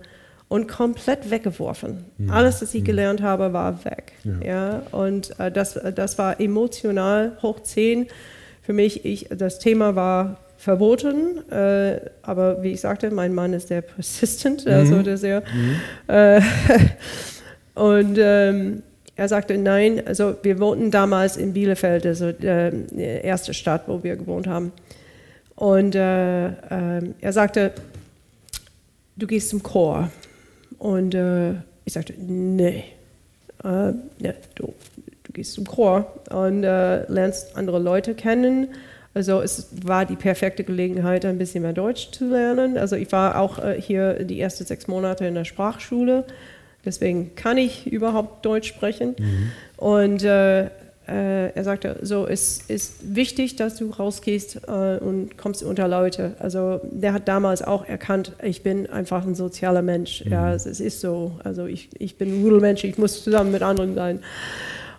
und 0.50 0.68
komplett 0.68 1.32
weggeworfen. 1.32 2.06
Mhm. 2.18 2.32
Alles, 2.32 2.62
was 2.62 2.74
ich 2.74 2.82
mhm. 2.82 2.86
gelernt 2.86 3.22
habe, 3.22 3.54
war 3.54 3.86
weg. 3.86 4.14
Ja. 4.24 4.46
ja? 4.46 4.82
Und 4.92 5.40
äh, 5.40 5.52
das, 5.52 5.80
das 5.96 6.18
war 6.18 6.40
emotional 6.40 7.38
hoch 7.42 7.62
10 7.62 8.08
für 8.62 8.74
mich. 8.74 9.06
Ich, 9.06 9.30
das 9.30 9.60
Thema 9.60 9.96
war 9.96 10.38
verboten, 10.58 11.50
äh, 11.50 12.02
aber 12.22 12.62
wie 12.62 12.72
ich 12.74 12.82
sagte, 12.82 13.12
mein 13.12 13.34
Mann 13.34 13.54
ist 13.54 13.70
sehr 13.70 13.82
persistent, 13.82 14.66
mhm. 14.66 14.74
also 14.74 15.02
der 15.02 15.18
sehr. 15.18 15.42
Mhm. 15.42 15.76
Äh, 16.08 16.42
und 17.80 18.18
ähm, 18.20 18.84
er 19.16 19.28
sagte, 19.28 19.58
nein, 19.58 20.02
also 20.06 20.36
wir 20.42 20.60
wohnten 20.60 20.92
damals 20.92 21.38
in 21.38 21.54
Bielefeld, 21.54 22.06
also 22.06 22.28
äh, 22.28 22.72
die 22.92 23.02
erste 23.04 23.54
Stadt, 23.54 23.84
wo 23.88 24.04
wir 24.04 24.16
gewohnt 24.16 24.48
haben. 24.48 24.72
Und 25.60 25.94
äh, 25.94 26.48
äh, 26.48 27.14
er 27.20 27.34
sagte, 27.34 27.74
du 29.18 29.28
gehst 29.28 29.50
zum 29.50 29.62
Chor. 29.62 30.10
Und 30.78 31.14
äh, 31.14 31.52
ich 31.84 31.92
sagte, 31.92 32.14
nee, 32.18 32.86
äh, 33.66 33.92
nee 34.20 34.34
du, 34.56 34.74
du, 35.24 35.34
gehst 35.34 35.52
zum 35.52 35.68
Chor 35.68 36.14
und 36.30 36.64
äh, 36.64 37.04
lernst 37.12 37.58
andere 37.58 37.78
Leute 37.78 38.16
kennen. 38.16 38.70
Also 39.14 39.42
es 39.42 39.68
war 39.84 40.06
die 40.06 40.16
perfekte 40.16 40.64
Gelegenheit, 40.64 41.26
ein 41.26 41.38
bisschen 41.38 41.64
mehr 41.64 41.74
Deutsch 41.74 42.12
zu 42.12 42.30
lernen. 42.30 42.78
Also 42.78 42.96
ich 42.96 43.12
war 43.12 43.38
auch 43.38 43.60
äh, 43.60 43.82
hier 43.82 44.24
die 44.24 44.40
ersten 44.40 44.64
sechs 44.64 44.88
Monate 44.88 45.26
in 45.26 45.36
der 45.36 45.44
Sprachschule. 45.44 46.24
Deswegen 46.86 47.36
kann 47.36 47.58
ich 47.58 47.86
überhaupt 47.86 48.46
Deutsch 48.46 48.70
sprechen. 48.70 49.14
Mhm. 49.20 49.52
Und 49.76 50.24
äh, 51.10 51.50
er 51.50 51.64
sagte, 51.64 51.98
so 52.02 52.28
es 52.28 52.62
ist 52.68 53.16
wichtig, 53.16 53.56
dass 53.56 53.76
du 53.78 53.90
rausgehst 53.90 54.62
äh, 54.68 54.98
und 54.98 55.38
kommst 55.38 55.64
unter 55.64 55.88
Leute. 55.88 56.36
Also 56.40 56.82
der 56.84 57.14
hat 57.14 57.28
damals 57.28 57.62
auch 57.62 57.86
erkannt, 57.86 58.34
ich 58.44 58.64
bin 58.64 58.90
einfach 58.90 59.26
ein 59.26 59.36
sozialer 59.36 59.82
Mensch. 59.82 60.24
Mhm. 60.24 60.32
Ja, 60.32 60.54
es, 60.54 60.66
es, 60.66 60.80
ist 60.80 61.02
so. 61.02 61.40
Also 61.44 61.66
ich, 61.66 61.90
ich 61.98 62.18
bin 62.18 62.30
ein 62.30 62.44
Rudelmensch, 62.44 62.84
ich 62.84 62.98
muss 62.98 63.24
zusammen 63.24 63.52
mit 63.52 63.64
anderen 63.64 63.96
sein. 63.96 64.20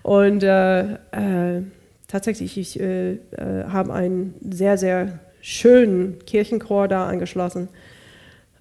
Und 0.02 0.42
äh, 0.42 0.94
äh 0.94 1.62
tatsächlich, 2.08 2.58
ich 2.58 2.80
äh, 2.80 3.12
äh, 3.12 3.18
habe 3.68 3.92
einen 3.92 4.34
sehr, 4.50 4.76
sehr 4.78 5.20
schönen 5.40 6.18
Kirchenchor 6.26 6.88
da 6.88 7.06
angeschlossen 7.06 7.68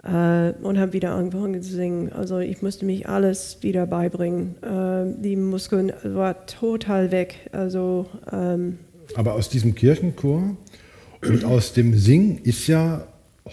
äh, 0.04 0.54
und 0.62 0.80
habe 0.80 0.94
wieder 0.94 1.14
angefangen 1.16 1.62
zu 1.62 1.72
singen. 1.72 2.12
Also 2.12 2.40
ich 2.40 2.62
musste 2.62 2.86
mich 2.86 3.08
alles 3.08 3.58
wieder 3.62 3.86
beibringen. 3.86 4.56
Äh, 4.62 5.22
die 5.22 5.36
Muskeln 5.36 5.92
waren 6.04 6.36
total 6.48 7.12
weg. 7.12 7.50
Also, 7.52 8.06
ähm, 8.32 8.80
Aber 9.16 9.34
aus 9.34 9.50
diesem 9.50 9.76
Kirchenchor 9.76 10.56
und 11.22 11.44
aus 11.44 11.74
dem 11.74 11.98
Singen 11.98 12.40
ist 12.44 12.68
ja 12.68 13.06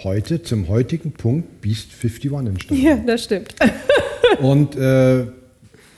heute 0.05 0.43
zum 0.43 0.68
heutigen 0.68 1.12
Punkt 1.12 1.60
Beast 1.60 1.89
51 1.93 2.32
entstanden. 2.47 2.82
Ja, 2.82 2.97
das 2.97 3.24
stimmt. 3.24 3.55
und 4.40 4.77
äh, 4.77 5.27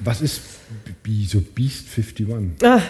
was 0.01 0.21
ist 0.21 0.41
so 1.27 1.41
Beast 1.55 1.87
51? 1.97 2.67
Ah, 2.67 2.81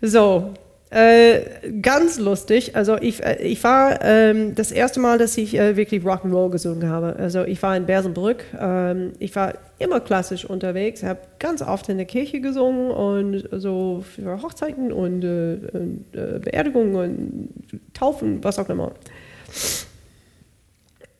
so, 0.00 0.54
äh, 0.92 1.70
ganz 1.80 2.18
lustig. 2.18 2.76
Also 2.76 2.98
ich, 2.98 3.24
äh, 3.24 3.42
ich 3.42 3.64
war 3.64 4.04
ähm, 4.04 4.54
das 4.54 4.70
erste 4.70 5.00
Mal, 5.00 5.16
dass 5.16 5.38
ich 5.38 5.58
äh, 5.58 5.74
wirklich 5.74 6.02
Rock'n'Roll 6.02 6.50
gesungen 6.50 6.86
habe. 6.86 7.16
Also 7.16 7.44
ich 7.44 7.62
war 7.62 7.74
in 7.74 7.86
Bersenbrück. 7.86 8.44
Ähm, 8.60 9.12
ich 9.18 9.34
war 9.34 9.54
immer 9.78 10.00
klassisch 10.00 10.44
unterwegs, 10.44 11.02
habe 11.02 11.20
ganz 11.38 11.62
oft 11.62 11.88
in 11.88 11.96
der 11.96 12.04
Kirche 12.04 12.42
gesungen 12.42 12.90
und 12.90 13.48
so 13.52 14.04
für 14.14 14.42
Hochzeiten 14.42 14.92
und, 14.92 15.24
äh, 15.24 15.58
und 15.72 16.04
äh, 16.12 16.38
Beerdigungen 16.40 16.94
und 16.94 17.94
Taufen, 17.94 18.44
was 18.44 18.58
auch 18.58 18.68
immer. 18.68 18.92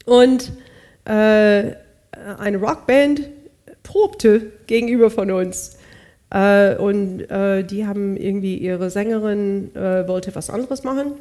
Und 0.05 0.53
eine 1.05 1.77
Rockband 2.61 3.23
probte 3.83 4.53
gegenüber 4.69 5.11
von 5.11 5.33
uns. 5.33 5.79
Äh, 6.33 6.77
und 6.77 7.31
äh, 7.31 7.63
die 7.63 7.87
haben 7.87 8.17
irgendwie 8.17 8.57
ihre 8.57 8.89
Sängerin 8.89 9.75
äh, 9.77 10.09
wollte 10.09 10.35
was 10.35 10.49
anderes 10.49 10.83
machen 10.83 11.13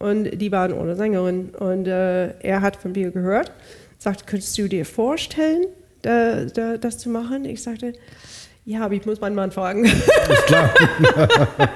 und 0.00 0.24
die 0.40 0.50
waren 0.50 0.72
ohne 0.72 0.96
Sängerin. 0.96 1.50
Und 1.50 1.86
äh, 1.86 2.32
er 2.40 2.60
hat 2.60 2.76
von 2.76 2.92
mir 2.92 3.10
gehört, 3.12 3.52
sagte, 3.98 4.24
könntest 4.26 4.58
du 4.58 4.66
dir 4.66 4.84
vorstellen, 4.84 5.66
da, 6.02 6.46
da, 6.46 6.78
das 6.78 6.98
zu 6.98 7.10
machen? 7.10 7.44
Ich 7.44 7.62
sagte, 7.62 7.92
ja, 8.64 8.80
aber 8.84 8.94
ich 8.94 9.06
muss 9.06 9.20
meinen 9.20 9.36
Mann 9.36 9.52
fragen. 9.52 9.84
Ist 9.84 10.46
klar. 10.46 10.74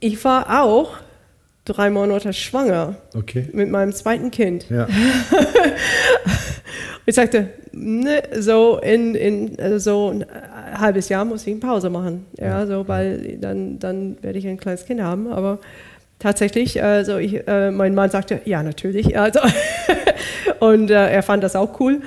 ich 0.00 0.22
war 0.24 0.62
auch 0.62 0.98
drei 1.64 1.90
Monate 1.90 2.32
schwanger 2.32 2.96
okay. 3.14 3.48
mit 3.52 3.70
meinem 3.70 3.92
zweiten 3.92 4.30
Kind. 4.30 4.68
Ja. 4.68 4.86
ich 7.08 7.14
sagte, 7.14 7.48
ne, 7.72 8.22
so 8.38 8.78
in, 8.82 9.14
in 9.14 9.58
äh, 9.58 9.80
so 9.80 10.10
ein 10.10 10.26
halbes 10.78 11.08
Jahr 11.08 11.24
muss 11.24 11.46
ich 11.46 11.52
eine 11.52 11.60
Pause 11.60 11.88
machen, 11.88 12.26
ja, 12.38 12.66
so, 12.66 12.86
weil 12.86 13.38
dann, 13.40 13.78
dann 13.78 14.18
werde 14.20 14.38
ich 14.38 14.46
ein 14.46 14.58
kleines 14.58 14.84
Kind 14.84 15.00
haben, 15.00 15.28
aber 15.28 15.58
tatsächlich, 16.18 16.82
also 16.82 17.16
ich, 17.16 17.48
äh, 17.48 17.70
mein 17.70 17.94
Mann 17.94 18.10
sagte, 18.10 18.42
ja, 18.44 18.62
natürlich, 18.62 19.18
also 19.18 19.40
und 20.60 20.90
äh, 20.90 21.10
er 21.10 21.22
fand 21.22 21.42
das 21.42 21.56
auch 21.56 21.80
cool. 21.80 22.02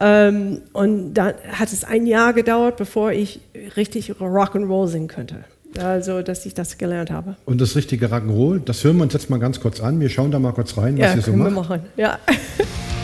Ähm, 0.00 0.62
und 0.72 1.12
dann 1.12 1.34
hat 1.52 1.70
es 1.70 1.84
ein 1.84 2.06
Jahr 2.06 2.32
gedauert, 2.32 2.78
bevor 2.78 3.12
ich 3.12 3.40
richtig 3.76 4.12
Rock'n'Roll 4.12 4.86
singen 4.86 5.08
könnte. 5.08 5.44
Also, 5.76 6.22
dass 6.22 6.46
ich 6.46 6.54
das 6.54 6.78
gelernt 6.78 7.10
habe. 7.10 7.36
Und 7.44 7.60
das 7.60 7.76
richtige 7.76 8.06
Rock'n'Roll, 8.06 8.64
das 8.64 8.82
hören 8.82 8.96
wir 8.96 9.02
uns 9.02 9.12
jetzt 9.12 9.28
mal 9.28 9.40
ganz 9.40 9.60
kurz 9.60 9.80
an. 9.80 10.00
Wir 10.00 10.08
schauen 10.08 10.30
da 10.30 10.38
mal 10.38 10.52
kurz 10.52 10.78
rein, 10.78 10.96
was 10.96 11.06
ja, 11.10 11.14
ihr 11.16 11.20
so 11.20 11.32
macht. 11.32 11.50
Wir 11.50 11.54
machen. 11.54 11.80
Ja. 11.96 12.18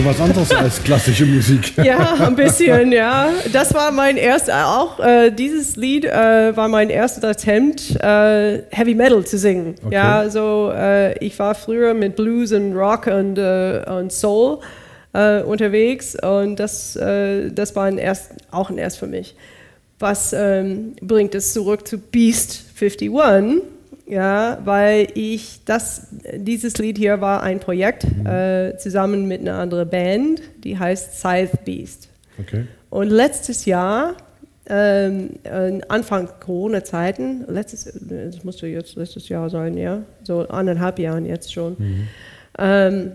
schon 0.00 0.10
was 0.10 0.20
anderes 0.20 0.50
als 0.52 0.82
klassische 0.82 1.26
Musik. 1.26 1.72
Ja, 1.84 2.14
ein 2.14 2.36
bisschen, 2.36 2.92
ja. 2.92 3.30
Das 3.52 3.74
war 3.74 3.90
mein 3.90 4.16
erster, 4.16 4.68
auch 4.68 5.00
äh, 5.00 5.30
dieses 5.30 5.76
Lied 5.76 6.04
äh, 6.04 6.56
war 6.56 6.68
mein 6.68 6.90
erstes 6.90 7.24
Attempt, 7.24 7.96
äh, 8.02 8.62
Heavy 8.70 8.94
Metal 8.94 9.24
zu 9.24 9.38
singen. 9.38 9.74
Okay. 9.84 9.94
Ja, 9.94 10.28
so 10.30 10.72
äh, 10.74 11.18
ich 11.18 11.38
war 11.38 11.54
früher 11.54 11.94
mit 11.94 12.16
Blues 12.16 12.52
und 12.52 12.74
Rock 12.74 13.06
und, 13.06 13.38
äh, 13.38 13.82
und 13.88 14.12
Soul 14.12 14.58
äh, 15.12 15.42
unterwegs 15.42 16.16
und 16.22 16.56
das, 16.56 16.94
das 16.94 17.76
war 17.76 17.84
ein 17.84 17.98
erst, 17.98 18.32
auch 18.50 18.70
ein 18.70 18.78
Erst 18.78 18.98
für 18.98 19.06
mich. 19.06 19.34
Was 19.98 20.32
ähm, 20.32 20.94
bringt 21.00 21.34
es 21.34 21.52
zurück 21.52 21.86
zu 21.86 21.98
Beast 21.98 22.62
51? 22.80 23.62
Ja, 24.10 24.58
weil 24.64 25.06
ich 25.14 25.60
das, 25.64 26.08
dieses 26.34 26.78
Lied 26.78 26.98
hier 26.98 27.20
war 27.20 27.42
ein 27.42 27.60
Projekt 27.60 28.04
mhm. 28.04 28.26
äh, 28.26 28.76
zusammen 28.76 29.28
mit 29.28 29.40
einer 29.40 29.54
anderen 29.54 29.88
Band, 29.88 30.42
die 30.64 30.76
heißt 30.76 31.18
Scythe 31.18 31.56
Beast. 31.64 32.08
Okay. 32.38 32.66
Und 32.90 33.10
letztes 33.10 33.66
Jahr, 33.66 34.16
ähm, 34.66 35.30
Anfang 35.88 36.28
Corona-Zeiten, 36.40 37.44
letztes, 37.46 37.84
das 37.84 38.42
musste 38.42 38.66
jetzt 38.66 38.96
letztes 38.96 39.28
Jahr 39.28 39.48
sein, 39.48 39.76
ja, 39.76 40.02
so 40.24 40.40
anderthalb 40.48 40.98
Jahren 40.98 41.24
jetzt 41.24 41.52
schon, 41.52 41.76
mhm. 41.78 42.08
ähm, 42.58 43.12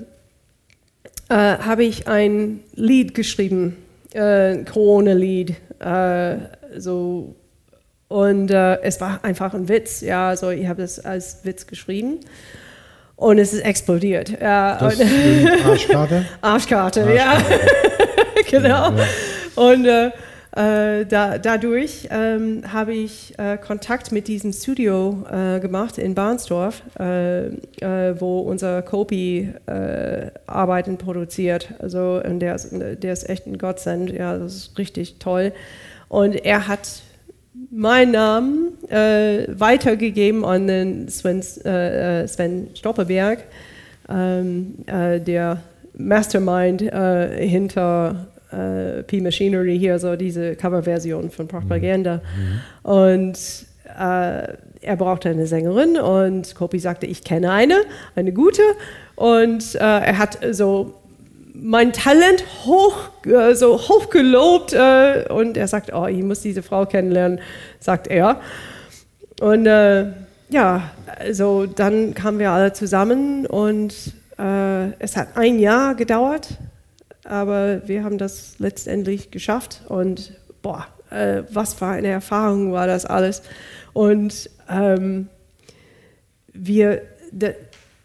äh, 1.28 1.36
habe 1.36 1.84
ich 1.84 2.08
ein 2.08 2.62
Lied 2.74 3.14
geschrieben, 3.14 3.76
äh, 4.14 4.64
Corona-Lied, 4.64 5.56
äh, 5.80 6.38
so 6.78 7.36
und 8.16 8.50
äh, 8.50 8.80
es 8.82 9.02
war 9.02 9.20
einfach 9.24 9.54
ein 9.54 9.68
Witz. 9.68 10.00
Ja, 10.00 10.30
also 10.30 10.50
ich 10.50 10.68
habe 10.68 10.82
das 10.82 11.04
als 11.04 11.40
Witz 11.44 11.68
geschrieben. 11.68 12.22
Und 13.18 13.40
es 13.40 13.52
ist 13.52 13.60
explodiert. 13.66 14.40
Ja, 14.40 14.78
das 14.78 15.02
und, 15.02 15.06
Arschkarte? 15.66 16.26
Arschkarte? 16.42 17.02
Arschkarte, 17.02 17.14
ja. 17.14 17.38
genau. 18.50 18.68
Ja. 18.68 18.94
Und 19.56 19.86
äh, 19.86 20.12
äh, 20.56 21.06
da, 21.06 21.40
dadurch 21.40 22.08
ähm, 22.10 22.64
habe 22.72 22.94
ich 22.94 23.38
äh, 23.38 23.58
Kontakt 23.58 24.14
mit 24.14 24.30
diesem 24.30 24.54
Studio 24.54 25.26
äh, 25.30 25.60
gemacht 25.60 25.98
in 25.98 26.16
Barnsdorf, 26.16 26.84
äh, 26.98 27.48
äh, 27.48 28.16
wo 28.18 28.40
unser 28.40 28.82
Kopi 28.82 29.54
Arbeiten 30.48 30.98
produziert. 30.98 31.74
Also 31.80 32.22
und 32.24 32.40
der, 32.40 32.56
ist, 32.56 32.70
der 32.72 33.12
ist 33.12 33.30
echt 33.30 33.46
ein 33.46 33.58
Godsend. 33.58 34.10
Ja, 34.10 34.38
das 34.38 34.56
ist 34.56 34.78
richtig 34.78 35.20
toll. 35.20 35.52
Und 36.08 36.36
er 36.46 36.70
hat 36.70 37.02
meinen 37.72 38.12
Namen 38.12 38.90
äh, 38.90 39.48
weitergegeben 39.50 40.46
an 40.46 40.68
den 40.68 41.10
Sven, 41.10 41.42
äh, 41.64 42.24
äh, 42.24 42.28
Sven 42.28 42.70
Stopperberg, 42.74 43.44
ähm, 44.10 44.76
äh, 44.86 45.20
der 45.20 45.62
Mastermind 45.98 46.82
äh, 46.82 47.48
hinter 47.48 48.28
äh, 48.52 49.04
P-Machinery 49.04 49.78
hier, 49.78 50.00
so 50.00 50.16
diese 50.16 50.56
Coverversion 50.56 51.30
von 51.30 51.48
Propaganda. 51.48 52.22
Mhm. 52.38 52.90
Und 52.90 53.40
er 53.88 54.96
brauchte 54.98 55.30
eine 55.30 55.46
Sängerin 55.46 55.98
und 55.98 56.56
Kopi 56.56 56.80
sagte, 56.80 57.06
ich 57.06 57.24
kenne 57.24 57.52
eine, 57.52 57.76
eine 58.16 58.34
gute. 58.34 58.64
Und 59.16 59.76
er 59.76 60.18
hat 60.18 60.40
so 60.52 60.96
mein 61.62 61.94
Talent 61.94 62.44
hoch, 62.66 62.96
äh, 63.26 63.54
so 63.56 63.78
hoch 63.78 64.10
gelobt 64.10 64.74
äh, 64.74 65.26
und 65.30 65.58
er 65.58 65.68
sagt, 65.68 65.94
oh, 65.94 66.06
ich 66.06 66.24
muss 66.24 66.42
diese 66.42 66.64
Frau 66.64 66.86
kennenlernen, 66.86 67.40
sagt 67.80 68.08
er. 68.08 68.42
Und 69.42 69.66
äh, 69.66 70.12
ja, 70.50 70.92
also 71.20 71.66
dann 71.66 72.14
kamen 72.14 72.40
wir 72.40 72.52
alle 72.52 72.74
zusammen 72.74 73.46
und 73.46 73.94
äh, 74.38 74.92
es 75.00 75.18
hat 75.18 75.30
ein 75.36 75.60
Jahr 75.60 75.96
gedauert, 75.96 76.50
aber 77.24 77.88
wir 77.88 78.04
haben 78.04 78.18
das 78.18 78.56
letztendlich 78.60 79.32
geschafft 79.32 79.82
und 79.88 80.34
boah, 80.62 80.88
äh, 81.10 81.44
was 81.52 81.74
für 81.74 81.88
eine 81.88 82.08
Erfahrung 82.08 82.72
war 82.72 82.88
das 82.88 83.06
alles. 83.06 83.42
Und 83.94 84.50
ähm, 84.70 85.30
wir, 86.54 87.02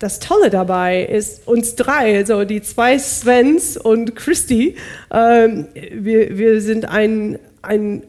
das 0.01 0.19
Tolle 0.19 0.49
dabei 0.49 1.05
ist, 1.05 1.47
uns 1.47 1.77
drei, 1.77 2.17
also 2.17 2.45
die 2.45 2.63
zwei 2.63 2.99
Svens 2.99 3.77
und 3.77 4.17
Christy, 4.17 4.77
ähm, 5.13 5.67
wir, 5.75 6.37
wir 6.39 6.61
sind 6.63 6.87
ein, 6.87 7.39
ein 7.61 8.05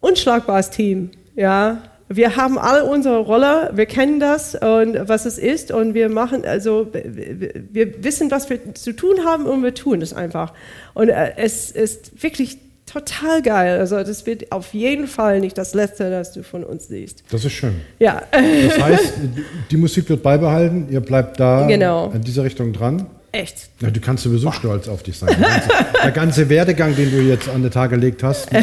unschlagbares 0.00 0.70
Team. 0.70 1.12
Ja? 1.36 1.82
Wir 2.08 2.34
haben 2.34 2.58
alle 2.58 2.84
unsere 2.84 3.18
Rolle, 3.18 3.70
wir 3.74 3.86
kennen 3.86 4.18
das 4.18 4.56
und 4.56 5.08
was 5.08 5.24
es 5.24 5.38
ist 5.38 5.70
und 5.70 5.94
wir 5.94 6.08
machen, 6.08 6.44
also 6.44 6.88
wir 6.92 8.02
wissen, 8.02 8.30
was 8.32 8.50
wir 8.50 8.74
zu 8.74 8.92
tun 8.92 9.24
haben 9.24 9.46
und 9.46 9.62
wir 9.62 9.74
tun 9.74 10.02
es 10.02 10.12
einfach. 10.12 10.52
Und 10.94 11.10
äh, 11.10 11.32
es 11.36 11.70
ist 11.70 12.22
wirklich 12.24 12.58
total 12.86 13.42
geil. 13.42 13.78
Also 13.78 13.96
das 14.02 14.24
wird 14.26 14.50
auf 14.52 14.72
jeden 14.72 15.06
Fall 15.06 15.40
nicht 15.40 15.58
das 15.58 15.74
Letzte, 15.74 16.10
das 16.10 16.32
du 16.32 16.42
von 16.42 16.64
uns 16.64 16.88
siehst. 16.88 17.24
Das 17.30 17.44
ist 17.44 17.52
schön. 17.52 17.80
Ja. 17.98 18.22
Das 18.32 18.80
heißt, 18.80 19.14
die 19.70 19.76
Musik 19.76 20.08
wird 20.08 20.22
beibehalten, 20.22 20.88
ihr 20.90 21.00
bleibt 21.00 21.38
da 21.40 21.66
genau. 21.66 22.10
in 22.12 22.22
dieser 22.22 22.44
Richtung 22.44 22.72
dran. 22.72 23.06
Echt? 23.32 23.68
Ja, 23.80 23.90
du 23.90 24.00
kannst 24.00 24.24
sowieso 24.24 24.46
Boah. 24.46 24.54
stolz 24.54 24.88
auf 24.88 25.02
dich 25.02 25.18
sein. 25.18 25.28
Der 25.28 25.48
ganze, 25.48 25.68
der 26.02 26.10
ganze, 26.12 26.48
Werdegang, 26.48 26.96
den 26.96 27.10
du 27.10 27.20
jetzt 27.20 27.48
an 27.48 27.62
den 27.62 27.70
Tag 27.70 27.90
gelegt 27.90 28.22
hast, 28.22 28.50
dran, 28.50 28.62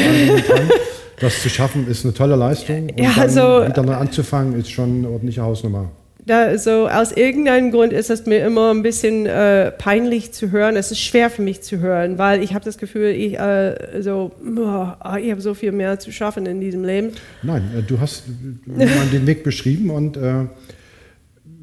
das 1.19 1.41
zu 1.41 1.49
schaffen, 1.49 1.87
ist 1.87 2.05
eine 2.05 2.13
tolle 2.13 2.35
Leistung. 2.35 2.89
Und 2.89 2.99
ja, 2.99 3.11
also, 3.17 3.67
wieder 3.67 3.97
anzufangen, 3.97 4.59
ist 4.59 4.71
schon 4.71 4.99
eine 4.99 5.09
ordentliche 5.09 5.41
Hausnummer. 5.41 5.91
Da, 6.25 6.57
so 6.57 6.87
aus 6.87 7.11
irgendeinem 7.11 7.71
Grund 7.71 7.91
ist 7.91 8.09
es 8.09 8.25
mir 8.25 8.45
immer 8.45 8.71
ein 8.71 8.81
bisschen 8.81 9.25
äh, 9.25 9.71
peinlich 9.71 10.31
zu 10.31 10.51
hören. 10.51 10.77
Es 10.77 10.89
ist 10.89 11.01
schwer 11.01 11.29
für 11.29 11.41
mich 11.41 11.61
zu 11.61 11.79
hören, 11.79 12.17
weil 12.17 12.41
ich 12.41 12.53
habe 12.53 12.63
das 12.63 12.77
Gefühl, 12.77 13.09
ich 13.09 13.37
äh, 13.37 14.01
so, 14.01 14.31
oh, 14.41 15.15
ich 15.17 15.31
habe 15.31 15.41
so 15.41 15.53
viel 15.53 15.73
mehr 15.73 15.99
zu 15.99 16.11
schaffen 16.13 16.45
in 16.45 16.61
diesem 16.61 16.85
Leben. 16.85 17.11
Nein, 17.41 17.63
äh, 17.77 17.81
du 17.81 17.99
hast 17.99 18.23
den 18.65 19.27
Weg 19.27 19.43
beschrieben 19.43 19.89
und 19.89 20.15
äh, 20.15 20.45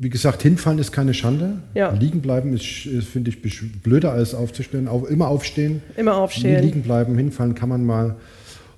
wie 0.03 0.11
gesagt, 0.11 0.43
hinfallen 0.43 0.79
ist 0.79 0.93
keine 0.93 1.15
Schande. 1.15 1.59
Ja. 1.75 1.91
Liegen 1.93 2.21
bleiben 2.21 2.55
ist, 2.55 2.87
ist 2.87 3.09
finde 3.09 3.31
ich, 3.31 3.83
blöder 3.83 4.13
als 4.13 4.35
aufzustehen. 4.35 4.89
Auch, 4.89 5.05
immer 5.05 5.29
aufstehen. 5.29 5.83
Immer 5.97 6.17
aufstehen. 6.17 6.63
Liegen 6.63 6.83
bleiben, 6.83 7.17
hinfallen 7.17 7.55
kann 7.55 7.69
man 7.69 7.85
mal. 7.85 8.17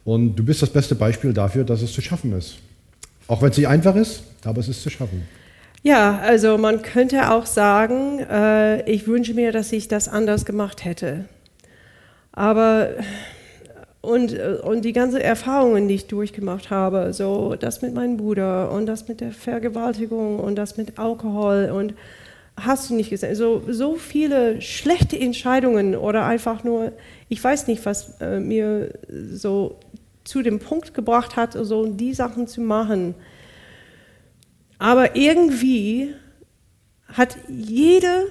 Und 0.04 0.36
du 0.36 0.44
bist 0.44 0.62
das 0.62 0.70
beste 0.70 0.94
Beispiel 0.94 1.32
dafür, 1.32 1.64
dass 1.64 1.82
es 1.82 1.92
zu 1.92 2.00
schaffen 2.02 2.32
ist. 2.32 2.56
Auch 3.28 3.40
wenn 3.40 3.50
es 3.50 3.56
nicht 3.56 3.68
einfach 3.68 3.94
ist, 3.94 4.24
aber 4.44 4.60
es 4.60 4.68
ist 4.68 4.82
zu 4.82 4.90
schaffen. 4.90 5.22
Ja, 5.82 6.18
also 6.18 6.58
man 6.58 6.82
könnte 6.82 7.32
auch 7.32 7.44
sagen, 7.44 8.20
äh, 8.20 8.88
ich 8.88 9.08
wünsche 9.08 9.34
mir, 9.34 9.50
dass 9.50 9.72
ich 9.72 9.88
das 9.88 10.08
anders 10.08 10.44
gemacht 10.44 10.84
hätte. 10.84 11.24
Aber 12.30 12.90
und, 14.00 14.32
und 14.64 14.84
die 14.84 14.92
ganzen 14.92 15.20
Erfahrungen, 15.20 15.88
die 15.88 15.94
ich 15.94 16.06
durchgemacht 16.06 16.70
habe, 16.70 17.12
so 17.12 17.56
das 17.56 17.82
mit 17.82 17.94
meinem 17.94 18.16
Bruder 18.16 18.70
und 18.72 18.86
das 18.86 19.08
mit 19.08 19.20
der 19.20 19.32
Vergewaltigung 19.32 20.38
und 20.40 20.56
das 20.56 20.76
mit 20.76 20.98
Alkohol 20.98 21.72
und 21.74 21.94
hast 22.56 22.90
du 22.90 22.94
nicht 22.94 23.10
gesehen, 23.10 23.34
so, 23.34 23.62
so 23.68 23.94
viele 23.96 24.60
schlechte 24.60 25.18
Entscheidungen 25.18 25.96
oder 25.96 26.26
einfach 26.26 26.64
nur, 26.64 26.92
ich 27.28 27.42
weiß 27.42 27.66
nicht, 27.66 27.86
was 27.86 28.20
äh, 28.20 28.40
mir 28.40 28.92
so 29.32 29.76
zu 30.24 30.42
dem 30.42 30.58
Punkt 30.58 30.94
gebracht 30.94 31.36
hat, 31.36 31.52
so 31.54 31.86
die 31.86 32.14
Sachen 32.14 32.46
zu 32.46 32.60
machen 32.60 33.14
aber 34.82 35.14
irgendwie 35.14 36.12
hat 37.06 37.36
jeder 37.48 38.24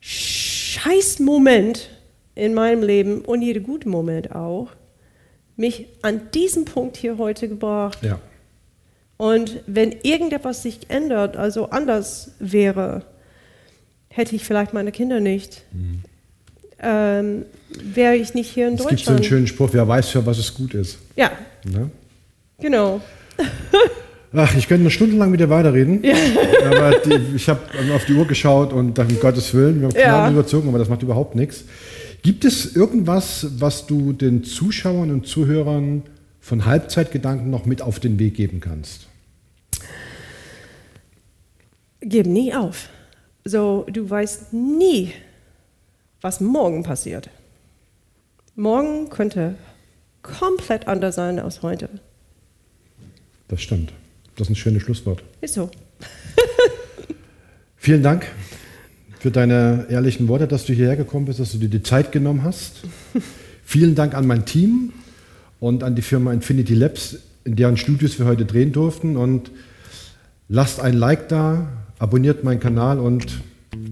scheiß 0.00 1.20
Moment 1.20 1.90
in 2.34 2.54
meinem 2.54 2.82
Leben 2.82 3.20
und 3.20 3.40
jeder 3.40 3.60
gute 3.60 3.88
Moment 3.88 4.34
auch 4.34 4.70
mich 5.54 5.86
an 6.02 6.22
diesen 6.34 6.64
Punkt 6.64 6.96
hier 6.96 7.18
heute 7.18 7.48
gebracht. 7.48 7.98
Ja. 8.02 8.18
Und 9.16 9.60
wenn 9.68 9.92
irgendetwas 10.02 10.64
sich 10.64 10.90
ändert, 10.90 11.36
also 11.36 11.70
anders 11.70 12.32
wäre, 12.40 13.04
hätte 14.08 14.34
ich 14.34 14.44
vielleicht 14.44 14.74
meine 14.74 14.90
Kinder 14.90 15.20
nicht. 15.20 15.62
Mhm. 15.72 16.02
Ähm, 16.80 17.46
wäre 17.68 18.16
ich 18.16 18.34
nicht 18.34 18.50
hier 18.50 18.66
in 18.66 18.74
es 18.74 18.80
Deutschland. 18.80 19.00
Es 19.00 19.06
gibt 19.06 19.06
so 19.06 19.14
einen 19.14 19.24
schönen 19.24 19.46
Spruch, 19.46 19.68
wer 19.72 19.86
weiß, 19.86 20.08
für 20.08 20.26
was 20.26 20.38
es 20.38 20.52
gut 20.52 20.74
ist. 20.74 20.98
Ja. 21.14 21.30
Ne? 21.64 21.90
Genau. 22.58 23.00
Ach, 24.32 24.54
ich 24.56 24.68
könnte 24.68 24.84
noch 24.84 24.90
stundenlang 24.90 25.30
mit 25.30 25.40
dir 25.40 25.50
weiterreden. 25.50 26.02
Ja. 26.02 26.14
Aber 26.66 26.98
die, 26.98 27.36
ich 27.36 27.48
habe 27.48 27.60
auf 27.94 28.04
die 28.04 28.14
Uhr 28.14 28.26
geschaut 28.26 28.72
und 28.72 28.98
dachte, 28.98 29.14
um 29.14 29.20
Gottes 29.20 29.54
Willen, 29.54 29.80
wir 29.80 29.88
haben 29.88 29.96
ja. 29.96 30.30
überzogen, 30.30 30.68
aber 30.68 30.78
das 30.78 30.88
macht 30.88 31.02
überhaupt 31.02 31.34
nichts. 31.34 31.64
Gibt 32.22 32.44
es 32.44 32.74
irgendwas, 32.74 33.46
was 33.58 33.86
du 33.86 34.12
den 34.12 34.42
Zuschauern 34.42 35.10
und 35.10 35.26
Zuhörern 35.26 36.02
von 36.40 36.64
Halbzeitgedanken 36.64 37.50
noch 37.50 37.66
mit 37.66 37.82
auf 37.82 38.00
den 38.00 38.18
Weg 38.18 38.34
geben 38.34 38.60
kannst? 38.60 39.06
Gib 42.00 42.26
nie 42.26 42.54
auf. 42.54 42.88
So, 43.44 43.86
du 43.90 44.08
weißt 44.08 44.52
nie, 44.52 45.12
was 46.20 46.40
morgen 46.40 46.82
passiert. 46.82 47.30
Morgen 48.56 49.08
könnte 49.08 49.54
komplett 50.22 50.88
anders 50.88 51.14
sein 51.14 51.38
als 51.38 51.62
heute. 51.62 51.88
Das 53.48 53.60
stimmt. 53.60 53.92
Das 54.36 54.46
ist 54.46 54.52
ein 54.52 54.56
schönes 54.56 54.82
Schlusswort. 54.82 55.22
Ist 55.40 55.54
so. 55.54 55.70
Vielen 57.76 58.02
Dank. 58.02 58.26
für 59.18 59.30
deine 59.30 59.86
ehrlichen 59.88 60.28
Worte, 60.28 60.46
dass 60.46 60.66
du 60.66 60.72
hierher 60.72 60.94
gekommen 60.94 61.24
bist, 61.24 61.40
dass 61.40 61.52
du 61.52 61.58
dir 61.58 61.68
die 61.68 61.82
Zeit 61.82 62.12
genommen 62.12 62.44
hast. 62.44 62.82
Vielen 63.64 63.94
Dank 63.94 64.14
an 64.14 64.26
mein 64.26 64.44
Team 64.44 64.92
und 65.58 65.82
an 65.82 65.96
die 65.96 66.02
Firma 66.02 66.32
Infinity 66.32 66.74
Labs, 66.74 67.18
in 67.44 67.56
deren 67.56 67.76
Studios 67.76 68.18
wir 68.18 68.26
heute 68.26 68.44
drehen 68.44 68.72
durften. 68.72 69.16
Und 69.16 69.50
lasst 70.48 70.80
ein 70.80 70.94
Like 70.94 71.28
da, 71.28 71.66
abonniert 71.98 72.44
meinen 72.44 72.60
Kanal 72.60 73.00
und 73.00 73.40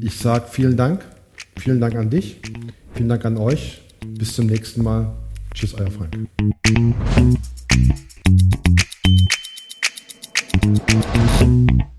ich 0.00 0.16
sage 0.16 0.44
vielen 0.50 0.76
Dank. 0.76 1.04
Vielen 1.56 1.80
Dank 1.80 1.96
an 1.96 2.10
dich. 2.10 2.40
Vielen 2.94 3.08
Dank 3.08 3.24
an 3.24 3.36
euch. 3.36 3.82
Bis 4.06 4.34
zum 4.34 4.46
nächsten 4.46 4.82
Mal. 4.82 5.12
Tschüss, 5.54 5.74
euer 5.74 5.90
Frank. 5.90 6.28
Thank 10.64 11.42
you. 11.42 11.93